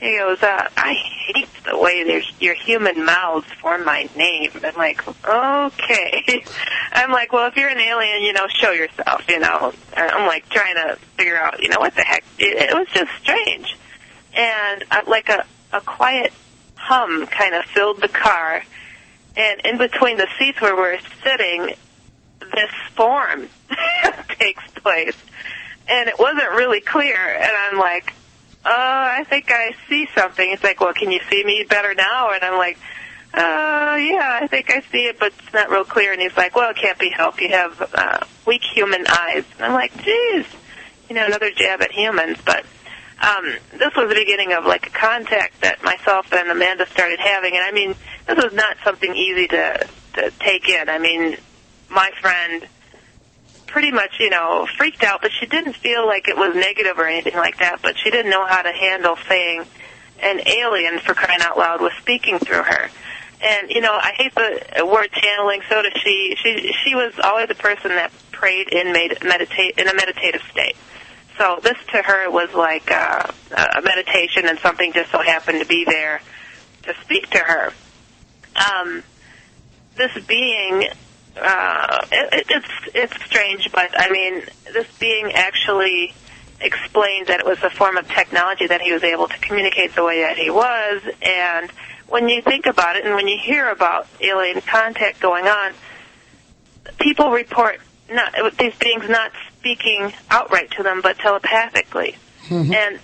he 0.04 0.18
goes, 0.18 0.42
uh, 0.42 0.68
"I 0.76 0.94
hate 0.94 1.48
the 1.64 1.78
way 1.78 2.04
there's 2.04 2.30
your 2.40 2.54
human 2.54 3.04
mouths 3.04 3.46
form 3.60 3.84
my 3.84 4.08
name." 4.16 4.50
I'm 4.62 4.74
like, 4.76 5.06
"Okay." 5.26 6.44
I'm 6.92 7.10
like, 7.10 7.32
"Well, 7.32 7.46
if 7.46 7.56
you're 7.56 7.68
an 7.68 7.80
alien, 7.80 8.22
you 8.22 8.32
know, 8.32 8.46
show 8.48 8.72
yourself." 8.72 9.24
You 9.28 9.40
know, 9.40 9.72
And 9.96 10.10
I'm 10.10 10.26
like 10.26 10.48
trying 10.48 10.74
to 10.76 10.96
figure 11.16 11.36
out, 11.36 11.62
you 11.62 11.68
know, 11.68 11.80
what 11.80 11.94
the 11.94 12.02
heck? 12.02 12.24
It, 12.38 12.70
it 12.70 12.74
was 12.74 12.88
just 12.92 13.10
strange, 13.22 13.76
and 14.34 14.84
uh, 14.90 15.02
like 15.06 15.28
a 15.28 15.44
a 15.72 15.80
quiet 15.80 16.32
hum 16.76 17.26
kind 17.26 17.54
of 17.54 17.64
filled 17.64 18.00
the 18.00 18.08
car, 18.08 18.62
and 19.36 19.60
in 19.64 19.78
between 19.78 20.18
the 20.18 20.28
seats 20.38 20.60
where 20.60 20.76
we're 20.76 20.98
sitting, 21.22 21.74
this 22.40 22.70
form 22.94 23.48
takes 24.28 24.66
place 24.74 25.16
and 25.88 26.08
it 26.08 26.18
wasn't 26.18 26.50
really 26.52 26.80
clear. 26.80 27.16
And 27.16 27.52
I'm 27.52 27.78
like, 27.78 28.14
uh, 28.64 28.70
I 28.70 29.24
think 29.24 29.50
I 29.50 29.74
see 29.88 30.08
something. 30.14 30.48
He's 30.48 30.62
like, 30.62 30.80
well, 30.80 30.94
can 30.94 31.10
you 31.10 31.20
see 31.30 31.44
me 31.44 31.66
better 31.68 31.94
now? 31.94 32.32
And 32.32 32.42
I'm 32.42 32.56
like, 32.56 32.78
uh, 33.34 33.96
yeah, 34.00 34.38
I 34.42 34.46
think 34.48 34.70
I 34.70 34.80
see 34.92 35.06
it, 35.06 35.18
but 35.18 35.32
it's 35.38 35.52
not 35.52 35.68
real 35.70 35.84
clear. 35.84 36.12
And 36.12 36.22
he's 36.22 36.36
like, 36.36 36.54
well, 36.54 36.70
it 36.70 36.76
can't 36.76 36.98
be 36.98 37.10
helped. 37.10 37.40
You 37.40 37.50
have 37.50 37.90
uh, 37.94 38.20
weak 38.46 38.62
human 38.62 39.06
eyes. 39.06 39.44
And 39.56 39.66
I'm 39.66 39.72
like, 39.72 39.96
geez, 40.02 40.46
you 41.08 41.14
know, 41.14 41.26
another 41.26 41.50
jab 41.50 41.82
at 41.82 41.92
humans. 41.92 42.38
But 42.44 42.64
um, 43.20 43.44
this 43.72 43.94
was 43.96 44.08
the 44.08 44.14
beginning 44.14 44.52
of 44.52 44.64
like 44.64 44.86
a 44.86 44.90
contact 44.90 45.60
that 45.60 45.82
myself 45.82 46.32
and 46.32 46.50
Amanda 46.50 46.86
started 46.86 47.18
having. 47.18 47.54
And 47.54 47.64
I 47.66 47.72
mean, 47.72 47.94
this 48.26 48.42
was 48.42 48.52
not 48.52 48.76
something 48.84 49.14
easy 49.14 49.48
to 49.48 49.88
to 50.14 50.30
take 50.38 50.68
in. 50.68 50.88
I 50.88 50.98
mean, 50.98 51.36
my 51.90 52.10
friend 52.20 52.66
pretty 53.74 53.90
much, 53.90 54.20
you 54.20 54.30
know, 54.30 54.68
freaked 54.76 55.02
out, 55.02 55.20
but 55.20 55.32
she 55.32 55.46
didn't 55.46 55.72
feel 55.72 56.06
like 56.06 56.28
it 56.28 56.36
was 56.36 56.54
negative 56.54 56.96
or 56.96 57.08
anything 57.08 57.34
like 57.34 57.58
that, 57.58 57.82
but 57.82 57.98
she 57.98 58.08
didn't 58.08 58.30
know 58.30 58.46
how 58.46 58.62
to 58.62 58.70
handle 58.70 59.16
saying 59.28 59.64
an 60.22 60.40
alien 60.46 61.00
for 61.00 61.12
crying 61.12 61.40
out 61.42 61.58
loud 61.58 61.80
was 61.80 61.92
speaking 61.94 62.38
through 62.38 62.62
her. 62.62 62.88
And, 63.42 63.70
you 63.70 63.80
know, 63.80 63.92
I 63.92 64.12
hate 64.16 64.32
the 64.36 64.86
word 64.86 65.10
channeling, 65.10 65.60
so 65.68 65.82
does 65.82 65.92
she. 66.00 66.36
She 66.40 66.72
she 66.84 66.94
was 66.94 67.14
always 67.24 67.50
a 67.50 67.56
person 67.56 67.90
that 67.90 68.12
prayed 68.30 68.68
in 68.68 68.92
med- 68.92 69.18
meditate 69.24 69.76
in 69.76 69.88
a 69.88 69.94
meditative 69.94 70.42
state. 70.52 70.76
So 71.36 71.58
this 71.60 71.76
to 71.90 72.00
her 72.00 72.30
was 72.30 72.54
like 72.54 72.92
uh, 72.92 73.26
a 73.50 73.82
meditation 73.82 74.46
and 74.46 74.56
something 74.60 74.92
just 74.92 75.10
so 75.10 75.20
happened 75.20 75.60
to 75.60 75.66
be 75.66 75.84
there 75.84 76.20
to 76.84 76.94
speak 77.02 77.28
to 77.30 77.38
her. 77.38 77.72
Um, 78.54 79.02
this 79.96 80.16
being 80.26 80.90
uh, 81.40 82.06
it, 82.12 82.46
it's 82.48 82.68
it's 82.94 83.24
strange, 83.24 83.70
but 83.72 83.90
I 83.96 84.10
mean, 84.10 84.42
this 84.72 84.86
being 84.98 85.32
actually 85.32 86.14
explained 86.60 87.26
that 87.26 87.40
it 87.40 87.46
was 87.46 87.62
a 87.62 87.70
form 87.70 87.96
of 87.96 88.08
technology 88.08 88.66
that 88.66 88.80
he 88.80 88.92
was 88.92 89.02
able 89.02 89.28
to 89.28 89.38
communicate 89.38 89.94
the 89.94 90.04
way 90.04 90.22
that 90.22 90.36
he 90.38 90.50
was, 90.50 91.02
and 91.22 91.70
when 92.08 92.28
you 92.28 92.42
think 92.42 92.66
about 92.66 92.96
it, 92.96 93.04
and 93.04 93.14
when 93.14 93.28
you 93.28 93.38
hear 93.38 93.68
about 93.68 94.06
alien 94.20 94.60
contact 94.60 95.20
going 95.20 95.46
on, 95.46 95.72
people 97.00 97.30
report 97.30 97.80
not 98.10 98.34
these 98.58 98.74
beings 98.76 99.08
not 99.08 99.32
speaking 99.58 100.12
outright 100.30 100.70
to 100.72 100.82
them, 100.82 101.00
but 101.00 101.18
telepathically, 101.18 102.16
and 102.72 103.00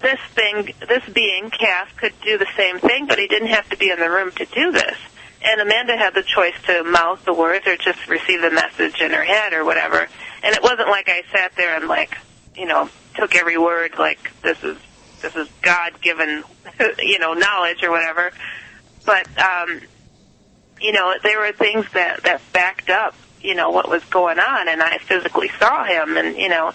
this 0.00 0.20
thing, 0.34 0.74
this 0.88 1.02
being, 1.12 1.50
Cass, 1.50 1.88
could 1.96 2.12
do 2.22 2.36
the 2.36 2.48
same 2.56 2.78
thing, 2.78 3.06
but 3.06 3.18
he 3.18 3.26
didn't 3.28 3.48
have 3.48 3.68
to 3.70 3.76
be 3.76 3.90
in 3.90 3.98
the 3.98 4.10
room 4.10 4.30
to 4.32 4.44
do 4.46 4.72
this. 4.72 4.96
And 5.44 5.60
Amanda 5.60 5.96
had 5.96 6.14
the 6.14 6.22
choice 6.22 6.54
to 6.66 6.84
mouth 6.84 7.24
the 7.24 7.34
words 7.34 7.66
or 7.66 7.76
just 7.76 8.06
receive 8.08 8.42
the 8.42 8.50
message 8.50 9.00
in 9.00 9.10
her 9.10 9.24
head 9.24 9.52
or 9.52 9.64
whatever. 9.64 10.08
And 10.42 10.54
it 10.54 10.62
wasn't 10.62 10.88
like 10.88 11.08
I 11.08 11.22
sat 11.32 11.52
there 11.56 11.76
and 11.76 11.88
like, 11.88 12.16
you 12.56 12.66
know, 12.66 12.88
took 13.14 13.34
every 13.34 13.58
word 13.58 13.98
like 13.98 14.30
this 14.42 14.62
is 14.62 14.78
this 15.20 15.36
is 15.36 15.48
God 15.60 16.00
given, 16.00 16.44
you 16.98 17.18
know, 17.18 17.34
knowledge 17.34 17.82
or 17.82 17.90
whatever. 17.90 18.32
But 19.04 19.26
um, 19.38 19.80
you 20.80 20.92
know, 20.92 21.14
there 21.22 21.40
were 21.40 21.52
things 21.52 21.86
that 21.94 22.22
that 22.24 22.40
backed 22.52 22.90
up, 22.90 23.14
you 23.40 23.54
know, 23.54 23.70
what 23.70 23.88
was 23.88 24.04
going 24.04 24.38
on, 24.38 24.68
and 24.68 24.82
I 24.82 24.98
physically 24.98 25.50
saw 25.58 25.84
him, 25.84 26.16
and 26.16 26.36
you 26.36 26.48
know, 26.48 26.72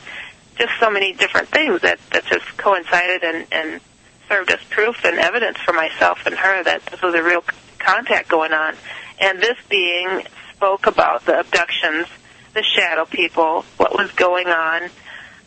just 0.58 0.74
so 0.80 0.90
many 0.90 1.14
different 1.14 1.50
things 1.50 1.82
that 1.82 2.00
that 2.12 2.26
just 2.26 2.46
coincided 2.58 3.24
and 3.24 3.48
and 3.52 3.82
served 4.28 4.52
as 4.52 4.60
proof 4.70 5.06
and 5.06 5.20
evidence 5.20 5.58
for 5.60 5.74
myself 5.74 6.26
and 6.26 6.36
her 6.36 6.64
that 6.64 6.86
this 6.88 7.02
was 7.02 7.16
a 7.16 7.24
real 7.24 7.42
contact 7.88 8.28
going 8.28 8.54
on. 8.54 8.76
And 9.20 9.40
this 9.40 9.58
being 9.70 10.24
spoke 10.56 10.88
about 10.88 11.26
the 11.26 11.40
abductions, 11.40 12.08
the 12.54 12.64
shadow 12.64 13.06
people, 13.06 13.64
what 13.78 13.98
was 13.98 14.12
going 14.12 14.48
on, 14.48 14.84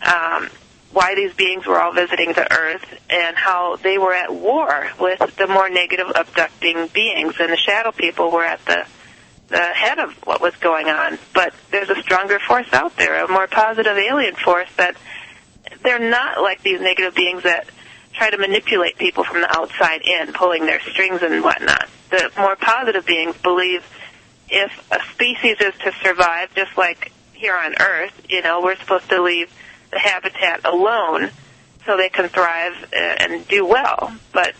um, 0.02 0.48
why 0.92 1.14
these 1.14 1.32
beings 1.34 1.66
were 1.66 1.80
all 1.80 1.92
visiting 1.92 2.32
the 2.32 2.52
earth, 2.52 2.84
and 3.10 3.36
how 3.36 3.76
they 3.76 3.98
were 3.98 4.14
at 4.14 4.34
war 4.34 4.88
with 4.98 5.36
the 5.36 5.46
more 5.46 5.68
negative 5.68 6.10
abducting 6.14 6.88
beings, 6.88 7.34
and 7.38 7.52
the 7.52 7.56
shadow 7.56 7.92
people 7.92 8.30
were 8.30 8.44
at 8.44 8.64
the 8.66 8.84
the 9.48 9.58
head 9.58 9.98
of 9.98 10.12
what 10.24 10.40
was 10.40 10.54
going 10.56 10.86
on. 10.88 11.18
But 11.34 11.52
there's 11.72 11.90
a 11.90 12.00
stronger 12.02 12.38
force 12.38 12.72
out 12.72 12.96
there, 12.96 13.24
a 13.24 13.28
more 13.28 13.48
positive 13.48 13.96
alien 13.98 14.36
force 14.36 14.68
that 14.76 14.96
they're 15.82 15.98
not 15.98 16.40
like 16.40 16.62
these 16.62 16.80
negative 16.80 17.16
beings 17.16 17.42
that 17.42 17.66
try 18.20 18.28
to 18.28 18.36
manipulate 18.36 18.98
people 18.98 19.24
from 19.24 19.40
the 19.40 19.58
outside 19.58 20.02
in, 20.02 20.30
pulling 20.34 20.66
their 20.66 20.78
strings 20.80 21.22
and 21.22 21.42
whatnot. 21.42 21.88
The 22.10 22.30
more 22.36 22.54
positive 22.54 23.06
beings 23.06 23.34
believe 23.38 23.82
if 24.50 24.70
a 24.92 25.00
species 25.14 25.56
is 25.58 25.72
to 25.84 25.92
survive, 26.02 26.54
just 26.54 26.76
like 26.76 27.12
here 27.32 27.56
on 27.56 27.76
Earth, 27.80 28.12
you 28.28 28.42
know, 28.42 28.60
we're 28.60 28.76
supposed 28.76 29.08
to 29.08 29.22
leave 29.22 29.50
the 29.90 29.98
habitat 29.98 30.66
alone 30.66 31.30
so 31.86 31.96
they 31.96 32.10
can 32.10 32.28
thrive 32.28 32.74
uh, 32.92 32.96
and 32.96 33.48
do 33.48 33.64
well. 33.64 34.12
But 34.34 34.54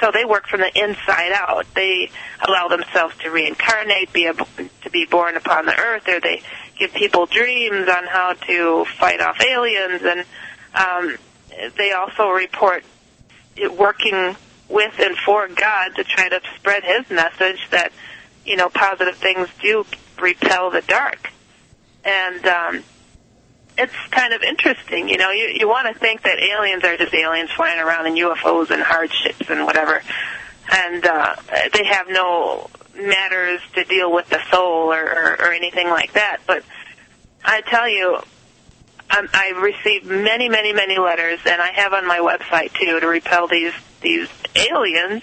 so 0.00 0.12
they 0.12 0.24
work 0.24 0.46
from 0.46 0.60
the 0.60 0.70
inside 0.78 1.32
out. 1.32 1.66
They 1.74 2.12
allow 2.46 2.68
themselves 2.68 3.16
to 3.22 3.30
reincarnate, 3.30 4.12
be 4.12 4.26
able 4.26 4.46
to 4.82 4.90
be 4.90 5.04
born 5.04 5.36
upon 5.36 5.66
the 5.66 5.76
earth, 5.76 6.06
or 6.06 6.20
they 6.20 6.42
give 6.78 6.92
people 6.92 7.26
dreams 7.26 7.88
on 7.88 8.04
how 8.04 8.34
to 8.34 8.84
fight 8.84 9.20
off 9.20 9.40
aliens, 9.40 10.02
and 10.04 10.24
um, 10.76 11.16
they 11.76 11.90
also 11.90 12.28
report 12.28 12.84
working 13.68 14.36
with 14.68 14.98
and 14.98 15.16
for 15.16 15.48
God 15.48 15.96
to 15.96 16.04
try 16.04 16.28
to 16.28 16.40
spread 16.56 16.84
His 16.84 17.10
message 17.10 17.68
that 17.70 17.92
you 18.44 18.56
know 18.56 18.68
positive 18.68 19.16
things 19.16 19.48
do 19.60 19.84
repel 20.20 20.70
the 20.70 20.82
dark, 20.82 21.30
and 22.04 22.46
um, 22.46 22.84
it's 23.76 23.94
kind 24.10 24.32
of 24.32 24.42
interesting. 24.42 25.08
You 25.08 25.16
know, 25.18 25.30
you 25.30 25.52
you 25.54 25.68
want 25.68 25.92
to 25.92 25.98
think 25.98 26.22
that 26.22 26.38
aliens 26.38 26.84
are 26.84 26.96
just 26.96 27.14
aliens 27.14 27.50
flying 27.50 27.80
around 27.80 28.06
in 28.06 28.14
UFOs 28.14 28.70
and 28.70 28.82
hardships 28.82 29.50
and 29.50 29.64
whatever, 29.66 30.02
and 30.70 31.04
uh, 31.04 31.36
they 31.72 31.84
have 31.84 32.08
no 32.08 32.70
matters 32.94 33.60
to 33.74 33.84
deal 33.84 34.12
with 34.12 34.28
the 34.28 34.40
soul 34.50 34.92
or, 34.92 35.02
or, 35.02 35.36
or 35.40 35.52
anything 35.52 35.88
like 35.88 36.12
that. 36.12 36.38
But 36.46 36.62
I 37.44 37.62
tell 37.62 37.88
you, 37.88 38.18
um, 39.16 39.28
I 39.32 39.50
received 39.60 40.06
many, 40.06 40.48
many, 40.48 40.72
many 40.72 40.98
letters, 40.98 41.40
and 41.46 41.60
I 41.60 41.72
have 41.72 41.92
on 41.92 42.06
my 42.06 42.18
website 42.18 42.72
too 42.72 43.00
to 43.00 43.06
repel 43.06 43.48
these 43.48 43.74
these 44.00 44.28
aliens 44.54 45.22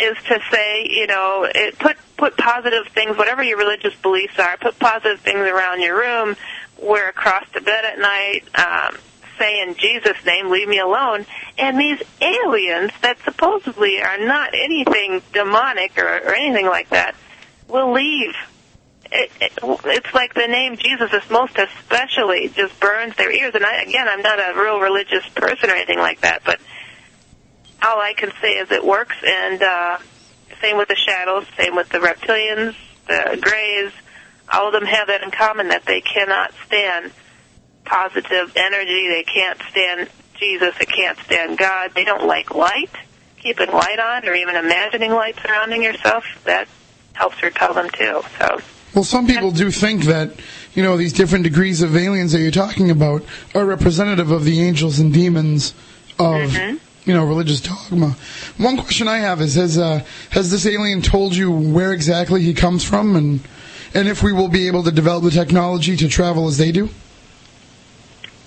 is 0.00 0.16
to 0.24 0.40
say, 0.50 0.86
you 0.90 1.06
know, 1.06 1.48
it, 1.54 1.78
put 1.78 1.96
put 2.16 2.36
positive 2.36 2.86
things, 2.88 3.16
whatever 3.16 3.42
your 3.42 3.58
religious 3.58 3.94
beliefs 3.96 4.38
are, 4.38 4.56
put 4.56 4.78
positive 4.78 5.20
things 5.20 5.40
around 5.40 5.80
your 5.80 5.98
room, 5.98 6.36
wear 6.80 7.08
a 7.08 7.12
cross 7.12 7.44
to 7.52 7.60
bed 7.60 7.84
at 7.84 7.98
night, 7.98 8.42
um, 8.54 8.96
say 9.38 9.62
in 9.62 9.74
Jesus' 9.74 10.24
name, 10.24 10.50
leave 10.50 10.68
me 10.68 10.78
alone. 10.78 11.26
And 11.58 11.78
these 11.78 12.02
aliens 12.20 12.92
that 13.02 13.18
supposedly 13.24 14.02
are 14.02 14.18
not 14.18 14.50
anything 14.54 15.22
demonic 15.32 15.98
or, 15.98 16.18
or 16.18 16.34
anything 16.34 16.66
like 16.66 16.90
that 16.90 17.14
will 17.68 17.92
leave. 17.92 18.34
It, 19.14 19.30
it, 19.40 19.52
it's 19.62 20.14
like 20.14 20.32
the 20.32 20.46
name 20.46 20.76
Jesus 20.78 21.12
is 21.12 21.28
most 21.30 21.58
especially 21.58 22.48
just 22.48 22.80
burns 22.80 23.14
their 23.16 23.30
ears. 23.30 23.54
And 23.54 23.64
I, 23.64 23.82
again, 23.82 24.08
I'm 24.08 24.22
not 24.22 24.38
a 24.38 24.58
real 24.58 24.80
religious 24.80 25.28
person 25.34 25.68
or 25.68 25.74
anything 25.74 25.98
like 25.98 26.22
that, 26.22 26.42
but 26.44 26.60
all 27.82 28.00
I 28.00 28.14
can 28.16 28.32
say 28.40 28.52
is 28.52 28.70
it 28.70 28.84
works. 28.84 29.16
And 29.22 29.62
uh, 29.62 29.98
same 30.62 30.78
with 30.78 30.88
the 30.88 30.96
shadows, 30.96 31.44
same 31.58 31.76
with 31.76 31.90
the 31.90 31.98
reptilians, 31.98 32.74
the 33.06 33.38
greys. 33.40 33.92
All 34.50 34.68
of 34.68 34.72
them 34.72 34.84
have 34.84 35.08
that 35.08 35.22
in 35.22 35.30
common 35.30 35.68
that 35.68 35.84
they 35.84 36.00
cannot 36.00 36.52
stand 36.66 37.12
positive 37.84 38.52
energy. 38.56 39.08
They 39.08 39.24
can't 39.24 39.60
stand 39.70 40.08
Jesus. 40.38 40.74
They 40.78 40.86
can't 40.86 41.18
stand 41.20 41.58
God. 41.58 41.92
They 41.94 42.04
don't 42.04 42.26
like 42.26 42.54
light. 42.54 42.90
Keeping 43.38 43.70
light 43.72 43.98
on 43.98 44.28
or 44.28 44.34
even 44.34 44.56
imagining 44.56 45.10
light 45.10 45.36
surrounding 45.42 45.82
yourself, 45.82 46.24
that 46.44 46.68
helps 47.12 47.42
repel 47.42 47.74
them 47.74 47.90
too. 47.90 48.22
So 48.38 48.60
Well, 48.94 49.04
some 49.04 49.26
people 49.26 49.50
do 49.50 49.70
think 49.70 50.04
that, 50.04 50.32
you 50.74 50.82
know, 50.82 50.96
these 50.96 51.12
different 51.12 51.44
degrees 51.44 51.80
of 51.80 51.96
aliens 51.96 52.32
that 52.32 52.40
you're 52.40 52.50
talking 52.50 52.90
about 52.90 53.24
are 53.54 53.64
representative 53.64 54.30
of 54.30 54.44
the 54.44 54.60
angels 54.60 54.98
and 54.98 55.12
demons 55.12 55.72
of, 56.18 56.54
you 56.54 57.14
know, 57.14 57.24
religious 57.24 57.60
dogma. 57.60 58.16
One 58.58 58.76
question 58.76 59.08
I 59.08 59.18
have 59.18 59.40
is, 59.40 59.54
has, 59.54 59.78
uh, 59.78 60.04
has 60.30 60.50
this 60.50 60.66
alien 60.66 61.00
told 61.00 61.34
you 61.34 61.50
where 61.50 61.92
exactly 61.92 62.42
he 62.42 62.52
comes 62.52 62.84
from 62.84 63.16
and, 63.16 63.40
and 63.94 64.08
if 64.08 64.22
we 64.22 64.32
will 64.32 64.48
be 64.48 64.66
able 64.66 64.82
to 64.82 64.90
develop 64.90 65.24
the 65.24 65.30
technology 65.30 65.96
to 65.96 66.08
travel 66.08 66.46
as 66.46 66.58
they 66.58 66.70
do? 66.70 66.90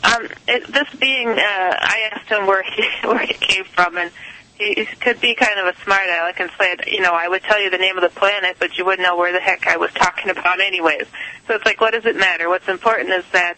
Um, 0.03 0.27
it, 0.47 0.67
this 0.71 0.87
being, 0.99 1.29
uh, 1.29 1.33
I 1.39 2.09
asked 2.11 2.29
him 2.29 2.45
where 2.45 2.61
he 2.61 2.83
where 3.07 3.25
he 3.25 3.33
came 3.33 3.63
from, 3.63 3.97
and 3.97 4.11
he, 4.57 4.85
could 4.85 5.19
be 5.19 5.35
kind 5.35 5.59
of 5.59 5.75
a 5.75 5.83
smart 5.83 6.07
aleck 6.07 6.39
and 6.39 6.49
said, 6.57 6.87
you 6.87 7.01
know, 7.01 7.11
I 7.11 7.27
would 7.27 7.43
tell 7.43 7.61
you 7.61 7.69
the 7.69 7.77
name 7.77 7.97
of 7.97 8.03
the 8.03 8.19
planet, 8.19 8.55
but 8.59 8.77
you 8.77 8.85
wouldn't 8.85 9.01
know 9.01 9.17
where 9.17 9.33
the 9.33 9.39
heck 9.39 9.67
I 9.67 9.77
was 9.77 9.91
talking 9.93 10.29
about, 10.29 10.59
anyways. 10.61 11.05
So 11.47 11.55
it's 11.55 11.65
like, 11.65 11.81
what 11.81 11.91
does 11.91 12.05
it 12.05 12.15
matter? 12.15 12.47
What's 12.49 12.67
important 12.67 13.09
is 13.09 13.25
that 13.31 13.55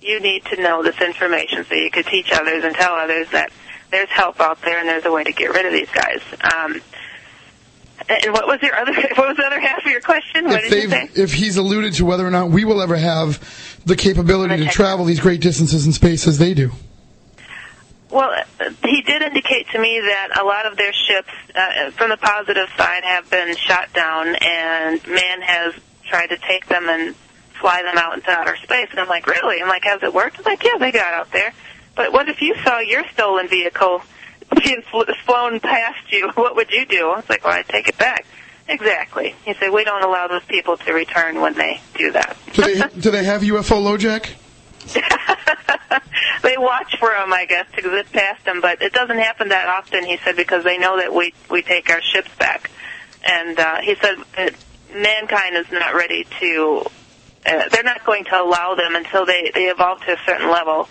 you 0.00 0.20
need 0.20 0.44
to 0.46 0.62
know 0.62 0.82
this 0.82 1.00
information 1.00 1.64
so 1.64 1.74
you 1.74 1.90
could 1.90 2.06
teach 2.06 2.30
others 2.32 2.64
and 2.64 2.74
tell 2.74 2.94
others 2.94 3.28
that 3.30 3.50
there's 3.90 4.08
help 4.10 4.40
out 4.40 4.60
there 4.62 4.78
and 4.78 4.88
there's 4.88 5.04
a 5.04 5.10
way 5.10 5.24
to 5.24 5.32
get 5.32 5.50
rid 5.50 5.66
of 5.66 5.72
these 5.72 5.90
guys. 5.90 6.20
Um, 6.54 6.80
and 8.08 8.32
what 8.32 8.46
was 8.46 8.62
your 8.62 8.76
other? 8.76 8.92
What 9.16 9.28
was 9.28 9.36
the 9.36 9.44
other 9.44 9.58
half 9.58 9.84
of 9.84 9.90
your 9.90 10.00
question? 10.00 10.44
What 10.46 10.64
if 10.64 10.70
did 10.70 10.82
you 10.84 10.90
say? 10.90 11.10
if 11.14 11.32
he's 11.32 11.56
alluded 11.56 11.94
to 11.94 12.04
whether 12.04 12.26
or 12.26 12.30
not 12.30 12.50
we 12.50 12.64
will 12.64 12.80
ever 12.80 12.96
have 12.96 13.80
the 13.84 13.96
capability 13.96 14.64
to 14.64 14.70
travel 14.70 15.04
these 15.04 15.20
great 15.20 15.40
distances 15.40 15.86
in 15.86 15.92
space 15.92 16.26
as 16.28 16.38
they 16.38 16.54
do. 16.54 16.70
Well, 18.16 18.34
he 18.82 19.02
did 19.02 19.20
indicate 19.20 19.68
to 19.72 19.78
me 19.78 20.00
that 20.00 20.40
a 20.40 20.42
lot 20.42 20.64
of 20.64 20.78
their 20.78 20.94
ships, 20.94 21.28
uh, 21.54 21.90
from 21.90 22.08
the 22.08 22.16
positive 22.16 22.66
side, 22.74 23.04
have 23.04 23.28
been 23.28 23.54
shot 23.56 23.92
down, 23.92 24.34
and 24.36 25.06
man 25.06 25.42
has 25.42 25.74
tried 26.02 26.28
to 26.28 26.38
take 26.38 26.66
them 26.66 26.88
and 26.88 27.14
fly 27.60 27.82
them 27.82 27.98
out 27.98 28.14
into 28.14 28.30
outer 28.30 28.56
space. 28.56 28.88
And 28.90 29.00
I'm 29.00 29.08
like, 29.08 29.26
really? 29.26 29.60
I'm 29.60 29.68
like, 29.68 29.84
has 29.84 30.02
it 30.02 30.14
worked? 30.14 30.38
I'm 30.38 30.44
like, 30.44 30.64
yeah, 30.64 30.78
they 30.78 30.92
got 30.92 31.12
out 31.12 31.30
there. 31.30 31.52
But 31.94 32.14
what 32.14 32.30
if 32.30 32.40
you 32.40 32.54
saw 32.64 32.78
your 32.78 33.06
stolen 33.12 33.48
vehicle 33.48 34.00
being 34.64 34.80
fl- 34.90 35.12
flown 35.26 35.60
past 35.60 36.10
you? 36.10 36.30
What 36.36 36.56
would 36.56 36.70
you 36.70 36.86
do? 36.86 37.10
I 37.10 37.16
was 37.16 37.28
like, 37.28 37.44
well, 37.44 37.52
I'd 37.52 37.68
take 37.68 37.88
it 37.88 37.98
back. 37.98 38.24
Exactly. 38.66 39.34
He 39.44 39.52
said, 39.52 39.72
we 39.72 39.84
don't 39.84 40.02
allow 40.02 40.26
those 40.26 40.44
people 40.44 40.78
to 40.78 40.92
return 40.94 41.42
when 41.42 41.52
they 41.52 41.82
do 41.98 42.12
that. 42.12 42.34
Do 42.54 42.62
they, 42.62 42.82
do 42.98 43.10
they 43.10 43.24
have 43.24 43.42
UFO 43.42 43.82
LoJack? 43.82 44.45
they 46.42 46.56
watch 46.56 46.96
for 46.98 47.10
them, 47.10 47.32
I 47.32 47.46
guess, 47.46 47.66
to 47.76 47.82
zip 47.82 48.12
past 48.12 48.44
them, 48.44 48.60
but 48.60 48.82
it 48.82 48.92
doesn't 48.92 49.18
happen 49.18 49.48
that 49.48 49.68
often. 49.68 50.04
He 50.04 50.18
said 50.18 50.36
because 50.36 50.64
they 50.64 50.78
know 50.78 50.96
that 50.98 51.12
we 51.14 51.34
we 51.50 51.62
take 51.62 51.90
our 51.90 52.02
ships 52.02 52.34
back, 52.38 52.70
and 53.24 53.58
uh, 53.58 53.80
he 53.80 53.94
said 53.96 54.16
that 54.36 54.54
mankind 54.94 55.56
is 55.56 55.70
not 55.72 55.94
ready 55.94 56.26
to. 56.40 56.84
Uh, 57.44 57.68
they're 57.70 57.84
not 57.84 58.04
going 58.04 58.24
to 58.24 58.40
allow 58.40 58.74
them 58.74 58.96
until 58.96 59.24
they 59.24 59.50
they 59.54 59.66
evolve 59.66 60.00
to 60.02 60.12
a 60.12 60.18
certain 60.26 60.50
level 60.50 60.88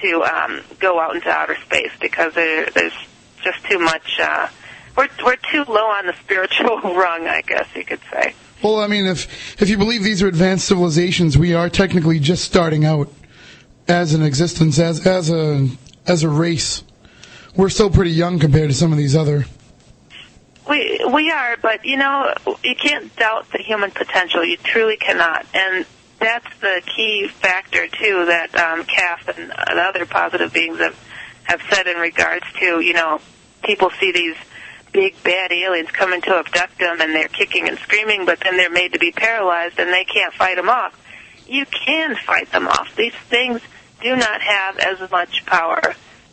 to 0.00 0.22
um, 0.22 0.60
go 0.80 1.00
out 1.00 1.14
into 1.14 1.28
outer 1.28 1.56
space 1.56 1.92
because 2.00 2.34
there, 2.34 2.66
there's 2.66 2.96
just 3.42 3.64
too 3.64 3.78
much. 3.78 4.18
Uh, 4.20 4.48
we're 4.96 5.08
we're 5.24 5.36
too 5.36 5.64
low 5.68 5.86
on 5.86 6.06
the 6.06 6.14
spiritual 6.24 6.80
rung, 6.94 7.26
I 7.26 7.42
guess 7.42 7.66
you 7.74 7.84
could 7.84 8.00
say. 8.12 8.34
Well, 8.62 8.78
I 8.78 8.86
mean, 8.86 9.06
if 9.06 9.60
if 9.60 9.68
you 9.68 9.76
believe 9.76 10.02
these 10.02 10.22
are 10.22 10.28
advanced 10.28 10.66
civilizations, 10.66 11.36
we 11.36 11.54
are 11.54 11.68
technically 11.68 12.18
just 12.18 12.44
starting 12.44 12.84
out 12.84 13.08
as 13.88 14.14
an 14.14 14.22
existence, 14.22 14.78
as 14.78 15.06
as 15.06 15.30
a 15.30 15.68
as 16.06 16.22
a 16.22 16.28
race. 16.28 16.84
We're 17.56 17.68
still 17.68 17.90
pretty 17.90 18.10
young 18.10 18.38
compared 18.38 18.70
to 18.70 18.74
some 18.74 18.92
of 18.92 18.98
these 18.98 19.14
other. 19.14 19.44
We 20.68 21.04
we 21.12 21.30
are, 21.30 21.56
but 21.60 21.84
you 21.84 21.96
know, 21.96 22.32
you 22.62 22.74
can't 22.74 23.14
doubt 23.16 23.50
the 23.52 23.58
human 23.58 23.90
potential. 23.90 24.44
You 24.44 24.56
truly 24.56 24.96
cannot, 24.96 25.46
and 25.54 25.86
that's 26.18 26.58
the 26.60 26.82
key 26.96 27.28
factor 27.28 27.86
too 27.88 28.26
that 28.26 28.54
um, 28.56 28.84
CAF 28.84 29.36
and 29.36 29.50
the 29.50 29.82
other 29.82 30.06
positive 30.06 30.52
beings 30.52 30.78
have 30.78 30.98
have 31.44 31.60
said 31.70 31.86
in 31.86 31.98
regards 31.98 32.46
to 32.58 32.80
you 32.80 32.94
know 32.94 33.20
people 33.62 33.90
see 34.00 34.12
these 34.12 34.36
big 34.92 35.20
bad 35.24 35.52
aliens 35.52 35.90
coming 35.90 36.22
to 36.22 36.34
abduct 36.36 36.78
them 36.78 37.00
and 37.00 37.14
they're 37.14 37.28
kicking 37.28 37.68
and 37.68 37.78
screaming, 37.80 38.24
but 38.24 38.38
then 38.40 38.56
they're 38.56 38.70
made 38.70 38.92
to 38.92 38.98
be 38.98 39.10
paralyzed 39.10 39.78
and 39.78 39.92
they 39.92 40.04
can't 40.04 40.32
fight 40.32 40.56
them 40.56 40.68
off. 40.68 40.98
You 41.46 41.66
can 41.66 42.16
fight 42.16 42.50
them 42.52 42.68
off. 42.68 42.94
These 42.96 43.14
things 43.28 43.60
do 44.02 44.16
not 44.16 44.40
have 44.40 44.78
as 44.78 45.10
much 45.10 45.44
power 45.46 45.80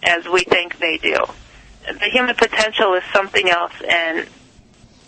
as 0.04 0.28
we 0.28 0.44
think 0.44 0.80
they 0.80 0.98
do. 0.98 1.18
The 1.86 2.10
human 2.12 2.36
potential 2.36 2.94
is 2.94 3.04
something 3.14 3.50
else, 3.50 3.74
and 3.88 4.28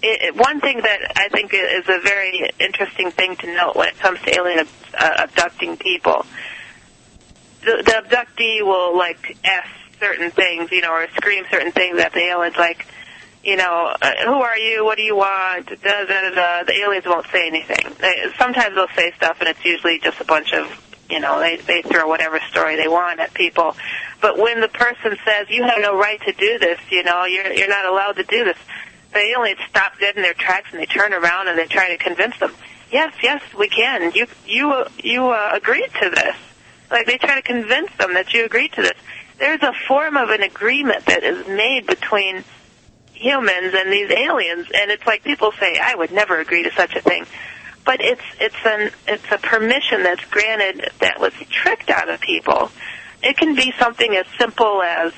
it, 0.02 0.36
one 0.36 0.60
thing 0.60 0.78
that 0.78 1.14
I 1.16 1.30
think 1.30 1.54
is 1.54 1.86
a 1.88 2.00
very 2.00 2.50
interesting 2.60 3.12
thing 3.12 3.36
to 3.38 3.54
note 3.56 3.76
when 3.76 3.90
it 3.90 4.00
comes 4.00 4.20
to 4.22 4.36
alien 4.36 4.68
uh, 4.98 5.12
abducting 5.20 5.78
people, 5.78 6.26
the, 7.62 7.84
the 7.86 8.04
abductee 8.04 8.62
will 8.62 8.98
like 8.98 9.38
ask 9.46 9.70
certain 10.00 10.32
things, 10.32 10.72
you 10.72 10.82
know, 10.82 10.92
or 10.92 11.08
scream 11.16 11.46
certain 11.50 11.72
things 11.72 12.00
at 12.00 12.12
the 12.12 12.20
aliens, 12.20 12.58
like, 12.58 12.86
you 13.44 13.58
know, 13.58 13.96
uh, 14.02 14.12
who 14.26 14.42
are 14.42 14.58
you? 14.58 14.86
What 14.86 14.98
do 14.98 15.04
you 15.04 15.16
want? 15.16 15.68
Da, 15.68 15.76
da, 15.76 16.06
da, 16.06 16.30
da. 16.30 16.64
The 16.64 16.74
aliens 16.82 17.06
won't 17.06 17.28
say 17.28 17.48
anything. 17.48 17.94
They, 18.00 18.32
sometimes 18.38 18.76
they'll 18.76 18.88
say 18.96 19.12
stuff, 19.18 19.38
and 19.42 19.50
it's 19.50 19.64
usually 19.66 20.00
just 20.00 20.22
a 20.22 20.26
bunch 20.26 20.54
of, 20.54 20.68
you 21.10 21.20
know, 21.20 21.40
they 21.40 21.58
they 21.58 21.82
throw 21.82 22.08
whatever 22.08 22.40
story 22.50 22.78
they 22.78 22.88
want 22.88 23.20
at 23.20 23.34
people. 23.34 23.76
But 24.22 24.38
when 24.38 24.62
the 24.62 24.70
person 24.70 25.18
says, 25.26 25.50
"You 25.50 25.64
have 25.64 25.80
no 25.82 25.98
right 25.98 26.22
to 26.22 26.32
do 26.32 26.58
this," 26.58 26.80
you 26.90 27.04
know, 27.04 27.26
you're 27.26 27.52
you're 27.52 27.70
not 27.70 27.86
allowed 27.86 28.14
to 28.14 28.24
do 28.24 28.46
this, 28.46 28.58
the 29.12 29.20
aliens 29.20 29.60
stop 29.70 30.00
dead 30.00 30.16
in 30.16 30.22
their 30.22 30.34
tracks 30.34 30.70
and 30.72 30.80
they 30.80 30.86
turn 30.86 31.14
around 31.14 31.48
and 31.48 31.58
they 31.58 31.68
try 31.68 31.90
to 31.90 31.98
convince 31.98 32.38
them. 32.40 32.54
Yes, 32.92 33.14
yes, 33.22 33.42
we 33.58 33.68
can. 33.68 34.12
You 34.14 34.28
you 34.46 34.86
you 35.04 35.28
uh, 35.30 35.50
agreed 35.54 35.90
to 36.02 36.10
this. 36.10 36.36
Like 36.90 37.08
they 37.08 37.18
try 37.18 37.36
to 37.36 37.42
convince 37.42 37.92
them 37.98 38.14
that 38.14 38.34
you 38.34 38.46
agreed 38.46 38.72
to 38.74 38.82
this. 38.84 38.98
There's 39.40 39.64
a 39.64 39.74
form 39.88 40.16
of 40.16 40.30
an 40.30 40.44
agreement 40.44 41.08
that 41.08 41.24
is 41.24 41.48
made 41.48 41.88
between 41.88 42.44
humans 43.14 43.74
and 43.76 43.92
these 43.92 44.12
aliens 44.12 44.68
and 44.74 44.92
it's 44.92 45.06
like 45.06 45.24
people 45.24 45.52
say 45.60 45.78
I 45.82 45.96
would 45.96 46.12
never 46.12 46.40
agree 46.40 46.64
to 46.64 46.72
such 46.72 46.96
a 46.96 47.02
thing. 47.02 47.26
But 47.86 48.02
it's 48.02 48.22
it's 48.40 48.66
an 48.66 48.92
it's 49.08 49.32
a 49.32 49.38
permission 49.38 50.04
that's 50.04 50.24
granted 50.26 50.90
that 51.00 51.20
was 51.20 51.34
tricked 51.50 51.90
out 51.90 52.10
of 52.10 52.20
people. 52.22 52.72
It 53.22 53.38
can 53.38 53.56
be 53.56 53.74
something 53.78 54.16
as 54.16 54.26
simple 54.38 54.82
as 54.82 55.14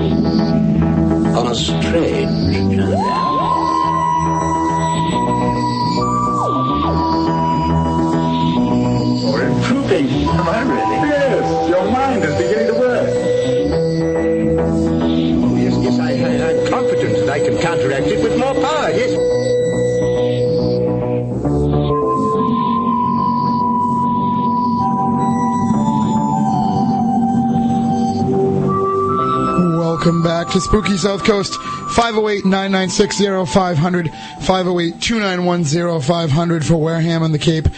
on 1.34 1.46
a 1.46 1.54
strange 1.54 2.76
journey. 2.76 3.21
Improving. 9.92 10.28
Am 10.28 10.48
I 10.48 10.62
really? 10.62 11.08
Yes, 11.08 11.68
your 11.68 11.84
mind 11.90 12.24
is 12.24 12.34
beginning 12.36 12.66
to 12.68 12.74
work. 12.80 13.08
Oh, 15.44 15.56
yes, 15.56 15.74
yes, 15.82 15.98
I, 15.98 16.12
I, 16.12 16.14
I'm 16.48 16.58
confident 16.70 17.12
that 17.18 17.28
I 17.28 17.40
can 17.40 17.58
counteract 17.58 18.06
it 18.06 18.22
with 18.22 18.38
more 18.38 18.54
power, 18.54 18.90
yes. 18.90 19.16
Welcome 29.76 30.22
back 30.22 30.48
to 30.48 30.60
Spooky 30.60 30.96
South 30.96 31.24
Coast. 31.24 31.58
508-996-0500, 31.92 34.08
508-291-0500 34.08 36.64
for 36.64 36.76
Wareham 36.76 37.22
and 37.22 37.34
the 37.34 37.38
Cape. 37.38 37.68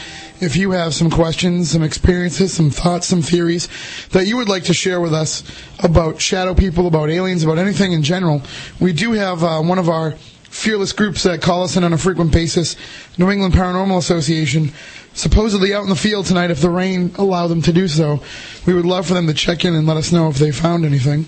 If 0.40 0.56
you 0.56 0.73
have 0.73 0.94
some 0.94 1.11
questions, 1.11 1.70
some 1.70 1.82
experiences, 1.82 2.52
some 2.52 2.70
thoughts, 2.70 3.06
some 3.06 3.23
theories 3.23 3.69
that 4.11 4.27
you 4.27 4.36
would 4.36 4.48
like 4.48 4.65
to 4.65 4.74
share 4.74 5.01
with 5.01 5.15
us 5.15 5.44
about 5.82 6.20
shadow 6.20 6.55
people, 6.55 6.86
about 6.86 7.09
aliens, 7.09 7.44
about 7.44 7.59
anything 7.59 7.93
in 7.93 8.02
general, 8.02 8.43
we 8.81 8.93
do 8.93 9.12
have 9.12 9.44
uh, 9.44 9.61
one 9.61 9.78
of 9.78 9.89
our 9.89 10.12
fearless 10.55 10.93
groups 10.93 11.24
that 11.24 11.43
call 11.43 11.65
us 11.65 11.77
in 11.77 11.85
on 11.85 11.93
a 11.93 11.98
frequent 11.98 12.32
basis, 12.32 12.77
New 13.19 13.31
England 13.31 13.55
Paranormal 13.55 13.98
Association, 13.98 14.73
supposedly 15.12 15.74
out 15.74 15.82
in 15.82 15.89
the 15.89 15.97
field 15.97 16.27
tonight 16.27 16.51
if 16.51 16.61
the 16.61 16.70
rain 16.70 17.12
allow 17.16 17.47
them 17.47 17.62
to 17.62 17.73
do 17.73 17.89
so. 17.89 18.20
We 18.66 18.74
would 18.74 18.85
love 18.86 19.06
for 19.06 19.15
them 19.15 19.27
to 19.27 19.35
check 19.35 19.65
in 19.65 19.74
and 19.74 19.86
let 19.86 19.97
us 19.97 20.12
know 20.12 20.28
if 20.28 20.36
they 20.36 20.52
found 20.52 20.85
anything. 20.85 21.27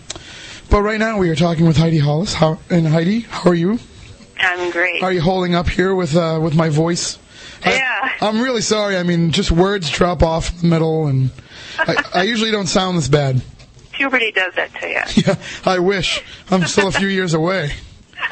But 0.69 0.83
right 0.83 0.99
now 0.99 1.19
we 1.19 1.31
are 1.31 1.37
talking 1.37 1.67
with 1.67 1.77
Heidi 1.77 1.99
Hollis. 1.99 2.35
How, 2.35 2.59
and 2.71 2.87
Heidi, 2.87 3.21
how 3.21 3.51
are 3.51 3.55
you? 3.55 3.79
I'm 4.39 4.71
great. 4.71 5.03
Are 5.03 5.13
you 5.13 5.21
holding 5.21 5.55
up 5.55 5.69
here 5.69 5.95
with 5.95 6.17
uh, 6.17 6.39
with 6.43 6.55
my 6.55 6.69
voice? 6.69 7.19
Yeah. 7.67 8.13
I, 8.21 8.29
am 8.29 8.41
really 8.41 8.63
sorry. 8.63 8.97
I 8.97 9.03
mean, 9.03 9.31
just 9.31 9.51
words 9.51 9.91
drop 9.91 10.23
off 10.23 10.51
in 10.51 10.59
the 10.59 10.67
middle, 10.67 11.07
and 11.07 11.31
I, 11.79 12.03
I 12.15 12.23
usually 12.25 12.51
don't 12.51 12.67
sound 12.67 12.99
this 12.99 13.09
bad. 13.09 13.43
Puberty 13.93 14.31
does 14.33 14.55
that 14.55 14.75
to 14.81 14.89
you. 14.89 15.01
Yeah, 15.27 15.37
I 15.65 15.79
wish. 15.79 16.23
I'm 16.51 16.65
still 16.67 16.89
a 16.89 16.93
few 16.93 17.09
years 17.09 17.35
away. 17.35 17.73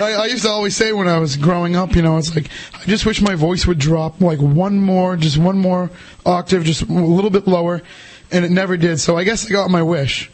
I, 0.00 0.12
I 0.14 0.26
used 0.26 0.44
to 0.44 0.48
always 0.48 0.74
say 0.74 0.92
when 0.92 1.08
I 1.08 1.18
was 1.18 1.36
growing 1.36 1.76
up, 1.76 1.94
you 1.94 2.02
know, 2.02 2.16
it's 2.16 2.34
like 2.34 2.48
I 2.74 2.84
just 2.84 3.04
wish 3.04 3.20
my 3.20 3.34
voice 3.34 3.66
would 3.66 3.78
drop 3.78 4.20
like 4.20 4.38
one 4.38 4.78
more, 4.78 5.16
just 5.16 5.36
one 5.36 5.58
more 5.58 5.90
octave, 6.24 6.64
just 6.64 6.82
a 6.82 6.92
little 6.92 7.30
bit 7.30 7.46
lower, 7.46 7.82
and 8.30 8.44
it 8.44 8.50
never 8.50 8.76
did. 8.76 8.98
So 9.00 9.18
I 9.18 9.24
guess 9.24 9.46
I 9.46 9.50
got 9.50 9.70
my 9.70 9.82
wish. 9.82 10.30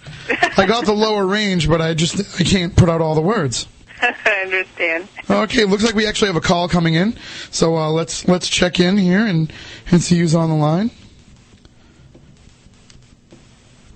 I 0.56 0.66
got 0.66 0.84
the 0.86 0.93
lower 0.93 1.26
range, 1.26 1.68
but 1.68 1.80
I 1.80 1.94
just 1.94 2.40
I 2.40 2.44
can't 2.44 2.76
put 2.76 2.88
out 2.88 3.01
all 3.01 3.14
the 3.14 3.20
words. 3.20 3.66
I 4.24 4.43
understand. 4.45 5.09
Okay, 5.28 5.65
looks 5.65 5.83
like 5.85 5.95
we 5.95 6.07
actually 6.07 6.28
have 6.28 6.37
a 6.37 6.41
call 6.41 6.69
coming 6.69 6.95
in. 6.95 7.16
So 7.51 7.77
uh, 7.77 7.91
let's 7.91 8.28
let's 8.28 8.49
check 8.49 8.78
in 8.81 8.97
here 8.97 9.27
and 9.27 9.53
and 9.91 10.03
see 10.03 10.19
who's 10.19 10.35
on 10.35 10.49
the 10.49 10.57
line. 10.57 10.91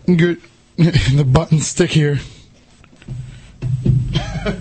Good. 0.06 0.40
the 0.76 1.26
buttons 1.26 1.68
stick 1.68 1.90
here. 1.90 2.18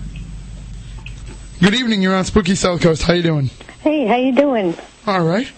Good 1.60 1.74
evening. 1.74 2.02
You're 2.02 2.14
on 2.14 2.24
Spooky 2.24 2.54
South 2.54 2.80
Coast. 2.80 3.02
How 3.02 3.14
you 3.14 3.22
doing? 3.22 3.50
Hey, 3.80 4.06
how 4.06 4.16
you 4.16 4.34
doing? 4.34 4.76
All 5.06 5.24
right. 5.24 5.50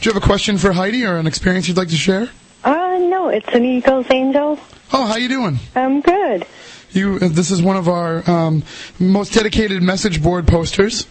Do 0.00 0.08
you 0.08 0.14
have 0.14 0.22
a 0.22 0.26
question 0.26 0.58
for 0.58 0.72
Heidi 0.72 1.04
or 1.04 1.18
an 1.18 1.26
experience 1.26 1.68
you'd 1.68 1.76
like 1.76 1.88
to 1.88 1.96
share? 1.96 2.28
Uh, 2.64 2.98
no, 2.98 3.28
it's 3.28 3.48
an 3.54 3.64
Eagles 3.64 4.06
Angel. 4.10 4.58
Oh, 4.92 5.06
how 5.06 5.16
you 5.16 5.28
doing? 5.28 5.58
I'm 5.76 6.00
good. 6.00 6.46
You. 6.92 7.16
Uh, 7.16 7.28
this 7.28 7.50
is 7.50 7.62
one 7.62 7.76
of 7.76 7.88
our 7.88 8.28
um, 8.30 8.62
most 8.98 9.32
dedicated 9.32 9.82
message 9.82 10.22
board 10.22 10.46
posters, 10.46 11.06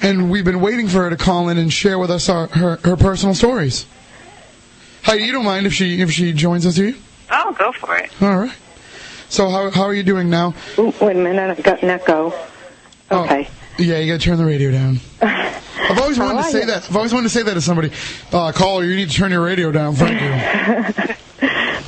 and 0.00 0.30
we've 0.30 0.44
been 0.44 0.60
waiting 0.60 0.88
for 0.88 1.04
her 1.04 1.10
to 1.10 1.16
call 1.16 1.48
in 1.48 1.58
and 1.58 1.72
share 1.72 1.98
with 1.98 2.10
us 2.10 2.28
our, 2.28 2.46
her 2.48 2.76
her 2.84 2.96
personal 2.96 3.34
stories. 3.34 3.86
Heidi, 5.02 5.24
you 5.24 5.32
don't 5.32 5.44
mind 5.44 5.66
if 5.66 5.74
she 5.74 6.00
if 6.00 6.10
she 6.10 6.32
joins 6.32 6.66
us 6.66 6.76
here? 6.76 6.94
Oh, 7.30 7.54
go 7.58 7.72
for 7.72 7.96
it. 7.96 8.10
All 8.22 8.36
right. 8.36 8.56
So 9.28 9.50
how 9.50 9.70
how 9.70 9.82
are 9.82 9.94
you 9.94 10.02
doing 10.02 10.30
now? 10.30 10.54
Ooh, 10.78 10.92
wait 11.00 11.16
a 11.16 11.20
minute, 11.20 11.50
I've 11.50 11.62
got 11.62 11.82
an 11.82 11.90
echo. 11.90 12.32
Okay. 13.10 13.48
Yeah, 13.76 13.98
you 13.98 14.12
got 14.12 14.20
to 14.20 14.26
turn 14.26 14.38
the 14.38 14.44
radio 14.44 14.70
down. 14.70 15.00
I've 15.20 15.98
always 15.98 16.18
wanted 16.18 16.42
to 16.42 16.48
say 16.50 16.60
you? 16.60 16.66
that. 16.66 16.88
I've 16.88 16.96
always 16.96 17.12
wanted 17.12 17.24
to 17.24 17.34
say 17.34 17.42
that 17.42 17.54
to 17.54 17.60
somebody. 17.60 17.90
Uh, 18.32 18.52
caller, 18.52 18.84
you 18.84 18.96
need 18.96 19.10
to 19.10 19.16
turn 19.16 19.30
your 19.32 19.44
radio 19.44 19.70
down. 19.72 19.94
Thank 19.94 20.20
you. 20.20 21.14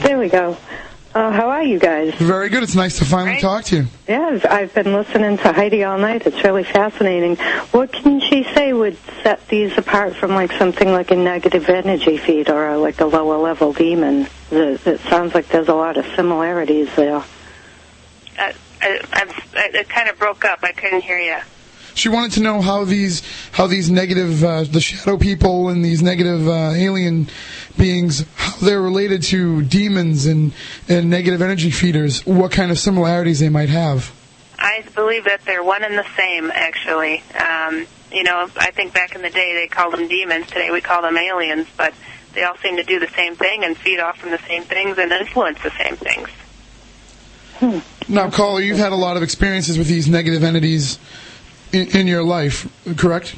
There 0.02 0.18
we 0.18 0.28
go. 0.28 0.56
Uh, 1.16 1.32
how 1.32 1.48
are 1.48 1.62
you 1.62 1.78
guys? 1.78 2.14
Very 2.16 2.51
good. 2.51 2.62
It's 2.62 2.74
nice 2.74 2.98
to 2.98 3.06
finally 3.06 3.40
talk 3.40 3.64
to 3.64 3.76
you. 3.76 3.86
Yeah, 4.06 4.26
I've, 4.26 4.44
I've 4.44 4.74
been 4.74 4.93
listening 4.93 5.38
to 5.38 5.51
Heidi 5.51 5.82
all 5.82 5.97
night. 5.97 6.26
It's 6.26 6.44
really 6.44 6.62
fascinating. 6.62 7.36
What 7.72 7.90
can 7.90 8.20
she 8.20 8.44
say 8.52 8.74
would 8.74 8.98
set 9.22 9.48
these 9.48 9.78
apart 9.78 10.14
from 10.14 10.32
like 10.32 10.52
something 10.52 10.93
like 10.93 11.10
a 11.10 11.16
negative 11.16 11.70
energy 11.70 12.18
feed 12.18 12.51
or 12.51 12.68
a, 12.68 12.76
like 12.76 13.01
a 13.01 13.06
lower 13.06 13.38
level 13.38 13.72
demon? 13.72 14.28
It, 14.51 14.86
it 14.86 15.01
sounds 15.09 15.34
like 15.34 15.48
there's 15.48 15.68
a 15.68 15.74
lot 15.74 15.97
of 15.97 16.05
similarities 16.14 16.94
there. 16.97 17.16
Uh, 17.16 18.52
I, 18.82 19.01
I'm, 19.14 19.30
I, 19.55 19.70
it 19.72 19.88
kind 19.88 20.10
of 20.10 20.18
broke 20.18 20.44
up. 20.44 20.59
I 20.64 20.72
couldn't 20.72 21.01
hear 21.01 21.18
you. 21.18 21.38
She 21.97 22.10
wanted 22.10 22.32
to 22.32 22.40
know 22.43 22.60
how 22.60 22.85
these 22.85 23.23
how 23.52 23.66
these 23.66 23.90
negative 23.90 24.44
uh, 24.44 24.64
the 24.64 24.82
shadow 24.82 25.16
people 25.16 25.70
and 25.70 25.82
these 25.82 26.02
negative 26.02 26.47
uh, 26.47 26.73
alien 26.74 27.28
beings 27.78 28.24
how 28.36 28.55
they're 28.59 28.82
related 28.82 29.23
to 29.24 29.62
demons 29.62 30.27
and 30.27 30.52
and 30.90 31.09
negative 31.09 31.40
energy 31.40 31.70
feeders. 31.70 32.24
What 32.27 32.52
kind 32.52 32.70
of 32.70 32.78
similarities 32.78 33.40
they 33.40 33.48
might 33.48 33.70
have. 33.70 34.12
I 34.59 34.85
believe 34.94 35.24
that 35.24 35.40
they're 35.47 35.64
one 35.64 35.82
and 35.85 35.97
the 35.97 36.06
same, 36.16 36.51
actually. 36.51 37.23
Um, 37.35 37.86
you 38.12 38.24
know, 38.24 38.51
I 38.56 38.70
think 38.73 38.93
back 38.93 39.14
in 39.14 39.23
the 39.23 39.31
day 39.31 39.55
they 39.55 39.66
called 39.66 39.94
them 39.94 40.06
demons. 40.06 40.48
Today 40.48 40.70
we 40.70 40.82
call 40.82 41.01
them 41.01 41.16
aliens, 41.16 41.66
but 41.78 41.94
they 42.35 42.43
all 42.44 42.56
seem 42.59 42.77
to 42.77 42.85
do 42.85 43.01
the 43.01 43.09
same 43.09 43.36
thing 43.36 43.64
and 43.64 43.74
feed 43.74 44.01
off 44.01 44.18
from 44.18 44.31
the 44.32 44.39
same 44.47 44.64
things 44.64 44.98
and 44.98 45.12
influence 45.12 45.62
the 45.62 45.70
same 45.70 45.97
things. 45.97 46.28
Now, 48.09 48.31
caller, 48.31 48.60
you've 48.60 48.78
had 48.78 48.93
a 48.93 48.97
lot 48.97 49.16
of 49.16 49.23
experiences 49.23 49.78
with 49.78 49.89
these 49.89 50.09
negative 50.09 50.44
entities 50.44 50.98
in, 51.76 51.96
in 51.96 52.06
your 52.06 52.24
life, 52.24 52.66
correct? 52.96 53.34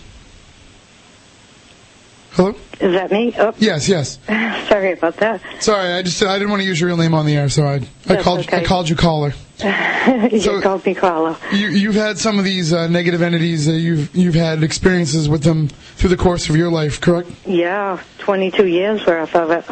Hello. 2.32 2.54
Is 2.80 2.92
that 2.92 3.10
me? 3.10 3.34
Oh, 3.36 3.52
Yes, 3.58 3.88
yes. 3.88 4.18
sorry 4.68 4.92
about 4.92 5.16
that. 5.16 5.40
Sorry, 5.60 5.92
I 5.92 6.02
just 6.02 6.22
I 6.22 6.38
didn't 6.38 6.50
want 6.50 6.62
to 6.62 6.68
use 6.68 6.80
your 6.80 6.86
real 6.88 6.96
name 6.96 7.12
on 7.14 7.26
the 7.26 7.34
air, 7.36 7.48
so 7.48 7.64
I 7.66 7.80
I 8.08 8.22
called 8.22 8.48
I 8.52 8.64
called 8.64 8.88
you 8.90 8.94
caller. 8.96 9.32
you 10.30 10.60
called 10.60 10.86
me 10.86 10.94
caller. 10.94 11.36
You, 11.52 11.66
you've 11.68 11.96
had 11.96 12.16
some 12.16 12.38
of 12.38 12.44
these 12.44 12.72
uh, 12.72 12.86
negative 12.86 13.22
entities. 13.22 13.68
Uh, 13.68 13.72
you've 13.72 14.14
you've 14.14 14.36
had 14.36 14.62
experiences 14.62 15.28
with 15.28 15.42
them 15.42 15.66
through 15.96 16.10
the 16.10 16.16
course 16.16 16.48
of 16.48 16.54
your 16.56 16.70
life, 16.70 17.00
correct? 17.00 17.28
Yeah, 17.44 18.00
22 18.20 18.66
years 18.68 19.04
worth 19.04 19.34
of 19.34 19.50
it. 19.50 19.64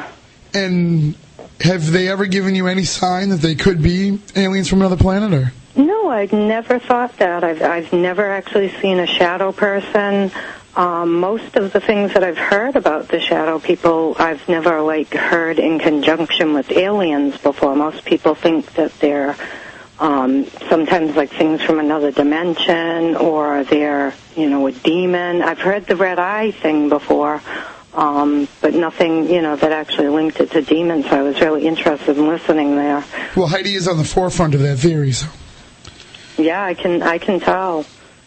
And 0.53 1.15
have 1.61 1.93
they 1.93 2.09
ever 2.09 2.27
given 2.27 2.57
you 2.57 2.67
any 2.67 2.83
sign 2.85 3.29
that 3.29 3.37
they 3.43 3.55
could 3.55 3.81
be 3.81 4.19
aliens 4.35 4.69
from 4.69 4.81
another 4.81 4.97
planet, 4.97 5.33
or? 5.33 5.53
No, 5.77 6.09
I've 6.09 6.33
never 6.33 6.79
thought 6.79 7.19
that. 7.19 7.45
I've 7.45 7.63
I've 7.63 7.93
never 7.93 8.31
actually 8.31 8.71
seen 8.81 8.99
a 8.99 9.07
shadow 9.07 9.53
person. 9.53 10.31
Um, 10.75 11.21
most 11.21 11.57
of 11.57 11.73
the 11.73 11.81
things 11.81 12.15
that 12.15 12.23
I've 12.23 12.39
heard 12.39 12.77
about 12.77 13.09
the 13.09 13.21
shadow 13.21 13.59
people, 13.59 14.15
I've 14.19 14.47
never 14.49 14.81
like 14.83 15.13
heard 15.15 15.59
in 15.59 15.79
conjunction 15.79 16.55
with 16.55 16.71
aliens 16.71 17.39
before. 17.39 17.75
Most 17.75 18.05
people 18.05 18.35
think 18.35 18.73
that 18.75 18.99
they're 18.99 19.37
um, 19.99 20.47
sometimes 20.69 21.17
like 21.17 21.31
things 21.31 21.63
from 21.63 21.79
another 21.79 22.11
dimension 22.11 23.17
or 23.17 23.65
they're, 23.65 24.15
you 24.35 24.51
know, 24.51 24.67
a 24.67 24.73
demon. 24.73 25.43
I've 25.43 25.61
heard 25.61 25.87
the 25.87 25.97
red 25.97 26.19
eye 26.19 26.51
thing 26.51 26.91
before, 26.91 27.41
um, 27.95 28.49
but 28.61 28.75
nothing, 28.75 29.31
you 29.31 29.41
know, 29.41 29.57
that 29.57 29.73
actually 29.73 30.09
linked 30.09 30.41
it 30.41 30.51
to 30.53 30.63
demons. 30.63 31.07
So 31.09 31.19
I 31.19 31.23
was 31.23 31.41
really 31.41 31.67
interested 31.67 32.19
in 32.19 32.29
listening 32.29 32.77
there. 32.77 33.03
Well, 33.35 33.47
Heidi 33.47 33.75
is 33.75 33.89
on 33.89 33.97
the 33.97 34.05
forefront 34.05 34.55
of 34.55 34.61
that 34.61 34.77
theory, 34.77 35.13
so. 35.13 35.29
Yeah, 36.39 36.63
I 36.63 36.75
can, 36.75 37.03
I 37.03 37.19
can 37.19 37.41
tell. 37.41 37.81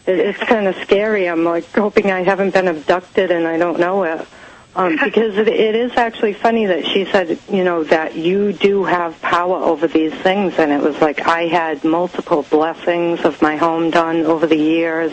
It, 0.05 0.19
it's 0.19 0.39
kind 0.39 0.67
of 0.67 0.75
scary. 0.77 1.27
I'm 1.27 1.43
like 1.43 1.71
hoping 1.71 2.11
I 2.11 2.23
haven't 2.23 2.53
been 2.53 2.67
abducted 2.67 3.31
and 3.31 3.47
I 3.47 3.57
don't 3.57 3.79
know 3.79 4.03
it. 4.03 4.27
Um, 4.75 4.97
because 5.03 5.37
it, 5.37 5.47
it 5.47 5.75
is 5.75 5.91
actually 5.95 6.33
funny 6.33 6.67
that 6.67 6.85
she 6.85 7.05
said, 7.05 7.39
you 7.49 7.63
know, 7.63 7.83
that 7.85 8.15
you 8.15 8.53
do 8.53 8.83
have 8.83 9.21
power 9.21 9.57
over 9.57 9.87
these 9.87 10.13
things, 10.13 10.55
and 10.57 10.71
it 10.71 10.81
was 10.81 10.99
like 11.01 11.21
I 11.21 11.47
had 11.47 11.83
multiple 11.83 12.43
blessings 12.43 13.21
of 13.21 13.41
my 13.41 13.55
home 13.57 13.89
done 13.89 14.25
over 14.25 14.47
the 14.47 14.57
years. 14.57 15.11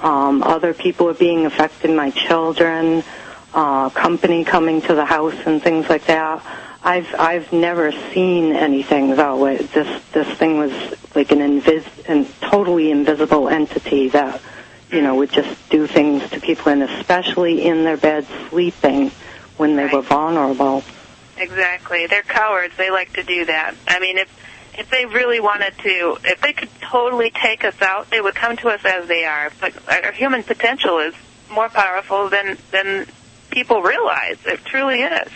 Um, 0.00 0.42
other 0.42 0.74
people 0.74 1.06
were 1.06 1.14
being 1.14 1.46
affected, 1.46 1.90
my 1.90 2.10
children, 2.10 3.04
uh, 3.52 3.90
company 3.90 4.44
coming 4.44 4.80
to 4.82 4.94
the 4.94 5.04
house, 5.04 5.36
and 5.46 5.62
things 5.62 5.88
like 5.88 6.06
that. 6.06 6.42
I've 6.82 7.14
I've 7.18 7.52
never 7.52 7.92
seen 7.92 8.52
anything 8.52 9.14
though. 9.14 9.46
It, 9.46 9.72
this 9.72 10.02
this 10.12 10.28
thing 10.38 10.58
was 10.58 10.72
like 11.14 11.30
an 11.30 11.38
invis 11.38 11.84
and 12.08 12.26
totally 12.40 12.90
invisible 12.90 13.48
entity 13.48 14.08
that 14.10 14.40
you 14.92 15.02
know, 15.02 15.16
would 15.16 15.30
just 15.30 15.70
do 15.70 15.86
things 15.86 16.28
to 16.30 16.40
people, 16.40 16.72
and 16.72 16.82
especially 16.82 17.64
in 17.64 17.84
their 17.84 17.96
bed 17.96 18.26
sleeping 18.48 19.10
when 19.56 19.76
they 19.76 19.86
were 19.86 20.02
vulnerable. 20.02 20.82
Exactly. 21.36 22.06
They're 22.06 22.22
cowards. 22.22 22.76
They 22.76 22.90
like 22.90 23.12
to 23.14 23.22
do 23.22 23.44
that. 23.46 23.74
I 23.86 24.00
mean, 24.00 24.18
if 24.18 24.28
if 24.78 24.90
they 24.90 25.06
really 25.06 25.40
wanted 25.40 25.76
to, 25.78 26.18
if 26.24 26.40
they 26.40 26.52
could 26.52 26.68
totally 26.80 27.30
take 27.30 27.64
us 27.64 27.80
out, 27.82 28.10
they 28.10 28.20
would 28.20 28.34
come 28.34 28.56
to 28.58 28.68
us 28.68 28.80
as 28.84 29.06
they 29.08 29.24
are. 29.24 29.50
But 29.60 29.74
our 29.88 30.12
human 30.12 30.42
potential 30.42 30.98
is 30.98 31.14
more 31.50 31.68
powerful 31.68 32.28
than 32.28 32.58
than 32.70 33.06
people 33.50 33.82
realize. 33.82 34.38
It 34.44 34.64
truly 34.64 35.02
is. 35.02 35.28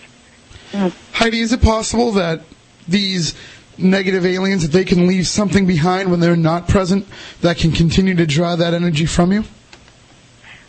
Heidi, 1.12 1.40
is 1.40 1.52
it 1.52 1.62
possible 1.62 2.12
that 2.12 2.40
these 2.88 3.34
negative 3.76 4.24
aliens 4.24 4.62
that 4.62 4.72
they 4.72 4.84
can 4.84 5.06
leave 5.06 5.26
something 5.26 5.66
behind 5.66 6.10
when 6.10 6.20
they're 6.20 6.36
not 6.36 6.68
present 6.68 7.06
that 7.40 7.58
can 7.58 7.72
continue 7.72 8.14
to 8.14 8.26
draw 8.26 8.56
that 8.56 8.74
energy 8.74 9.06
from 9.06 9.32
you? 9.32 9.44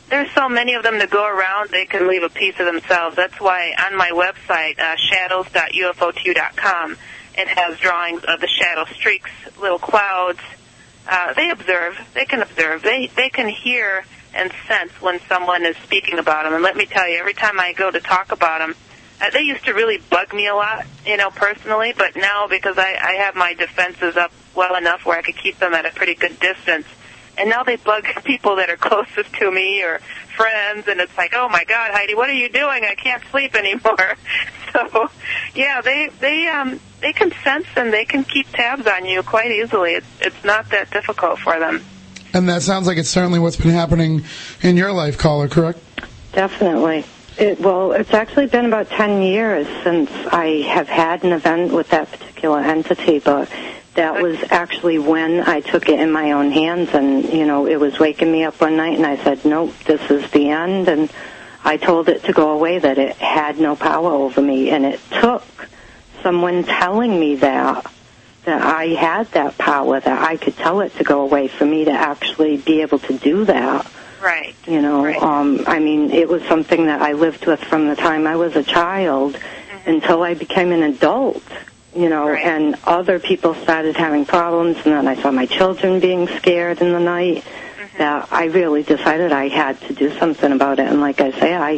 There's 0.10 0.32
so 0.32 0.48
many 0.48 0.76
of 0.76 0.84
them 0.84 1.00
to 1.00 1.08
go 1.08 1.28
around, 1.28 1.72
they 1.72 1.86
can 1.86 2.08
leave 2.08 2.24
a 2.24 2.30
piece 2.30 2.60
of 2.60 2.68
themselves. 2.68 3.16
That's 3.16 3.40
why 3.40 3.74
on 3.86 3.98
my 3.98 4.12
website, 4.12 4.80
uh, 4.80 4.96
shadows.ufo2u.com, 4.98 6.98
it 7.38 7.48
has 7.48 7.80
drawings 7.80 8.24
of 8.26 8.40
the 8.40 8.48
shadow 8.48 8.86
streaks, 8.86 9.32
little 9.60 9.80
clouds. 9.80 10.40
Uh, 11.08 11.34
they 11.34 11.50
observe. 11.50 12.00
They 12.14 12.26
can 12.26 12.42
observe. 12.42 12.82
They 12.82 13.08
they 13.08 13.30
can 13.30 13.48
hear 13.48 14.06
and 14.34 14.52
sense 14.68 14.92
when 15.02 15.20
someone 15.28 15.66
is 15.66 15.78
speaking 15.78 16.20
about 16.20 16.46
them. 16.46 16.54
And 16.54 16.64
let 16.64 16.76
me 16.76 16.86
tell 16.86 17.08
you, 17.08 17.18
every 17.18 17.34
time 17.34 17.60
I 17.60 17.74
go 17.74 17.92
to 17.92 18.00
talk 18.00 18.32
about 18.32 18.60
them, 18.60 18.76
uh, 19.22 19.30
they 19.32 19.42
used 19.42 19.66
to 19.66 19.74
really 19.74 19.98
bug 20.10 20.34
me 20.34 20.48
a 20.48 20.56
lot, 20.56 20.86
you 21.06 21.18
know, 21.18 21.30
personally. 21.30 21.94
But 21.98 22.16
now 22.16 22.48
because 22.48 22.78
I, 22.78 22.98
I 23.02 23.14
have 23.24 23.36
my 23.36 23.54
defenses 23.54 24.18
up 24.18 24.32
well 24.56 24.76
enough 24.76 25.06
where 25.06 25.18
I 25.18 25.22
could 25.22 25.38
keep 25.38 25.60
them 25.60 25.74
at 25.74 25.86
a 25.86 25.92
pretty 25.92 26.16
good 26.16 26.40
distance, 26.40 26.88
and 27.38 27.50
now 27.50 27.64
they 27.64 27.76
bug 27.78 28.06
people 28.24 28.58
that 28.58 28.70
are 28.70 28.78
closest 28.78 29.34
to 29.36 29.52
me 29.52 29.84
or 29.84 30.00
friends, 30.36 30.88
and 30.88 31.00
it's 31.00 31.16
like, 31.18 31.34
oh 31.34 31.50
my 31.50 31.64
God, 31.64 31.92
Heidi, 31.92 32.16
what 32.16 32.30
are 32.30 32.34
you 32.34 32.50
doing? 32.50 32.84
I 32.84 32.96
can't 32.96 33.24
sleep 33.32 33.56
anymore. 33.56 34.16
So, 34.74 35.10
yeah, 35.54 35.80
they 35.80 36.10
they 36.20 36.50
um 36.50 36.82
they 37.00 37.14
can 37.14 37.32
sense 37.46 37.66
and 37.78 37.94
they 37.94 38.04
can 38.04 38.26
keep 38.26 38.50
tabs 38.52 38.86
on 38.88 39.06
you 39.06 39.24
quite 39.24 39.50
easily. 39.50 39.94
It's 39.94 40.08
it's 40.20 40.44
not 40.44 40.70
that 40.72 40.92
difficult 40.92 41.40
for 41.40 41.58
them. 41.58 41.82
And 42.34 42.50
that 42.50 42.62
sounds 42.62 42.86
like 42.86 42.98
it's 42.98 43.10
certainly 43.10 43.40
what's 43.40 43.56
been 43.56 43.72
happening 43.72 44.26
in 44.62 44.76
your 44.76 44.92
life, 44.92 45.18
caller, 45.18 45.48
correct? 45.48 45.80
Definitely. 46.34 47.06
It, 47.38 47.60
well, 47.60 47.92
it's 47.92 48.14
actually 48.14 48.48
been 48.48 48.66
about 48.66 48.90
10 48.90 49.22
years 49.22 49.68
since 49.84 50.10
I 50.28 50.62
have 50.70 50.88
had 50.88 51.24
an 51.26 51.34
event 51.34 51.74
with 51.74 51.90
that 51.90 52.10
particular 52.10 52.60
entity, 52.62 53.20
but 53.20 53.52
that 53.96 54.22
was 54.22 54.38
actually 54.52 55.00
when 55.00 55.42
I 55.42 55.60
took 55.60 55.90
it 55.90 56.00
in 56.00 56.12
my 56.12 56.32
own 56.32 56.52
hands 56.52 56.94
and, 56.94 57.26
you 57.26 57.46
know, 57.46 57.68
it 57.68 57.78
was 57.78 58.00
waking 58.00 58.32
me 58.32 58.46
up 58.46 58.62
one 58.62 58.78
night 58.78 58.96
and 58.98 59.06
I 59.06 59.18
said, 59.18 59.44
nope, 59.44 59.74
this 59.86 60.10
is 60.10 60.30
the 60.32 60.50
end. 60.50 60.88
And 60.88 61.12
I 61.64 61.76
told 61.76 62.08
it 62.08 62.24
to 62.26 62.32
go 62.32 62.52
away, 62.52 62.80
that 62.80 62.98
it 62.98 63.18
had 63.18 63.60
no 63.60 63.76
power 63.76 64.12
over 64.12 64.42
me. 64.42 64.70
And 64.70 64.86
it 64.86 65.02
took 65.20 65.44
someone 66.22 66.64
telling 66.64 67.20
me 67.20 67.36
that, 67.36 67.86
that 68.46 68.62
I 68.62 68.88
had 68.88 69.28
that 69.32 69.58
power, 69.58 70.00
that 70.00 70.22
I 70.22 70.38
could 70.38 70.56
tell 70.56 70.80
it 70.82 70.96
to 70.98 71.04
go 71.04 71.22
away 71.22 71.50
for 71.50 71.66
me 71.66 71.86
to 71.86 71.92
actually 71.92 72.58
be 72.58 72.82
able 72.82 73.00
to 73.00 73.18
do 73.18 73.44
that. 73.46 73.90
Right. 74.26 74.56
You 74.66 74.82
know, 74.82 75.06
um, 75.22 75.64
I 75.68 75.78
mean, 75.78 76.10
it 76.10 76.28
was 76.28 76.42
something 76.46 76.88
that 76.88 77.00
I 77.00 77.12
lived 77.12 77.46
with 77.46 77.64
from 77.64 77.88
the 77.88 77.96
time 77.96 78.26
I 78.26 78.36
was 78.36 78.56
a 78.56 78.64
child 78.64 79.38
until 79.86 80.24
I 80.24 80.34
became 80.34 80.72
an 80.72 80.82
adult. 80.82 81.44
You 81.96 82.10
know, 82.10 82.28
and 82.30 82.76
other 82.86 83.20
people 83.20 83.54
started 83.54 83.96
having 83.96 84.26
problems, 84.26 84.78
and 84.78 84.86
then 84.86 85.08
I 85.08 85.16
saw 85.22 85.30
my 85.30 85.46
children 85.46 86.00
being 86.00 86.28
scared 86.28 86.82
in 86.82 86.92
the 86.92 87.00
night. 87.00 87.44
That 88.00 88.28
I 88.32 88.46
really 88.46 88.82
decided 88.82 89.32
I 89.32 89.48
had 89.48 89.80
to 89.82 89.94
do 89.94 90.12
something 90.18 90.52
about 90.52 90.80
it. 90.80 90.88
And 90.88 91.00
like 91.00 91.22
I 91.22 91.32
say, 91.32 91.56
I 91.56 91.78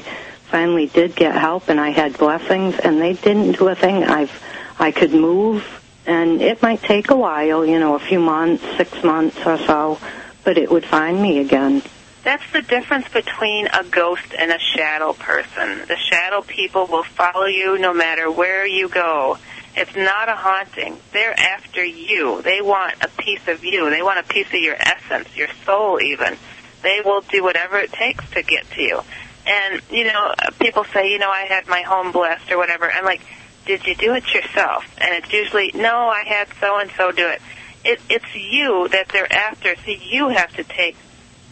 finally 0.49 0.87
did 0.87 1.17
get 1.17 1.35
help, 1.35 1.67
and 1.67 1.79
I 1.81 1.89
had 1.89 2.17
blessings, 2.17 2.79
and 2.79 3.01
they 3.01 3.13
didn't 3.13 3.57
do 3.59 3.67
a 3.67 3.75
thing. 3.75 4.05
I've 4.05 4.31
I 4.79 4.91
could 4.91 5.11
move, 5.11 5.65
and 6.05 6.41
it 6.41 6.61
might 6.61 6.81
take 6.81 7.11
a 7.11 7.15
while, 7.17 7.65
you 7.65 7.77
know, 7.77 7.95
a 7.95 7.99
few 7.99 8.21
months, 8.21 8.63
six 8.77 9.03
months 9.03 9.37
or 9.45 9.57
so, 9.57 9.99
but 10.45 10.57
it 10.57 10.71
would 10.71 10.85
find 10.85 11.21
me 11.21 11.39
again. 11.39 11.83
That's 12.27 12.51
the 12.51 12.61
difference 12.61 13.07
between 13.07 13.67
a 13.67 13.85
ghost 13.85 14.35
and 14.37 14.51
a 14.51 14.59
shadow 14.59 15.13
person. 15.13 15.87
The 15.87 15.95
shadow 15.95 16.41
people 16.41 16.85
will 16.85 17.05
follow 17.05 17.45
you 17.45 17.77
no 17.77 17.93
matter 17.93 18.29
where 18.29 18.67
you 18.67 18.89
go. 18.89 19.37
It's 19.77 19.95
not 19.95 20.27
a 20.27 20.35
haunting. 20.35 20.97
They're 21.13 21.39
after 21.39 21.85
you. 21.85 22.41
They 22.41 22.59
want 22.59 22.95
a 23.01 23.07
piece 23.07 23.47
of 23.47 23.63
you. 23.63 23.89
They 23.89 24.01
want 24.01 24.19
a 24.19 24.23
piece 24.23 24.47
of 24.47 24.59
your 24.59 24.75
essence, 24.77 25.37
your 25.37 25.47
soul 25.65 26.01
even. 26.01 26.35
They 26.83 26.99
will 26.99 27.21
do 27.21 27.45
whatever 27.45 27.77
it 27.77 27.93
takes 27.93 28.29
to 28.31 28.43
get 28.43 28.69
to 28.71 28.81
you. 28.81 28.99
And, 29.45 29.81
you 29.89 30.11
know, 30.11 30.33
people 30.59 30.83
say, 30.83 31.09
you 31.09 31.19
know, 31.19 31.31
I 31.31 31.43
had 31.43 31.69
my 31.69 31.83
home 31.83 32.11
blessed 32.11 32.51
or 32.51 32.57
whatever. 32.57 32.91
I'm 32.91 33.05
like, 33.05 33.21
did 33.65 33.85
you 33.87 33.95
do 33.95 34.15
it 34.15 34.33
yourself? 34.33 34.83
And 34.97 35.15
it's 35.15 35.31
usually, 35.31 35.71
no, 35.73 36.09
I 36.09 36.25
had 36.25 36.49
so 36.59 36.77
and 36.77 36.91
so 36.97 37.13
do 37.13 37.25
it. 37.25 37.41
It, 37.85 38.01
it's 38.09 38.35
you 38.35 38.89
that 38.89 39.07
they're 39.13 39.31
after, 39.31 39.77
so 39.77 39.91
you 39.91 40.27
have 40.27 40.53
to 40.57 40.65
take 40.65 40.97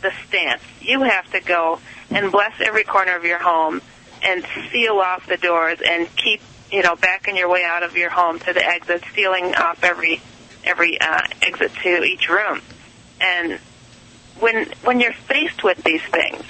the 0.05 0.13
stance. 0.27 0.61
You 0.81 1.01
have 1.01 1.31
to 1.31 1.39
go 1.39 1.79
and 2.11 2.31
bless 2.31 2.53
every 2.61 2.83
corner 2.83 3.15
of 3.15 3.25
your 3.25 3.39
home 3.39 3.81
and 4.21 4.45
seal 4.71 4.99
off 4.99 5.25
the 5.25 5.37
doors 5.37 5.79
and 5.83 6.07
keep, 6.15 6.41
you 6.71 6.83
know, 6.83 6.95
backing 6.95 7.35
your 7.35 7.49
way 7.49 7.63
out 7.63 7.81
of 7.81 7.97
your 7.97 8.11
home 8.11 8.37
to 8.39 8.53
the 8.53 8.63
exit, 8.63 9.03
sealing 9.15 9.55
off 9.55 9.83
every 9.83 10.21
every 10.63 10.99
uh, 11.01 11.21
exit 11.41 11.71
to 11.83 12.03
each 12.03 12.29
room. 12.29 12.61
And 13.19 13.59
when 14.39 14.67
when 14.83 14.99
you're 14.99 15.13
faced 15.13 15.63
with 15.63 15.83
these 15.83 16.03
things, 16.03 16.43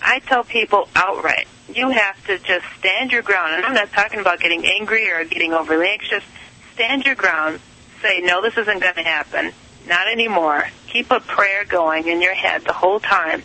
I 0.00 0.20
tell 0.20 0.44
people 0.44 0.88
outright, 0.94 1.48
you 1.68 1.90
have 1.90 2.24
to 2.26 2.38
just 2.38 2.66
stand 2.78 3.10
your 3.10 3.22
ground. 3.22 3.54
And 3.54 3.64
I'm 3.64 3.74
not 3.74 3.90
talking 3.92 4.20
about 4.20 4.38
getting 4.38 4.64
angry 4.64 5.10
or 5.10 5.24
getting 5.24 5.52
overly 5.52 5.88
anxious. 5.88 6.22
Stand 6.74 7.04
your 7.04 7.16
ground. 7.16 7.60
Say, 8.00 8.20
no, 8.20 8.42
this 8.42 8.56
isn't 8.56 8.80
going 8.80 8.94
to 8.94 9.02
happen. 9.02 9.52
Not 9.86 10.08
anymore. 10.08 10.68
Keep 10.88 11.10
a 11.10 11.20
prayer 11.20 11.64
going 11.64 12.08
in 12.08 12.22
your 12.22 12.34
head 12.34 12.62
the 12.64 12.72
whole 12.72 13.00
time. 13.00 13.42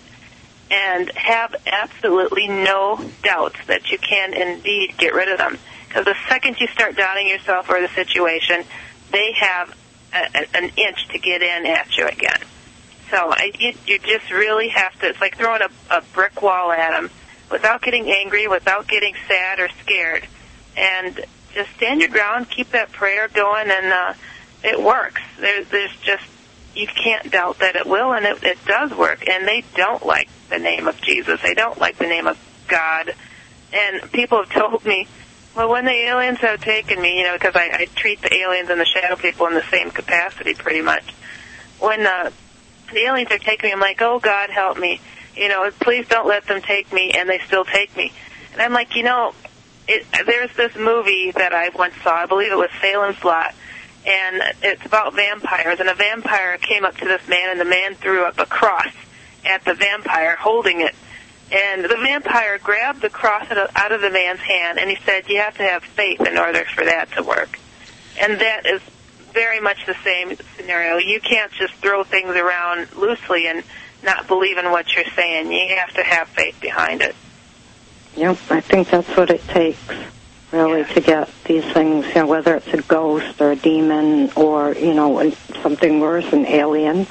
And 0.70 1.10
have 1.12 1.56
absolutely 1.66 2.48
no 2.48 3.00
doubts 3.24 3.56
that 3.68 3.90
you 3.90 3.98
can 3.98 4.34
indeed 4.34 4.96
get 4.98 5.14
rid 5.14 5.30
of 5.30 5.38
them. 5.38 5.58
Because 5.88 6.04
the 6.06 6.16
second 6.28 6.60
you 6.60 6.68
start 6.68 6.98
doubting 6.98 7.28
yourself 7.28 7.70
or 7.70 7.80
the 7.80 7.88
situation, 7.90 8.66
they 9.12 9.32
have 9.40 9.74
a, 10.14 10.18
a, 10.18 10.58
an 10.58 10.72
inch 10.76 11.08
to 11.10 11.20
get 11.20 11.42
in 11.42 11.66
at 11.66 11.98
you 11.98 12.06
again. 12.06 12.40
So 13.10 13.32
I, 13.32 13.52
you, 13.58 13.74
you 13.86 14.00
just 14.00 14.30
really 14.32 14.68
have 14.70 15.00
to. 15.00 15.08
It's 15.08 15.22
like 15.22 15.38
throwing 15.38 15.62
a, 15.62 15.70
a 15.90 16.02
brick 16.14 16.42
wall 16.42 16.72
at 16.72 16.92
them 16.92 17.10
without 17.50 17.82
getting 17.82 18.10
angry, 18.12 18.48
without 18.48 18.88
getting 18.88 19.16
sad 19.28 19.60
or 19.60 19.70
scared, 19.82 20.28
and 20.76 21.22
just 21.54 21.70
stand 21.78 22.02
your 22.02 22.10
ground, 22.10 22.50
keep 22.50 22.72
that 22.72 22.92
prayer 22.92 23.30
going, 23.30 23.70
and 23.72 23.86
uh, 23.88 24.14
it 24.64 24.82
works. 24.82 25.22
There, 25.40 25.64
there's 25.64 25.96
just 25.98 26.24
you 26.76 26.88
can't 26.88 27.32
doubt 27.32 27.60
that 27.60 27.76
it 27.76 27.88
will, 27.88 28.14
and 28.14 28.26
it, 28.26 28.44
it 28.44 28.66
does 28.66 28.92
work. 28.92 29.28
And 29.28 29.48
they 29.48 29.64
don't 29.76 30.06
like 30.06 30.30
the 30.50 30.60
name 30.60 30.88
of 30.88 31.00
Jesus. 31.02 31.42
They 31.42 31.54
don't 31.54 31.80
like 31.80 31.98
the 31.98 32.06
name 32.06 32.28
of 32.28 32.38
God. 32.68 33.14
And 33.74 34.12
people 34.12 34.44
have 34.44 34.50
told 34.52 34.86
me, 34.86 35.08
well, 35.56 35.70
when 35.70 35.86
the 35.86 35.92
aliens 35.92 36.40
have 36.40 36.62
taken 36.62 37.02
me, 37.02 37.20
you 37.20 37.24
know, 37.26 37.34
because 37.34 37.56
I, 37.56 37.70
I 37.74 37.86
treat 37.96 38.22
the 38.22 38.34
aliens 38.34 38.70
and 38.70 38.80
the 38.80 38.86
shadow 38.86 39.16
people 39.16 39.48
in 39.48 39.56
the 39.56 39.64
same 39.72 39.90
capacity, 39.90 40.54
pretty 40.54 40.82
much. 40.82 41.12
When 41.80 42.06
uh, 42.06 42.30
the 42.92 43.00
aliens 43.00 43.32
are 43.32 43.40
taking 43.40 43.70
me, 43.70 43.74
I'm 43.74 43.80
like, 43.80 44.02
oh 44.02 44.20
God, 44.20 44.52
help 44.52 44.78
me. 44.78 45.02
You 45.36 45.50
know, 45.50 45.70
please 45.80 46.08
don't 46.08 46.28
let 46.28 46.46
them 46.46 46.62
take 46.62 46.94
me, 46.94 47.12
and 47.12 47.28
they 47.28 47.40
still 47.40 47.66
take 47.66 47.96
me. 47.98 48.12
And 48.54 48.62
I'm 48.62 48.74
like, 48.74 48.96
you 48.96 49.04
know, 49.04 49.34
it, 49.88 50.06
there's 50.26 50.56
this 50.56 50.76
movie 50.76 51.32
that 51.32 51.54
I 51.54 51.70
once 51.70 51.96
saw. 52.04 52.12
I 52.12 52.26
believe 52.26 52.52
it 52.52 52.58
was 52.58 52.70
Salem's 52.82 53.24
Lot, 53.24 53.54
and 54.08 54.42
it's 54.64 54.86
about 54.86 55.14
vampires. 55.14 55.80
And 55.80 55.90
a 55.90 55.94
vampire 55.94 56.58
came 56.58 56.86
up 56.86 56.96
to 56.98 57.06
this 57.06 57.28
man, 57.28 57.50
and 57.52 57.60
the 57.60 57.66
man 57.66 57.96
threw 57.96 58.26
up 58.26 58.40
a 58.40 58.46
cross 58.46 58.94
at 59.46 59.66
the 59.66 59.74
vampire, 59.74 60.36
holding 60.36 60.82
it. 60.82 60.96
And 61.52 61.86
the 61.86 61.98
vampire 61.98 62.58
grabbed 62.58 63.02
the 63.02 63.10
cross 63.10 63.50
out 63.52 63.92
of, 63.92 64.02
the 64.02 64.10
man's 64.10 64.40
hand, 64.40 64.80
and 64.80 64.90
he 64.90 64.98
said, 65.06 65.30
"You 65.30 65.38
have 65.38 65.58
to 65.58 65.64
have 65.64 65.84
faith 65.84 66.22
in 66.22 66.38
order 66.38 66.66
for 66.76 66.86
that 66.86 67.12
to 67.14 67.24
work." 67.24 67.60
And 68.20 68.40
that 68.40 68.66
is 68.66 68.82
very 69.34 69.60
much 69.60 69.86
the 69.86 69.96
same 70.04 70.36
scenario. 70.58 70.98
You 70.98 71.20
can't 71.20 71.52
just 71.52 71.74
throw 71.76 72.04
things 72.04 72.36
around 72.36 72.94
loosely 72.96 73.48
and 73.48 73.64
not 74.04 74.28
believe 74.28 74.58
in 74.58 74.72
what 74.72 74.94
you're 74.96 75.06
saying. 75.16 75.52
You 75.52 75.76
have 75.78 75.94
to 75.94 76.04
have 76.04 76.28
faith 76.30 76.60
behind 76.60 77.02
it. 77.02 77.16
Yep, 78.16 78.38
I 78.50 78.62
think 78.62 78.90
that's 78.90 79.16
what 79.16 79.30
it 79.30 79.48
takes, 79.48 79.80
really, 80.52 80.84
to 80.94 81.02
get 81.02 81.30
these 81.46 81.64
things, 81.74 82.06
you 82.08 82.14
know, 82.16 82.28
whether 82.28 82.56
it's 82.56 82.68
a 82.74 82.82
ghost 82.82 83.42
or 83.42 83.52
a 83.52 83.56
demon 83.56 84.32
or, 84.36 84.74
you 84.74 84.94
know, 84.94 85.30
something 85.62 86.00
worse, 86.00 86.32
an 86.34 86.46
alien. 86.46 87.08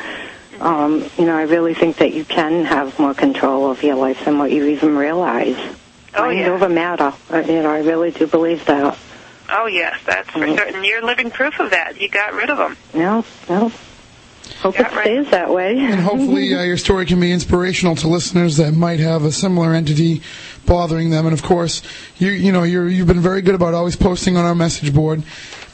Um, 0.60 1.04
you 1.18 1.26
know, 1.26 1.36
I 1.36 1.42
really 1.42 1.74
think 1.74 1.96
that 1.98 2.14
you 2.14 2.24
can 2.24 2.64
have 2.64 2.98
more 2.98 3.12
control 3.14 3.70
of 3.70 3.82
your 3.82 3.96
life 3.96 4.24
than 4.24 4.38
what 4.38 4.50
you 4.50 4.64
even 4.66 4.96
realize. 4.96 5.56
Oh, 6.14 6.26
Mind 6.26 6.38
yeah. 6.40 6.48
over 6.48 6.68
matter. 6.68 7.12
Uh, 7.30 7.38
You 7.46 7.62
know, 7.62 7.70
I 7.70 7.80
really 7.80 8.10
do 8.10 8.26
believe 8.26 8.64
that. 8.64 8.96
Oh 9.50 9.66
yes, 9.66 9.94
that's 10.06 10.30
for 10.30 10.38
Mhm. 10.40 10.56
certain. 10.56 10.82
You're 10.82 11.02
living 11.04 11.30
proof 11.30 11.60
of 11.60 11.70
that. 11.70 12.00
You 12.00 12.08
got 12.08 12.32
rid 12.34 12.48
of 12.50 12.56
them. 12.58 12.76
No, 12.94 13.24
no. 13.50 13.70
Hope 14.60 14.80
it 14.80 14.86
stays 15.02 15.28
that 15.30 15.52
way. 15.52 15.78
And 15.78 16.00
hopefully, 16.00 16.54
uh, 16.54 16.62
your 16.70 16.78
story 16.78 17.04
can 17.04 17.20
be 17.20 17.30
inspirational 17.30 17.94
to 17.96 18.08
listeners 18.08 18.56
that 18.56 18.72
might 18.72 18.98
have 19.00 19.24
a 19.24 19.30
similar 19.32 19.74
entity 19.74 20.22
bothering 20.66 21.10
them. 21.10 21.26
And 21.26 21.32
of 21.32 21.42
course, 21.42 21.82
you 22.18 22.30
you 22.30 22.52
know 22.52 22.62
you're, 22.62 22.88
you've 22.88 23.06
been 23.06 23.20
very 23.20 23.42
good 23.42 23.54
about 23.54 23.74
always 23.74 23.96
posting 23.96 24.36
on 24.36 24.44
our 24.44 24.54
message 24.54 24.94
board, 24.94 25.22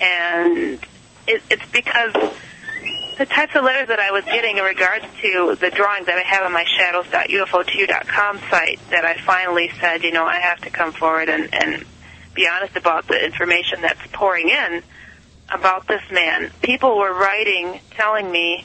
and 0.00 0.78
it, 1.26 1.42
it's 1.50 1.70
because 1.70 2.14
the 3.18 3.26
types 3.26 3.54
of 3.54 3.64
letters 3.64 3.88
that 3.88 4.00
I 4.00 4.12
was 4.12 4.24
getting 4.24 4.56
in 4.56 4.64
regards 4.64 5.04
to 5.20 5.56
the 5.60 5.68
drawings 5.68 6.06
that 6.06 6.16
I 6.16 6.22
have 6.22 6.46
on 6.46 6.54
my 6.54 6.64
shadows.ufo2u.com 6.64 8.38
site 8.48 8.80
that 8.88 9.04
I 9.04 9.18
finally 9.18 9.70
said, 9.78 10.04
you 10.04 10.12
know, 10.12 10.24
I 10.24 10.40
have 10.40 10.62
to 10.62 10.70
come 10.70 10.92
forward 10.92 11.28
and, 11.28 11.52
and 11.52 11.84
be 12.32 12.48
honest 12.48 12.76
about 12.76 13.08
the 13.08 13.22
information 13.22 13.82
that's 13.82 14.00
pouring 14.10 14.48
in 14.48 14.82
about 15.52 15.86
this 15.86 16.02
man. 16.10 16.50
People 16.62 16.96
were 16.96 17.12
writing, 17.12 17.80
telling 17.90 18.32
me 18.32 18.64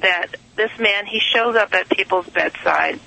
that 0.00 0.36
this 0.56 0.70
man, 0.78 1.06
he 1.06 1.20
shows 1.20 1.56
up 1.56 1.74
at 1.74 1.88
people's 1.88 2.26
bedside, 2.26 3.00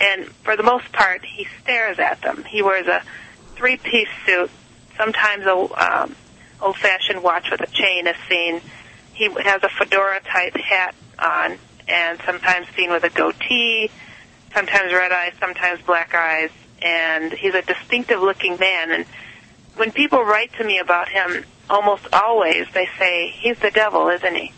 and 0.00 0.26
for 0.26 0.56
the 0.56 0.62
most 0.62 0.90
part, 0.92 1.24
he 1.24 1.46
stares 1.62 1.98
at 1.98 2.22
them. 2.22 2.44
He 2.44 2.62
wears 2.62 2.86
a 2.86 3.02
three-piece 3.54 4.08
suit, 4.24 4.50
sometimes 4.96 5.44
a 5.46 5.52
um, 5.52 6.16
old-fashioned 6.60 7.22
watch 7.22 7.50
with 7.50 7.60
a 7.60 7.66
chain 7.66 8.06
is 8.06 8.16
seen. 8.28 8.60
He 9.12 9.28
has 9.42 9.62
a 9.62 9.68
fedora-type 9.68 10.56
hat 10.56 10.94
on, 11.18 11.58
and 11.86 12.20
sometimes 12.24 12.66
seen 12.76 12.90
with 12.90 13.04
a 13.04 13.10
goatee, 13.10 13.90
sometimes 14.54 14.92
red 14.92 15.12
eyes, 15.12 15.32
sometimes 15.38 15.80
black 15.82 16.14
eyes, 16.14 16.50
and 16.80 17.32
he's 17.32 17.54
a 17.54 17.62
distinctive-looking 17.62 18.58
man. 18.58 18.90
And 18.90 19.06
when 19.76 19.92
people 19.92 20.22
write 20.22 20.52
to 20.54 20.64
me 20.64 20.78
about 20.78 21.08
him, 21.08 21.44
almost 21.68 22.06
always 22.12 22.66
they 22.72 22.88
say, 22.98 23.28
he's 23.28 23.58
the 23.58 23.70
devil, 23.70 24.08
isn't 24.08 24.34
he? 24.34 24.52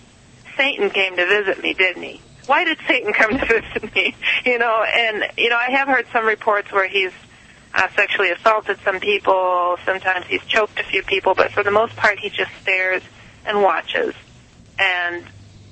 Satan 0.63 0.91
came 0.91 1.17
to 1.17 1.27
visit 1.27 1.61
me, 1.61 1.75
didn't 1.75 2.05
he? 2.05 2.21
Why 2.47 2.63
did 2.63 2.79
Satan 2.87 3.13
come 3.13 3.37
to 3.37 3.45
visit 3.61 3.93
me? 3.97 4.15
You 4.45 4.59
know, 4.59 4.85
and, 4.85 5.25
you 5.37 5.49
know, 5.49 5.57
I 5.57 5.73
have 5.73 5.89
heard 5.89 6.07
some 6.13 6.25
reports 6.25 6.71
where 6.71 6.87
he's 6.87 7.11
uh, 7.75 7.89
sexually 7.97 8.31
assaulted 8.31 8.79
some 8.85 9.01
people, 9.01 9.77
sometimes 9.85 10.27
he's 10.27 10.45
choked 10.45 10.79
a 10.79 10.85
few 10.85 11.03
people, 11.03 11.35
but 11.35 11.51
for 11.51 11.65
the 11.65 11.73
most 11.73 11.97
part 11.97 12.21
he 12.21 12.29
just 12.31 12.53
stares 12.61 13.03
and 13.45 13.61
watches. 13.61 14.15
And 14.79 15.25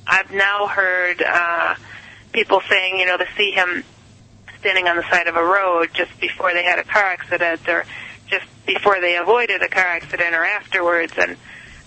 I've 0.08 0.32
now 0.32 0.66
heard 0.66 1.22
uh, 1.22 1.76
people 2.32 2.60
saying, 2.68 2.98
you 2.98 3.06
know, 3.06 3.16
to 3.16 3.26
see 3.36 3.52
him 3.52 3.84
standing 4.58 4.88
on 4.88 4.96
the 4.96 5.08
side 5.08 5.28
of 5.28 5.36
a 5.36 5.44
road 5.44 5.90
just 5.92 6.18
before 6.18 6.52
they 6.52 6.64
had 6.64 6.80
a 6.80 6.84
car 6.84 7.04
accident 7.04 7.60
or 7.68 7.84
just 8.26 8.46
before 8.66 9.00
they 9.00 9.16
avoided 9.16 9.62
a 9.62 9.68
car 9.68 9.84
accident 9.84 10.34
or 10.34 10.44
afterwards 10.44 11.12
and 11.16 11.36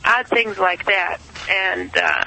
odd 0.06 0.26
things 0.28 0.58
like 0.58 0.86
that. 0.86 1.18
And 1.50 1.92
uh, 1.98 2.24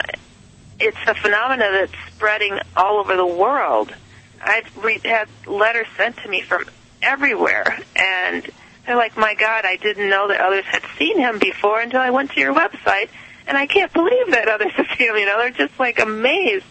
it's 0.79 0.97
a 1.07 1.15
phenomena 1.15 1.69
that's 1.73 2.15
spreading 2.15 2.59
all 2.77 2.99
over 2.99 3.17
the 3.17 3.27
world. 3.27 3.95
I've 4.43 4.85
re- 4.85 5.01
had 5.05 5.29
letters 5.47 5.87
sent 5.97 6.19
to 6.19 6.29
me 6.29 6.43
from 6.43 6.67
everywhere, 7.03 7.79
and 7.95 8.47
they're 8.87 8.97
like, 8.97 9.17
"My 9.17 9.35
God, 9.35 9.65
I 9.65 9.77
didn't 9.77 10.09
know 10.09 10.29
that 10.29 10.41
others 10.41 10.65
had 10.67 10.83
seen 10.99 11.19
him 11.19 11.39
before 11.39 11.81
until 11.81 12.01
I 12.01 12.11
went 12.11 12.33
to 12.33 12.41
your 12.41 12.55
website, 12.55 13.09
and 13.47 13.57
I 13.57 13.67
can't 13.67 13.93
believe 13.93 14.31
that 14.33 14.49
others 14.49 14.73
have 14.77 14.87
seen 14.97 15.09
him." 15.09 15.17
You 15.17 15.27
know, 15.27 15.39
they're 15.39 15.51
just 15.51 15.79
like 15.79 15.99
amazed 15.99 16.67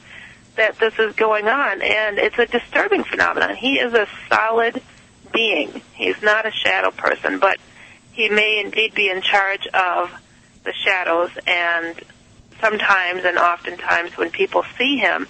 that 0.56 0.78
this 0.80 0.98
is 1.00 1.16
going 1.16 1.48
on, 1.48 1.82
and 1.82 2.18
it's 2.18 2.38
a 2.38 2.46
disturbing 2.46 3.04
phenomenon. 3.04 3.56
He 3.56 3.80
is 3.80 3.94
a 3.94 4.08
solid 4.30 4.82
being. 5.34 5.82
He's 5.94 6.22
not 6.22 6.46
a 6.46 6.52
shadow 6.52 6.92
person, 6.92 7.40
but 7.40 7.58
he 8.14 8.30
may 8.30 8.62
indeed 8.64 8.94
be 8.94 9.10
in 9.10 9.22
charge 9.22 9.68
of 9.68 10.12
the 10.64 10.72
shadows 10.72 11.32
and 11.46 11.96
sometimes 12.60 13.24
and 13.26 13.38
oftentimes 13.38 14.18
when 14.18 14.32
people 14.32 14.64
see 14.78 14.98
him, 14.98 15.28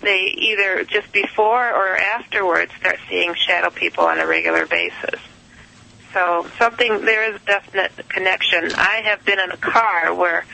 they 0.00 0.22
either 0.36 0.84
just 0.84 1.12
before 1.12 1.68
or 1.70 1.96
afterwards 1.96 2.72
start 2.78 2.98
seeing 3.08 3.34
shadow 3.34 3.70
people 3.70 4.04
on 4.04 4.18
a 4.18 4.26
regular 4.26 4.66
basis. 4.66 5.20
So 6.12 6.46
something 6.58 7.04
there 7.04 7.32
is 7.32 7.40
a 7.40 7.44
definite 7.44 8.08
connection. 8.08 8.72
I 8.74 9.02
have 9.04 9.24
been 9.24 9.38
in 9.38 9.50
a 9.50 9.56
car 9.56 10.14
where 10.14 10.44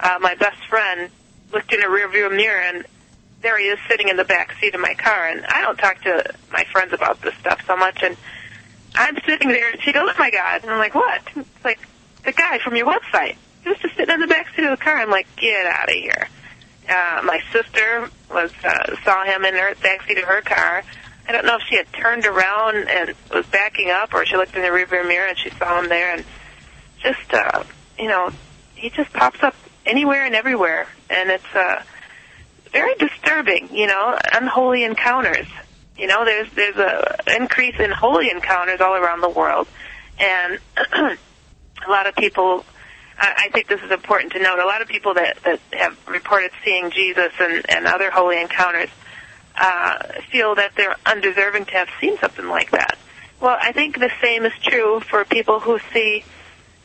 uh, 0.00 0.18
my 0.20 0.34
best 0.34 0.64
friend 0.68 1.10
looked 1.52 1.72
in 1.72 1.80
a 1.82 1.86
rearview 1.86 2.34
mirror 2.36 2.60
and 2.60 2.86
there 3.42 3.58
he 3.58 3.66
is 3.66 3.78
sitting 3.88 4.08
in 4.08 4.16
the 4.16 4.24
back 4.24 4.54
seat 4.60 4.74
of 4.74 4.80
my 4.80 4.94
car, 4.94 5.28
and 5.28 5.44
I 5.46 5.60
don't 5.60 5.76
talk 5.76 6.00
to 6.02 6.34
my 6.50 6.64
friends 6.72 6.92
about 6.92 7.20
this 7.22 7.34
stuff 7.36 7.62
so 7.66 7.76
much, 7.76 8.02
and 8.02 8.16
I'm 8.94 9.16
sitting 9.26 9.48
there, 9.48 9.70
and 9.70 9.80
she 9.82 9.92
goes, 9.92 10.08
"Oh 10.10 10.18
my 10.18 10.30
God!" 10.30 10.62
And 10.62 10.70
I'm 10.70 10.78
like, 10.78 10.94
"What?" 10.94 11.20
It's 11.36 11.64
like 11.64 11.78
the 12.24 12.32
guy 12.32 12.58
from 12.58 12.76
your 12.76 12.86
website. 12.86 13.36
Just 13.66 13.82
sitting 13.96 14.14
in 14.14 14.20
the 14.20 14.28
back 14.28 14.46
seat 14.54 14.64
of 14.64 14.70
the 14.78 14.82
car. 14.82 14.96
I'm 14.96 15.10
like, 15.10 15.26
"Get 15.36 15.66
out 15.66 15.88
of 15.88 15.94
here!" 15.94 16.28
Uh, 16.88 17.20
my 17.24 17.40
sister 17.52 18.08
was 18.30 18.52
uh, 18.64 18.94
saw 19.02 19.24
him 19.24 19.44
in 19.44 19.54
the 19.54 19.76
back 19.82 20.06
seat 20.06 20.18
of 20.18 20.24
her 20.24 20.40
car. 20.40 20.84
I 21.28 21.32
don't 21.32 21.44
know 21.44 21.56
if 21.56 21.62
she 21.68 21.76
had 21.76 21.92
turned 21.92 22.24
around 22.24 22.88
and 22.88 23.14
was 23.34 23.44
backing 23.46 23.90
up, 23.90 24.14
or 24.14 24.24
she 24.24 24.36
looked 24.36 24.54
in 24.54 24.62
the 24.62 24.68
rearview 24.68 25.06
mirror 25.06 25.26
and 25.26 25.36
she 25.36 25.50
saw 25.50 25.80
him 25.80 25.88
there, 25.88 26.14
and 26.14 26.24
just 27.02 27.34
uh, 27.34 27.64
you 27.98 28.08
know, 28.08 28.30
he 28.76 28.90
just 28.90 29.12
pops 29.12 29.42
up 29.42 29.56
anywhere 29.84 30.24
and 30.24 30.34
everywhere, 30.34 30.86
and 31.10 31.30
it's 31.30 31.54
uh, 31.54 31.82
very 32.70 32.94
disturbing. 32.94 33.74
You 33.74 33.88
know, 33.88 34.16
unholy 34.32 34.84
encounters. 34.84 35.48
You 35.98 36.06
know, 36.06 36.24
there's 36.24 36.52
there's 36.52 36.76
a 36.76 37.18
increase 37.36 37.80
in 37.80 37.90
holy 37.90 38.30
encounters 38.30 38.80
all 38.80 38.94
around 38.94 39.22
the 39.22 39.28
world, 39.28 39.66
and 40.20 40.60
a 40.76 41.90
lot 41.90 42.06
of 42.06 42.14
people. 42.14 42.64
I 43.18 43.48
think 43.52 43.68
this 43.68 43.80
is 43.82 43.90
important 43.90 44.32
to 44.32 44.38
note. 44.38 44.58
A 44.58 44.66
lot 44.66 44.82
of 44.82 44.88
people 44.88 45.14
that 45.14 45.42
that 45.44 45.60
have 45.72 45.96
reported 46.06 46.50
seeing 46.64 46.90
Jesus 46.90 47.32
and 47.40 47.64
and 47.68 47.86
other 47.86 48.10
holy 48.10 48.40
encounters 48.40 48.90
uh, 49.56 50.02
feel 50.30 50.54
that 50.56 50.72
they're 50.76 50.96
undeserving 51.06 51.64
to 51.66 51.72
have 51.72 51.88
seen 52.00 52.18
something 52.18 52.46
like 52.46 52.70
that. 52.72 52.98
Well, 53.40 53.56
I 53.60 53.72
think 53.72 53.98
the 53.98 54.10
same 54.22 54.44
is 54.44 54.52
true 54.62 55.00
for 55.00 55.24
people 55.24 55.60
who 55.60 55.78
see 55.92 56.24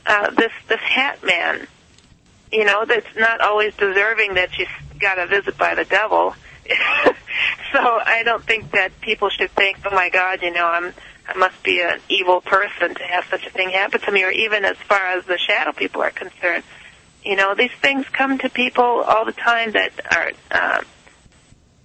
uh, 0.06 0.32
this 0.32 0.52
this 0.68 0.80
hat 0.80 1.24
man. 1.24 1.68
You 2.52 2.66
know, 2.66 2.86
that's 2.86 3.16
not 3.18 3.41
always 3.41 3.74
deserving 3.76 4.36
that 4.36 4.58
you 4.58 4.68
got 4.99 5.18
a 5.18 5.28
visit 5.28 5.58
by 5.58 5.76
the 5.76 5.86
devil. 5.86 6.36
so 7.74 7.80
I 7.80 8.24
don't 8.24 8.44
think 8.44 8.72
that 8.72 8.99
people 9.02 9.30
should 9.30 9.52
think, 9.52 9.80
"Oh 9.86 9.95
my 9.95 10.10
God, 10.10 10.41
you 10.41 10.52
know, 10.52 10.66
I'm 10.66 10.94
I 11.27 11.38
must 11.38 11.61
be 11.64 11.81
an 11.81 11.99
evil 12.10 12.41
person 12.41 12.95
to 12.95 13.03
have 13.03 13.26
such 13.30 13.45
a 13.45 13.49
thing 13.49 13.69
happen 13.69 14.02
to 14.02 14.11
me," 14.11 14.23
or 14.23 14.31
even 14.31 14.65
as 14.65 14.77
far 14.77 15.18
as 15.18 15.26
the 15.26 15.38
shadow 15.38 15.72
people 15.72 16.02
are 16.02 16.11
concerned. 16.11 16.64
You 17.23 17.35
know, 17.35 17.53
these 17.56 17.72
things 17.81 18.06
come 18.11 18.38
to 18.39 18.49
people 18.49 18.84
all 18.84 19.26
the 19.26 19.31
time 19.31 19.72
that 19.73 19.91
are 20.11 20.31
uh, 20.49 20.81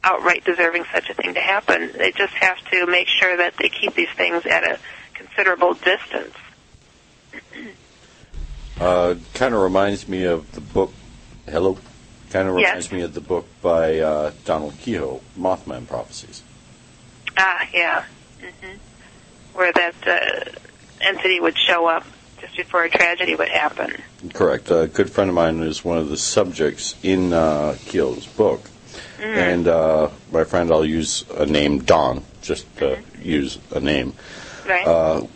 outright 0.02 0.44
deserving 0.44 0.84
such 0.92 1.10
a 1.10 1.14
thing 1.14 1.34
to 1.34 1.40
happen. 1.40 1.90
They 1.96 2.12
just 2.12 2.32
have 2.34 2.58
to 2.70 2.86
make 2.86 3.08
sure 3.08 3.36
that 3.36 3.54
they 3.58 3.68
keep 3.68 3.94
these 3.94 4.08
things 4.16 4.46
at 4.46 4.64
a 4.64 4.78
considerable 5.14 5.74
distance. 5.74 6.34
Uh, 8.78 9.14
kind 9.32 9.54
of 9.54 9.62
reminds 9.62 10.06
me 10.06 10.24
of 10.24 10.52
the 10.52 10.60
book. 10.60 10.92
Hello. 11.46 11.78
Kind 12.28 12.46
of 12.46 12.58
Yes. 12.58 12.68
reminds 12.68 12.92
me 12.92 13.00
of 13.00 13.14
the 13.14 13.22
book 13.22 13.48
by 13.62 14.00
uh, 14.00 14.32
Donald 14.44 14.74
Keyhoe, 14.80 15.22
Mothman 15.38 15.88
Prophecies. 15.88 16.42
Ah, 17.38 17.66
yeah. 17.72 18.04
hmm 18.38 18.72
Where 19.56 19.72
that 19.72 19.94
uh, 20.06 20.50
entity 21.00 21.40
would 21.40 21.56
show 21.58 21.86
up 21.86 22.04
just 22.40 22.56
before 22.56 22.84
a 22.84 22.90
tragedy 22.90 23.34
would 23.34 23.48
happen. 23.48 23.94
Correct. 24.34 24.70
A 24.70 24.86
good 24.86 25.10
friend 25.10 25.30
of 25.30 25.34
mine 25.34 25.62
is 25.62 25.84
one 25.84 25.96
of 25.98 26.08
the 26.10 26.16
subjects 26.16 26.94
in 27.02 27.32
uh, 27.32 27.76
Keyhoe's 27.86 28.26
book. 28.26 28.60
And 29.18 29.66
uh, 29.66 30.10
my 30.30 30.44
friend, 30.44 30.70
I'll 30.70 30.84
use 30.84 31.24
a 31.30 31.46
name, 31.46 31.80
Don, 31.80 32.22
just 32.42 32.64
to 32.78 32.98
use 33.22 33.58
a 33.74 33.80
name, 33.80 34.12
Right. 34.68 34.86
uh, 34.86 35.26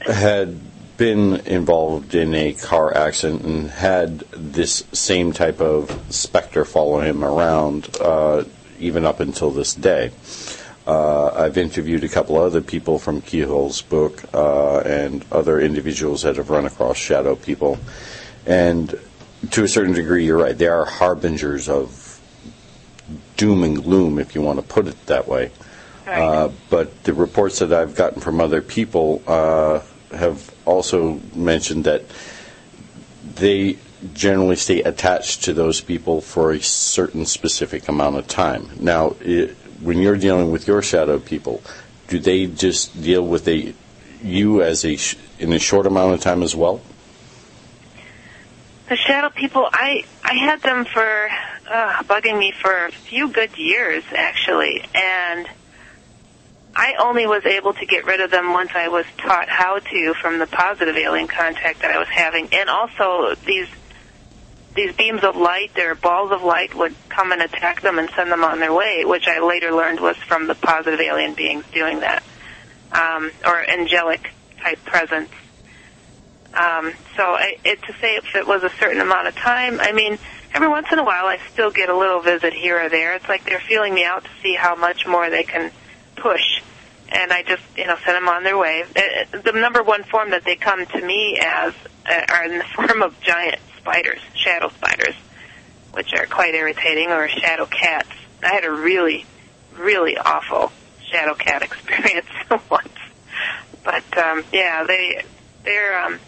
had 0.00 0.60
been 0.98 1.36
involved 1.46 2.14
in 2.14 2.34
a 2.34 2.52
car 2.52 2.94
accident 2.94 3.42
and 3.42 3.70
had 3.70 4.20
this 4.30 4.84
same 4.92 5.32
type 5.32 5.60
of 5.60 5.90
specter 6.10 6.64
follow 6.66 7.00
him 7.00 7.24
around 7.24 7.88
uh, 8.00 8.44
even 8.78 9.06
up 9.06 9.20
until 9.20 9.50
this 9.50 9.74
day. 9.74 10.10
Uh, 10.86 11.28
I've 11.28 11.56
interviewed 11.56 12.04
a 12.04 12.08
couple 12.08 12.36
other 12.36 12.60
people 12.60 12.98
from 12.98 13.22
Keyhoe's 13.22 13.80
book 13.80 14.22
uh, 14.34 14.80
and 14.80 15.24
other 15.32 15.58
individuals 15.58 16.22
that 16.22 16.36
have 16.36 16.50
run 16.50 16.66
across 16.66 16.98
shadow 16.98 17.36
people. 17.36 17.78
And 18.46 18.94
to 19.52 19.64
a 19.64 19.68
certain 19.68 19.94
degree, 19.94 20.26
you're 20.26 20.38
right. 20.38 20.56
They 20.56 20.66
are 20.66 20.84
harbingers 20.84 21.68
of 21.68 22.20
doom 23.36 23.64
and 23.64 23.82
gloom, 23.82 24.18
if 24.18 24.34
you 24.34 24.42
want 24.42 24.58
to 24.58 24.64
put 24.64 24.86
it 24.86 25.06
that 25.06 25.26
way. 25.26 25.50
Uh, 26.06 26.50
but 26.68 27.04
the 27.04 27.14
reports 27.14 27.60
that 27.60 27.72
I've 27.72 27.94
gotten 27.94 28.20
from 28.20 28.40
other 28.40 28.60
people 28.60 29.22
uh, 29.26 29.80
have 30.12 30.54
also 30.66 31.20
mentioned 31.34 31.84
that 31.84 32.02
they 33.36 33.78
generally 34.12 34.56
stay 34.56 34.82
attached 34.82 35.44
to 35.44 35.54
those 35.54 35.80
people 35.80 36.20
for 36.20 36.52
a 36.52 36.60
certain 36.60 37.24
specific 37.24 37.88
amount 37.88 38.16
of 38.16 38.26
time. 38.26 38.68
Now, 38.78 39.16
i 39.24 39.50
when 39.80 39.98
you're 39.98 40.16
dealing 40.16 40.50
with 40.50 40.66
your 40.66 40.82
shadow 40.82 41.18
people, 41.18 41.62
do 42.08 42.18
they 42.18 42.46
just 42.46 43.00
deal 43.02 43.26
with 43.26 43.48
a 43.48 43.74
you 44.22 44.62
as 44.62 44.84
a 44.84 44.96
sh- 44.96 45.16
in 45.38 45.52
a 45.52 45.58
short 45.58 45.86
amount 45.86 46.14
of 46.14 46.20
time 46.20 46.42
as 46.42 46.54
well? 46.54 46.80
The 48.88 48.96
shadow 48.96 49.30
people, 49.30 49.68
I 49.72 50.04
I 50.22 50.34
had 50.34 50.60
them 50.60 50.84
for 50.84 51.28
uh, 51.70 52.02
bugging 52.04 52.38
me 52.38 52.52
for 52.52 52.86
a 52.86 52.92
few 52.92 53.28
good 53.28 53.56
years 53.56 54.04
actually, 54.14 54.84
and 54.94 55.48
I 56.76 56.94
only 56.98 57.26
was 57.26 57.46
able 57.46 57.72
to 57.74 57.86
get 57.86 58.04
rid 58.04 58.20
of 58.20 58.30
them 58.30 58.52
once 58.52 58.72
I 58.74 58.88
was 58.88 59.06
taught 59.18 59.48
how 59.48 59.78
to 59.78 60.14
from 60.14 60.38
the 60.38 60.46
positive 60.46 60.96
alien 60.96 61.28
contact 61.28 61.80
that 61.80 61.90
I 61.90 61.98
was 61.98 62.08
having, 62.08 62.48
and 62.52 62.68
also 62.68 63.34
these 63.46 63.68
these 64.74 64.94
beams 64.94 65.22
of 65.22 65.36
light, 65.36 65.72
their 65.74 65.94
balls 65.94 66.32
of 66.32 66.42
light 66.42 66.74
would 66.74 66.94
come 67.08 67.32
and 67.32 67.40
attack 67.40 67.80
them 67.80 67.98
and 67.98 68.10
send 68.10 68.30
them 68.30 68.42
on 68.42 68.58
their 68.58 68.72
way, 68.72 69.04
which 69.04 69.26
I 69.28 69.40
later 69.40 69.72
learned 69.72 70.00
was 70.00 70.16
from 70.16 70.46
the 70.46 70.54
positive 70.54 71.00
alien 71.00 71.34
beings 71.34 71.64
doing 71.72 72.00
that, 72.00 72.22
um, 72.92 73.30
or 73.46 73.68
angelic 73.68 74.32
type 74.60 74.84
presence. 74.84 75.30
Um, 76.54 76.92
so 77.16 77.22
I, 77.22 77.58
it, 77.64 77.82
to 77.82 77.92
say 78.00 78.16
if 78.16 78.34
it 78.34 78.46
was 78.46 78.62
a 78.62 78.70
certain 78.80 79.00
amount 79.00 79.28
of 79.28 79.34
time, 79.36 79.80
I 79.80 79.92
mean, 79.92 80.18
every 80.52 80.68
once 80.68 80.86
in 80.92 80.98
a 80.98 81.04
while 81.04 81.26
I 81.26 81.38
still 81.52 81.70
get 81.70 81.88
a 81.88 81.96
little 81.96 82.20
visit 82.20 82.52
here 82.52 82.84
or 82.84 82.88
there. 82.88 83.14
It's 83.14 83.28
like 83.28 83.44
they're 83.44 83.60
feeling 83.60 83.94
me 83.94 84.04
out 84.04 84.24
to 84.24 84.30
see 84.42 84.54
how 84.54 84.74
much 84.76 85.06
more 85.06 85.30
they 85.30 85.42
can 85.42 85.72
push. 86.16 86.62
And 87.08 87.32
I 87.32 87.42
just, 87.42 87.62
you 87.76 87.86
know, 87.86 87.96
send 88.04 88.16
them 88.16 88.28
on 88.28 88.44
their 88.44 88.56
way. 88.56 88.82
Uh, 88.82 89.38
The 89.38 89.52
number 89.52 89.82
one 89.82 90.04
form 90.04 90.30
that 90.30 90.44
they 90.44 90.56
come 90.56 90.84
to 90.86 91.00
me 91.04 91.38
as 91.40 91.74
uh, 92.06 92.20
are 92.28 92.44
in 92.44 92.58
the 92.58 92.64
form 92.74 93.02
of 93.02 93.20
giant 93.20 93.60
spiders, 93.84 94.20
shadow 94.34 94.70
spiders, 94.70 95.14
which 95.92 96.14
are 96.14 96.24
quite 96.24 96.54
irritating, 96.54 97.10
or 97.10 97.28
shadow 97.28 97.66
cats. 97.66 98.08
I 98.42 98.48
had 98.48 98.64
a 98.64 98.70
really, 98.70 99.26
really 99.76 100.16
awful 100.16 100.72
shadow 101.10 101.34
cat 101.34 101.62
experience 101.68 102.26
once. 102.70 102.88
But 103.84 104.16
um, 104.16 104.42
yeah, 104.52 104.84
they 104.84 105.22
they're 105.64 106.00
um, 106.00 106.18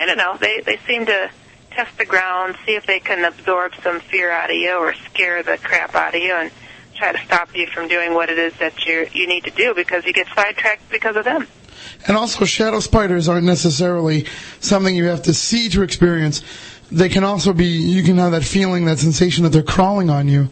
I 0.00 0.06
don't 0.06 0.18
know. 0.18 0.36
They 0.40 0.60
they 0.60 0.78
seem 0.88 1.06
to 1.06 1.30
test 1.70 1.96
the 1.98 2.04
ground, 2.04 2.56
see 2.66 2.74
if 2.74 2.86
they 2.86 2.98
can 2.98 3.24
absorb 3.24 3.72
some 3.82 4.00
fear 4.00 4.30
out 4.30 4.50
of 4.50 4.56
you 4.56 4.76
or 4.76 4.94
scare 4.94 5.42
the 5.42 5.58
crap 5.58 5.94
out 5.94 6.16
of 6.16 6.20
you, 6.20 6.32
and 6.32 6.50
try 6.96 7.12
to 7.12 7.24
stop 7.24 7.54
you 7.54 7.68
from 7.68 7.86
doing 7.86 8.14
what 8.14 8.28
it 8.28 8.38
is 8.38 8.52
that 8.58 8.84
you 8.86 9.06
you 9.12 9.28
need 9.28 9.44
to 9.44 9.52
do 9.52 9.72
because 9.72 10.04
you 10.04 10.12
get 10.12 10.26
sidetracked 10.34 10.90
because 10.90 11.14
of 11.14 11.24
them. 11.24 11.46
And 12.06 12.16
also, 12.16 12.44
shadow 12.44 12.80
spiders 12.80 13.28
aren't 13.28 13.46
necessarily 13.46 14.26
something 14.60 14.94
you 14.94 15.04
have 15.06 15.22
to 15.22 15.34
see 15.34 15.68
to 15.70 15.82
experience. 15.82 16.42
They 16.94 17.08
can 17.08 17.24
also 17.24 17.52
be, 17.52 17.66
you 17.66 18.02
can 18.02 18.18
have 18.18 18.32
that 18.32 18.44
feeling, 18.44 18.84
that 18.84 18.98
sensation 18.98 19.44
that 19.44 19.50
they're 19.50 19.62
crawling 19.62 20.10
on 20.10 20.28
you, 20.28 20.48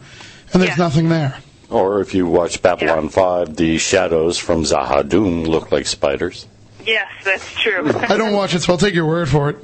and 0.52 0.62
there's 0.62 0.78
nothing 0.78 1.08
there. 1.08 1.38
Or 1.70 2.00
if 2.00 2.14
you 2.14 2.26
watch 2.26 2.60
Babylon 2.60 3.08
5, 3.08 3.56
the 3.56 3.78
shadows 3.78 4.38
from 4.38 4.64
Z'ha'dum 4.64 5.46
look 5.46 5.72
like 5.72 5.86
spiders. 5.86 6.46
Yes, 6.84 7.08
that's 7.24 7.52
true. 7.54 7.88
I 7.94 8.16
don't 8.16 8.32
watch 8.32 8.54
it, 8.54 8.60
so 8.60 8.72
I'll 8.72 8.78
take 8.78 8.94
your 8.94 9.06
word 9.06 9.28
for 9.28 9.50
it. 9.50 9.56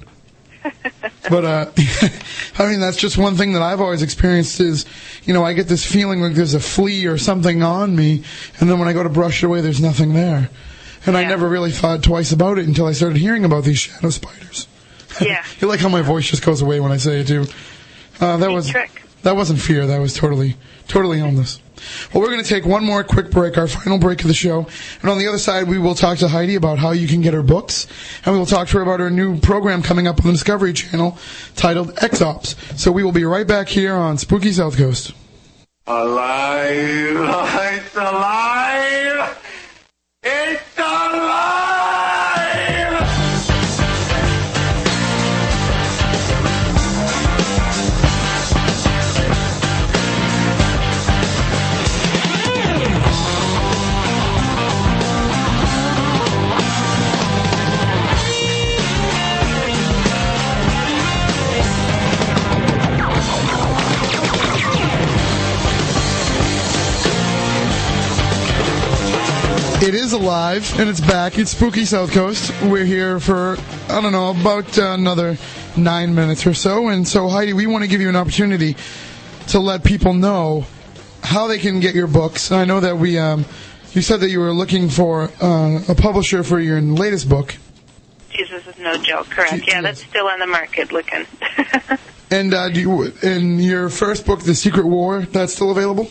But 1.31 1.45
uh, 1.45 1.71
I 2.59 2.67
mean, 2.69 2.81
that's 2.81 2.97
just 2.97 3.19
one 3.19 3.37
thing 3.37 3.53
that 3.53 3.61
I've 3.61 3.83
always 3.83 4.01
experienced 4.01 4.61
is, 4.61 4.87
you 5.25 5.35
know, 5.35 5.45
I 5.45 5.53
get 5.53 5.69
this 5.69 5.85
feeling 5.85 6.23
like 6.23 6.33
there's 6.33 6.55
a 6.55 6.61
flea 6.61 7.07
or 7.07 7.19
something 7.19 7.63
on 7.63 7.95
me, 7.95 8.25
and 8.59 8.71
then 8.71 8.79
when 8.79 8.89
I 8.89 8.95
go 8.95 9.03
to 9.03 9.11
brush 9.11 9.43
it 9.43 9.47
away, 9.47 9.61
there's 9.61 9.81
nothing 9.81 10.15
there. 10.15 10.49
And 11.05 11.19
I 11.19 11.25
never 11.25 11.47
really 11.47 11.71
thought 11.71 12.03
twice 12.03 12.33
about 12.33 12.59
it 12.59 12.67
until 12.67 12.87
I 12.87 12.93
started 12.93 13.19
hearing 13.19 13.45
about 13.45 13.65
these 13.65 13.79
shadow 13.79 14.09
spiders. 14.09 14.68
Yeah. 15.21 15.45
you 15.61 15.69
like 15.69 15.81
how 15.81 15.89
my 15.89 16.03
voice 16.03 16.27
just 16.27 16.45
goes 16.45 16.63
away 16.63 16.81
when 16.81 16.93
I 16.93 16.97
say 16.97 17.21
it 17.21 17.27
too. 17.27 17.47
Uh, 18.21 18.37
that 18.39 18.51
was 18.51 18.73
that 19.23 19.37
wasn't 19.37 19.61
fear. 19.61 19.87
That 19.87 20.01
was 20.01 20.15
totally 20.15 20.57
totally 20.87 21.21
illness. 21.21 21.61
Well, 22.13 22.23
we're 22.23 22.31
going 22.31 22.43
to 22.43 22.49
take 22.49 22.65
one 22.67 22.85
more 22.85 23.05
quick 23.05 23.31
break, 23.31 23.57
our 23.57 23.69
final 23.69 23.99
break 23.99 24.21
of 24.23 24.29
the 24.29 24.35
show, 24.35 24.67
and 25.01 25.11
on 25.11 25.19
the 25.19 25.29
other 25.29 25.39
side, 25.39 25.69
we 25.69 25.79
will 25.79 25.95
talk 25.95 26.19
to 26.19 26.29
Heidi 26.29 26.57
about 26.57 26.79
how 26.79 26.91
you 26.91 27.07
can 27.07 27.21
get 27.21 27.35
her 27.35 27.43
books, 27.43 27.87
and 28.25 28.33
we 28.33 28.39
will 28.39 28.47
talk 28.47 28.69
to 28.69 28.79
her 28.79 28.83
about 28.83 29.01
her 29.01 29.11
new 29.11 29.39
program 29.39 29.83
coming 29.83 30.09
up 30.09 30.19
on 30.21 30.27
the 30.27 30.33
Discovery 30.33 30.73
Channel 30.73 31.17
titled 31.55 31.97
X 32.03 32.21
Ops. 32.21 32.57
So 32.81 32.91
we 32.91 33.05
will 33.05 33.13
be 33.13 33.25
right 33.25 33.47
back 33.47 33.69
here 33.69 33.95
on 33.95 34.19
Spooky 34.19 34.53
South 34.53 34.77
Coast. 34.77 35.13
Alive! 35.87 36.69
It's 36.69 37.97
alive! 37.97 39.39
It's 40.23 40.79
alive! 40.79 41.08
It 69.89 69.95
is 69.95 70.13
alive 70.13 70.79
and 70.79 70.91
it's 70.91 71.01
back. 71.01 71.39
It's 71.39 71.53
Spooky 71.53 71.87
South 71.87 72.13
Coast. 72.13 72.53
We're 72.65 72.85
here 72.85 73.19
for, 73.19 73.57
I 73.89 74.03
don't 74.03 74.13
know, 74.13 74.29
about 74.39 74.77
another 74.77 75.39
nine 75.79 76.15
minutes 76.15 76.47
or 76.47 76.53
so. 76.53 76.89
And 76.89 77.09
so, 77.09 77.27
Heidi, 77.27 77.55
we 77.55 77.67
want 77.67 77.85
to 77.85 77.89
give 77.89 78.03
you 78.03 78.11
an 78.11 78.15
opportunity 78.15 78.77
to 79.47 79.59
let 79.59 79.85
people 79.85 80.13
know 80.13 80.67
how 81.23 81.47
they 81.47 81.57
can 81.57 81.81
get 81.81 81.95
your 81.95 82.07
books. 82.07 82.53
I 82.53 82.67
know 82.67 82.81
that 82.81 82.99
we, 82.99 83.17
um, 83.17 83.47
you 83.95 84.03
said 84.03 84.21
that 84.21 84.29
you 84.29 84.41
were 84.41 84.53
looking 84.53 84.91
for 84.91 85.31
uh, 85.41 85.81
a 85.89 85.95
publisher 85.95 86.43
for 86.43 86.61
your 86.61 86.83
latest 86.83 87.27
book. 87.27 87.57
Jesus 88.29 88.67
is 88.67 88.77
no 88.77 88.99
joke, 88.99 89.31
correct? 89.31 89.67
Yeah, 89.67 89.81
that's 89.81 90.05
still 90.05 90.27
on 90.27 90.39
the 90.39 90.47
market 90.47 90.93
looking. 90.93 91.25
And 92.31 92.53
uh, 92.53 92.69
do 92.69 92.81
you, 92.81 93.05
in 93.23 93.59
your 93.59 93.89
first 93.89 94.27
book, 94.27 94.41
The 94.41 94.55
Secret 94.55 94.85
War, 94.85 95.23
that's 95.23 95.55
still 95.55 95.71
available? 95.71 96.11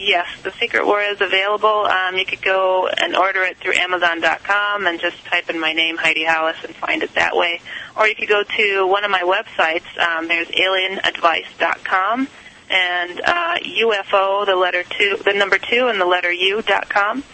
Yes, 0.00 0.28
The 0.44 0.52
Secret 0.52 0.86
War 0.86 1.00
is 1.00 1.20
available. 1.20 1.68
Um, 1.86 2.16
you 2.16 2.24
could 2.24 2.40
go 2.40 2.86
and 2.86 3.16
order 3.16 3.42
it 3.42 3.56
through 3.58 3.74
Amazon.com 3.74 4.86
and 4.86 5.00
just 5.00 5.24
type 5.24 5.50
in 5.50 5.58
my 5.58 5.72
name, 5.72 5.96
Heidi 5.96 6.24
Hollis, 6.24 6.56
and 6.64 6.72
find 6.76 7.02
it 7.02 7.12
that 7.14 7.34
way. 7.34 7.60
Or 7.96 8.06
you 8.06 8.14
could 8.14 8.28
go 8.28 8.44
to 8.44 8.86
one 8.86 9.04
of 9.04 9.10
my 9.10 9.22
websites. 9.22 9.98
Um, 9.98 10.28
there's 10.28 10.46
alienadvice.com 10.48 12.28
and 12.70 13.20
uh, 13.20 13.58
UFO, 13.58 14.46
the 14.46 14.54
letter 14.54 14.84
two, 14.84 15.16
the 15.24 15.32
number 15.32 15.58
two, 15.58 15.88
and 15.88 16.00
the 16.00 16.06
letter 16.06 16.30
U 16.30 16.62
dot 16.62 16.88
com. 16.88 17.24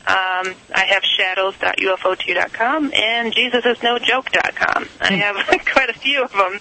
Um, 0.00 0.54
I 0.74 0.86
have 0.88 1.04
shadows.ufo2u.com 1.04 2.92
and 2.92 3.32
jesusisnojoke.com. 3.32 4.88
I 5.00 5.12
have 5.12 5.36
quite 5.72 5.90
a 5.90 5.94
few 5.94 6.24
of 6.24 6.32
them. 6.32 6.58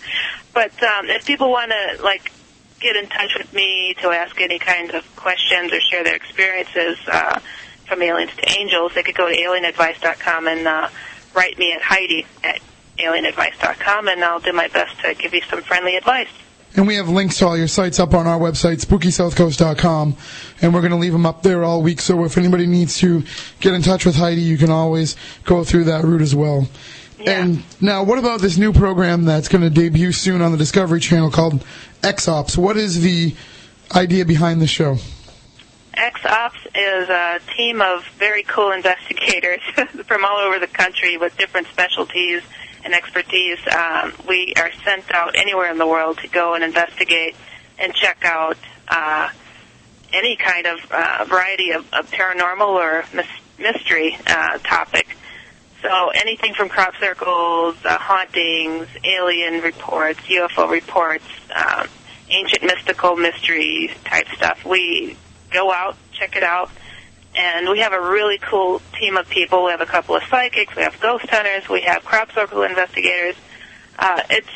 But 0.54 0.72
um, 0.84 1.10
if 1.10 1.26
people 1.26 1.50
want 1.50 1.72
to 1.72 2.04
like 2.04 2.32
get 2.80 2.96
in 2.96 3.08
touch 3.08 3.36
with 3.38 3.54
me 3.54 3.96
to 4.02 4.10
ask 4.10 4.40
any 4.40 4.60
kind 4.60 4.92
of 4.92 5.16
questions 5.16 5.72
or 5.72 5.80
share 5.82 6.04
their 6.04 6.16
experiences 6.16 6.98
uh, 7.12 7.40
from 7.86 8.02
aliens 8.02 8.32
to 8.36 8.50
angels, 8.52 8.94
they 8.94 9.04
could 9.04 9.16
go 9.16 9.28
to 9.28 9.36
alienadvice.com 9.36 10.48
and 10.48 10.68
uh, 10.68 10.90
write 11.34 11.58
me 11.58 11.74
at 11.74 11.82
Heidi 11.82 12.26
at 12.44 12.62
alienadvice.com, 12.98 14.08
and 14.08 14.24
I'll 14.24 14.40
do 14.40 14.54
my 14.54 14.68
best 14.68 15.00
to 15.02 15.14
give 15.16 15.34
you 15.34 15.42
some 15.42 15.62
friendly 15.62 15.96
advice. 15.96 16.30
And 16.76 16.86
we 16.86 16.96
have 16.96 17.10
links 17.10 17.40
to 17.40 17.48
all 17.48 17.58
your 17.58 17.68
sites 17.68 18.00
up 18.00 18.14
on 18.14 18.28
our 18.28 18.38
website, 18.38 18.86
spookysouthcoast.com, 18.86 20.16
and 20.62 20.74
we're 20.74 20.82
going 20.82 20.92
to 20.92 20.98
leave 20.98 21.14
them 21.14 21.26
up 21.26 21.42
there 21.42 21.64
all 21.64 21.82
week. 21.82 22.00
So 22.00 22.24
if 22.26 22.38
anybody 22.38 22.68
needs 22.68 23.00
to 23.00 23.24
get 23.60 23.74
in 23.74 23.82
touch 23.82 24.06
with 24.06 24.16
Heidi, 24.16 24.42
you 24.42 24.58
can 24.58 24.70
always 24.70 25.16
go 25.46 25.64
through 25.64 25.86
that 25.86 26.04
route 26.04 26.22
as 26.22 26.36
well. 26.36 26.68
And 27.26 27.64
now, 27.82 28.04
what 28.04 28.18
about 28.18 28.42
this 28.42 28.58
new 28.58 28.72
program 28.72 29.26
that's 29.26 29.50
going 29.50 29.62
to 29.62 29.70
debut 29.70 30.12
soon 30.12 30.42
on 30.42 30.52
the 30.52 30.58
Discovery 30.58 31.00
Channel 31.00 31.32
called 31.32 31.64
X-Ops? 32.02 32.58
What 32.58 32.78
is 32.78 33.02
the 33.02 33.36
idea 33.94 34.26
behind 34.26 34.62
the 34.62 34.68
show? 34.68 34.98
X-Ops 35.96 36.60
is 36.76 37.10
a 37.10 37.40
team 37.58 37.82
of 37.82 38.06
very 38.18 38.44
cool 38.44 38.72
investigators 38.72 39.60
from 40.06 40.24
all 40.24 40.38
over 40.38 40.60
the 40.60 40.68
country 40.68 41.18
with 41.18 41.36
different 41.38 41.68
specialties 41.68 42.42
and 42.86 42.94
expertise. 42.94 43.60
Um, 43.68 44.14
we 44.28 44.54
are 44.58 44.72
sent 44.86 45.14
out 45.14 45.36
anywhere 45.36 45.70
in 45.70 45.78
the 45.78 45.88
world 45.88 46.20
to 46.20 46.28
go 46.30 46.54
and 46.54 46.64
investigate 46.64 47.36
and 47.78 47.94
check 47.94 48.24
out 48.24 48.58
uh, 48.88 49.30
any 50.14 50.38
kind 50.38 50.68
of 50.68 50.80
uh, 50.92 51.26
variety 51.28 51.72
of, 51.72 51.86
of 51.94 52.10
paranormal 52.12 52.68
or 52.68 53.04
mys- 53.14 53.26
mystery 53.58 54.18
uh, 54.26 54.58
topic. 54.60 55.18
So 55.82 56.10
anything 56.10 56.54
from 56.54 56.70
crop 56.70 56.94
circles, 57.00 57.76
uh, 57.86 57.98
hauntings, 57.98 58.88
alien 59.04 59.62
reports, 59.62 60.20
UFO 60.22 60.70
reports, 60.70 61.24
um, 61.56 61.88
ancient 62.30 62.64
mystical 62.64 63.16
mystery 63.16 63.92
type 64.04 64.28
stuff. 64.36 64.66
We 64.66 65.18
go 65.52 65.72
out, 65.72 65.96
check 66.12 66.36
it 66.36 66.44
out, 66.44 66.70
and 67.36 67.70
we 67.70 67.80
have 67.80 67.94
a 67.94 68.02
really 68.02 68.38
cool 68.40 68.82
team 69.00 69.16
of 69.18 69.30
people. 69.30 69.66
We 69.66 69.72
have 69.72 69.82
a 69.82 69.86
couple 69.86 70.16
of 70.16 70.24
psychics, 70.24 70.76
we 70.76 70.84
have 70.84 71.00
ghost 71.00 71.26
hunters, 71.30 71.70
we 71.70 71.82
have 71.82 72.04
crop 72.04 72.32
circle 72.34 72.64
investigators. 72.64 73.36
Uh, 73.98 74.22
it's 74.30 74.50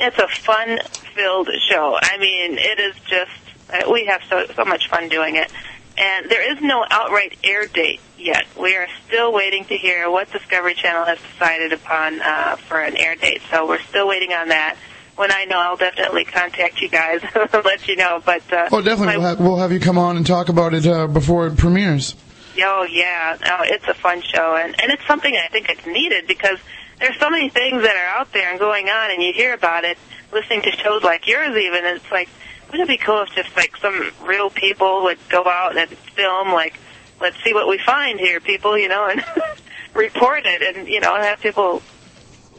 it's 0.00 0.18
a 0.18 0.26
fun-filled 0.26 1.48
show. 1.68 1.96
I 2.00 2.18
mean, 2.18 2.58
it 2.58 2.80
is 2.80 2.96
just 3.06 3.30
uh, 3.72 3.90
we 3.90 4.06
have 4.06 4.22
so 4.28 4.46
so 4.54 4.64
much 4.64 4.88
fun 4.88 5.08
doing 5.08 5.36
it. 5.36 5.50
And 5.96 6.28
there 6.28 6.52
is 6.52 6.60
no 6.60 6.84
outright 6.90 7.36
air 7.44 7.66
date 7.66 8.00
yet. 8.18 8.44
We 8.60 8.76
are 8.76 8.88
still 9.06 9.32
waiting 9.32 9.64
to 9.66 9.76
hear 9.76 10.10
what 10.10 10.30
Discovery 10.32 10.74
Channel 10.74 11.04
has 11.04 11.18
decided 11.32 11.72
upon 11.72 12.20
uh, 12.20 12.56
for 12.56 12.80
an 12.80 12.96
air 12.96 13.14
date. 13.14 13.42
So 13.50 13.68
we're 13.68 13.80
still 13.82 14.08
waiting 14.08 14.32
on 14.32 14.48
that. 14.48 14.76
When 15.16 15.30
I 15.30 15.44
know, 15.44 15.58
I'll 15.58 15.76
definitely 15.76 16.24
contact 16.24 16.80
you 16.82 16.88
guys 16.88 17.20
and 17.34 17.64
let 17.64 17.86
you 17.86 17.94
know. 17.96 18.20
But 18.24 18.42
uh, 18.52 18.68
Oh, 18.72 18.82
definitely. 18.82 19.18
We'll 19.18 19.26
have, 19.26 19.40
we'll 19.40 19.58
have 19.58 19.70
you 19.70 19.78
come 19.78 19.98
on 19.98 20.16
and 20.16 20.26
talk 20.26 20.48
about 20.48 20.74
it 20.74 20.86
uh, 20.86 21.06
before 21.06 21.46
it 21.46 21.56
premieres. 21.56 22.16
Oh 22.58 22.84
yeah, 22.84 23.36
no, 23.44 23.58
it's 23.62 23.86
a 23.88 23.94
fun 23.94 24.22
show, 24.22 24.54
and 24.54 24.80
and 24.80 24.92
it's 24.92 25.04
something 25.08 25.34
I 25.36 25.48
think 25.48 25.68
it's 25.68 25.84
needed 25.86 26.28
because 26.28 26.58
there's 27.00 27.18
so 27.18 27.28
many 27.28 27.48
things 27.48 27.82
that 27.82 27.96
are 27.96 28.20
out 28.20 28.32
there 28.32 28.48
and 28.48 28.60
going 28.60 28.88
on, 28.88 29.10
and 29.10 29.20
you 29.20 29.32
hear 29.32 29.54
about 29.54 29.84
it, 29.84 29.98
listening 30.32 30.62
to 30.62 30.70
shows 30.70 31.02
like 31.02 31.26
yours, 31.26 31.56
even. 31.56 31.84
And 31.84 31.96
it's 31.96 32.10
like, 32.12 32.28
wouldn't 32.74 32.90
it 32.90 32.98
be 33.00 33.04
cool 33.04 33.22
if 33.22 33.32
just 33.36 33.54
like 33.54 33.76
some 33.76 34.10
real 34.24 34.50
people 34.50 35.04
would 35.04 35.18
go 35.28 35.44
out 35.46 35.76
and 35.76 35.88
film, 35.88 36.48
like, 36.52 36.76
let's 37.20 37.36
see 37.44 37.54
what 37.54 37.68
we 37.68 37.78
find 37.78 38.18
here, 38.18 38.40
people, 38.40 38.76
you 38.76 38.88
know, 38.88 39.08
and 39.08 39.24
report 39.94 40.42
it, 40.44 40.76
and 40.76 40.88
you 40.88 40.98
know, 40.98 41.14
have 41.14 41.40
people 41.40 41.82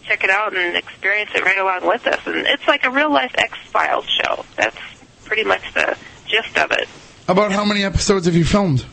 check 0.04 0.24
it 0.24 0.30
out 0.30 0.56
and 0.56 0.78
experience 0.78 1.32
it 1.36 1.44
right 1.44 1.58
along 1.58 1.86
with 1.86 2.08
us. 2.08 2.26
And 2.26 2.48
it's 2.48 2.66
like 2.66 2.86
a 2.86 2.92
real 2.92 3.12
life 3.12 3.36
X 3.38 3.58
Files 3.66 4.06
show. 4.06 4.46
That's 4.56 4.78
pretty 5.26 5.44
much 5.44 5.74
the 5.74 5.98
gist 6.28 6.58
of 6.58 6.72
it. 6.72 6.88
About 7.28 7.52
how 7.52 7.66
many 7.66 7.84
episodes 7.84 8.26
have 8.26 8.36
you 8.36 8.46
filmed? 8.46 8.86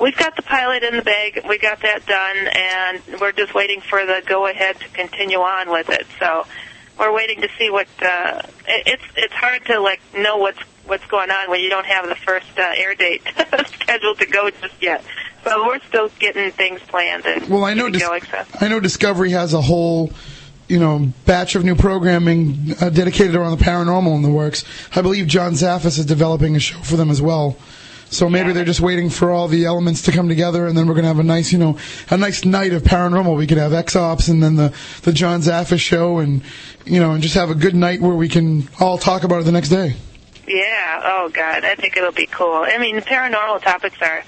We've 0.00 0.16
got 0.16 0.36
the 0.36 0.42
pilot 0.42 0.84
in 0.84 0.94
the 0.94 1.02
bag. 1.02 1.40
We 1.48 1.58
got 1.58 1.82
that 1.82 2.06
done, 2.06 2.36
and 2.54 3.20
we're 3.20 3.32
just 3.32 3.54
waiting 3.56 3.80
for 3.80 4.06
the 4.06 4.22
go 4.24 4.46
ahead 4.46 4.78
to 4.78 4.88
continue 4.90 5.38
on 5.38 5.68
with 5.68 5.88
it. 5.88 6.06
So 6.20 6.46
we're 6.98 7.12
waiting 7.14 7.40
to 7.42 7.48
see 7.58 7.70
what. 7.70 7.86
Uh, 8.00 8.42
it, 8.66 8.82
it's 8.86 9.02
it's 9.16 9.34
hard 9.34 9.64
to 9.66 9.80
like 9.80 10.00
know 10.16 10.36
what's 10.38 10.58
what's 10.86 11.06
going 11.06 11.30
on 11.30 11.50
when 11.50 11.60
you 11.60 11.68
don't 11.68 11.86
have 11.86 12.08
the 12.08 12.14
first 12.14 12.46
uh, 12.58 12.72
air 12.74 12.94
date 12.94 13.22
scheduled 13.80 14.18
to 14.18 14.26
go 14.26 14.50
just 14.50 14.82
yet. 14.82 15.04
So 15.44 15.66
we're 15.66 15.80
still 15.80 16.10
getting 16.18 16.50
things 16.50 16.80
planned 16.88 17.24
and 17.26 17.48
Well, 17.48 17.64
I 17.64 17.74
know 17.74 17.88
Dis- 17.88 18.02
I 18.60 18.68
know 18.68 18.80
Discovery 18.80 19.30
has 19.30 19.54
a 19.54 19.60
whole, 19.60 20.10
you 20.66 20.78
know, 20.78 21.12
batch 21.26 21.54
of 21.54 21.64
new 21.64 21.76
programming 21.76 22.74
uh, 22.80 22.90
dedicated 22.90 23.36
around 23.36 23.56
the 23.56 23.64
paranormal 23.64 24.14
in 24.16 24.22
the 24.22 24.30
works. 24.30 24.64
I 24.94 25.02
believe 25.02 25.26
John 25.26 25.52
Zaffis 25.52 25.98
is 25.98 26.06
developing 26.06 26.56
a 26.56 26.60
show 26.60 26.78
for 26.80 26.96
them 26.96 27.10
as 27.10 27.22
well. 27.22 27.56
So 28.10 28.30
maybe 28.30 28.52
they're 28.52 28.64
just 28.64 28.80
waiting 28.80 29.10
for 29.10 29.30
all 29.30 29.48
the 29.48 29.66
elements 29.66 30.02
to 30.02 30.12
come 30.12 30.28
together, 30.30 30.66
and 30.66 30.76
then 30.76 30.88
we're 30.88 30.94
gonna 30.94 31.08
have 31.08 31.18
a 31.18 31.22
nice, 31.22 31.52
you 31.52 31.58
know, 31.58 31.76
a 32.10 32.16
nice 32.16 32.42
night 32.42 32.72
of 32.72 32.82
paranormal. 32.82 33.36
We 33.36 33.46
could 33.46 33.58
have 33.58 33.74
X 33.74 33.96
Ops 33.96 34.28
and 34.28 34.42
then 34.42 34.56
the 34.56 34.72
the 35.02 35.12
John 35.12 35.42
Zaffis 35.42 35.78
show, 35.78 36.16
and 36.18 36.42
you 36.84 37.00
know, 37.00 37.12
and 37.12 37.22
just 37.22 37.34
have 37.34 37.50
a 37.50 37.54
good 37.54 37.74
night 37.74 38.00
where 38.00 38.14
we 38.14 38.28
can 38.28 38.68
all 38.80 38.98
talk 38.98 39.24
about 39.24 39.40
it 39.40 39.44
the 39.44 39.52
next 39.52 39.68
day. 39.68 39.96
Yeah. 40.46 41.02
Oh 41.04 41.28
God, 41.28 41.64
I 41.64 41.74
think 41.74 41.96
it'll 41.96 42.12
be 42.12 42.26
cool. 42.26 42.64
I 42.66 42.78
mean, 42.78 42.96
paranormal 43.00 43.62
topics 43.62 44.00
are 44.00 44.24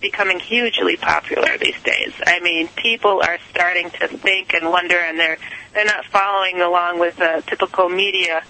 becoming 0.00 0.38
hugely 0.38 0.96
popular 0.96 1.56
these 1.58 1.80
days. 1.82 2.12
I 2.26 2.40
mean, 2.40 2.68
people 2.76 3.22
are 3.22 3.38
starting 3.50 3.90
to 3.90 4.08
think 4.08 4.52
and 4.52 4.68
wonder, 4.68 4.96
and 4.96 5.18
they're 5.18 5.38
they're 5.72 5.84
not 5.84 6.04
following 6.06 6.60
along 6.60 6.98
with 6.98 7.16
the 7.16 7.42
typical 7.46 7.88
media 7.88 8.42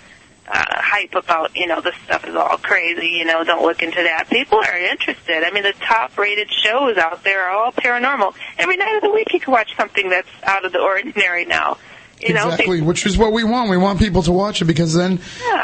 uh, 0.46 0.64
hype 0.68 1.14
about 1.14 1.56
you 1.56 1.66
know 1.66 1.80
this 1.80 1.94
stuff 2.04 2.26
is 2.26 2.34
all 2.34 2.58
crazy. 2.58 3.08
You 3.08 3.24
know, 3.24 3.44
don't 3.44 3.62
look 3.62 3.82
into 3.82 4.02
that. 4.02 4.28
People 4.28 4.58
are 4.58 4.76
interested. 4.76 5.44
I 5.44 5.50
mean, 5.50 5.62
the 5.62 5.74
top-rated 5.80 6.50
shows 6.52 6.96
out 6.96 7.22
there 7.24 7.48
are 7.48 7.56
all 7.56 7.72
paranormal. 7.72 8.34
Every 8.58 8.76
night 8.76 8.96
of 8.96 9.02
the 9.02 9.10
week, 9.10 9.32
you 9.32 9.40
can 9.40 9.52
watch 9.52 9.76
something 9.76 10.10
that's 10.10 10.28
out 10.42 10.64
of 10.64 10.72
the 10.72 10.80
ordinary 10.80 11.44
now. 11.44 11.78
You 12.20 12.32
know, 12.32 12.48
exactly, 12.48 12.80
which 12.80 13.06
is 13.06 13.18
what 13.18 13.32
we 13.32 13.44
want. 13.44 13.68
We 13.70 13.76
want 13.76 13.98
people 13.98 14.22
to 14.22 14.32
watch 14.32 14.62
it 14.62 14.66
because 14.66 14.94
then 14.94 15.20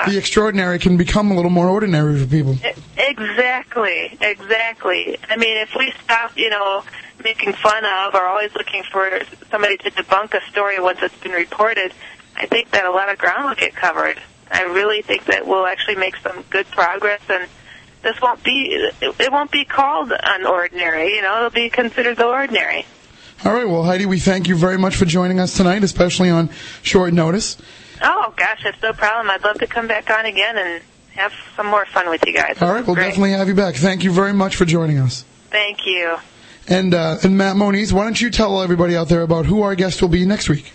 the 0.07 0.19
extraordinary 0.19 0.79
can 0.79 0.97
become 0.97 1.31
a 1.31 1.35
little 1.35 1.51
more 1.51 1.69
ordinary 1.69 2.19
for 2.19 2.27
people. 2.27 2.57
Exactly, 2.99 4.19
exactly. 4.21 5.19
I 5.29 5.37
mean, 5.37 5.57
if 5.57 5.71
we 5.79 5.93
stop, 6.05 6.37
you 6.37 6.51
know, 6.51 6.83
making 7.25 7.53
fun 7.55 7.85
of 7.85 8.15
or 8.15 8.27
always 8.27 8.55
looking 8.55 8.83
for 8.91 9.21
somebody 9.51 9.77
to 9.79 9.91
debunk 9.91 10.35
a 10.35 10.41
story 10.51 10.81
once 10.81 10.99
it's 11.03 11.17
been 11.19 11.33
reported, 11.33 11.93
I 12.37 12.47
think 12.47 12.71
that 12.71 12.85
a 12.85 12.91
lot 12.91 13.11
of 13.11 13.19
ground 13.19 13.45
will 13.49 13.55
get 13.55 13.75
covered. 13.75 14.21
I 14.51 14.63
really 14.65 15.03
think 15.03 15.27
that 15.27 15.47
we'll 15.47 15.67
actually 15.67 15.97
make 15.97 16.17
some 16.17 16.45
good 16.51 16.67
progress, 16.71 17.21
and 17.29 17.49
this 18.03 18.21
won't 18.21 18.43
be 18.43 18.91
it, 19.01 19.15
it 19.21 19.33
won't 19.33 19.51
be 19.51 19.65
called 19.65 20.11
unordinary. 20.11 21.15
You 21.15 21.23
know, 21.23 21.37
it'll 21.37 21.51
be 21.51 21.71
considered 21.71 22.17
the 22.17 22.27
ordinary. 22.27 22.87
All 23.43 23.53
right, 23.55 23.67
well, 23.67 23.85
Heidi, 23.85 24.05
we 24.05 24.19
thank 24.19 24.49
you 24.49 24.57
very 24.57 24.77
much 24.77 24.97
for 24.97 25.07
joining 25.07 25.41
us 25.41 25.57
tonight, 25.57 25.83
especially 25.83 26.29
on 26.29 26.51
short 26.83 27.15
notice. 27.15 27.57
Oh 28.03 28.35
gosh, 28.37 28.63
it's 28.67 28.81
no 28.83 28.93
problem. 28.93 29.31
I'd 29.31 29.43
love 29.43 29.59
to 29.59 29.67
come 29.67 29.87
back 29.87 30.11
on 30.11 30.27
again 30.27 30.59
and 30.59 30.83
have 31.13 31.33
some 31.57 31.67
more 31.67 31.87
fun 31.87 32.11
with 32.11 32.25
you 32.27 32.35
guys. 32.35 32.61
All 32.61 32.73
right, 32.73 32.87
we'll 32.87 32.97
Great. 32.97 33.07
definitely 33.07 33.33
have 33.33 33.49
you 33.49 33.55
back. 33.55 33.77
Thank 33.77 34.05
you 34.05 34.13
very 34.13 34.35
much 34.35 34.57
for 34.57 34.67
joining 34.67 34.99
us. 34.99 35.25
Thank 35.51 35.87
you. 35.87 36.17
And 36.69 36.95
uh, 36.95 37.19
and 37.23 37.37
Matt 37.39 37.57
Moniz, 37.57 37.93
why 37.93 38.05
don't 38.05 38.21
you 38.21 38.31
tell 38.31 38.63
everybody 38.63 38.95
out 38.95 39.09
there 39.09 39.23
about 39.23 39.47
who 39.47 39.63
our 39.63 39.75
guest 39.75 40.03
will 40.03 40.09
be 40.09 40.27
next 40.27 40.49
week? 40.49 40.71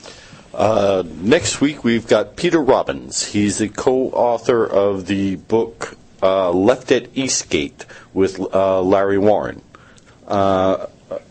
Uh, 0.53 1.03
next 1.21 1.61
week 1.61 1.83
we've 1.83 2.07
got 2.07 2.35
Peter 2.35 2.61
Robbins. 2.61 3.27
He's 3.27 3.59
the 3.59 3.69
co-author 3.69 4.65
of 4.65 5.05
the 5.05 5.35
book 5.35 5.97
uh, 6.23 6.51
Left 6.51 6.91
at 6.91 7.09
Eastgate 7.15 7.85
with 8.13 8.39
uh, 8.39 8.81
Larry 8.81 9.17
Warren. 9.19 9.61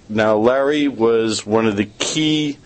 Now 0.09 0.37
Larry 0.37 0.89
was 0.89 1.47
one 1.47 1.67
of 1.67 1.77
the 1.77 1.87
key 1.99 2.59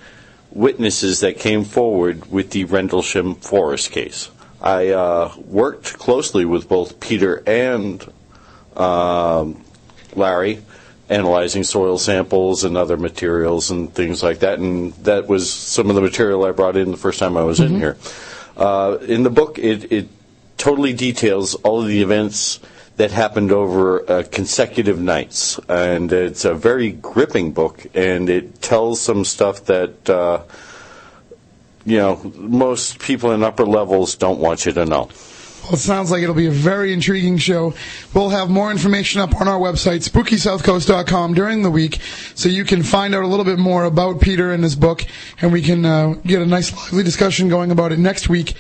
witnesses 0.51 1.21
that 1.21 1.39
came 1.39 1.65
forward 1.65 2.31
with 2.31 2.51
the 2.51 2.65
Rendlesham 2.65 3.37
Forest 3.37 3.93
case. 3.93 4.31
I 4.61 4.89
uh, 4.89 5.33
worked 5.37 5.99
closely 5.99 6.45
with 6.45 6.69
both 6.69 6.99
Peter 6.99 7.43
and 7.47 8.05
um, 8.77 9.65
Larry, 10.17 10.63
analyzing 11.09 11.63
soil 11.63 11.97
samples 11.97 12.65
and 12.65 12.77
other 12.77 12.97
materials 12.97 13.71
and 13.71 13.93
things 13.93 14.23
like 14.23 14.41
that. 14.41 14.59
And 14.59 14.93
that 15.05 15.29
was 15.29 15.53
some 15.53 15.91
of 15.91 15.95
the 15.95 16.03
material 16.03 16.45
I 16.45 16.51
brought 16.51 16.77
in 16.77 16.91
the 16.91 16.97
first 16.97 17.19
time 17.19 17.37
I 17.37 17.45
was 17.45 17.61
in 17.61 17.77
here. 17.77 17.97
Uh, 18.57 18.99
in 19.03 19.23
the 19.23 19.31
book, 19.31 19.59
it, 19.59 19.93
it 19.93 20.09
totally 20.57 20.93
details 20.93 21.55
all 21.55 21.81
of 21.81 21.87
the 21.87 22.03
events 22.03 22.59
that 22.99 23.13
happened 23.13 23.53
over 23.53 24.09
uh, 24.11 24.25
consecutive 24.31 25.01
nights, 25.01 25.59
and 25.69 26.13
it's 26.13 26.45
a 26.45 26.53
very 26.53 26.91
gripping 26.91 27.53
book, 27.53 27.87
and 27.95 28.29
it 28.29 28.61
tells 28.61 29.01
some 29.01 29.25
stuff 29.25 29.65
that 29.67 30.11
uh, 30.11 30.43
you 31.85 31.97
know 31.97 32.21
most 32.35 32.99
people 32.99 33.31
in 33.31 33.45
upper 33.45 33.65
levels 33.65 34.17
don't 34.17 34.41
want 34.41 34.67
you 34.67 34.73
to 34.73 34.85
know. 34.85 35.09
Well, 35.63 35.75
it 35.75 35.79
sounds 35.79 36.11
like 36.11 36.23
it'll 36.23 36.35
be 36.35 36.47
a 36.47 36.51
very 36.51 36.93
intriguing 36.93 37.39
show. 37.39 37.75
We'll 38.15 38.31
have 38.31 38.51
more 38.51 38.71
information 38.71 39.21
up 39.21 39.41
on 39.41 39.47
our 39.47 39.61
website, 39.61 40.09
spookysouthcoast.com, 40.09 41.35
during 41.35 41.63
the 41.63 41.71
week, 41.71 42.01
so 42.35 42.49
you 42.49 42.65
can 42.65 42.83
find 42.83 43.15
out 43.15 43.23
a 43.23 43.29
little 43.29 43.45
bit 43.45 43.61
more 43.61 43.85
about 43.85 44.21
Peter 44.21 44.53
and 44.53 44.65
his 44.65 44.75
book, 44.75 45.05
and 45.41 45.53
we 45.53 45.63
can 45.63 45.85
uh, 45.85 46.15
get 46.27 46.43
a 46.43 46.47
nice, 46.47 46.75
lively 46.75 47.05
discussion 47.05 47.49
going 47.49 47.71
about 47.71 47.93
it 47.93 48.01
next 48.01 48.29
week. 48.29 48.55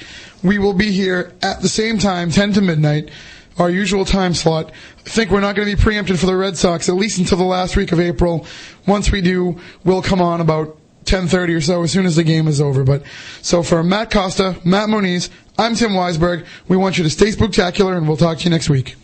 We 0.44 0.60
will 0.60 0.74
be 0.74 0.92
here 0.92 1.32
at 1.42 1.60
the 1.60 1.68
same 1.68 1.98
time, 1.98 2.30
10 2.30 2.52
to 2.52 2.60
midnight, 2.60 3.10
our 3.58 3.70
usual 3.70 4.04
time 4.04 4.34
slot. 4.34 4.72
I 4.98 5.08
think 5.08 5.30
we're 5.30 5.40
not 5.40 5.56
going 5.56 5.68
to 5.68 5.76
be 5.76 5.82
preempted 5.82 6.18
for 6.18 6.26
the 6.26 6.36
Red 6.36 6.56
Sox, 6.56 6.88
at 6.88 6.94
least 6.94 7.18
until 7.18 7.38
the 7.38 7.44
last 7.44 7.76
week 7.76 7.92
of 7.92 8.00
April. 8.00 8.46
Once 8.86 9.10
we 9.10 9.20
do, 9.20 9.60
we'll 9.84 10.02
come 10.02 10.20
on 10.20 10.40
about 10.40 10.78
10:30 11.04 11.56
or 11.56 11.60
so 11.60 11.82
as 11.82 11.90
soon 11.90 12.06
as 12.06 12.16
the 12.16 12.24
game 12.24 12.46
is 12.46 12.60
over. 12.60 12.84
But 12.84 13.02
so 13.42 13.62
for 13.62 13.82
Matt 13.82 14.10
Costa, 14.10 14.56
Matt 14.64 14.88
Moniz, 14.88 15.30
I'm 15.58 15.74
Tim 15.74 15.92
Weisberg. 15.92 16.46
We 16.68 16.76
want 16.76 16.98
you 16.98 17.04
to 17.04 17.10
stay 17.10 17.30
spectacular, 17.30 17.96
and 17.96 18.06
we'll 18.06 18.16
talk 18.16 18.38
to 18.38 18.44
you 18.44 18.50
next 18.50 18.68
week. 18.68 18.96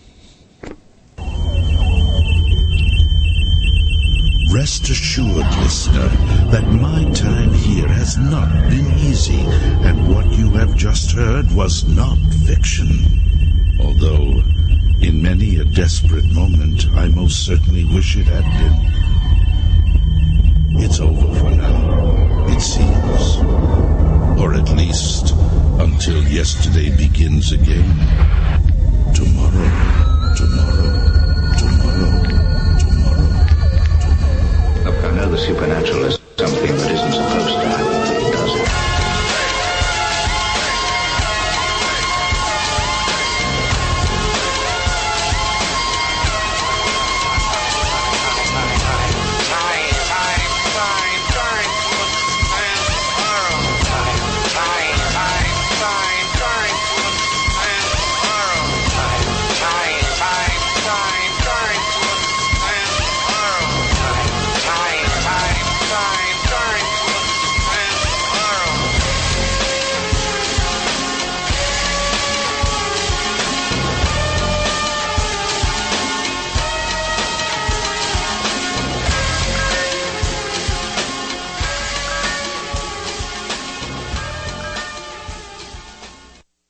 Rest 4.53 4.89
assured, 4.89 5.47
listener, 5.63 6.09
that 6.53 6.63
my 6.81 7.11
time 7.11 7.53
here 7.55 7.89
has 7.89 8.17
not 8.17 8.49
been 8.71 8.87
easy, 8.99 9.41
and 9.85 10.07
what 10.15 10.27
you 10.39 10.49
have 10.53 10.77
just 10.77 11.11
heard 11.11 11.51
was 11.51 11.83
not 11.89 12.17
fiction 12.47 13.44
although 13.81 14.43
in 15.01 15.23
many 15.23 15.59
a 15.59 15.65
desperate 15.65 16.25
moment 16.33 16.87
I 16.95 17.09
most 17.09 17.45
certainly 17.45 17.85
wish 17.85 18.17
it 18.17 18.27
had 18.27 18.45
been. 18.59 18.95
It's 20.83 21.01
over 21.01 21.35
for 21.39 21.51
now, 21.51 22.47
it 22.49 22.61
seems. 22.61 23.37
Or 24.41 24.55
at 24.55 24.71
least 24.71 25.35
until 25.79 26.23
yesterday 26.25 26.91
begins 26.97 27.53
again. 27.53 27.89
Tomorrow, 29.15 29.71
tomorrow, 30.37 31.55
tomorrow, 31.57 32.19
tomorrow, 32.79 32.79
tomorrow. 32.79 33.35
Look, 34.85 35.05
I 35.05 35.11
know 35.15 35.31
the 35.31 35.39
supernatural 35.39 36.05
is 36.05 36.19
something 36.37 36.77
that 36.77 36.91
isn't 36.91 37.14